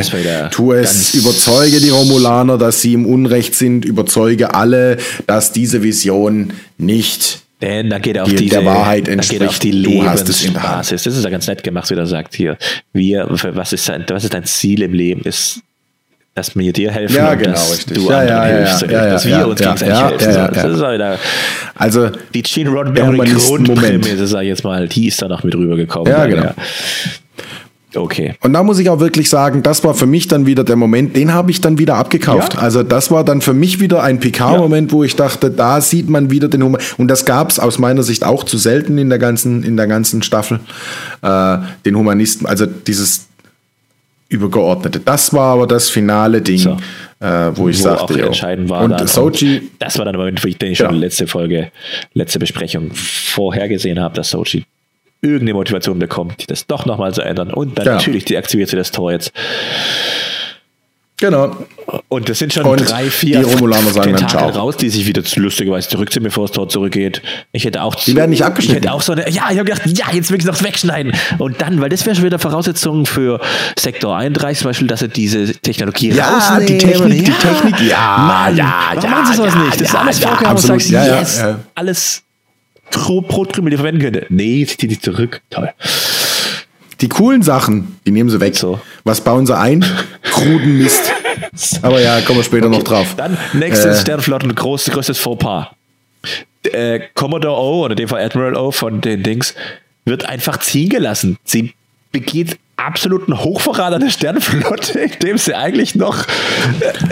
tu 0.50 0.74
es, 0.74 1.14
überzeuge 1.14 1.80
die 1.80 1.88
Romulaner, 1.88 2.58
dass 2.58 2.82
sie 2.82 2.92
im 2.92 3.06
Unrecht 3.06 3.54
sind, 3.54 3.86
überzeuge 3.86 4.54
alle, 4.54 4.98
dass 5.26 5.52
diese 5.52 5.82
Vision 5.82 6.52
nicht 6.76 7.41
Denn 7.62 7.88
da 7.88 7.98
geht 7.98 8.16
er 8.16 8.24
auf 8.24 8.28
Die- 8.28 8.36
diese, 8.36 8.56
der 8.56 8.64
Wahrheit 8.66 9.06
da 9.06 9.14
geht 9.14 9.24
auf 9.24 9.30
entspricht. 9.48 9.62
die. 9.62 9.70
Lebensbasis. 9.72 11.04
Das 11.04 11.16
ist 11.16 11.24
ja 11.24 11.30
ganz 11.30 11.46
nett 11.46 11.62
gemacht, 11.62 11.88
wie 11.90 11.94
er 11.94 12.06
sagt 12.06 12.34
hier. 12.34 12.58
Wir, 12.92 13.26
was 13.30 13.72
ist, 13.72 13.88
dein, 13.88 14.04
was 14.08 14.24
ist 14.24 14.34
dein 14.34 14.44
Ziel 14.44 14.82
im 14.82 14.92
Leben? 14.92 15.22
Ist, 15.22 15.60
dass 16.34 16.56
wir 16.56 16.72
dir 16.72 16.90
helfen 16.90 17.14
Ja, 17.16 17.34
genau, 17.34 17.52
dass 17.52 17.72
richtig. 17.72 17.96
du 17.98 18.10
Ja, 18.10 18.18
anderen 18.18 18.38
ja, 18.40 18.48
ja, 18.48 18.56
hilfst. 18.66 18.82
ja, 18.82 18.90
ja, 18.90 19.12
dass 19.12 19.24
ja, 19.24 19.30
wir 19.30 19.36
ja, 19.38 19.44
uns 19.44 19.60
ja, 19.60 19.66
gegenseitig 19.74 19.88
ja, 20.00 20.08
helfen. 20.08 20.34
ja, 20.34 20.48
das 20.48 20.64
ist 20.76 20.82
auch 20.82 20.92
wieder, 20.92 21.18
Also 21.74 22.10
die 22.34 22.42
Gene 22.42 22.70
Roddenberry. 22.70 23.30
Grundprämisse, 23.30 24.26
sag 24.26 24.42
ich 24.42 24.48
jetzt 24.48 24.64
mal, 24.64 24.88
die 24.88 25.08
ist 25.08 25.22
da 25.22 25.28
noch 25.28 25.44
mit 25.44 25.54
rübergekommen. 25.54 26.10
Ja, 26.12 26.26
genau. 26.26 26.50
Okay. 27.94 28.34
Und 28.40 28.52
da 28.52 28.62
muss 28.62 28.78
ich 28.78 28.88
auch 28.90 29.00
wirklich 29.00 29.28
sagen, 29.28 29.62
das 29.62 29.84
war 29.84 29.94
für 29.94 30.06
mich 30.06 30.28
dann 30.28 30.46
wieder 30.46 30.64
der 30.64 30.76
Moment, 30.76 31.14
den 31.16 31.32
habe 31.34 31.50
ich 31.50 31.60
dann 31.60 31.78
wieder 31.78 31.96
abgekauft. 31.96 32.54
Ja. 32.54 32.60
Also 32.60 32.82
das 32.82 33.10
war 33.10 33.24
dann 33.24 33.40
für 33.40 33.54
mich 33.54 33.80
wieder 33.80 34.02
ein 34.02 34.18
PK-Moment, 34.20 34.92
wo 34.92 35.04
ich 35.04 35.16
dachte, 35.16 35.50
da 35.50 35.80
sieht 35.80 36.08
man 36.08 36.30
wieder 36.30 36.48
den 36.48 36.62
Humor. 36.62 36.78
Und 36.98 37.08
das 37.08 37.24
gab 37.24 37.50
es 37.50 37.58
aus 37.58 37.78
meiner 37.78 38.02
Sicht 38.02 38.24
auch 38.24 38.44
zu 38.44 38.56
selten 38.58 38.96
in 38.98 39.08
der 39.10 39.18
ganzen, 39.18 39.62
in 39.62 39.76
der 39.76 39.86
ganzen 39.86 40.22
Staffel. 40.22 40.60
Äh, 41.22 41.58
den 41.84 41.96
Humanisten, 41.96 42.46
also 42.46 42.66
dieses 42.66 43.26
übergeordnete. 44.28 44.98
Das 45.00 45.32
war 45.34 45.52
aber 45.54 45.66
das 45.66 45.90
finale 45.90 46.40
Ding, 46.40 46.58
So. 46.58 46.76
äh, 47.20 47.50
wo 47.54 47.68
ich 47.68 47.78
Wo 47.80 47.82
sagte, 47.82 48.04
auch 48.04 48.10
jo. 48.16 48.26
entscheidend 48.26 48.70
war. 48.70 48.82
Und 48.84 49.08
Sochi, 49.08 49.70
das 49.78 49.98
war 49.98 50.06
dann 50.06 50.14
der 50.14 50.20
Moment, 50.20 50.42
wo 50.42 50.48
ich, 50.48 50.56
den 50.56 50.72
ich 50.72 50.78
schon 50.78 50.88
Genau. 50.88 51.00
letzte 51.00 51.26
Folge, 51.26 51.70
letzte 52.14 52.38
Besprechung 52.38 52.90
vorhergesehen 52.94 54.00
habe, 54.00 54.14
dass 54.14 54.30
Sochi 54.30 54.64
irgendeine 55.22 55.54
Motivation 55.54 55.98
bekommt, 55.98 56.50
das 56.50 56.66
doch 56.66 56.84
nochmal 56.84 57.14
zu 57.14 57.22
ändern. 57.22 57.52
Und 57.52 57.78
dann 57.78 57.84
Genau. 57.84 57.96
natürlich 57.96 58.24
deaktiviert 58.24 58.68
sie 58.70 58.76
das 58.76 58.90
Tor 58.90 59.12
jetzt. 59.12 59.32
genau. 61.16 61.56
Und 62.08 62.28
das 62.28 62.38
sind 62.38 62.52
schon 62.52 62.64
Und 62.64 62.88
drei, 62.88 63.04
vier 63.10 63.38
die 63.40 63.44
Romulaner 63.44 63.90
sagen 63.90 64.14
dann 64.16 64.28
Ciao. 64.28 64.48
raus, 64.50 64.76
die 64.76 64.88
sich 64.88 65.06
wieder 65.06 65.22
lustigerweise 65.36 65.88
zurückziehen, 65.88 66.22
bevor 66.24 66.44
das 66.46 66.52
Tor 66.52 66.68
zurückgeht. 66.68 67.22
Ich 67.52 67.64
hätte 67.64 67.82
auch 67.82 67.94
Die 67.94 68.16
werden 68.16 68.30
nicht 68.30 68.44
abgeschnitten. 68.44 68.78
Ich 68.78 68.84
hätte 68.84 68.94
auch 68.94 69.02
so 69.02 69.12
eine, 69.12 69.28
ja, 69.30 69.44
ich 69.50 69.58
habe 69.58 69.64
gedacht, 69.64 69.82
ja, 69.86 70.06
jetzt 70.12 70.30
wirklich 70.30 70.46
noch 70.46 70.60
wegschneiden. 70.62 71.12
Und 71.38 71.60
dann, 71.60 71.80
weil 71.80 71.88
das 71.90 72.04
wäre 72.06 72.16
schon 72.16 72.24
wieder 72.24 72.38
Voraussetzung 72.38 73.06
für 73.06 73.40
Sektor 73.78 74.16
31 74.16 74.58
zum 74.62 74.70
Beispiel, 74.70 74.88
dass 74.88 75.00
sie 75.00 75.08
diese 75.08 75.52
Technologie 75.54 76.10
Ja, 76.10 76.30
rausnehmen. 76.38 76.66
die 76.66 76.78
Technik, 76.78 77.24
die 77.26 77.32
Technik, 77.32 77.80
ja, 77.88 78.16
Mann, 78.18 78.56
ja, 78.56 78.74
warum 78.94 79.04
ja, 79.04 79.10
machen 79.10 79.26
sie 79.26 79.34
sowas 79.36 79.54
ja, 79.54 79.60
nicht? 79.60 79.74
Das 79.74 79.88
ist 79.88 79.92
ja, 79.94 80.00
alles 80.00 80.20
ja, 80.20 80.28
vorgehauen 80.28 80.50
und 80.50 80.56
absolut, 80.56 80.80
sagst, 80.82 80.90
ja, 80.92 81.06
ja, 81.06 81.18
yes, 81.20 81.38
ja. 81.40 81.58
alles 81.74 82.22
Tro- 82.92 83.22
Brotkrümel, 83.22 83.70
die 83.70 83.76
verwenden 83.76 84.00
könnte. 84.00 84.26
Nee, 84.28 84.64
zieht 84.66 84.90
die 84.90 85.00
zurück. 85.00 85.40
Toll. 85.50 85.70
Die 87.00 87.08
coolen 87.08 87.42
Sachen, 87.42 87.98
die 88.06 88.12
nehmen 88.12 88.30
sie 88.30 88.40
weg. 88.40 88.54
So. 88.56 88.80
Was 89.04 89.20
bauen 89.22 89.44
sie 89.46 89.56
ein? 89.58 89.84
Kruden 90.22 90.78
Mist. 90.78 91.12
Aber 91.82 92.00
ja, 92.00 92.20
kommen 92.20 92.38
wir 92.38 92.44
später 92.44 92.68
noch 92.68 92.82
drauf. 92.84 93.14
Dann 93.16 93.36
nächstes 93.54 93.98
Äh. 93.98 94.00
Sternflotten, 94.02 94.54
groß, 94.54 94.86
größtes 94.90 95.18
Fauxpas. 95.18 95.66
Äh, 96.64 97.00
Commodore 97.14 97.60
O, 97.60 97.84
oder 97.84 97.94
dem 97.96 98.08
Fall 98.08 98.24
Admiral 98.24 98.54
O 98.54 98.70
von 98.70 99.00
den 99.00 99.22
Dings, 99.24 99.54
wird 100.04 100.28
einfach 100.28 100.58
ziehen 100.60 100.88
gelassen. 100.90 101.36
Sie 101.44 101.72
begeht 102.12 102.58
absoluten 102.76 103.36
Hochverrat 103.42 103.94
an 103.94 104.00
der 104.02 104.10
Sternflotte, 104.10 105.00
indem 105.00 105.38
sie 105.38 105.54
eigentlich 105.56 105.94
noch 105.96 106.24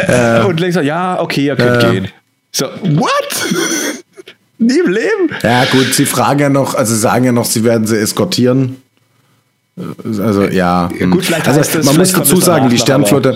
äh, 0.06 0.40
und 0.46 0.60
links 0.60 0.74
so, 0.74 0.80
ja, 0.82 1.20
okay, 1.20 1.46
ihr 1.46 1.56
könnt 1.56 1.82
Äh. 1.82 1.90
gehen. 1.90 2.08
So, 2.52 2.66
what? 2.66 3.10
Nie 4.60 4.78
im 4.78 4.92
Leben? 4.92 5.30
Ja, 5.42 5.64
gut, 5.64 5.94
sie 5.94 6.04
fragen 6.04 6.38
ja 6.38 6.48
noch, 6.50 6.74
also 6.74 6.94
sagen 6.94 7.24
ja 7.24 7.32
noch, 7.32 7.46
sie 7.46 7.64
werden 7.64 7.86
sie 7.86 7.98
eskortieren. 7.98 8.76
Also, 10.04 10.42
ja. 10.44 10.90
Ja, 10.98 11.06
gut, 11.06 11.24
vielleicht 11.24 11.48
also, 11.48 11.60
es, 11.60 11.84
man 11.86 11.96
muss 11.96 12.12
dazu 12.12 12.36
sagen, 12.36 12.68
die 12.68 12.76
Sternflotte, 12.76 13.34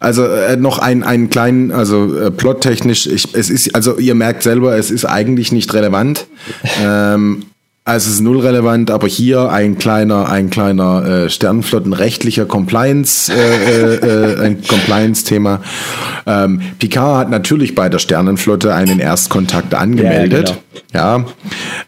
also 0.00 0.24
äh, 0.24 0.56
noch 0.56 0.78
ein, 0.78 1.02
einen 1.02 1.28
kleinen, 1.28 1.72
also 1.72 2.16
äh, 2.18 2.30
plottechnisch, 2.30 3.06
ich, 3.06 3.34
es 3.34 3.50
ist, 3.50 3.74
also 3.74 3.98
ihr 3.98 4.14
merkt 4.14 4.42
selber, 4.42 4.78
es 4.78 4.90
ist 4.90 5.04
eigentlich 5.04 5.52
nicht 5.52 5.74
relevant. 5.74 6.26
ähm, 6.82 7.44
Also 7.88 8.08
es 8.08 8.16
ist 8.16 8.20
null 8.20 8.40
relevant, 8.40 8.90
aber 8.90 9.06
hier 9.06 9.52
ein 9.52 9.78
kleiner, 9.78 10.28
ein 10.28 10.50
kleiner 10.50 11.04
äh, 11.04 11.30
Sternenflottenrechtlicher 11.30 12.44
Compliance, 12.44 13.32
äh, 13.32 13.36
äh, 13.36 14.32
äh, 14.32 14.44
ein 14.44 14.60
Compliance-Thema. 14.66 15.62
Ähm, 16.26 16.60
Picard 16.80 17.16
hat 17.16 17.30
natürlich 17.30 17.76
bei 17.76 17.88
der 17.88 18.00
Sternenflotte 18.00 18.74
einen 18.74 18.98
Erstkontakt 18.98 19.72
angemeldet. 19.72 20.60
Ja, 20.92 21.18
genau. 21.18 21.30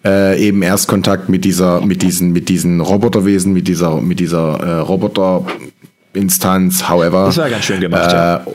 ja 0.04 0.32
äh, 0.32 0.40
eben 0.40 0.62
Erstkontakt 0.62 1.28
mit 1.28 1.44
dieser, 1.44 1.80
mit 1.80 2.02
diesen, 2.02 2.30
mit 2.30 2.48
diesen 2.48 2.80
Roboterwesen, 2.80 3.52
mit 3.52 3.66
dieser, 3.66 4.00
mit 4.00 4.20
dieser 4.20 4.60
äh, 4.60 4.78
Roboterinstanz. 4.78 6.88
However, 6.88 7.24
das 7.26 7.38
war 7.38 7.50
ganz 7.50 7.64
schön 7.64 7.80
gemacht. 7.80 8.12
Äh, 8.12 8.14
ja. 8.14 8.46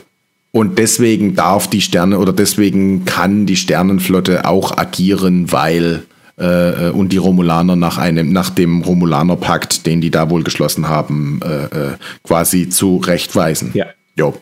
Und 0.50 0.78
deswegen 0.78 1.34
darf 1.34 1.68
die 1.68 1.82
Sterne 1.82 2.18
oder 2.18 2.32
deswegen 2.32 3.04
kann 3.04 3.44
die 3.44 3.56
Sternenflotte 3.56 4.46
auch 4.46 4.78
agieren, 4.78 5.52
weil 5.52 6.04
äh, 6.36 6.90
und 6.90 7.10
die 7.10 7.16
Romulaner 7.16 7.76
nach 7.76 7.98
einem, 7.98 8.32
nach 8.32 8.50
dem 8.50 8.82
Romulaner-Pakt, 8.82 9.86
den 9.86 10.00
die 10.00 10.10
da 10.10 10.30
wohl 10.30 10.42
geschlossen 10.42 10.88
haben, 10.88 11.40
äh, 11.44 11.64
äh, 11.64 11.96
quasi 12.22 12.68
zurechtweisen. 12.68 13.70
Ja. 13.74 13.86
Jo. 14.16 14.34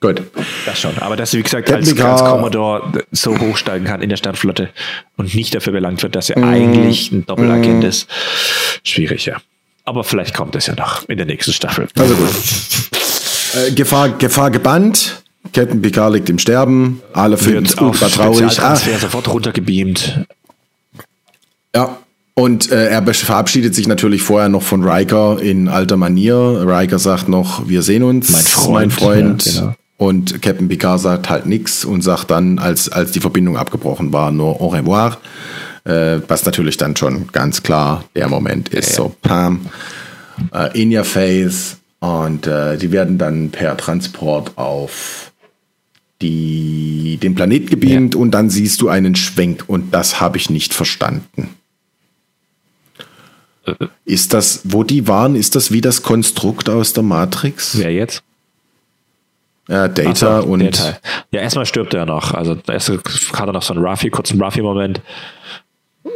Gut. 0.00 0.22
Das 0.66 0.80
schon. 0.80 0.98
Aber 0.98 1.14
dass 1.14 1.32
wie 1.32 1.42
gesagt, 1.42 1.70
als, 1.70 1.96
als 2.00 2.24
Commodore 2.24 3.04
so 3.12 3.38
hochsteigen 3.38 3.86
kann 3.86 4.02
in 4.02 4.08
der 4.08 4.16
Sternflotte 4.16 4.70
und 5.16 5.34
nicht 5.34 5.54
dafür 5.54 5.72
belangt 5.72 6.02
wird, 6.02 6.16
dass 6.16 6.28
er 6.28 6.40
mm. 6.40 6.44
eigentlich 6.44 7.12
ein 7.12 7.24
Doppelagent 7.24 7.84
mm. 7.84 7.86
ist, 7.86 8.08
schwierig, 8.82 9.26
ja. 9.26 9.36
Aber 9.84 10.02
vielleicht 10.02 10.34
kommt 10.34 10.56
es 10.56 10.66
ja 10.66 10.74
noch 10.74 11.08
in 11.08 11.18
der 11.18 11.26
nächsten 11.26 11.52
Staffel. 11.52 11.86
Also 11.96 12.14
gut. 12.16 12.30
Äh, 13.54 13.72
Gefahr, 13.72 14.10
Gefahr 14.10 14.50
gebannt. 14.50 15.22
Captain 15.52 15.82
Picard 15.82 16.14
liegt 16.14 16.30
im 16.30 16.38
Sterben. 16.38 17.02
Alle 17.12 17.36
finden 17.36 17.66
es 17.66 17.74
ultra 17.74 18.08
traurig. 18.08 18.60
Ah. 18.60 18.76
sofort 18.76 19.28
runtergebeamt. 19.28 20.26
Ja, 21.74 21.98
und 22.34 22.70
äh, 22.70 22.88
er 22.88 23.02
verabschiedet 23.14 23.74
sich 23.74 23.86
natürlich 23.86 24.22
vorher 24.22 24.48
noch 24.48 24.62
von 24.62 24.82
Riker 24.82 25.38
in 25.40 25.68
alter 25.68 25.96
Manier. 25.96 26.64
Riker 26.66 26.98
sagt 26.98 27.28
noch, 27.28 27.68
wir 27.68 27.82
sehen 27.82 28.02
uns, 28.02 28.30
mein 28.30 28.44
Freund. 28.44 28.72
Mein 28.72 28.90
Freund. 28.90 29.46
Ja, 29.46 29.60
genau. 29.60 29.74
Und 29.98 30.42
Captain 30.42 30.66
Picard 30.66 31.00
sagt 31.00 31.30
halt 31.30 31.46
nichts 31.46 31.84
und 31.84 32.02
sagt 32.02 32.30
dann, 32.30 32.58
als, 32.58 32.88
als 32.88 33.12
die 33.12 33.20
Verbindung 33.20 33.56
abgebrochen 33.56 34.12
war, 34.12 34.32
nur 34.32 34.60
au 34.60 34.68
revoir. 34.68 35.18
Äh, 35.84 36.20
was 36.28 36.44
natürlich 36.44 36.76
dann 36.76 36.96
schon 36.96 37.28
ganz 37.32 37.62
klar 37.62 38.04
der 38.16 38.28
Moment 38.28 38.68
ist. 38.70 38.90
Ja, 38.90 38.96
so, 38.96 39.14
Pam, 39.22 39.60
äh, 40.52 40.80
in 40.80 40.96
your 40.96 41.04
face. 41.04 41.76
Und 42.00 42.48
äh, 42.48 42.78
die 42.78 42.90
werden 42.90 43.18
dann 43.18 43.50
per 43.50 43.76
Transport 43.76 44.58
auf 44.58 45.32
die, 46.20 47.18
den 47.22 47.34
Planet 47.34 47.70
gebeamt 47.70 48.14
und 48.14 48.32
dann 48.32 48.50
siehst 48.50 48.80
du 48.80 48.88
einen 48.88 49.14
Schwenk 49.14 49.64
und 49.66 49.92
das 49.92 50.20
habe 50.20 50.36
ich 50.36 50.50
nicht 50.50 50.74
verstanden. 50.74 51.50
Ist 54.04 54.34
das, 54.34 54.60
wo 54.64 54.82
die 54.82 55.06
waren, 55.06 55.36
ist 55.36 55.54
das 55.54 55.70
wie 55.70 55.80
das 55.80 56.02
Konstrukt 56.02 56.68
aus 56.68 56.92
der 56.92 57.02
Matrix? 57.02 57.78
Wer 57.78 57.92
jetzt? 57.92 58.22
Ja, 59.68 59.88
Data 59.88 60.42
so, 60.42 60.48
und. 60.48 60.60
Data. 60.60 60.98
Ja, 61.30 61.40
erstmal 61.40 61.66
stirbt 61.66 61.94
er 61.94 62.04
noch. 62.04 62.34
Also, 62.34 62.56
erst 62.66 62.90
hat 62.90 63.46
er 63.46 63.52
noch 63.52 63.62
so 63.62 63.74
einen 63.74 63.84
Ruffy, 63.84 64.10
kurzen 64.10 64.42
Ruffy-Moment, 64.42 65.00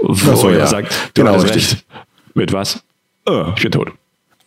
wo 0.03 0.15
so, 0.15 0.49
er 0.49 0.59
ja. 0.59 0.67
sagt: 0.67 0.93
Du 1.15 1.23
genau, 1.23 1.35
hast 1.35 1.55
recht. 1.55 1.85
Mit 2.35 2.53
was? 2.53 2.83
Oh, 3.27 3.53
ich 3.57 3.63
bin 3.63 3.73
tot. 3.73 3.93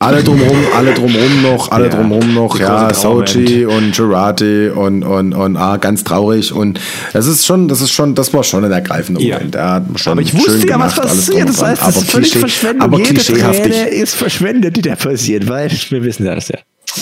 Alle 0.01 0.23
drumherum, 0.23 0.65
alle 0.77 0.93
drumherum 0.93 1.41
noch, 1.41 1.71
alle 1.71 1.89
ja, 1.89 1.89
drumherum 1.89 2.33
noch, 2.33 2.57
ja, 2.57 2.93
Sochi 2.93 3.65
und 3.65 3.93
Girardi 3.93 4.69
und, 4.69 5.03
und, 5.03 5.33
und 5.33 5.57
ah, 5.57 5.75
ganz 5.75 6.05
traurig. 6.05 6.53
Und 6.53 6.79
das 7.11 7.27
ist 7.27 7.45
schon, 7.45 7.67
das 7.67 7.81
ist 7.81 7.91
schon, 7.91 8.15
das 8.15 8.33
war 8.33 8.45
schon 8.45 8.63
ein 8.63 8.71
ergreifender 8.71 9.19
ja. 9.19 9.35
Moment. 9.35 9.57
Hat 9.57 9.83
schon 9.99 10.13
aber 10.13 10.21
ich 10.21 10.33
wusste 10.33 10.65
ja, 10.65 10.79
was 10.79 10.95
passiert. 10.95 11.49
Das 11.49 11.61
heißt, 11.61 11.81
das 11.81 11.97
ist 11.97 12.11
völlig 12.11 12.37
verschwendet. 12.37 12.81
Aber 12.81 12.97
Jede 12.97 13.09
klischeehaftig. 13.09 13.73
Träne 13.73 13.89
ist 13.89 14.15
verschwendet, 14.15 14.77
die 14.77 14.81
da 14.83 14.95
passiert, 14.95 15.49
weil 15.49 15.69
wir 15.69 16.03
wissen 16.05 16.25
ja 16.25 16.35
das 16.35 16.47
ja. 16.47 16.59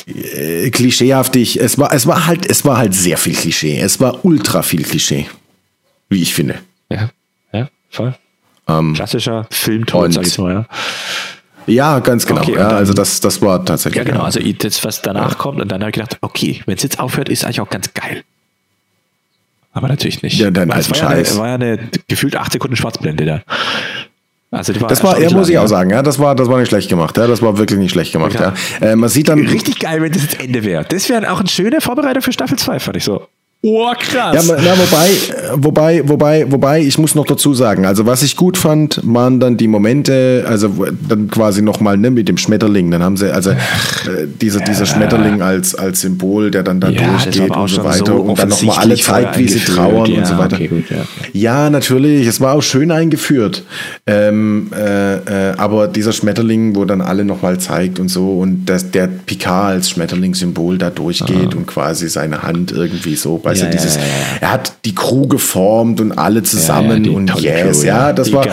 Äh, 0.08 0.72
klischeehaftig. 0.72 1.60
Es 1.60 1.78
war, 1.78 1.94
es 1.94 2.08
war 2.08 2.26
halt, 2.26 2.50
es 2.50 2.66
war 2.66 2.80
halt 2.80 2.96
sehr 2.96 3.20
viel 3.20 3.36
Klischee. 3.36 3.80
Es 3.80 4.00
war 4.00 4.26
ultra 4.26 4.64
viel 4.64 4.82
Klischee. 4.82 5.28
Wie 6.10 6.24
ich 6.24 6.34
finde. 6.34 6.56
Ja, 6.92 7.12
ja, 7.54 7.70
voll. 7.92 8.16
Ähm, 8.68 8.96
Klassischer 8.96 9.46
Filmton, 9.52 10.12
sag 10.12 10.26
ich 10.26 10.38
mal, 10.40 10.52
ja. 10.52 10.66
Ja, 11.68 12.00
ganz 12.00 12.26
genau. 12.26 12.42
Okay, 12.42 12.54
ja, 12.54 12.70
dann, 12.70 12.78
also 12.78 12.94
das, 12.94 13.20
das 13.20 13.42
war 13.42 13.64
tatsächlich. 13.64 14.04
Ja, 14.04 14.10
genau. 14.10 14.24
Also 14.24 14.40
das, 14.40 14.84
was 14.84 15.02
danach 15.02 15.32
ja. 15.32 15.38
kommt, 15.38 15.62
und 15.62 15.70
dann 15.70 15.82
habe 15.82 15.90
ich 15.90 15.96
gedacht, 15.96 16.18
okay, 16.22 16.62
wenn 16.66 16.76
es 16.76 16.84
jetzt 16.84 17.00
aufhört, 17.00 17.30
ist 17.30 17.44
eigentlich 17.44 17.62
auch 17.62 17.70
ganz 17.70 17.94
geil. 17.94 18.24
Aber 19.74 19.90
natürlich 19.90 20.24
nicht. 20.24 20.40
Ja, 20.40 20.50
dann 20.50 20.72
als 20.72 20.88
Scheiß. 20.88 21.36
Ja 21.36 21.40
war 21.40 21.48
ja 21.50 21.56
eine 21.56 21.78
gefühlt 22.08 22.36
acht 22.36 22.52
Sekunden 22.52 22.76
Schwarzblende 22.76 23.26
da. 23.26 23.44
Also 24.50 24.80
war 24.80 24.88
das 24.88 25.04
war, 25.04 25.20
ja, 25.20 25.30
muss 25.32 25.50
ich 25.50 25.58
auch 25.58 25.68
sagen, 25.68 25.90
ja, 25.90 26.02
das 26.02 26.20
war, 26.20 26.34
das 26.34 26.48
war 26.48 26.58
nicht 26.58 26.70
schlecht 26.70 26.88
gemacht, 26.88 27.18
ja, 27.18 27.28
das 27.28 27.42
war 27.42 27.58
wirklich 27.58 27.78
nicht 27.80 27.92
schlecht 27.92 28.14
gemacht, 28.14 28.34
ja. 28.36 28.54
ja. 28.80 28.88
Äh, 28.92 28.96
man 28.96 29.10
sieht 29.10 29.28
dann 29.28 29.46
richtig 29.46 29.80
geil, 29.80 30.02
wenn 30.02 30.14
das 30.14 30.24
jetzt 30.24 30.40
Ende 30.40 30.64
wäre. 30.64 30.86
Das 30.86 31.10
wäre 31.10 31.30
auch 31.30 31.42
ein 31.42 31.48
schöner 31.48 31.82
Vorbereiter 31.82 32.22
für 32.22 32.32
Staffel 32.32 32.58
2, 32.58 32.80
fand 32.80 32.96
ich 32.96 33.04
so. 33.04 33.28
Oh, 33.64 33.92
krass. 33.98 34.48
Ja, 34.48 34.56
na, 34.56 34.78
wobei, 34.78 35.10
wobei, 35.56 36.08
wobei, 36.08 36.52
wobei, 36.52 36.82
ich 36.82 37.00
muss 37.00 37.16
noch 37.16 37.26
dazu 37.26 37.56
sagen, 37.56 37.88
also 37.88 38.06
was 38.06 38.22
ich 38.22 38.36
gut 38.36 38.56
fand, 38.56 39.02
waren 39.04 39.40
dann 39.40 39.58
die 39.58 39.68
Momente, 39.68 40.46
also 40.48 40.72
dann 41.10 41.28
quasi 41.28 41.64
nochmal 41.64 41.98
ne, 41.98 42.12
mit 42.12 42.30
dem 42.30 42.38
Schmetterling, 42.38 42.92
dann 42.92 43.02
haben 43.02 43.18
sie, 43.18 43.34
also 43.34 43.50
äh, 43.50 43.56
dieser, 44.40 44.60
dieser 44.60 44.86
Schmetterling 44.86 45.42
als, 45.42 45.74
als 45.74 46.02
Symbol, 46.02 46.52
der 46.52 46.62
dann 46.62 46.80
da 46.80 46.90
ja, 46.90 47.10
durchgeht 47.10 47.50
und 47.50 47.68
so 47.68 47.84
weiter 47.84 48.06
so 48.06 48.16
und 48.18 48.38
dann 48.38 48.50
nochmal 48.50 48.78
alle 48.78 48.96
zeigt, 48.96 49.40
wie 49.40 49.48
sie 49.48 49.60
trauern 49.60 50.12
ja, 50.12 50.20
und 50.20 50.28
so 50.28 50.38
weiter. 50.38 50.56
Okay, 50.56 50.68
gut, 50.68 50.92
ja. 50.92 50.98
ja, 51.34 51.70
natürlich, 51.72 52.28
es 52.28 52.40
war 52.40 52.54
auch 52.54 52.64
schön 52.64 52.92
eingeführt, 52.92 53.64
ähm, 54.06 54.70
äh, 54.72 55.16
äh, 55.16 55.54
aber 55.58 55.88
dieser 55.88 56.14
Schmetterling, 56.14 56.76
wo 56.76 56.86
dann 56.86 57.02
alle 57.02 57.26
nochmal 57.26 57.60
zeigt 57.60 58.00
und 58.00 58.10
so 58.10 58.38
und 58.38 58.66
das, 58.68 58.92
der 58.92 59.08
Picard 59.08 59.72
als 59.72 59.90
Schmetterling-Symbol 59.90 60.78
da 60.78 60.92
durchgeht 60.92 61.50
Aha. 61.50 61.58
und 61.58 61.66
quasi 61.66 62.08
seine 62.08 62.44
Hand 62.44 62.72
irgendwie 62.72 63.16
so 63.16 63.42
Weißt 63.48 63.62
ja, 63.62 63.70
du, 63.70 63.72
dieses, 63.78 63.96
ja, 63.96 64.02
er 64.42 64.52
hat 64.52 64.74
die 64.84 64.94
Crew 64.94 65.26
geformt 65.26 66.02
und 66.02 66.12
alle 66.12 66.44
zusammen 66.44 67.08
und 67.08 67.34
yes, 67.40 67.80
Crew, 67.80 67.88
ja, 67.88 68.12
das 68.12 68.34
war, 68.34 68.46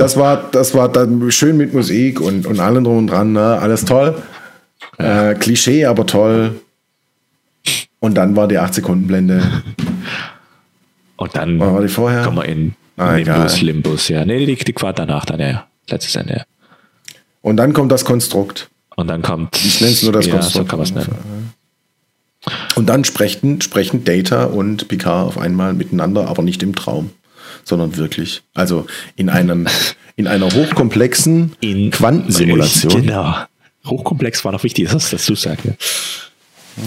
das 0.00 0.16
war, 0.16 0.48
das 0.50 0.74
war 0.74 0.88
dann 0.88 1.30
schön 1.30 1.56
mit 1.56 1.72
Musik 1.72 2.20
und, 2.20 2.44
und 2.44 2.58
allem 2.58 2.82
drum 2.82 2.98
und 2.98 3.06
dran, 3.06 3.32
ne? 3.32 3.60
alles 3.60 3.84
toll. 3.84 4.20
Äh, 4.98 5.34
Klischee, 5.34 5.84
aber 5.84 6.04
toll. 6.04 6.60
Und 8.00 8.14
dann 8.14 8.34
war 8.34 8.48
die 8.48 8.58
8 8.58 8.74
Sekunden 8.74 9.06
Blende. 9.06 9.40
Und 11.16 11.36
dann 11.36 11.60
war 11.60 11.80
die 11.80 11.86
vorher? 11.86 12.24
kommen 12.24 12.38
wir 12.38 12.46
in 12.46 12.74
ah, 12.96 13.12
Nimbus, 13.12 13.60
Limbus, 13.60 14.08
ja. 14.08 14.24
Nee, 14.24 14.46
die, 14.46 14.56
die 14.56 14.74
war 14.80 14.92
danach 14.92 15.26
dann, 15.26 15.38
ja. 15.38 15.68
Letztes 15.88 16.16
Ende, 16.16 16.38
ja. 16.38 16.44
Und 17.40 17.56
dann 17.56 17.72
kommt 17.72 17.92
das 17.92 18.04
Konstrukt. 18.04 18.68
Und 18.96 19.06
dann 19.06 19.22
kommt. 19.22 19.64
Ich 19.64 19.80
nenne 19.80 19.92
es 19.92 20.02
nur 20.02 20.12
das 20.12 20.26
ja, 20.26 20.34
Konstrukt. 20.34 20.66
So 20.66 20.70
kann 20.70 20.80
man 20.80 20.88
es 20.88 20.92
nennen. 20.92 21.54
Und 22.74 22.86
dann 22.86 23.04
sprechen, 23.04 23.60
sprechen 23.60 24.04
Data 24.04 24.44
und 24.44 24.88
Picard 24.88 25.28
auf 25.28 25.38
einmal 25.38 25.72
miteinander, 25.72 26.28
aber 26.28 26.42
nicht 26.42 26.62
im 26.62 26.74
Traum, 26.74 27.10
sondern 27.64 27.96
wirklich. 27.96 28.42
Also 28.54 28.86
in 29.16 29.30
einem, 29.30 29.66
in 30.16 30.26
einer 30.26 30.52
hochkomplexen 30.52 31.56
in, 31.60 31.90
Quantensimulation. 31.90 33.02
Genau. 33.02 33.36
Hochkomplex 33.86 34.44
war 34.44 34.52
noch 34.52 34.64
wichtig, 34.64 34.90
dass 34.90 35.10
das 35.10 35.26
du 35.26 35.34
sagst. 35.34 35.66
Ja. 35.66 35.72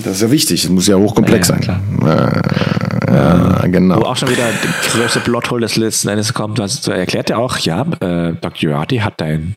Das 0.04 0.16
ist 0.16 0.22
ja 0.22 0.32
wichtig, 0.32 0.64
es 0.64 0.70
muss 0.70 0.88
ja 0.88 0.98
hochkomplex 0.98 1.48
ja, 1.48 1.60
sein. 1.60 2.00
Äh, 2.02 3.14
ja, 3.14 3.68
genau. 3.68 4.02
Wo 4.02 4.06
auch 4.06 4.18
schon 4.18 4.30
wieder 4.30 4.44
der 4.52 4.92
größte 4.92 5.22
Plothole 5.22 5.62
des 5.62 5.78
letzten 5.78 6.10
Endes 6.10 6.34
kommt, 6.34 6.60
also 6.60 6.92
erklärt 6.92 7.30
ja 7.30 7.38
auch, 7.38 7.58
ja, 7.60 7.82
äh, 8.02 8.34
Dr. 8.34 8.58
Jurati 8.58 8.98
hat 8.98 9.22
dein, 9.22 9.56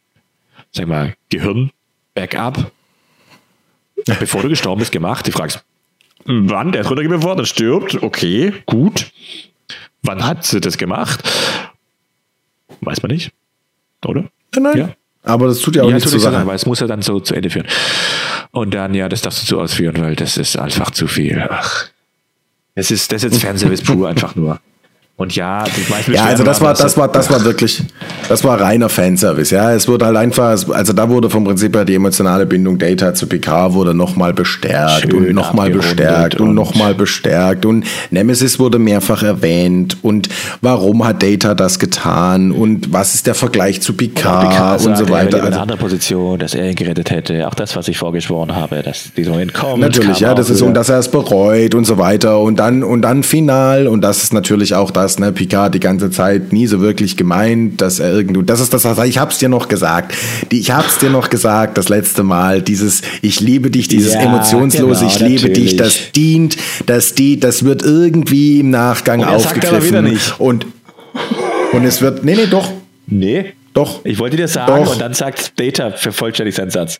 sag 0.71 0.87
mal, 0.87 1.15
Gehirn-Backup, 1.31 2.71
bevor 4.21 4.43
du 4.43 4.49
gestorben 4.51 4.79
bist, 4.79 4.93
gemacht. 4.93 5.27
Die 5.27 5.33
Frage 5.33 5.49
ist, 5.49 5.65
Wann? 6.25 6.73
Der 6.73 6.83
ist 6.83 6.91
runtergegeben 6.91 7.23
worden, 7.23 7.47
stirbt. 7.47 8.03
Okay, 8.03 8.53
gut. 8.67 9.11
Wann 10.03 10.25
hat 10.25 10.45
sie 10.45 10.61
das 10.61 10.79
gemacht? 10.79 11.23
Weiß 12.81 13.03
man 13.03 13.13
nicht. 13.13 13.33
Oder? 14.05 14.25
Nein. 14.59 14.79
Ja. 14.79 14.89
Aber 15.23 15.49
das 15.49 15.61
tut 15.61 15.77
ja 15.77 15.83
auch 15.83 15.89
ja, 15.89 15.95
nichts 15.95 16.11
zur 16.11 16.21
Sache. 16.21 16.47
Weil 16.47 16.57
es 16.57 16.67
muss 16.67 16.81
ja 16.81 16.87
dann 16.87 17.03
so 17.03 17.21
zu 17.21 17.35
Ende 17.35 17.51
führen. 17.51 17.67
Und 18.53 18.73
dann, 18.73 18.95
ja, 18.95 19.09
das 19.09 19.23
darfst 19.23 19.43
du 19.43 19.47
so 19.47 19.61
ausführen, 19.61 19.97
weil 20.01 20.17
das 20.17 20.37
ist 20.37 20.59
einfach 20.59 20.91
zu 20.91 21.07
viel. 21.07 21.47
Ach. 21.49 21.89
Das 22.75 22.91
ist, 22.91 23.13
das 23.13 23.25
ist 23.25 23.33
jetzt 23.33 23.43
Fanservice 23.43 23.83
pur 23.83 24.09
einfach 24.09 24.35
nur. 24.35 24.61
Und 25.21 25.37
ja, 25.37 25.65
ich 25.67 25.91
weiß 25.91 26.09
nicht. 26.09 26.17
Ja, 26.17 26.25
also 26.25 26.45
das 26.45 26.63
war, 26.63 26.73
das 26.73 26.97
war, 26.97 27.07
das 27.07 27.31
war 27.31 27.45
wirklich, 27.45 27.83
das 28.31 28.43
war 28.43 28.59
reiner 28.59 28.89
Fanservice. 28.89 29.51
Ja, 29.51 29.75
es 29.75 29.87
wurde 29.87 30.07
halt 30.07 30.17
einfach, 30.17 30.57
also 30.71 30.95
da 30.95 31.11
wurde 31.11 31.29
vom 31.29 31.45
Prinzip 31.45 31.77
her 31.77 31.85
die 31.85 31.95
emotionale 31.95 32.47
Bindung 32.47 32.79
Data 32.79 33.13
zu 33.13 33.27
PK 33.27 33.75
wurde 33.75 33.93
nochmal 33.93 34.33
bestärkt 34.33 35.03
Schön 35.03 35.29
und 35.29 35.35
nochmal 35.35 35.69
bestärkt 35.69 36.41
und, 36.41 36.55
nochmal 36.55 36.95
bestärkt 36.95 37.67
und 37.67 37.85
Nemesis 38.11 38.59
wurde 38.59 38.79
mehrfach 38.79 39.23
erwähnt 39.23 39.99
und 40.01 40.31
warum 40.63 41.07
hat 41.07 41.23
Data 41.23 41.55
das 41.55 41.79
getan 41.79 42.51
und 42.51 42.91
was 42.91 43.15
ist 43.15 43.27
der 43.27 43.35
Vergleich 43.35 43.83
zu 43.83 43.93
PK 43.93 44.77
und, 44.77 44.87
und 44.87 44.97
so 44.97 45.11
weiter. 45.11 45.37
Er 45.37 45.45
also 45.45 45.47
eine 45.49 45.61
andere 45.61 45.77
Position, 45.77 46.39
dass 46.39 46.55
er 46.55 46.71
ihn 46.71 46.77
gerettet 46.77 47.11
hätte. 47.11 47.47
Auch 47.47 47.55
das, 47.55 47.77
was 47.77 47.89
ich 47.89 47.99
vorgeschworen 47.99 48.57
habe, 48.57 48.83
dass 48.83 49.13
dieser 49.15 49.33
Moment 49.33 49.53
kommt. 49.53 49.83
Natürlich, 49.83 50.21
ja, 50.21 50.33
das 50.33 50.49
ist 50.49 50.63
und 50.63 50.73
dass 50.73 50.89
er 50.89 50.99
es 50.99 51.11
bereut 51.11 51.75
und 51.75 51.85
so 51.85 51.99
weiter 51.99 52.41
und 52.41 52.59
dann 52.59 52.83
und 52.83 53.03
dann 53.03 53.23
final 53.23 53.87
und 53.87 54.01
das 54.01 54.23
ist 54.23 54.33
natürlich 54.33 54.75
auch 54.75 54.91
das 54.91 55.10
dass 55.11 55.19
ne, 55.19 55.33
Picard 55.33 55.75
die 55.75 55.81
ganze 55.81 56.11
Zeit 56.11 56.53
nie 56.53 56.67
so 56.69 56.81
wirklich 56.81 57.17
gemeint, 57.17 57.81
dass 57.81 57.99
er 57.99 58.13
irgendwo, 58.13 58.43
das 58.43 58.61
ist 58.61 58.73
das, 58.73 58.85
was 58.85 58.99
ich 59.09 59.19
hab's 59.19 59.39
dir 59.39 59.49
noch 59.49 59.67
gesagt. 59.69 60.15
Die, 60.53 60.61
ich 60.61 60.71
hab's 60.71 60.99
dir 60.99 61.11
noch 61.11 61.31
gesagt, 61.31 61.77
das 61.79 61.89
letzte 61.89 62.23
Mal, 62.23 62.63
dieses 62.63 63.03
ich 63.23 63.41
liebe 63.41 63.71
dich, 63.71 63.89
dieses 63.89 64.15
Ja, 64.15 64.21
emotionslose, 64.21 65.01
genau, 65.01 65.11
ich 65.13 65.19
liebe 65.21 65.51
dich, 65.51 65.77
das 65.77 66.13
dient, 66.13 66.57
das 66.87 67.15
die, 67.15 67.41
das 67.41 67.65
wird 67.65 67.83
irgendwie 67.83 68.61
im 68.61 68.71
Nachgang 68.71 69.21
Und 69.21 69.29
er 69.29 69.41
sagt 69.41 69.65
aber 69.67 69.79
aufgegriffen. 69.79 69.89
wieder 69.89 70.03
nicht. 70.03 70.39
Und, 70.39 70.67
und 71.73 71.85
es 71.85 72.01
wird, 72.01 72.25
nee, 72.25 72.37
nee, 72.37 72.47
doch, 72.49 72.71
Nee. 73.07 73.47
doch. 73.75 74.05
Ich 74.05 74.19
wollte 74.21 74.37
dir 74.37 74.47
sagen 74.47 74.85
Doch. 74.85 74.93
und 74.93 75.01
dann 75.01 75.15
sagt 75.15 75.59
Data 75.59 75.91
vervollständigt 75.91 76.57
seinen 76.57 76.71
Satz. 76.71 76.99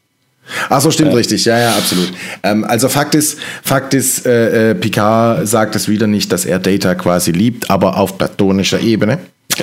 Ach 0.69 0.81
so, 0.81 0.91
stimmt 0.91 1.15
richtig. 1.15 1.45
Ja, 1.45 1.59
ja, 1.59 1.71
absolut. 1.77 2.13
Ähm, 2.43 2.65
also 2.65 2.89
Fakt 2.89 3.15
ist, 3.15 3.39
Fakt 3.63 3.95
ist, 3.95 4.27
äh, 4.27 4.71
äh, 4.71 4.75
Picard 4.75 5.47
sagt 5.49 5.75
es 5.77 5.89
wieder 5.89 6.07
nicht, 6.07 6.33
dass 6.33 6.45
er 6.45 6.59
Data 6.59 6.95
quasi 6.95 7.33
liebt, 7.33 7.71
aber 7.71 7.97
auf 7.97 8.19
platonischer 8.19 8.81
Ebene. 8.81 9.19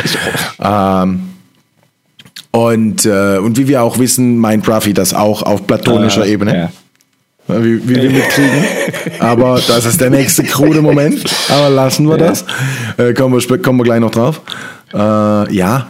Ähm, 0.60 1.30
und, 2.52 3.06
äh, 3.06 3.38
und 3.38 3.58
wie 3.58 3.68
wir 3.68 3.84
auch 3.84 4.00
wissen, 4.00 4.38
meint 4.38 4.68
Ruffy 4.68 4.94
das 4.94 5.14
auch 5.14 5.44
auf 5.44 5.68
platonischer 5.68 6.26
Äh, 6.26 6.32
Ebene. 6.32 6.58
ja. 7.48 7.60
Wie, 7.60 7.88
wie 7.88 7.96
wir 7.96 8.10
mitkriegen. 8.10 8.66
Aber 9.20 9.62
das 9.66 9.86
ist 9.86 10.02
der 10.02 10.10
nächste 10.10 10.44
krude 10.44 10.82
Moment. 10.82 11.24
Aber 11.50 11.70
lassen 11.70 12.06
wir 12.10 12.18
Ja. 12.18 12.28
das. 12.28 12.44
Äh, 12.98 13.14
kommen, 13.14 13.40
wir, 13.40 13.62
kommen 13.62 13.80
wir 13.80 13.84
gleich 13.86 14.02
noch 14.02 14.12
drauf. 14.12 14.42
Äh, 14.94 14.98
ja. 15.56 15.88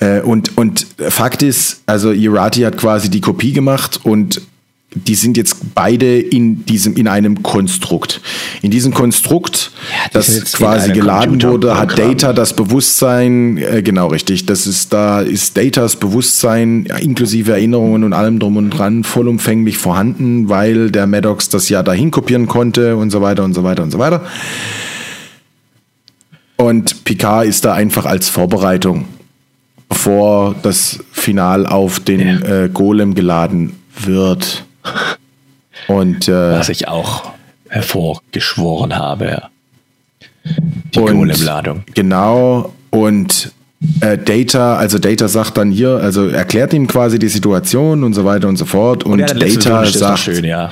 Äh, 0.00 0.20
und, 0.20 0.56
und 0.56 0.86
Fakt 0.98 1.42
ist, 1.42 1.82
also 1.86 2.10
Irati 2.12 2.62
hat 2.62 2.76
quasi 2.76 3.10
die 3.10 3.20
Kopie 3.20 3.52
gemacht 3.52 4.00
und 4.02 4.42
die 4.92 5.14
sind 5.14 5.36
jetzt 5.36 5.72
beide 5.76 6.18
in 6.18 6.64
diesem, 6.66 6.96
in 6.96 7.06
einem 7.06 7.44
Konstrukt. 7.44 8.20
In 8.60 8.72
diesem 8.72 8.92
Konstrukt, 8.92 9.70
Ja, 9.92 10.10
das 10.12 10.52
quasi 10.52 10.90
geladen 10.92 11.38
Computer- 11.38 11.52
wurde, 11.52 11.78
hat. 11.78 11.96
Data 11.96 12.32
das 12.32 12.56
Bewusstsein, 12.56 13.56
äh, 13.58 13.82
genau 13.82 14.08
richtig, 14.08 14.46
das 14.46 14.66
ist, 14.66 14.92
da 14.92 15.20
ist 15.20 15.56
Datas 15.56 15.94
Bewusstsein 15.94 16.86
inklusive 16.86 17.52
Erinnerungen 17.52 18.02
und 18.02 18.12
allem 18.12 18.40
drum 18.40 18.56
und 18.56 18.70
dran 18.70 19.04
vollumfänglich 19.04 19.78
vorhanden, 19.78 20.48
weil 20.48 20.90
der 20.90 21.06
Maddox 21.06 21.50
das 21.50 21.68
ja 21.68 21.84
dahin 21.84 22.10
kopieren 22.10 22.48
konnte 22.48 22.96
und 22.96 23.10
so 23.10 23.22
weiter 23.22 23.44
und 23.44 23.54
so 23.54 23.62
weiter 23.62 23.84
und 23.84 23.92
so 23.92 24.00
weiter. 24.00 24.24
Und 26.56 27.04
Picard 27.04 27.46
ist 27.46 27.64
da 27.64 27.74
einfach 27.74 28.06
als 28.06 28.28
Vorbereitung, 28.28 29.04
bevor 29.90 30.54
das 30.62 30.98
Final 31.12 31.66
auf 31.66 32.00
den 32.00 32.40
Ja. 32.42 32.64
äh, 32.64 32.68
Golem 32.70 33.14
geladen 33.14 33.78
wird. 33.98 34.64
Und, 35.88 36.26
äh, 36.28 36.32
Was 36.58 36.70
ich 36.70 36.88
auch 36.88 37.30
hervorgeschworen 37.68 38.96
habe. 38.96 39.26
ja. 39.26 39.50
Die 40.94 40.98
und 40.98 41.18
Golem-Ladung. 41.18 41.82
Genau. 41.94 42.72
Und 42.90 43.52
äh, 44.00 44.16
Data, 44.16 44.76
also 44.76 44.98
Data 44.98 45.28
sagt 45.28 45.56
dann 45.58 45.70
hier, 45.70 45.96
also 45.96 46.28
erklärt 46.28 46.72
ihm 46.72 46.86
quasi 46.86 47.18
die 47.18 47.28
Situation 47.28 48.02
und 48.04 48.14
so 48.14 48.24
weiter 48.24 48.48
und 48.48 48.56
so 48.56 48.64
fort. 48.64 49.04
Und, 49.04 49.18
Ja, 49.18 49.26
der 49.26 49.36
letzte 49.36 49.68
Data 49.68 49.86
sagt, 49.90 50.18
schön, 50.20 50.44
ja. 50.44 50.70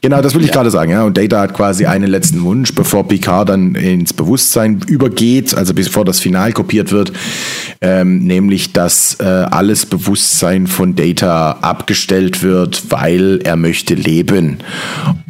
Genau, 0.00 0.22
das 0.22 0.34
will 0.34 0.44
ich 0.44 0.52
gerade 0.52 0.70
sagen, 0.70 0.92
ja. 0.92 1.04
Und 1.04 1.16
Data 1.16 1.40
hat 1.40 1.54
quasi 1.54 1.86
einen 1.86 2.08
letzten 2.08 2.42
Wunsch, 2.42 2.74
bevor 2.74 3.06
Picard 3.08 3.48
dann 3.48 3.74
ins 3.74 4.12
Bewusstsein 4.12 4.80
übergeht, 4.86 5.54
also 5.54 5.74
bevor 5.74 6.04
das 6.04 6.20
Final 6.20 6.52
kopiert 6.52 6.92
wird, 6.92 7.12
ähm, 7.80 8.24
nämlich, 8.24 8.72
dass 8.72 9.16
äh, 9.20 9.24
alles 9.24 9.86
Bewusstsein 9.86 10.66
von 10.66 10.94
Data 10.94 11.52
abgestellt 11.62 12.42
wird, 12.42 12.90
weil 12.90 13.40
er 13.42 13.56
möchte 13.56 13.94
leben. 13.94 14.58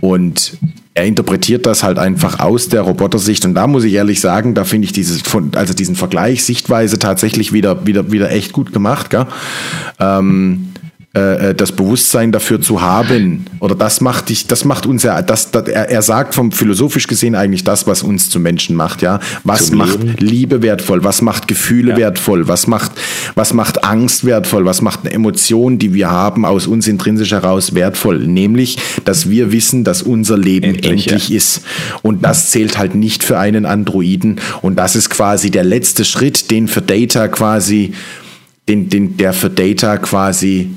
Und 0.01 0.59
er 0.99 1.07
interpretiert 1.07 1.65
das 1.65 1.85
halt 1.85 1.99
einfach 1.99 2.41
aus 2.41 2.69
der 2.69 2.83
Robotersicht. 2.83 3.45
Und 3.45 3.55
da 3.55 3.69
muss 3.69 3.85
ich 3.85 3.95
ehrlich 3.95 4.21
sagen, 4.21 4.55
da 4.55 4.65
finde 4.65 4.87
ich 4.87 4.93
dieses, 4.93 5.23
also 5.55 5.73
diesen 5.73 5.95
Vergleich, 5.95 6.43
Sichtweise 6.43 6.99
tatsächlich 6.99 7.53
wieder, 7.53 7.87
wieder, 7.87 8.11
wieder 8.11 8.33
echt 8.33 8.53
gut 8.53 8.73
gemacht, 8.73 9.11
gell? 9.11 9.27
Ähm, 10.01 10.73
äh, 11.15 11.55
das 11.55 11.73
Bewusstsein 11.73 12.33
dafür 12.33 12.61
zu 12.61 12.83
haben 12.83 13.47
oder 13.61 13.75
das 13.75 14.03
macht 14.03 14.29
dich, 14.29 14.47
das 14.47 14.67
macht 14.67 14.85
uns 14.85 15.05
ja, 15.05 15.23
das, 15.23 15.51
das 15.51 15.67
er, 15.67 15.89
er 15.89 16.03
sagt 16.03 16.35
vom 16.35 16.53
philosophisch 16.53 17.07
gesehen 17.07 17.35
eigentlich 17.35 17.65
das, 17.65 17.87
was 17.87 18.03
uns 18.03 18.29
zu 18.29 18.39
Menschen 18.39 18.77
macht, 18.77 19.01
ja. 19.01 19.19
Was 19.43 19.69
Zum 19.69 19.79
macht 19.79 20.03
Leben. 20.03 20.17
Liebe 20.19 20.63
wertvoll? 20.63 21.05
Was 21.05 21.23
macht 21.23 21.49
Gefühle 21.49 21.93
Ja. 21.93 21.97
wertvoll? 21.97 22.47
Was 22.47 22.67
macht, 22.67 22.93
was 23.35 23.55
macht 23.55 23.85
Angst 23.85 24.27
wertvoll? 24.27 24.67
Was 24.67 24.83
macht 24.83 25.01
eine 25.01 25.13
Emotion, 25.13 25.79
die 25.79 25.95
wir 25.95 26.11
haben, 26.11 26.45
aus 26.45 26.67
uns 26.67 26.87
intrinsisch 26.87 27.31
heraus 27.31 27.75
wertvoll? 27.75 28.19
Nämlich, 28.27 28.77
dass 29.07 29.31
wir 29.31 29.51
wissen, 29.51 29.85
dass 29.85 30.03
unser 30.03 30.37
Leben 30.37 30.67
Endlich, 30.75 31.07
endlich, 31.07 31.29
ja. 31.31 31.37
ist. 31.37 31.63
Und 32.03 32.23
das 32.23 32.51
zählt 32.51 32.77
halt 32.77 32.95
nicht 32.95 33.25
für 33.25 33.39
einen 33.39 33.65
Androiden. 33.65 34.41
Und 34.61 34.77
das 34.77 34.95
ist 34.95 35.09
quasi 35.09 35.51
der 35.51 35.65
letzte 35.65 36.05
Schritt, 36.05 36.51
den 36.51 36.69
für 36.69 36.83
Data 36.83 37.29
quasi, 37.29 37.93
den, 38.69 38.91
den, 38.91 39.17
der 39.17 39.33
für 39.33 39.49
Data 39.49 39.97
quasi 39.97 40.71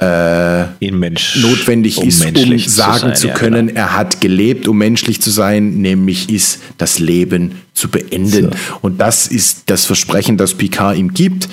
Mensch. 0.00 1.36
notwendig 1.42 2.00
ist, 2.00 2.24
um 2.24 2.58
sagen 2.58 3.00
sein, 3.00 3.16
zu, 3.16 3.28
ja, 3.28 3.34
können, 3.34 3.66
genau. 3.66 3.80
er 3.80 3.96
hat 3.96 4.20
gelebt, 4.20 4.68
um 4.68 4.78
menschlich 4.78 5.20
zu 5.20 5.30
sein, 5.30 5.78
nämlich 5.78 6.30
ist 6.30 6.60
das 6.78 7.00
Leben 7.00 7.62
zu 7.74 7.88
beenden. 7.88 8.50
Und 8.80 9.00
das 9.00 9.26
ist 9.26 9.64
das 9.66 9.86
Versprechen, 9.86 10.36
das 10.36 10.54
Picard 10.54 10.96
ihm 10.96 11.14
gibt. 11.14 11.48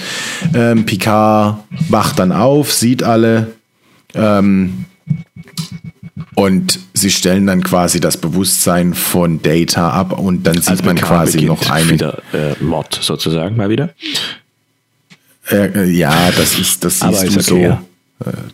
Ähm, 0.53 0.85
Picard 0.85 1.63
wacht 1.89 2.19
dann 2.19 2.31
auf, 2.31 2.71
sieht 2.71 3.01
alle 3.01 3.47
ähm, 4.13 4.85
und 6.35 6.79
sie 6.93 7.09
stellen 7.09 7.47
dann 7.47 7.63
quasi 7.63 7.99
das 7.99 8.17
Bewusstsein 8.17 8.93
von 8.93 9.41
Data 9.41 9.89
ab 9.89 10.19
und 10.19 10.45
dann 10.45 10.55
sieht 10.55 10.69
Also 10.69 10.83
man 10.83 10.95
Picard 10.97 11.09
quasi 11.09 11.41
noch 11.41 11.69
einen. 11.71 11.89
wieder 11.89 12.21
äh, 12.31 12.63
Mod 12.63 12.99
sozusagen 13.01 13.55
mal 13.55 13.69
wieder. 13.69 13.89
Äh, 15.49 15.67
äh, 15.67 15.89
ja, 15.89 16.31
das 16.31 16.59
ist, 16.59 16.83
das 16.83 17.01
Aber 17.01 17.15
siehst 17.17 17.37
ist 17.37 17.49
du 17.49 17.55
okay, 17.55 17.63
so. 17.63 17.69
ja. 17.69 17.81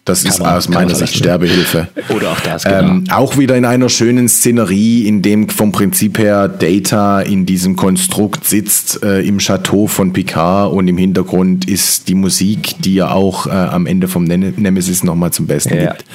Das 0.05 0.23
ist 0.23 0.39
man- 0.39 0.55
aus 0.55 0.69
meiner 0.69 0.95
Sicht. 0.95 1.15
Sterbehilfe. 1.15 1.87
Oder 2.09 2.31
auch 2.31 2.39
das, 2.39 2.63
genau. 2.63 2.77
Ähm, 2.79 3.03
auch 3.11 3.37
wieder 3.37 3.55
in 3.55 3.63
einer 3.65 3.89
schönen 3.89 4.27
Szenerie, 4.27 5.07
in 5.07 5.21
dem 5.21 5.49
vom 5.49 5.71
Prinzip 5.71 6.17
her 6.17 6.47
Data 6.47 7.21
in 7.21 7.45
diesem 7.45 7.75
Konstrukt 7.75 8.45
sitzt, 8.45 9.03
äh, 9.03 9.21
im 9.21 9.37
Chateau 9.37 9.85
von 9.85 10.13
Picard 10.13 10.73
und 10.73 10.87
im 10.87 10.97
Hintergrund 10.97 11.69
ist 11.69 12.07
die 12.07 12.15
Musik, 12.15 12.75
die 12.79 12.95
ja 12.95 13.11
auch 13.11 13.45
äh, 13.45 13.51
am 13.51 13.85
Ende 13.85 14.07
vom 14.07 14.23
Nem 14.23 14.53
Nemesis 14.57 15.03
nochmal 15.03 15.31
zum 15.31 15.45
Besten 15.45 15.75
Ja. 15.75 15.91
gibt. 15.91 16.05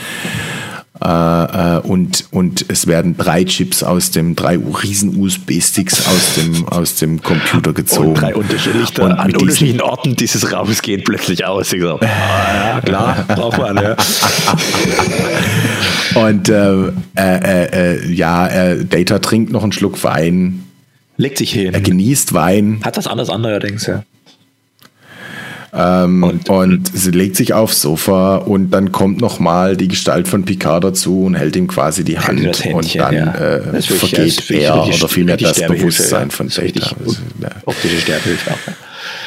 Äh, 1.02 1.76
äh, 1.76 1.80
und, 1.80 2.26
und 2.30 2.64
es 2.68 2.86
werden 2.86 3.16
drei 3.16 3.44
Chips 3.44 3.82
aus 3.82 4.10
dem, 4.10 4.34
drei 4.34 4.56
riesen 4.58 5.20
USB-Sticks 5.20 6.06
aus 6.06 6.34
dem, 6.36 6.68
aus 6.68 6.96
dem 6.96 7.22
Computer 7.22 7.72
gezogen. 7.72 8.08
und 8.08 8.20
drei 8.20 8.34
unterschiedliche, 8.34 9.02
Und 9.02 9.12
an 9.12 9.34
unterschiedlichen 9.34 9.82
Orten 9.82 10.16
dieses 10.16 10.50
Raums 10.52 10.80
gehen 10.80 11.02
plötzlich 11.04 11.44
aus. 11.44 11.72
Ich 11.72 11.82
so, 11.82 11.98
ah, 12.00 12.04
ja, 12.04 12.80
klar, 12.80 13.24
braucht 13.28 13.58
man. 13.58 13.76
Ja. 13.76 13.96
Und 16.14 16.48
äh, 16.48 16.92
äh, 17.16 17.96
äh, 17.96 18.12
ja, 18.12 18.46
äh, 18.46 18.84
Data 18.84 19.18
trinkt 19.18 19.52
noch 19.52 19.62
einen 19.62 19.72
Schluck 19.72 20.02
Wein, 20.02 20.64
Legt 21.18 21.38
sich 21.38 21.52
hin. 21.52 21.74
er 21.74 21.80
genießt 21.80 22.32
Wein. 22.32 22.80
Hat 22.82 22.96
was 22.96 23.06
anderes 23.06 23.28
allerdings, 23.28 23.86
ja. 23.86 24.02
Ähm, 25.78 26.22
Und- 26.22 26.48
und, 26.48 26.90
sie 26.96 27.10
legt 27.10 27.36
sich 27.36 27.52
aufs 27.52 27.82
Sofa 27.82 28.36
und 28.36 28.70
dann 28.70 28.92
kommt 28.92 29.20
nochmal 29.20 29.76
die 29.76 29.88
Gestalt 29.88 30.26
von 30.26 30.44
Picard 30.44 30.84
dazu 30.84 31.24
und 31.24 31.34
hält 31.34 31.54
ihm 31.56 31.66
quasi 31.68 32.02
die 32.02 32.18
Hand 32.18 32.40
Händchen, 32.40 32.72
und 32.74 32.94
dann 32.94 33.14
ja. 33.14 33.34
äh, 33.34 33.72
wirklich- 33.72 33.98
vergeht 33.98 34.50
er 34.50 34.74
richtig- 34.86 35.00
oder 35.02 35.08
vielmehr 35.08 35.36
das 35.36 35.60
Bewusstsein 35.60 36.28
ja. 36.28 36.34
von 36.34 36.46
Das 36.46 36.56
Data. 36.56 36.96
Ja. 37.42 37.48
Optische 37.66 37.98
Sterbehilfe 37.98 38.50
auch. 38.52 38.66
Ja. 38.66 38.72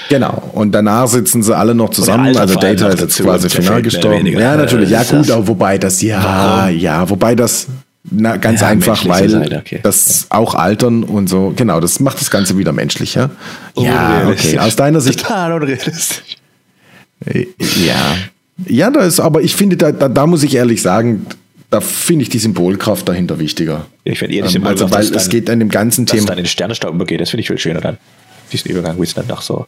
Genau. 0.10 0.50
Und 0.54 0.72
danach 0.72 1.08
sitzen 1.08 1.44
sie 1.44 1.56
alle 1.56 1.76
noch 1.76 1.92
zusammen. 1.92 2.36
Also 2.36 2.56
Data 2.56 2.88
ist 2.88 3.00
jetzt 3.00 3.22
quasi 3.22 3.48
final 3.50 3.82
gestorben. 3.84 4.26
Ja, 4.26 4.58
natürlich. 4.58 4.90
Ja, 4.90 5.04
Äh, 5.04 5.06
gut, 5.06 5.30
aber 5.30 5.48
wobei 5.48 5.78
das, 5.78 6.02
ja, 6.02 6.24
Warum? 6.24 6.78
ja, 6.80 7.08
wobei 7.10 7.36
das, 7.36 7.68
na, 8.10 8.38
ganz 8.38 8.62
Ja, 8.62 8.68
einfach, 8.68 9.08
weil 9.08 9.60
okay. 9.60 9.80
das 9.84 10.26
auch 10.30 10.56
altern 10.56 11.04
und 11.04 11.30
so, 11.30 11.54
genau, 11.56 11.80
das 11.80 12.00
macht 12.00 12.20
das 12.20 12.32
Ganze 12.32 12.58
wieder 12.58 12.72
menschlicher. 12.72 13.30
Ja, 13.78 14.28
okay. 14.30 14.58
Aus 14.58 14.76
deiner 14.76 15.00
Sicht 15.00 15.20
Total 15.22 15.54
unrealistisch. 15.54 16.38
Ja. 17.26 18.16
Ja, 18.68 18.90
da 18.92 19.02
ist, 19.06 19.20
aber 19.20 19.42
ich 19.42 19.56
finde, 19.56 19.78
da, 19.78 19.92
da, 19.92 20.10
da 20.10 20.28
muss 20.28 20.44
ich 20.44 20.54
ehrlich 20.56 20.82
sagen, 20.82 21.26
da 21.70 21.80
finde 21.82 22.24
ich 22.24 22.30
die 22.30 22.40
Symbolkraft 22.40 23.08
dahinter 23.08 23.40
wichtiger. 23.40 23.86
Ich 24.04 24.20
finde 24.20 24.36
eher 24.36 24.48
die 24.48 24.56
Ähm, 24.58 24.66
also, 24.66 24.80
Symbolkraft, 24.88 24.94
weil 24.94 25.14
dass 25.14 25.24
es 25.24 25.30
dann- 25.30 25.32
geht 25.32 25.50
an 25.50 25.60
dem 25.60 25.70
ganzen 25.70 26.06
Dass 26.06 26.16
Thema. 26.16 26.28
dann 26.28 26.38
in 26.40 26.44
den 26.44 26.50
Sternenstaub 26.50 26.94
übergeht, 26.94 27.22
das 27.22 27.30
finde 27.30 27.42
ich 27.42 27.48
viel 27.48 27.58
schöner 27.58 27.80
dann. 27.82 27.98
Diesen 28.52 28.72
Übergang, 28.72 28.98
wie 29.00 29.04
es 29.04 29.14
dann 29.14 29.28
doch 29.28 29.42
so 29.42 29.66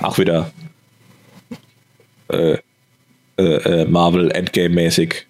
auch 0.00 0.18
wieder 0.18 0.50
äh, 2.32 2.56
äh, 3.36 3.42
äh, 3.42 3.84
Marvel 3.84 4.30
Endgame-mäßig. 4.32 5.26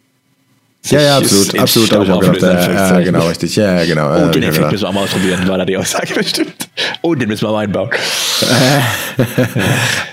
Ja, 0.86 1.00
ja, 1.00 1.16
absolut, 1.18 1.58
absolut, 1.58 1.92
habe 1.92 2.04
ich 2.04 2.10
auch 2.10 2.20
gedacht. 2.20 2.42
Ja, 2.42 2.48
auflöst, 2.50 2.66
ja, 2.68 2.68
Anführungszeichen. 2.68 3.12
genau, 3.14 3.26
richtig. 3.26 3.56
Ja, 3.56 3.78
ja, 3.80 3.84
genau. 3.86 4.12
Und 4.14 4.18
ja, 4.20 4.28
den 4.28 4.42
ja, 4.42 4.48
Effekt 4.50 4.56
genau. 4.60 4.70
müssen 4.72 4.82
wir 4.84 4.88
auch 4.88 4.92
mal 4.92 5.04
ausprobieren, 5.04 5.48
war 5.48 5.58
da 5.58 5.64
die 5.64 5.76
Aussage 5.76 6.14
bestimmt. 6.18 6.68
Und 7.00 7.20
den 7.22 7.28
müssen 7.28 7.46
wir 7.46 7.52
mal 7.52 7.64
einbauen. 7.64 7.90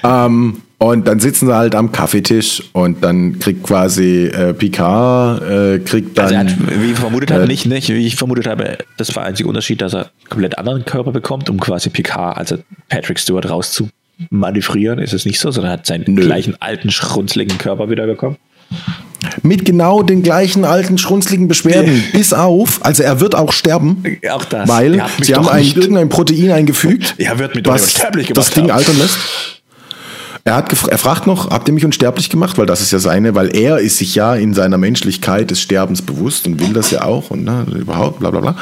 Und 0.81 1.07
dann 1.07 1.19
sitzen 1.19 1.45
sie 1.45 1.55
halt 1.55 1.75
am 1.75 1.91
Kaffeetisch 1.91 2.63
und 2.73 3.03
dann 3.03 3.37
kriegt 3.37 3.61
quasi 3.61 4.25
äh, 4.25 4.51
Picard, 4.51 5.43
äh, 5.43 5.77
kriegt 5.77 6.17
dann. 6.17 6.25
Also 6.25 6.37
hat, 6.37 6.81
wie 6.81 6.91
ich 6.93 6.97
vermutet 6.97 7.29
habe, 7.29 7.45
nicht, 7.45 7.67
nicht, 7.67 7.89
wie 7.89 8.07
ich 8.07 8.15
vermutet 8.15 8.47
habe, 8.47 8.79
das 8.97 9.15
war 9.15 9.21
der 9.21 9.29
einzige 9.29 9.47
Unterschied, 9.47 9.79
dass 9.79 9.93
er 9.93 9.99
einen 10.05 10.29
komplett 10.29 10.57
anderen 10.57 10.83
Körper 10.83 11.11
bekommt, 11.11 11.51
um 11.51 11.59
quasi 11.59 11.91
Picard, 11.91 12.35
also 12.35 12.57
Patrick 12.89 13.19
Stewart, 13.19 13.47
rauszumanövrieren. 13.47 14.97
Ist 14.97 15.13
es 15.13 15.23
nicht 15.23 15.39
so, 15.39 15.51
sondern 15.51 15.69
er 15.69 15.73
hat 15.73 15.85
seinen 15.85 16.05
Nö. 16.07 16.21
gleichen 16.23 16.55
alten, 16.59 16.89
schrunzligen 16.89 17.59
Körper 17.59 17.91
wieder 17.91 18.07
bekommen. 18.07 18.37
mit 19.43 19.65
genau 19.65 20.01
den 20.01 20.23
gleichen 20.23 20.65
alten 20.65 20.97
schrunzligen 20.97 21.47
Beschwerden, 21.47 22.03
bis 22.11 22.33
auf, 22.33 22.83
also 22.83 23.03
er 23.03 23.19
wird 23.19 23.35
auch 23.35 23.53
sterben, 23.53 24.03
Auch 24.31 24.45
das. 24.45 24.67
weil 24.67 25.03
sie 25.21 25.35
haben 25.35 25.47
ein, 25.47 25.63
irgendein 25.63 26.09
Protein 26.09 26.49
eingefügt, 26.49 27.13
Er 27.19 27.37
wird 27.37 27.55
doch 27.67 27.71
was 27.71 27.93
das 28.33 28.49
Ding 28.49 28.71
altern 28.71 28.97
lässt. 28.97 29.19
Er, 30.43 30.55
hat 30.55 30.71
er 30.87 30.97
fragt 30.97 31.27
noch, 31.27 31.49
habt 31.51 31.67
ihr 31.67 31.73
mich 31.73 31.85
unsterblich 31.85 32.29
gemacht? 32.29 32.57
Weil 32.57 32.65
das 32.65 32.81
ist 32.81 32.91
ja 32.91 32.99
seine, 32.99 33.35
weil 33.35 33.55
er 33.55 33.77
ist 33.77 33.97
sich 33.97 34.15
ja 34.15 34.35
in 34.35 34.53
seiner 34.53 34.77
Menschlichkeit 34.77 35.51
des 35.51 35.61
Sterbens 35.61 36.01
bewusst 36.01 36.47
und 36.47 36.59
will 36.59 36.73
das 36.73 36.89
ja 36.91 37.03
auch 37.03 37.29
und 37.29 37.43
ne, 37.43 37.65
überhaupt, 37.75 38.19
bla 38.19 38.31
bla 38.31 38.39
bla. 38.39 38.55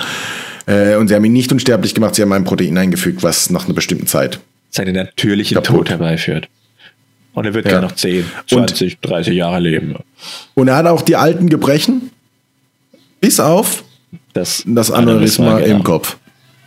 Äh, 0.66 0.96
und 0.98 1.08
sie 1.08 1.16
haben 1.16 1.24
ihn 1.26 1.32
nicht 1.34 1.52
unsterblich 1.52 1.96
gemacht, 1.96 2.16
sie 2.16 2.22
haben 2.22 2.34
ein 2.34 2.44
Protein 2.44 2.78
eingefügt, 2.78 3.24
was 3.24 3.50
nach 3.50 3.66
einer 3.66 3.74
bestimmten 3.74 4.08
Zeit. 4.08 4.40
seinen 4.72 4.94
natürlichen 4.94 5.56
Kaputt. 5.56 5.78
Tod 5.78 5.90
herbeiführt. 5.90 6.48
Und 7.34 7.46
er 7.46 7.54
wird 7.54 7.66
Ja. 7.66 7.72
gerne 7.72 7.88
noch 7.88 7.96
10, 7.96 8.26
20, 8.48 9.00
30 9.00 9.34
Jahre 9.36 9.60
leben. 9.60 9.96
Und 10.56 10.68
er 10.68 10.76
hat 10.76 10.86
auch 10.86 11.02
die 11.02 11.16
alten 11.16 11.48
Gebrechen, 11.50 12.12
bis 13.22 13.40
auf 13.40 13.84
Das, 14.34 14.64
das 14.68 14.92
Aneurysma 14.92 15.60
genau. 15.60 15.78
im 15.78 15.84
Kopf. 15.84 16.18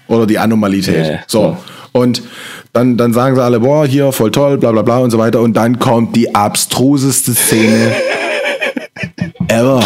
Oder 0.08 0.26
die 0.26 0.38
Anomalität. 0.38 1.06
Ja, 1.06 1.18
so. 1.26 1.56
so. 1.92 1.98
Und 1.98 2.22
dann, 2.72 2.96
dann 2.96 3.12
sagen 3.12 3.36
sie 3.36 3.42
alle, 3.42 3.60
boah, 3.60 3.86
hier 3.86 4.12
voll 4.12 4.30
toll, 4.30 4.58
bla 4.58 4.72
bla 4.72 4.82
bla 4.82 4.98
und 4.98 5.10
so 5.10 5.18
weiter. 5.18 5.40
Und 5.40 5.54
dann 5.54 5.78
kommt 5.78 6.16
die 6.16 6.34
abstruseste 6.34 7.34
Szene 7.34 7.92
ever. 9.48 9.82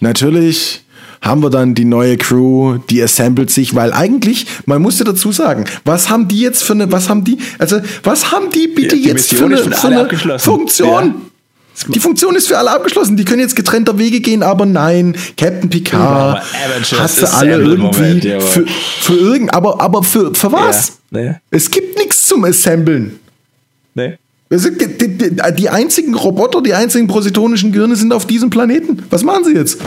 Natürlich 0.00 0.84
haben 1.20 1.42
wir 1.42 1.50
dann 1.50 1.74
die 1.74 1.84
neue 1.84 2.16
Crew, 2.16 2.78
die 2.90 3.02
assembled 3.02 3.50
sich, 3.50 3.74
weil 3.74 3.92
eigentlich, 3.92 4.46
man 4.66 4.80
musste 4.80 5.04
dazu 5.04 5.32
sagen, 5.32 5.64
was 5.84 6.08
haben 6.08 6.28
die 6.28 6.40
jetzt 6.40 6.62
für 6.62 6.74
eine, 6.74 6.90
was 6.92 7.08
haben 7.08 7.24
die, 7.24 7.38
also 7.58 7.80
was 8.04 8.30
haben 8.30 8.50
die 8.50 8.68
bitte 8.68 8.94
Ja, 8.96 9.02
die 9.02 9.08
jetzt 9.08 9.34
für 9.34 9.46
eine, 9.46 9.58
für 9.58 9.88
eine. 9.88 10.38
Funktion? 10.38 11.04
Ja. 11.04 11.14
Die 11.88 12.00
Funktion 12.00 12.34
ist 12.34 12.48
für 12.48 12.58
alle 12.58 12.72
abgeschlossen. 12.72 13.16
Die 13.16 13.24
können 13.24 13.40
jetzt 13.40 13.54
getrennter 13.54 13.98
Wege 13.98 14.20
gehen, 14.20 14.42
aber 14.42 14.66
nein, 14.66 15.16
Captain 15.36 15.70
Picard 15.70 16.42
hast 16.98 17.22
du 17.22 17.32
alle 17.32 17.56
irgendwie 17.62 18.28
jawohl. 18.28 18.40
für, 18.40 18.66
für 18.66 19.14
irgend, 19.14 19.54
aber, 19.54 19.80
aber 19.80 20.02
für, 20.02 20.34
für 20.34 20.50
was? 20.50 20.97
Ja, 21.10 21.20
ne, 21.20 21.40
Es 21.50 21.70
gibt 21.70 21.96
nichts 21.98 22.26
zum 22.26 22.44
Assemblen. 22.44 23.18
ne. 23.94 24.18
Sind 24.50 24.80
Die, 24.80 25.18
die, 25.18 25.36
die, 25.56 25.68
einzigen 25.68 26.14
Roboter, 26.14 26.62
die 26.62 26.72
einzigen 26.72 27.06
positonischen 27.06 27.70
Gehirne 27.70 27.96
sind 27.96 28.14
auf 28.14 28.26
diesem 28.26 28.48
Planeten. 28.48 29.02
Was 29.10 29.22
machen 29.22 29.44
sie 29.44 29.52
jetzt? 29.52 29.78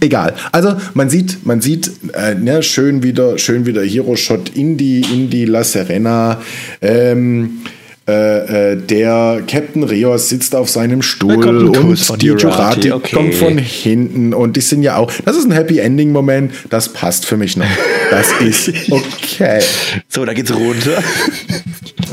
Egal. 0.00 0.34
Also 0.52 0.76
man 0.94 1.10
sieht, 1.10 1.44
man 1.44 1.60
sieht, 1.60 1.90
äh, 2.14 2.34
ne, 2.34 2.62
schön 2.62 3.02
wieder, 3.02 3.36
schön 3.38 3.66
wieder 3.66 3.82
Hero-Shot 3.82 4.50
in 4.54 4.76
die, 4.76 5.00
in 5.00 5.28
die 5.28 5.44
La 5.44 5.64
Serena. 5.64 6.40
Ähm, 6.80 7.60
äh, 8.08 8.72
äh, 8.72 8.76
der 8.76 9.42
Captain 9.46 9.84
Rios 9.84 10.28
sitzt 10.28 10.56
auf 10.56 10.68
seinem 10.68 11.02
Stuhl 11.02 11.46
und 11.46 12.20
die 12.20 12.26
Jurati, 12.26 12.90
okay. 12.90 13.14
kommt 13.14 13.34
von 13.34 13.58
hinten 13.58 14.34
und 14.34 14.56
die 14.56 14.60
sind 14.60 14.82
ja 14.82 14.96
auch. 14.96 15.12
Das 15.24 15.36
ist 15.36 15.44
ein 15.44 15.52
Happy 15.52 15.78
Ending 15.78 16.10
Moment. 16.10 16.52
Das 16.68 16.88
passt 16.88 17.26
für 17.26 17.36
mich 17.36 17.56
noch. 17.56 17.66
Das 18.10 18.32
ist 18.40 18.72
okay. 18.90 19.60
So, 20.08 20.24
da 20.24 20.32
geht's 20.34 20.52
runter. 20.52 21.02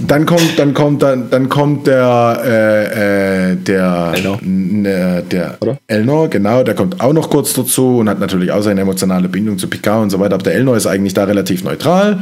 Dann 0.08 0.28
kommt, 0.28 0.58
dann 0.58 0.76
kommt, 0.76 1.02
dann, 1.02 1.30
dann 1.32 1.50
kommt 1.50 1.88
der, 1.88 2.42
äh, 2.46 3.52
äh, 3.52 3.56
der, 3.56 4.14
Elnor. 4.16 4.40
Ne, 4.44 5.24
der 5.30 5.58
Oder? 5.60 5.78
Elnor, 5.88 6.30
genau, 6.30 6.64
der 6.64 6.76
kommt 6.76 7.02
auch 7.02 7.14
noch 7.14 7.30
kurz 7.30 7.54
dazu 7.54 7.98
und 7.98 8.10
hat 8.10 8.20
natürlich 8.20 8.52
auch 8.52 8.62
seine 8.62 8.82
emotionale 8.82 9.28
Bindung 9.28 9.58
zu 9.58 9.68
Picard 9.68 10.04
und 10.04 10.10
so 10.12 10.20
weiter. 10.20 10.36
Aber 10.36 10.44
der 10.44 10.54
Elnor 10.54 10.78
ist 10.78 10.86
eigentlich 10.86 11.16
da 11.16 11.24
relativ 11.24 11.64
neutral. 11.64 12.22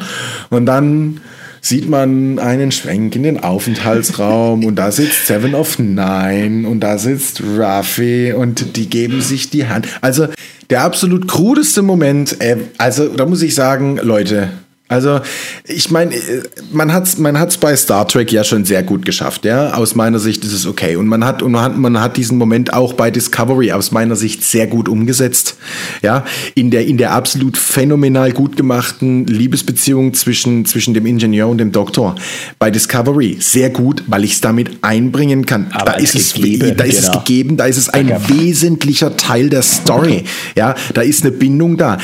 Und 0.50 0.66
dann 0.66 1.20
sieht 1.62 1.90
man 1.90 2.40
einen 2.40 2.72
Schwenk 2.72 3.16
in 3.16 3.24
den 3.24 3.40
Aufenthaltsraum 3.44 4.66
und 4.66 4.76
da 4.76 4.92
sitzt 4.92 5.28
Seven 5.28 5.56
of 5.56 5.80
Nine 5.80 6.68
und 6.68 6.82
da 6.82 6.98
sitzt 6.98 7.42
Ruffy 7.42 8.34
und 8.34 8.76
die 8.78 8.90
geben 8.90 9.22
sich 9.22 9.50
die 9.50 9.68
Hand. 9.68 9.88
Also 10.02 10.28
der 10.70 10.82
absolut 10.84 11.28
krudeste 11.28 11.82
Moment, 11.82 12.42
äh, 12.42 12.58
also 12.78 13.08
da 13.10 13.26
muss 13.26 13.42
ich 13.42 13.56
sagen, 13.56 14.00
Leute, 14.02 14.50
also, 14.90 15.20
ich 15.66 15.92
meine, 15.92 16.16
äh, 16.16 16.44
man 16.72 16.94
hat's, 16.94 17.18
man 17.18 17.38
hat's 17.38 17.58
bei 17.58 17.76
Star 17.76 18.08
Trek 18.08 18.32
ja 18.32 18.46
schon 18.46 18.64
sehr 18.64 18.84
gut 18.84 19.06
geschafft, 19.06 19.44
ja. 19.44 19.74
Aus 19.74 19.96
meiner 19.96 20.18
Sicht 20.20 20.46
ist 20.46 20.54
es 20.54 20.66
okay. 20.66 20.96
Und 20.96 21.08
man 21.08 21.26
hat, 21.26 21.42
und 21.42 21.52
man 21.52 21.64
hat, 21.64 21.78
man 21.78 22.00
hat 22.00 22.16
diesen 22.16 22.38
Moment 22.38 22.74
auch 22.74 22.94
bei 22.94 23.12
Discovery 23.12 23.74
aus 23.74 23.92
meiner 23.92 24.16
Sicht 24.16 24.44
sehr 24.44 24.66
gut 24.66 24.88
umgesetzt, 24.88 25.58
ja. 26.02 26.24
In 26.56 26.72
der, 26.72 26.86
in 26.88 26.98
der 26.98 27.12
absolut 27.12 27.58
phänomenal 27.58 28.32
gut 28.32 28.56
gemachten 28.56 29.28
Liebesbeziehung 29.28 30.14
zwischen, 30.14 30.66
zwischen 30.66 30.94
dem 30.94 31.06
Ingenieur 31.06 31.50
und 31.50 31.58
dem 31.58 31.74
Doktor. 31.74 32.16
Bei 32.58 32.72
Discovery 32.72 33.38
sehr 33.42 33.70
gut, 33.70 34.04
weil 34.08 34.24
ich 34.24 34.34
es 34.34 34.42
damit 34.42 34.84
einbringen 34.84 35.46
kann. 35.46 35.68
Aber 35.72 35.92
da 35.92 35.98
ist 35.98 36.16
es, 36.16 36.34
gegeben, 36.34 36.78
da 36.78 36.86
ist 36.86 37.00
es 37.00 37.06
genau. 37.08 37.20
gegeben, 37.20 37.58
da 37.58 37.66
ist 37.66 37.78
es 37.78 37.90
ein 37.90 38.10
wesentlicher 38.30 39.18
Teil 39.18 39.50
der 39.50 39.64
Story, 39.64 40.24
ja. 40.56 40.76
Da 40.94 41.02
ist 41.02 41.24
eine 41.24 41.32
Bindung 41.32 41.76
da. 41.76 41.98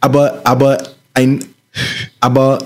Aber, 0.00 0.40
aber 0.44 0.78
ein, 1.14 1.44
aber 2.20 2.58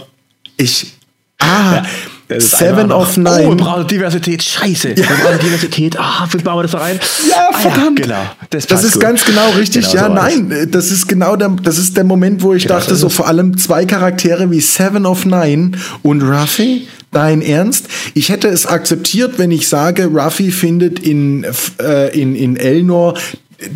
ich, 0.57 0.93
ah, 1.39 1.83
Das 2.29 2.45
ist 2.45 2.59
Seven 2.59 2.93
of 2.93 3.17
Nine. 3.17 3.47
Oh, 3.47 3.49
wir 3.51 3.57
brauchen 3.57 3.87
Diversität. 3.87 4.43
Scheiße. 4.43 4.97
Wir 4.97 5.05
brauchen 5.05 5.39
Diversität. 5.41 5.99
Ah, 5.99 6.27
wie 6.31 6.37
bauen 6.39 6.59
wir 6.59 6.63
das 6.65 6.73
da 6.73 6.79
rein? 6.79 7.01
Ja, 7.29 7.49
Ah, 7.53 7.59
verdammt. 7.59 8.03
genau. 8.03 8.23
Das, 8.51 8.67
passt 8.67 8.85
ist 8.85 8.93
gut. 8.95 9.03
ganz 9.03 9.25
genau 9.25 9.51
richtig. 9.57 9.87
Genau 9.91 9.95
ja, 10.03 10.09
so 10.09 10.15
nein, 10.15 10.69
das 10.71 10.91
ist 10.91 11.07
genau 11.09 11.37
der, 11.37 11.49
das 11.63 11.79
ist 11.79 11.97
der 11.97 12.05
Moment, 12.05 12.43
wo 12.43 12.53
ich 12.55 12.65
Genau 12.65 12.75
dachte, 12.79 12.95
so 12.97 13.09
vor 13.09 13.29
allem 13.29 13.57
zwei 13.57 13.87
Charaktere 13.87 14.51
wie 14.51 14.61
Seven 14.61 15.07
of 15.07 15.25
Nine 15.25 15.73
und 16.03 16.23
Ruffy. 16.23 16.87
Dein 17.11 17.41
Ernst? 17.41 17.87
Ich 18.13 18.29
hätte 18.29 18.49
es 18.49 18.67
akzeptiert, 18.67 19.39
wenn 19.39 19.51
ich 19.51 19.67
sage, 19.67 20.05
Ruffy 20.09 20.51
findet 20.51 20.99
in, 20.99 21.47
äh, 21.81 22.09
in, 22.21 22.35
in 22.37 22.57
Elnor 22.57 23.15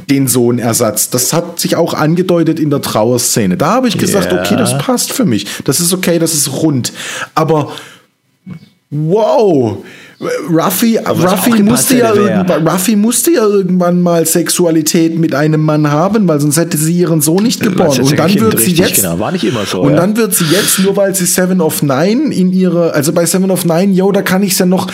den 0.09 0.28
Sohnersatz. 0.28 1.11
Das 1.11 1.33
hat 1.33 1.59
sich 1.59 1.76
auch 1.76 1.95
angedeutet 1.95 2.61
in 2.61 2.70
der 2.70 2.83
Trauerszene. 2.83 3.57
Da 3.57 3.72
habe 3.72 3.89
ich 3.89 3.99
gesagt, 3.99 4.33
Ja. 4.33 4.41
okay, 4.41 4.57
das 4.57 4.78
passt 4.78 5.12
für 5.12 5.24
mich. 5.24 5.47
Das 5.64 5.80
ist 5.80 5.93
okay, 5.93 6.18
das 6.18 6.35
ist 6.35 6.53
rund. 6.53 6.93
Aber 7.35 7.72
Wow! 8.95 9.78
Ruffy, 10.49 10.99
Ruffy, 10.99 11.62
musste 11.62 11.97
ja 11.99 12.12
Ruffy 12.12 12.95
musste 12.95 13.33
ja 13.33 13.45
irgendwann 13.45 14.01
mal 14.03 14.24
Sexualität 14.24 15.18
mit 15.18 15.35
einem 15.35 15.62
Mann 15.62 15.91
haben, 15.91 16.28
weil 16.28 16.39
sonst 16.39 16.59
hätte 16.59 16.76
sie 16.76 16.99
ihren 16.99 17.20
Sohn 17.20 17.43
nicht 17.43 17.61
geboren. 17.61 18.01
Und 18.01 18.18
dann 18.18 18.28
Kind, 18.28 18.41
wird 18.43 18.61
sie 18.61 18.72
jetzt. 18.72 19.03
Genau, 19.03 19.18
war 19.18 19.33
nicht 19.33 19.45
immer 19.45 19.64
so. 19.64 19.80
Und 19.80 19.93
ja. 19.93 19.97
dann 19.97 20.16
wird 20.16 20.35
sie 20.35 20.45
jetzt, 20.45 20.78
nur 20.78 20.97
weil 20.97 21.14
sie 21.14 21.24
Seven 21.24 21.61
of 21.61 21.83
Nine 21.83 22.33
in 22.33 22.53
ihre, 22.53 22.93
also 22.93 23.12
bei 23.12 23.26
Seven 23.26 23.51
of 23.51 23.64
Nine, 23.64 23.95
yo, 23.95 24.12
da 24.12 24.22
kann 24.22 24.45
ich 24.45 24.53
es 24.53 24.59
ja 24.61 24.66
noch 24.66 24.89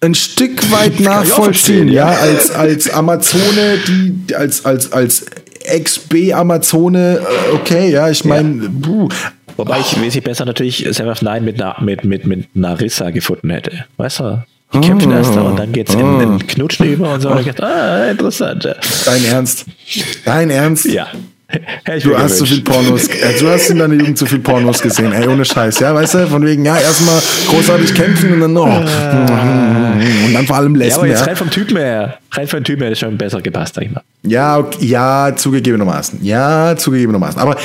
ein 0.00 0.14
Stück 0.14 0.70
weit 0.70 0.98
nachvollziehen, 1.00 1.88
ja, 1.88 2.12
ja. 2.12 2.18
als, 2.18 2.50
als 2.50 2.90
Amazone, 2.90 3.78
die, 3.86 4.34
als, 4.34 4.64
als, 4.64 4.92
als 4.92 5.26
Ex-B-Amazone, 5.64 7.18
äh, 7.18 7.54
okay, 7.54 7.90
ja, 7.90 8.08
ich 8.08 8.24
meine, 8.24 8.70
Wobei 9.56 9.80
ich 9.80 9.96
wesentlich 9.96 10.24
besser 10.24 10.46
natürlich 10.46 10.86
of 11.10 11.20
Nine 11.20 11.42
mit, 11.42 11.58
Na- 11.58 11.76
mit, 11.80 12.04
mit, 12.04 12.26
mit 12.26 12.56
Narissa 12.56 13.10
gefunden 13.10 13.50
hätte. 13.50 13.84
Weißt 13.98 14.20
du? 14.20 14.42
Die 14.72 14.80
kämpfen 14.80 15.10
erst 15.10 15.34
da 15.34 15.42
und 15.42 15.58
dann 15.58 15.72
geht's 15.72 15.92
in, 15.92 16.20
in 16.20 16.46
Knutschen 16.46 16.86
über 16.86 17.12
und 17.12 17.20
so. 17.20 17.30
Und 17.30 17.40
ich 17.40 17.46
dachte, 17.46 17.66
ah, 17.66 18.10
interessant. 18.10 18.64
ja. 18.64 18.76
dein 19.04 19.24
Ernst, 19.24 19.66
dein 20.24 20.48
Ernst. 20.48 20.84
Ja. 20.86 21.08
Ich 21.96 22.04
Du 22.04 22.16
hast 22.16 22.38
so 22.38 22.44
viel. 22.44 22.62
Pornos, 22.62 23.08
äh, 23.08 23.38
du 23.38 23.48
hast 23.48 23.70
in 23.70 23.78
deiner 23.78 23.94
Jugend 23.94 24.16
so 24.18 24.26
viel 24.26 24.38
Pornos 24.38 24.80
gesehen, 24.80 25.12
ey, 25.12 25.26
ohne 25.26 25.44
Scheiß, 25.44 25.80
ja, 25.80 25.94
weißt 25.94 26.14
du, 26.14 26.26
von 26.28 26.44
wegen, 26.46 26.64
ja, 26.64 26.78
erstmal 26.78 27.20
großartig 27.48 27.94
kämpfen 27.94 28.34
und 28.34 28.40
dann, 28.40 28.56
oh, 28.56 28.64
und 28.64 30.34
dann 30.34 30.46
vor 30.46 30.56
allem 30.56 30.74
Ja, 30.76 30.94
aber 30.96 31.06
Lesben, 31.06 31.06
jetzt 31.06 31.20
ja. 31.20 31.26
rein 31.26 31.36
vom 31.36 31.50
Typen 31.50 31.76
her, 31.76 32.18
rein 32.32 32.46
vom 32.46 32.62
Typen 32.62 32.82
her 32.82 32.92
es 32.92 32.98
schon 32.98 33.18
besser 33.18 33.40
gepasst, 33.42 33.74
sag 33.74 33.84
ich 33.84 33.90
mal. 33.90 34.02
Ja, 34.22 34.58
okay, 34.58 34.86
ja, 34.86 35.32
zugegebenermaßen, 35.34 36.24
ja, 36.24 36.76
zugegebenermaßen, 36.76 37.40
aber 37.40 37.56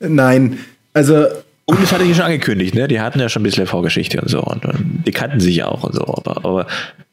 nein, 0.00 0.58
also, 0.94 1.26
Und 1.66 1.82
das 1.82 1.92
hatte 1.92 2.04
ich 2.04 2.16
schon 2.16 2.24
angekündigt, 2.24 2.74
ne? 2.74 2.88
Die 2.88 2.98
hatten 2.98 3.20
ja 3.20 3.28
schon 3.28 3.42
ein 3.42 3.44
bisschen 3.44 3.66
Vorgeschichte 3.66 4.20
und 4.20 4.28
so. 4.28 4.40
Und, 4.40 4.64
und 4.64 5.02
die 5.06 5.12
kannten 5.12 5.38
sich 5.38 5.56
ja 5.56 5.66
auch 5.66 5.84
und 5.84 5.94
so. 5.94 6.02
Aber, 6.02 6.38
aber 6.38 6.66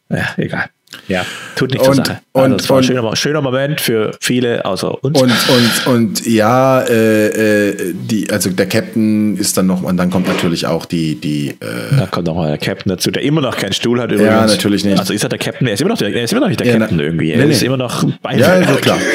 ja, 0.09 0.30
egal. 0.38 0.69
Ja, 1.07 1.25
tut 1.55 1.71
nicht 1.71 1.83
zur 1.83 1.91
Und- 1.91 2.05
Sache. 2.05 2.19
Also, 2.33 2.53
und- 2.53 2.61
es 2.61 2.69
war 2.69 2.77
ein 2.77 2.79
und- 2.79 2.83
schöner, 2.85 3.15
schöner 3.15 3.41
Moment 3.41 3.79
für 3.81 4.11
viele 4.19 4.65
außer 4.65 5.03
uns. 5.03 5.21
und, 5.21 5.32
und, 5.32 5.87
und 5.95 6.25
ja, 6.28 6.82
äh, 6.82 7.70
äh, 7.70 7.93
die, 7.93 8.29
also 8.29 8.49
der 8.49 8.65
Captain 8.67 9.37
ist 9.37 9.57
dann 9.57 9.67
noch, 9.67 9.83
und 9.83 9.97
dann 9.97 10.09
kommt 10.09 10.28
natürlich 10.28 10.65
auch 10.67 10.86
die, 10.86 11.15
die, 11.15 11.49
äh, 11.49 11.55
da 11.97 12.07
kommt 12.07 12.28
noch 12.28 12.36
mal 12.36 12.49
der 12.49 12.57
Captain 12.57 12.89
dazu, 12.89 13.11
der 13.11 13.24
immer 13.24 13.41
noch 13.41 13.55
keinen 13.57 13.74
Stuhl 13.74 14.01
hat 14.01 14.11
übrigens. 14.11 14.51
natürlich 14.51 14.83
nicht. 14.83 14.99
Also 14.99 15.13
ist 15.13 15.24
er 15.24 15.29
der 15.29 15.39
Captain? 15.39 15.67
Er 15.67 15.74
ist 15.74 15.82
immer 15.82 15.91
noch, 15.91 15.97
der, 15.97 16.13
er 16.13 16.24
ist 16.24 16.32
immer 16.32 16.41
noch 16.41 16.47
nicht 16.49 16.59
der 16.59 16.67
Ja, 16.67 16.78
Captain 16.78 16.97
na- 16.97 17.03
irgendwie. 17.03 17.28
nee, 17.28 17.41
Er 17.41 17.45
ist 17.49 17.61
nee. 17.61 17.67
immer 17.67 17.78
noch 17.78 18.03
Ja, 18.36 18.55
ist 18.55 18.82
klar. 18.82 18.97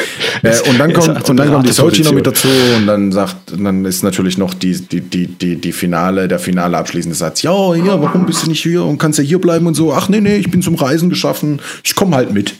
Äh, 0.42 0.54
und 0.70 0.78
dann 0.78 0.92
kommt, 0.94 1.28
und 1.28 1.36
dann 1.36 1.52
kommt 1.52 1.66
die 1.68 1.72
Sochi 1.72 2.02
noch 2.02 2.12
mit 2.12 2.26
dazu 2.26 2.48
und 2.78 2.86
dann 2.86 3.12
sagt, 3.12 3.36
dann 3.58 3.84
ist 3.84 4.02
natürlich 4.02 4.38
noch 4.38 4.54
die, 4.54 4.72
die, 4.80 5.02
die, 5.02 5.26
die, 5.26 5.56
die 5.56 5.72
Finale, 5.72 6.28
der 6.28 6.38
finale 6.38 6.78
abschließende 6.78 7.14
Satz. 7.14 7.42
Ja, 7.42 7.74
ja, 7.74 8.00
warum 8.00 8.24
bist 8.24 8.46
du 8.46 8.48
nicht 8.48 8.62
hier 8.62 8.82
und 8.84 8.96
kannst 8.96 9.18
ja 9.18 9.24
hier 9.24 9.38
bleiben 9.38 9.66
und 9.66 9.74
so. 9.74 9.92
Ach 9.92 10.08
nee, 10.08 10.20
nee, 10.20 10.36
ich 10.36 10.50
bin 10.50 10.62
zum 10.62 10.76
Reisen 10.76 11.10
geschaffen. 11.10 11.60
Ich 11.82 11.94
komme 11.94 12.16
halt 12.16 12.32
mit. 12.32 12.54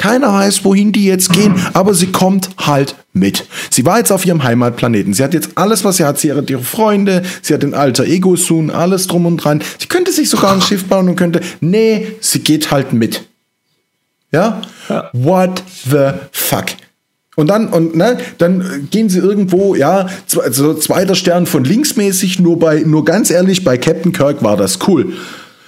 Keiner 0.00 0.32
weiß, 0.32 0.64
wohin 0.64 0.92
die 0.92 1.04
jetzt 1.04 1.30
gehen, 1.30 1.54
aber 1.74 1.92
sie 1.92 2.06
kommt 2.06 2.48
halt 2.58 2.96
mit. 3.12 3.46
Sie 3.68 3.84
war 3.84 3.98
jetzt 3.98 4.10
auf 4.10 4.24
ihrem 4.24 4.42
Heimatplaneten. 4.42 5.12
Sie 5.12 5.22
hat 5.22 5.34
jetzt 5.34 5.50
alles, 5.56 5.84
was 5.84 5.98
sie 5.98 6.06
hat. 6.06 6.18
Sie 6.18 6.32
hat 6.32 6.48
ihre 6.48 6.62
Freunde, 6.62 7.22
sie 7.42 7.52
hat 7.52 7.62
den 7.62 7.74
alter 7.74 8.04
Ego-Soon, 8.04 8.70
alles 8.70 9.08
drum 9.08 9.26
und 9.26 9.36
dran. 9.36 9.62
Sie 9.78 9.88
könnte 9.88 10.10
sich 10.10 10.30
sogar 10.30 10.54
ein 10.54 10.62
Schiff 10.62 10.86
bauen 10.86 11.10
und 11.10 11.16
könnte, 11.16 11.42
nee, 11.60 12.12
sie 12.20 12.38
geht 12.38 12.70
halt 12.70 12.94
mit. 12.94 13.28
Ja? 14.32 14.62
ja. 14.88 15.10
What 15.12 15.62
the 15.84 16.12
fuck? 16.32 16.66
Und 17.36 17.48
dann, 17.48 17.68
und, 17.68 17.94
ne, 17.94 18.18
dann 18.38 18.88
gehen 18.90 19.10
sie 19.10 19.18
irgendwo, 19.18 19.74
ja, 19.74 20.08
so 20.26 20.74
zweiter 20.74 21.14
Stern 21.14 21.46
von 21.46 21.64
linksmäßig, 21.64 22.38
nur 22.40 22.58
bei, 22.58 22.80
nur 22.80 23.04
ganz 23.04 23.30
ehrlich, 23.30 23.64
bei 23.64 23.76
Captain 23.78 24.12
Kirk 24.12 24.42
war 24.42 24.56
das 24.56 24.78
cool. 24.88 25.12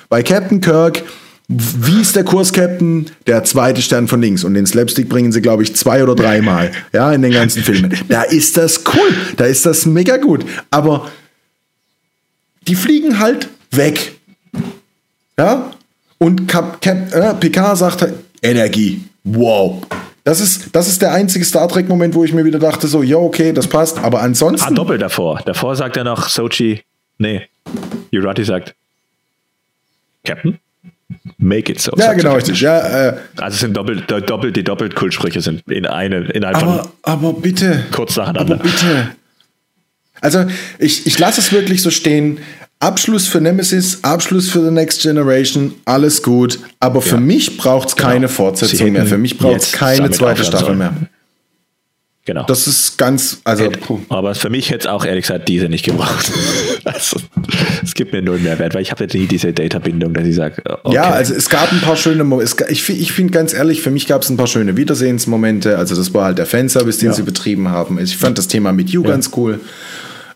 Bei 0.09 0.23
Captain 0.23 0.61
Kirk, 0.61 1.03
wie 1.59 2.01
ist 2.01 2.17
der 2.17 2.25
Kurs, 2.25 2.53
Captain? 2.53 3.11
Der 3.27 3.45
zweite 3.45 3.83
Stern 3.83 4.09
von 4.09 4.21
links. 4.21 4.45
Und 4.45 4.55
den 4.55 4.67
Slapstick 4.67 5.09
bringen 5.09 5.33
sie, 5.33 5.41
glaube 5.41 5.63
ich, 5.63 5.75
zwei 5.77 6.03
oder 6.03 6.15
dreimal. 6.15 6.71
Ja, 6.93 7.13
in 7.13 7.23
den 7.23 7.33
ganzen 7.33 7.63
Filmen. 7.63 7.95
Da 8.09 8.23
ist 8.23 8.57
das 8.57 8.83
cool. 8.95 9.15
Da 9.37 9.47
ist 9.47 9.65
das 9.65 9.87
mega 9.87 10.19
gut. 10.19 10.45
Aber 10.71 11.11
die 12.69 12.75
fliegen 12.75 13.19
halt 13.19 13.49
weg. 13.71 14.13
Ja? 15.39 15.73
Und 16.19 16.47
Cap, 16.49 16.81
Cap, 16.81 17.15
äh, 17.15 17.35
Picard 17.35 17.79
sagt 17.79 18.03
halt, 18.03 18.15
Energie. 18.43 19.03
Wow. 19.25 19.83
Das 20.25 20.41
ist, 20.41 20.75
das 20.75 20.87
ist 20.89 21.03
der 21.03 21.13
einzige 21.13 21.45
Star 21.45 21.69
Trek-Moment, 21.69 22.15
wo 22.15 22.25
ich 22.25 22.33
mir 22.33 22.45
wieder 22.45 22.59
dachte, 22.59 22.87
so, 22.87 23.03
ja, 23.03 23.17
okay, 23.17 23.53
das 23.53 23.67
passt. 23.67 23.99
Aber 23.99 24.21
ansonsten. 24.21 24.69
Ah, 24.69 24.75
doppelt 24.75 25.03
davor. 25.03 25.41
Davor 25.45 25.75
sagt 25.75 25.97
er 25.97 26.05
noch 26.05 26.29
Sochi. 26.29 26.83
Nee. 27.19 27.49
Jurati 28.11 28.45
sagt, 28.45 28.75
Captain? 30.25 30.59
Make 31.39 31.73
it 31.73 31.81
so. 31.81 31.93
Ja, 31.97 32.13
genau, 32.13 32.35
richtig. 32.35 32.61
Ja, 32.61 33.09
äh, 33.09 33.17
also 33.37 33.57
sind 33.57 33.77
doppelt, 33.77 34.11
doppelt, 34.11 34.57
die 34.57 34.65
Doppelkultsprüche 34.65 35.41
sind 35.41 35.63
in 35.69 35.87
eine, 35.87 36.25
innerhalb 36.33 36.57
aber, 36.63 36.79
von 36.83 36.93
aber 37.03 37.33
bitte. 37.35 37.85
Kurz 37.93 38.17
nacheinander. 38.17 38.55
Aber 38.55 38.63
bitte. 38.63 39.09
Also 40.21 40.45
ich, 40.79 41.07
ich 41.07 41.19
lasse 41.19 41.41
es 41.41 41.53
wirklich 41.53 41.83
so 41.83 41.91
stehen. 41.91 42.39
Abschluss 42.79 43.29
für 43.29 43.41
Nemesis, 43.41 44.03
Abschluss 44.03 44.51
für 44.51 44.65
The 44.65 44.71
Next 44.71 45.03
Generation, 45.03 45.75
alles 45.85 46.23
gut. 46.23 46.59
Aber 46.81 47.01
für 47.01 47.15
ja. 47.15 47.21
mich 47.21 47.57
braucht 47.57 47.89
es 47.89 47.97
genau. 47.97 48.09
keine 48.09 48.29
Fortsetzung 48.29 48.93
mehr. 48.93 49.07
Für 49.07 49.19
mich 49.19 49.39
braucht 49.39 49.63
es 49.63 49.73
keine 49.73 50.11
zweite 50.11 50.45
Staffel 50.45 50.75
mehr. 50.75 50.93
Genau. 52.25 52.45
Das 52.47 52.69
ist 52.69 52.99
ganz, 52.99 53.41
also. 53.43 53.69
Aber 54.09 54.37
für 54.37 54.49
mich 54.49 54.71
hätte 54.71 54.87
es 54.87 54.87
auch 54.87 55.05
ehrlich 55.05 55.27
gesagt 55.27 55.49
diese 55.49 55.69
nicht 55.69 55.85
gebraucht. 55.85 56.31
also, 56.85 57.17
es 57.83 57.95
gibt 57.95 58.13
mir 58.13 58.23
null 58.23 58.39
Mehrwert, 58.39 58.75
weil 58.75 58.83
ich 58.83 58.93
habe 58.93 59.03
jetzt 59.03 59.15
nie 59.15 59.27
diese 59.27 59.53
Data-Bindung, 59.53 60.15
dass 60.15 60.25
ich 60.25 60.37
sage. 60.37 60.63
Okay. 60.85 60.95
Ja, 60.95 61.11
also 61.11 61.35
es 61.35 61.49
gab 61.49 61.73
ein 61.73 61.81
paar 61.81 61.97
schöne 61.97 62.23
Momente. 62.23 62.65
Ich, 62.69 62.89
ich 62.89 63.13
finde 63.13 63.33
ganz 63.33 63.53
ehrlich, 63.53 63.83
für 63.83 63.91
mich 63.91 64.07
gab 64.07 64.23
es 64.23 64.31
ein 64.31 64.37
paar 64.37 64.47
schöne 64.47 64.77
Wiedersehensmomente. 64.77 65.77
Also 65.77 65.97
das 65.97 66.15
war 66.15 66.27
halt 66.27 66.39
der 66.39 66.47
Fanservice, 66.47 67.01
den 67.01 67.09
ja. 67.09 67.15
sie 67.15 67.23
betrieben 67.23 67.71
haben. 67.71 67.99
Ich 67.99 68.17
fand 68.17 68.39
das 68.39 68.47
Thema 68.47 68.73
mit 68.73 68.91
You 68.91 69.03
ja. 69.03 69.11
ganz 69.11 69.33
cool. 69.37 69.59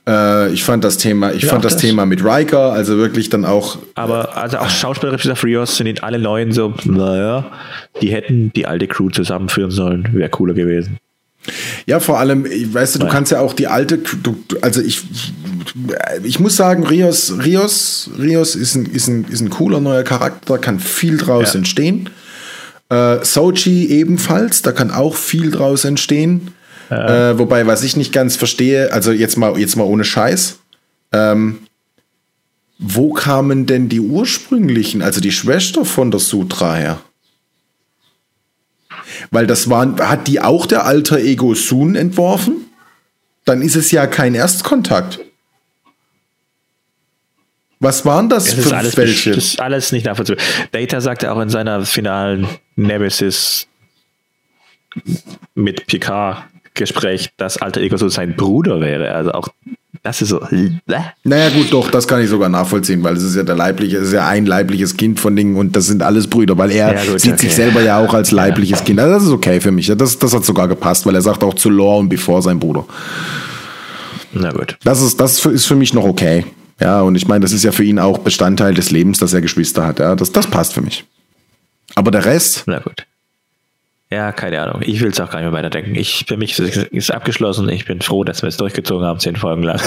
Äh, 0.09 0.53
ich 0.53 0.65
fand 0.65 0.83
das 0.83 0.99
Thema, 0.99 1.33
ich 1.33 1.43
ja, 1.43 1.51
fand 1.51 1.65
das, 1.65 1.75
das, 1.75 1.83
Thema 1.83 2.05
mit 2.05 2.25
Riker, 2.25 2.73
also 2.73 2.97
wirklich 2.97 3.31
dann 3.31 3.45
auch. 3.45 3.79
Aber 3.95 4.37
also 4.37 4.59
auch 4.59 4.71
schauspielerisch 4.71 5.23
dieser 5.23 5.41
Rios 5.41 5.77
sind 5.77 6.03
alle 6.03 6.19
neuen 6.19 6.51
so, 6.51 6.75
naja, 6.85 7.47
die 8.03 8.09
hätten 8.09 8.53
die 8.55 8.67
alte 8.67 8.89
Crew 8.89 9.11
zusammenführen 9.11 9.71
sollen, 9.71 10.09
wäre 10.13 10.31
cooler 10.31 10.55
gewesen. 10.55 10.99
Ja, 11.87 12.01
vor 12.01 12.19
allem, 12.19 12.45
weißt 12.45 12.95
du, 12.95 12.99
du 13.01 13.09
kannst 13.09 13.33
ja 13.33 13.41
auch 13.41 13.53
die 13.53 13.67
alte, 13.67 13.99
du, 13.99 14.37
also 14.63 14.81
ich, 14.81 15.03
ich 16.23 16.41
muss 16.41 16.57
sagen, 16.57 16.87
Rios, 16.87 17.33
Rios, 17.45 18.11
Rios 18.19 18.55
ist 18.55 18.75
ein, 18.75 18.87
ist 18.87 19.09
ein, 19.09 19.25
ist 19.31 19.41
ein 19.41 19.51
cooler 19.51 19.81
neuer 19.81 20.03
Charakter, 20.03 20.59
kann 20.59 20.81
viel 20.81 21.17
draus 21.19 21.53
ja. 21.53 21.59
entstehen. 21.59 22.11
Äh, 22.89 23.25
Sochi 23.25 23.87
ebenfalls, 23.87 24.63
da 24.63 24.73
kann 24.73 24.91
auch 24.91 25.17
viel 25.17 25.51
draus 25.51 25.85
entstehen. 25.85 26.53
Ja. 26.91 27.31
Äh, 27.31 27.39
wobei, 27.39 27.67
was 27.67 27.83
ich 27.83 27.97
nicht 27.97 28.13
ganz 28.13 28.37
verstehe, 28.37 28.93
also 28.93 29.11
jetzt 29.13 29.37
mal, 29.37 29.59
jetzt 29.59 29.77
mal 29.77 29.85
ohne 29.85 30.05
Scheiß, 30.05 30.59
ähm, 31.13 31.59
wo 32.79 33.13
kamen 33.13 33.67
denn 33.67 33.89
die 33.89 34.01
ursprünglichen, 34.01 35.03
also 35.03 35.21
die 35.21 35.33
Schwester 35.33 35.85
von 35.85 36.11
der 36.11 36.21
Sutra 36.21 36.75
her? 36.75 37.01
Weil 39.31 39.47
das 39.47 39.71
waren, 39.71 39.99
hat 40.01 40.27
die 40.29 40.41
auch 40.41 40.67
der 40.67 40.85
alter 40.85 41.19
Ego 41.19 41.55
Soon 41.55 41.95
entworfen? 41.95 42.67
Dann 43.45 43.63
ist 43.63 43.77
es 43.77 43.91
ja 43.91 44.07
kein 44.07 44.35
Erstkontakt. 44.35 45.21
Was 47.79 48.07
waren 48.07 48.29
das, 48.29 48.57
das 48.57 48.67
für 48.67 48.77
alles, 48.77 48.97
welche? 48.97 49.33
Das 49.33 49.45
ist 49.45 49.61
alles 49.61 49.93
nicht 49.93 50.07
nachvollziehbar. 50.07 50.43
Data 50.73 51.01
sagte 51.01 51.31
auch 51.31 51.41
in 51.41 51.51
seiner 51.51 51.85
finalen 51.85 52.49
Nemesis 52.75 53.69
mit 55.55 55.87
Picard 55.87 56.45
Gespräch, 56.75 57.31
dass 57.37 57.59
alter 57.59 57.81
Ego 57.81 57.97
so 57.97 58.09
sein 58.09 58.37
Bruder 58.37 58.81
wäre. 58.81 59.13
Also 59.13 59.33
auch 59.33 59.49
das 60.07 60.23
ist 60.23 60.29
so. 60.29 60.41
Naja, 61.25 61.51
gut, 61.51 61.73
doch, 61.73 61.91
das 61.91 62.07
kann 62.07 62.23
ich 62.23 62.29
sogar 62.29 62.49
nachvollziehen, 62.49 63.03
weil 63.03 63.17
es 63.17 63.25
ist 63.25 63.35
ja 63.35 63.43
der 63.43 63.57
leibliche, 63.57 63.97
es 63.97 64.09
ist 64.09 64.13
ja 64.13 64.29
ein 64.29 64.47
leibliches 64.47 64.97
Kind 64.97 65.19
von 65.19 65.35
Dingen 65.35 65.57
und 65.57 65.75
das 65.75 65.87
sind 65.87 66.01
alles 66.01 66.29
Brüder, 66.29 66.57
weil 66.57 66.71
er 66.71 66.95
ja, 66.95 67.05
gut, 67.05 67.21
sieht 67.21 67.33
okay. 67.33 67.47
sich 67.47 67.55
selber 67.55 67.83
ja 67.83 67.99
auch 67.99 68.15
als 68.15 68.31
leibliches 68.31 68.79
ja. 68.79 68.85
Kind. 68.85 69.01
Also 69.01 69.15
das 69.15 69.25
ist 69.25 69.31
okay 69.31 69.61
für 69.61 69.73
mich. 69.73 69.93
Das, 69.97 70.19
das 70.19 70.33
hat 70.33 70.45
sogar 70.45 70.69
gepasst, 70.69 71.07
weil 71.07 71.15
er 71.17 71.23
sagt 71.23 71.43
auch 71.43 71.55
zu 71.55 71.71
Lore 71.71 71.99
und 71.99 72.09
bevor 72.09 72.41
sein 72.41 72.61
Bruder. 72.61 72.85
Na 74.33 74.53
gut. 74.53 74.79
Das 74.85 75.03
ist, 75.03 75.19
das 75.19 75.45
ist 75.45 75.67
für 75.67 75.77
mich 75.77 75.93
noch 75.93 76.05
okay. 76.05 76.45
Ja, 76.81 77.01
und 77.01 77.17
ich 77.17 77.27
meine, 77.27 77.41
das 77.41 77.53
ist 77.53 77.65
ja 77.65 77.73
für 77.73 77.85
ihn 77.85 77.99
auch 77.99 78.19
Bestandteil 78.19 78.75
des 78.75 78.93
Lebens, 78.93 79.19
dass 79.19 79.33
er 79.33 79.41
Geschwister 79.41 79.85
hat. 79.85 79.99
Ja, 79.99 80.15
das, 80.15 80.31
das 80.31 80.47
passt 80.47 80.73
für 80.73 80.83
mich. 80.83 81.05
Aber 81.97 82.13
der 82.13 82.25
Rest. 82.25 82.63
Na 82.67 82.79
gut. 82.79 83.07
Ja, 84.11 84.31
keine 84.33 84.63
Ahnung. 84.63 84.83
Ich 84.85 85.01
will 85.01 85.11
es 85.11 85.21
auch 85.21 85.31
gar 85.31 85.41
nicht 85.41 85.51
mehr 85.51 85.59
weiterdenken. 85.59 85.95
Ich, 85.97 86.27
für 86.29 86.37
mich 86.37 86.59
ist 86.59 86.89
es 86.93 87.11
abgeschlossen. 87.11 87.69
Ich 87.69 87.87
bin 87.87 88.01
froh, 88.01 88.23
dass 88.23 88.43
wir 88.43 88.49
es 88.49 88.57
durchgezogen 88.57 89.05
haben, 89.05 89.19
zehn 89.19 89.37
Folgen 89.37 89.65
lang. 89.65 89.81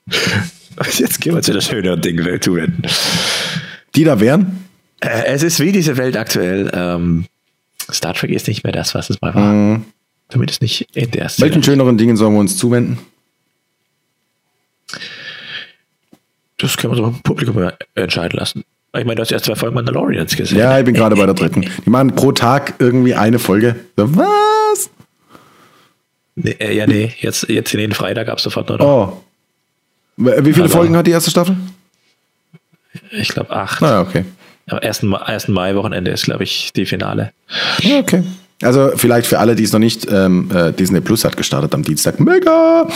Jetzt 0.98 1.20
gehen 1.20 1.34
wir 1.34 1.42
zu 1.42 1.52
der 1.52 1.60
schöneren 1.60 2.00
Dinge 2.00 2.38
zuwenden. 2.40 2.82
Die 3.94 4.04
da 4.04 4.20
wären? 4.20 4.68
Äh, 5.00 5.24
es 5.26 5.42
ist 5.42 5.60
wie 5.60 5.72
diese 5.72 5.96
Welt 5.96 6.16
aktuell. 6.16 6.70
Ähm, 6.72 7.26
Star 7.90 8.14
Trek 8.14 8.30
ist 8.30 8.46
nicht 8.46 8.62
mehr 8.64 8.72
das, 8.72 8.94
was 8.94 9.10
es 9.10 9.20
mal 9.20 9.34
war. 9.34 9.52
Mhm. 9.52 9.84
Zumindest 10.28 10.62
nicht 10.62 10.86
in 10.94 11.10
der 11.10 11.28
Szene. 11.28 11.48
Welchen 11.48 11.62
schöneren 11.62 11.98
Dingen 11.98 12.16
sollen 12.16 12.32
wir 12.32 12.40
uns 12.40 12.56
zuwenden? 12.56 12.98
Das 16.58 16.76
können 16.76 16.92
wir 16.92 16.96
so 16.96 17.06
im 17.06 17.20
Publikum 17.22 17.70
entscheiden 17.94 18.38
lassen. 18.38 18.64
Ich 18.94 19.04
meine, 19.04 19.14
du 19.14 19.22
hast 19.22 19.32
erst 19.32 19.46
zwei 19.46 19.54
Folgen 19.54 19.74
Mandalorians 19.74 20.36
gesehen. 20.36 20.58
Ja, 20.58 20.78
ich 20.78 20.84
bin 20.84 20.94
gerade 20.94 21.16
bei 21.16 21.24
der 21.24 21.34
dritten. 21.34 21.62
Die 21.84 21.90
machen 21.90 22.14
pro 22.14 22.32
Tag 22.32 22.74
irgendwie 22.78 23.14
eine 23.14 23.38
Folge. 23.38 23.76
Was? 23.96 24.90
Nee, 26.34 26.56
äh, 26.58 26.76
ja, 26.76 26.86
nee, 26.86 27.12
jetzt, 27.20 27.48
jetzt 27.48 27.72
in 27.72 27.80
den 27.80 27.92
Freitag 27.92 28.26
gab 28.26 28.38
es 28.38 28.44
sofort 28.44 28.68
nur 28.68 28.78
noch. 28.78 28.86
Oh. 28.86 29.22
Wie 30.16 30.52
viele 30.52 30.66
Aber 30.66 30.72
Folgen 30.72 30.96
hat 30.96 31.06
die 31.06 31.10
erste 31.10 31.30
Staffel? 31.30 31.56
Ich 33.10 33.28
glaube 33.28 33.50
acht. 33.50 33.82
Ah, 33.82 34.02
okay. 34.02 34.24
Am 34.68 34.78
ersten, 34.78 35.12
ersten 35.12 35.52
Mai-Wochenende 35.52 36.10
ist, 36.10 36.24
glaube 36.24 36.44
ich, 36.44 36.72
die 36.74 36.86
Finale. 36.86 37.32
Okay. 37.78 38.22
Also 38.62 38.92
vielleicht 38.96 39.26
für 39.26 39.38
alle, 39.38 39.54
die 39.54 39.64
es 39.64 39.72
noch 39.72 39.80
nicht, 39.80 40.06
ähm, 40.10 40.48
äh, 40.54 40.72
Disney 40.72 41.00
Plus 41.00 41.24
hat 41.24 41.36
gestartet 41.36 41.74
am 41.74 41.82
Dienstag. 41.82 42.20
Mega! 42.20 42.86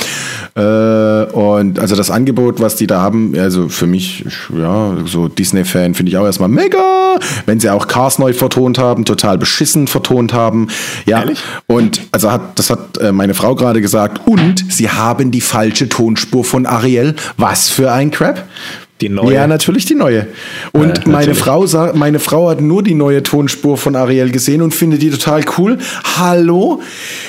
Äh, 0.54 1.32
und 1.32 1.78
also 1.78 1.96
das 1.96 2.10
Angebot, 2.10 2.60
was 2.60 2.76
die 2.76 2.86
da 2.86 3.00
haben, 3.00 3.36
also 3.38 3.68
für 3.68 3.86
mich, 3.86 4.24
ja, 4.56 4.96
so 5.04 5.28
Disney-Fan 5.28 5.94
finde 5.94 6.10
ich 6.10 6.18
auch 6.18 6.24
erstmal 6.24 6.48
mega. 6.48 7.18
Wenn 7.46 7.60
sie 7.60 7.70
auch 7.70 7.88
Cars 7.88 8.18
neu 8.18 8.32
vertont 8.32 8.78
haben, 8.78 9.04
total 9.04 9.38
beschissen 9.38 9.86
vertont 9.86 10.32
haben. 10.32 10.68
Ja. 11.04 11.20
Ehrlich? 11.20 11.42
Und 11.66 12.00
also 12.12 12.30
hat, 12.30 12.58
das 12.58 12.70
hat 12.70 12.98
äh, 12.98 13.12
meine 13.12 13.34
Frau 13.34 13.54
gerade 13.54 13.80
gesagt. 13.80 14.26
Und 14.26 14.64
sie 14.70 14.88
haben 14.88 15.30
die 15.30 15.40
falsche 15.40 15.88
Tonspur 15.88 16.44
von 16.44 16.66
Ariel. 16.66 17.14
Was 17.36 17.68
für 17.68 17.92
ein 17.92 18.10
Crap. 18.10 18.46
Die 19.02 19.10
neue. 19.10 19.34
Ja, 19.34 19.46
natürlich 19.46 19.84
die 19.84 19.94
neue. 19.94 20.26
Und 20.72 21.06
äh, 21.06 21.08
meine, 21.08 21.34
Frau, 21.34 21.66
meine 21.92 22.18
Frau 22.18 22.48
hat 22.48 22.62
nur 22.62 22.82
die 22.82 22.94
neue 22.94 23.22
Tonspur 23.22 23.76
von 23.76 23.94
Ariel 23.94 24.30
gesehen 24.30 24.62
und 24.62 24.74
findet 24.74 25.02
die 25.02 25.10
total 25.10 25.42
cool. 25.58 25.76
Hallo? 26.16 26.80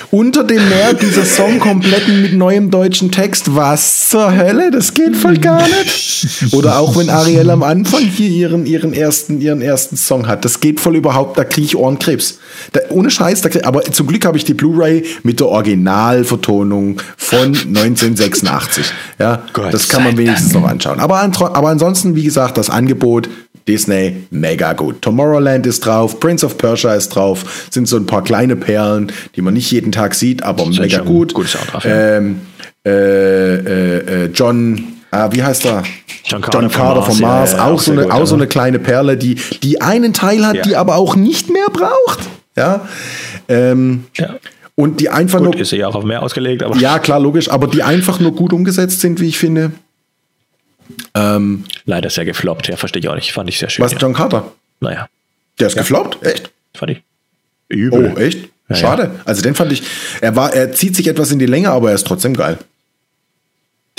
Unter 0.10 0.45
dem 0.45 0.69
Meer 0.69 0.94
dieser 0.94 1.26
Song 1.26 1.60
komplett 1.60 2.07
mit 2.07 2.34
neuem 2.34 2.72
deutschen 2.72 3.11
Text. 3.11 3.53
Was 3.53 4.07
zur 4.10 4.34
Hölle? 4.34 4.72
Das 4.72 4.94
geht 4.94 5.18
voll 5.18 5.38
gar 5.39 5.68
nicht. 5.68 6.53
Oder 6.53 6.80
auch 6.80 6.95
wenn 6.95 7.10
Ariel 7.10 7.49
am 7.49 7.64
Anfang 7.64 8.02
hier 8.03 8.30
ihren, 8.30 8.65
ihren, 8.65 8.94
ersten, 8.94 9.41
ihren 9.41 9.61
ersten 9.61 9.98
Song 9.98 10.27
hat. 10.27 10.45
Das 10.45 10.61
geht 10.61 10.80
voll 10.80 10.95
überhaupt, 10.95 11.38
da 11.38 11.44
kriege 11.44 11.65
ich 11.65 11.76
Ohrenkrebs. 11.76 12.39
Da, 12.72 12.80
ohne 12.89 13.10
Scheiß, 13.10 13.41
da 13.41 13.49
krieg, 13.49 13.65
aber 13.65 13.84
zum 13.84 14.07
Glück 14.07 14.26
habe 14.26 14.38
ich 14.38 14.45
die 14.45 14.53
Blu-ray 14.53 15.03
mit 15.23 15.41
der 15.41 15.48
Originalvertonung 15.48 17.02
von 17.18 17.48
1986. 17.68 18.85
Ja, 19.19 19.44
Gott 19.52 19.73
das 19.73 19.89
kann 19.89 20.03
man 20.03 20.18
wenigstens 20.18 20.53
Dank. 20.53 20.64
noch 20.64 20.72
anschauen. 20.72 20.99
Aber, 20.99 21.19
aber 21.57 21.69
ansonsten, 21.69 22.15
wie 22.15 22.23
gesagt, 22.23 22.57
das 22.57 22.69
Angebot 22.69 23.29
Disney, 23.67 24.15
mega 24.29 24.73
gut. 24.73 25.01
Tomorrowland 25.01 25.65
ist 25.65 25.85
drauf, 25.85 26.19
Prince 26.19 26.45
of 26.45 26.57
Persia 26.57 26.93
ist 26.93 27.09
drauf, 27.09 27.67
sind 27.69 27.88
so 27.88 27.97
ein 27.97 28.05
paar 28.05 28.23
kleine 28.23 28.55
Perlen, 28.55 29.11
die 29.35 29.41
man 29.41 29.55
nicht 29.55 29.69
jeden 29.71 29.91
Tag 29.91 30.13
sieht, 30.13 30.43
aber 30.43 30.65
Das 30.65 30.77
mega 30.77 30.99
gut. 31.01 31.31
Soundtrack, 31.31 31.84
ja. 31.84 32.17
ähm, 32.17 32.41
äh, 32.85 32.91
äh, 32.91 33.97
äh, 34.25 34.29
John, 34.34 34.84
ah, 35.11 35.29
wie 35.31 35.43
heißt 35.43 35.65
er? 35.65 35.84
John 36.25 36.41
Carter 36.41 36.61
John 36.61 36.69
von 36.69 36.81
Carter 36.81 36.99
Mars, 37.01 37.07
von 37.17 37.21
Mars, 37.21 37.51
ja, 37.53 37.65
auch, 37.65 37.71
auch 37.73 37.79
so 37.79 37.91
eine, 37.91 38.03
gut, 38.03 38.11
auch 38.11 38.25
so 38.25 38.35
eine 38.35 38.47
kleine 38.47 38.79
Perle, 38.79 39.17
die, 39.17 39.35
die 39.63 39.81
einen 39.81 40.13
Teil 40.13 40.45
hat, 40.45 40.55
Ja. 40.55 40.61
die 40.61 40.75
aber 40.77 40.95
auch 40.95 41.15
nicht 41.15 41.49
mehr 41.49 41.65
braucht. 41.73 42.19
Ja. 42.55 42.88
Ähm, 43.49 44.05
und 44.75 44.99
die 45.01 45.09
einfach 45.09 45.39
Gut, 45.39 45.55
nur 45.55 45.59
ist 45.61 45.71
ja 45.71 45.88
auch 45.88 45.95
auf 45.95 46.03
mehr 46.03 46.21
ausgelegt, 46.21 46.63
aber 46.63 46.77
ja, 46.77 46.99
klar, 46.99 47.19
logisch, 47.19 47.49
aber 47.49 47.67
die 47.67 47.81
einfach 47.84 48.19
nur 48.19 48.34
gut 48.34 48.53
umgesetzt 48.53 49.01
sind, 49.01 49.19
wie 49.19 49.27
ich 49.27 49.38
finde. 49.39 49.71
Ähm, 51.14 51.64
leider 51.86 52.10
sehr 52.10 52.26
gefloppt. 52.26 52.68
Ja, 52.68 52.76
verstehe 52.78 52.99
ich 53.02 53.10
auch 53.10 53.15
nicht. 53.15 53.32
Fand 53.32 53.49
ich 53.49 53.60
sehr 53.60 53.69
schön. 53.69 53.84
was, 53.86 53.91
ja. 53.94 53.98
John 53.99 54.14
Carter? 54.14 54.52
Naja, 54.80 55.07
Der 55.60 55.68
ist 55.68 55.78
gefloppt? 55.78 56.24
Echt? 56.26 56.52
fand 56.76 56.91
ich 56.91 57.02
Oh, 57.69 57.76
übel. 57.76 58.18
echt? 58.22 58.49
Ja, 58.69 58.76
Schade. 58.76 59.11
Also 59.26 59.41
den 59.41 59.56
fand 59.56 59.72
ich, 59.72 59.84
er 60.22 60.36
war, 60.36 60.53
er 60.53 60.72
zieht 60.74 60.95
sich 60.95 61.07
etwas 61.07 61.32
in 61.32 61.40
die 61.40 61.45
Länge, 61.45 61.69
aber 61.72 61.90
er 61.90 61.95
ist 61.95 62.06
trotzdem 62.07 62.34
geil. 62.36 62.57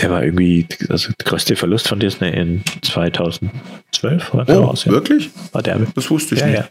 Der 0.01 0.11
war 0.11 0.23
irgendwie 0.23 0.67
also 0.89 1.11
der 1.19 1.25
größte 1.25 1.57
Verlust 1.57 1.89
von 1.89 1.99
Disney 1.99 2.29
in 2.31 2.63
2012 2.83 4.33
oder 4.35 4.45
Oh, 4.61 4.65
raus, 4.67 4.85
ja. 4.85 4.93
wirklich? 4.93 5.31
War 5.53 5.63
der. 5.63 5.81
Das 5.95 6.09
wusste 6.11 6.35
ich 6.35 6.41
ja, 6.41 6.47
nicht. 6.47 6.57
ja. 6.59 6.69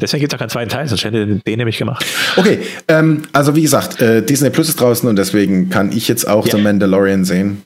Deswegen 0.00 0.20
gibt 0.20 0.32
es 0.32 0.36
auch 0.36 0.38
keinen 0.38 0.50
zweiten 0.50 0.70
Teil, 0.70 0.86
sonst 0.88 1.02
hätte 1.04 1.26
den 1.26 1.58
nämlich 1.58 1.76
gemacht. 1.76 2.06
Okay, 2.36 2.60
ähm, 2.86 3.22
also 3.32 3.56
wie 3.56 3.62
gesagt, 3.62 4.00
äh, 4.00 4.22
Disney 4.22 4.50
Plus 4.50 4.68
ist 4.68 4.80
draußen 4.80 5.08
und 5.08 5.16
deswegen 5.16 5.70
kann 5.70 5.90
ich 5.90 6.06
jetzt 6.06 6.28
auch 6.28 6.46
Ja. 6.46 6.56
The 6.56 6.62
Mandalorian 6.62 7.24
sehen. 7.24 7.62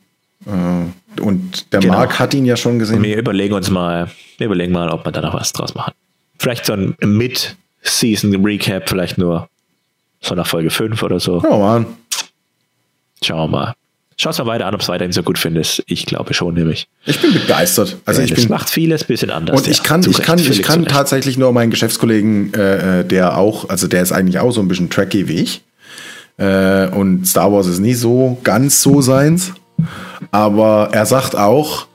Äh, 0.47 0.51
und 1.21 1.73
der 1.73 1.81
Genau. 1.81 1.95
Marc 1.95 2.19
hat 2.19 2.35
ihn 2.35 2.45
ja 2.45 2.57
schon 2.57 2.79
gesehen. 2.79 3.03
Wir 3.03 3.17
überlegen 3.17 3.55
uns 3.55 3.71
mal, 3.71 4.11
wir 4.39 4.47
überlegen 4.47 4.73
mal, 4.73 4.89
ob 4.89 5.05
wir 5.05 5.13
da 5.13 5.21
noch 5.21 5.35
was 5.35 5.53
draus 5.53 5.75
machen. 5.75 5.93
Vielleicht 6.39 6.67
so 6.67 6.73
ein 6.73 6.97
Mid-Season-Recap, 7.01 8.89
vielleicht 8.89 9.19
nur 9.19 9.49
so 10.21 10.35
nach 10.35 10.47
Folge 10.47 10.71
5 10.71 11.03
oder 11.03 11.21
so. 11.21 11.43
Ja, 11.43 11.57
Mann. 11.57 11.87
Schauen 13.23 13.51
wir 13.51 13.59
mal. 13.59 13.75
Schau 14.17 14.31
es 14.31 14.39
mal 14.39 14.47
weiter 14.47 14.67
an, 14.67 14.75
ob 14.75 14.81
es 14.81 14.89
weiterhin 14.89 15.13
so 15.13 15.23
gut 15.23 15.39
findest. 15.39 15.83
Ich 15.87 16.07
glaube 16.07 16.35
schon, 16.35 16.55
nämlich. 16.55 16.87
Ich 17.07 17.21
bin 17.21 17.33
begeistert. 17.33 17.97
Also 18.05 18.21
Äh, 18.21 18.27
ich 18.27 18.35
bin, 18.35 18.49
macht 18.49 18.71
vieles 18.71 19.03
ein 19.03 19.07
bisschen 19.07 19.31
anders. 19.31 19.57
Und 19.57 19.69
ich 19.69 19.79
ja. 19.79 19.83
kann, 19.83 20.01
ich 20.03 20.19
Recht, 20.19 20.23
kann, 20.23 20.39
ich 20.39 20.63
kann 20.63 20.85
tatsächlich 20.85 21.39
nur 21.39 21.53
meinen 21.53 21.71
Geschäftskollegen, 21.71 22.53
äh, 22.55 23.01
äh, 23.01 23.05
der 23.05 23.37
auch, 23.39 23.69
also 23.69 23.89
der 23.89 24.03
ist 24.03 24.13
eigentlich 24.13 24.39
auch 24.39 24.53
so 24.53 24.61
ein 24.61 24.69
bisschen 24.69 24.91
tracky 24.91 25.29
wie 25.29 25.41
ich. 25.41 25.63
Äh, 26.37 26.89
und 26.89 27.27
Star 27.27 27.53
Wars 27.53 27.67
ist 27.67 27.81
nicht 27.81 27.99
so 27.99 28.39
ganz 28.45 28.83
so 28.83 29.01
seins. 29.01 29.53
Aber 30.31 30.91
er 30.93 31.07
sagt 31.07 31.37
auch, 31.37 31.87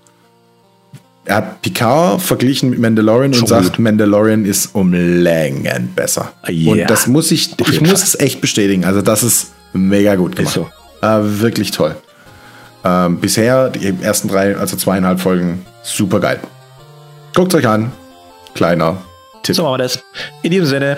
er 1.25 1.37
hat 1.37 1.61
Picard 1.61 2.21
verglichen 2.21 2.69
mit 2.69 2.79
Mandalorian 2.79 3.31
und 3.31 3.35
Schon 3.35 3.47
sagt, 3.47 3.63
gut. 3.71 3.79
Mandalorian 3.79 4.45
ist 4.45 4.73
um 4.73 4.93
Längen 4.93 5.91
besser. 5.93 6.31
Ah, 6.41 6.49
yeah. 6.49 6.71
Und 6.71 6.89
das 6.89 7.07
muss 7.07 7.31
ich, 7.31 7.51
Auf 7.59 7.69
ich 7.69 7.81
muss 7.81 7.89
Fall. 7.89 8.01
es 8.03 8.19
echt 8.19 8.41
bestätigen. 8.41 8.85
Also 8.85 9.01
das 9.01 9.23
ist 9.23 9.51
mega 9.73 10.15
gut 10.15 10.35
gemacht. 10.35 10.53
so. 10.53 10.69
Äh, 11.01 11.19
wirklich 11.21 11.71
toll. 11.71 11.95
Ähm, 12.83 13.19
bisher 13.19 13.69
die 13.69 13.93
ersten 14.01 14.29
drei, 14.29 14.55
also 14.55 14.77
zweieinhalb 14.77 15.19
Folgen, 15.19 15.65
super 15.83 16.19
geil. 16.19 16.39
Guckt 17.35 17.53
euch 17.55 17.67
an. 17.67 17.91
Kleiner 18.53 18.97
Tipp. 19.43 19.55
So 19.55 19.63
machen 19.63 19.73
wir 19.73 19.83
das. 19.83 19.99
In 20.43 20.51
diesem 20.51 20.65
Sinne, 20.65 20.97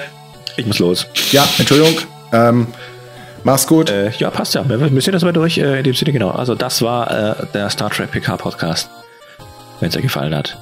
ich 0.57 0.65
muss 0.65 0.79
los. 0.79 1.07
Ja, 1.31 1.47
Entschuldigung. 1.57 1.97
Ähm, 2.31 2.67
mach's 3.43 3.67
gut. 3.67 3.89
Äh, 3.89 4.11
ja, 4.17 4.29
passt 4.29 4.55
ja. 4.55 4.67
Wir 4.67 4.77
müssen 4.77 5.11
das 5.11 5.23
mal 5.23 5.33
durch. 5.33 5.57
Äh, 5.57 5.79
in 5.79 5.83
dem 5.83 5.93
Sinne, 5.93 6.11
genau. 6.11 6.29
Also, 6.31 6.55
das 6.55 6.81
war 6.81 7.39
äh, 7.41 7.45
der 7.53 7.69
Star 7.69 7.89
Trek 7.89 8.11
PK 8.11 8.37
Podcast. 8.37 8.89
Wenn 9.79 9.89
es 9.89 9.95
euch 9.95 10.03
gefallen 10.03 10.35
hat, 10.35 10.57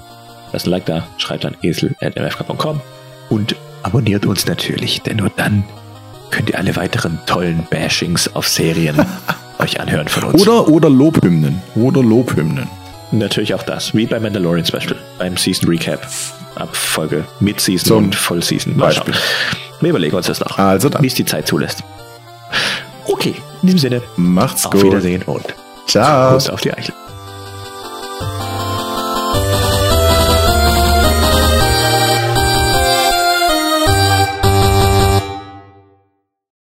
lasst 0.54 0.68
ein 0.68 0.72
Like 0.72 0.86
da, 0.86 1.08
schreibt 1.18 1.44
an 1.46 1.56
esel.mfk.com 1.62 2.82
und 3.30 3.56
abonniert 3.84 4.26
uns 4.26 4.46
natürlich, 4.46 5.02
denn 5.02 5.18
nur 5.18 5.32
dann 5.36 5.64
könnt 6.30 6.50
ihr 6.50 6.58
alle 6.58 6.76
weiteren 6.76 7.20
tollen 7.26 7.66
Bashings 7.70 8.30
auf 8.36 8.48
Serien 8.48 8.96
euch 9.60 9.80
anhören 9.80 10.08
von 10.08 10.26
uns. 10.26 10.42
Oder, 10.42 10.68
oder 10.68 10.90
Lobhymnen. 10.90 11.62
Oder 11.76 12.04
Lobhymnen. 12.04 12.68
Natürlich 13.12 13.54
auch 13.54 13.64
das, 13.64 13.96
wie 13.96 14.06
bei 14.06 14.20
Mandalorian 14.20 14.66
Special, 14.66 14.96
beim 15.18 15.38
Season 15.38 15.68
Recap. 15.70 16.06
Ab 16.56 16.76
Folge 16.76 17.24
Mid-Season 17.40 17.86
Zum 17.88 18.04
und 18.06 18.16
Voll-Season. 18.16 18.76
Beispiel. 18.76 19.14
Wir 19.80 19.92
überlegen 19.92 20.16
uns 20.16 20.28
das 20.28 20.40
noch, 20.42 20.58
Also 20.58 20.90
dann. 20.90 21.02
wie 21.04 21.08
es 21.08 21.14
die 21.14 21.24
Zeit 21.26 21.48
zulässt. 21.48 21.84
Okay, 23.06 23.36
in 23.62 23.68
diesem 23.68 23.80
Sinne, 23.80 24.02
Macht's 24.18 24.66
auf 24.66 24.72
gut. 24.72 24.84
Wiedersehen 24.84 25.24
und 25.24 25.46
Ciao. 25.88 26.34
Kuss 26.34 26.50
auf 26.50 26.62
die 26.62 26.74
Eichel. 26.74 26.94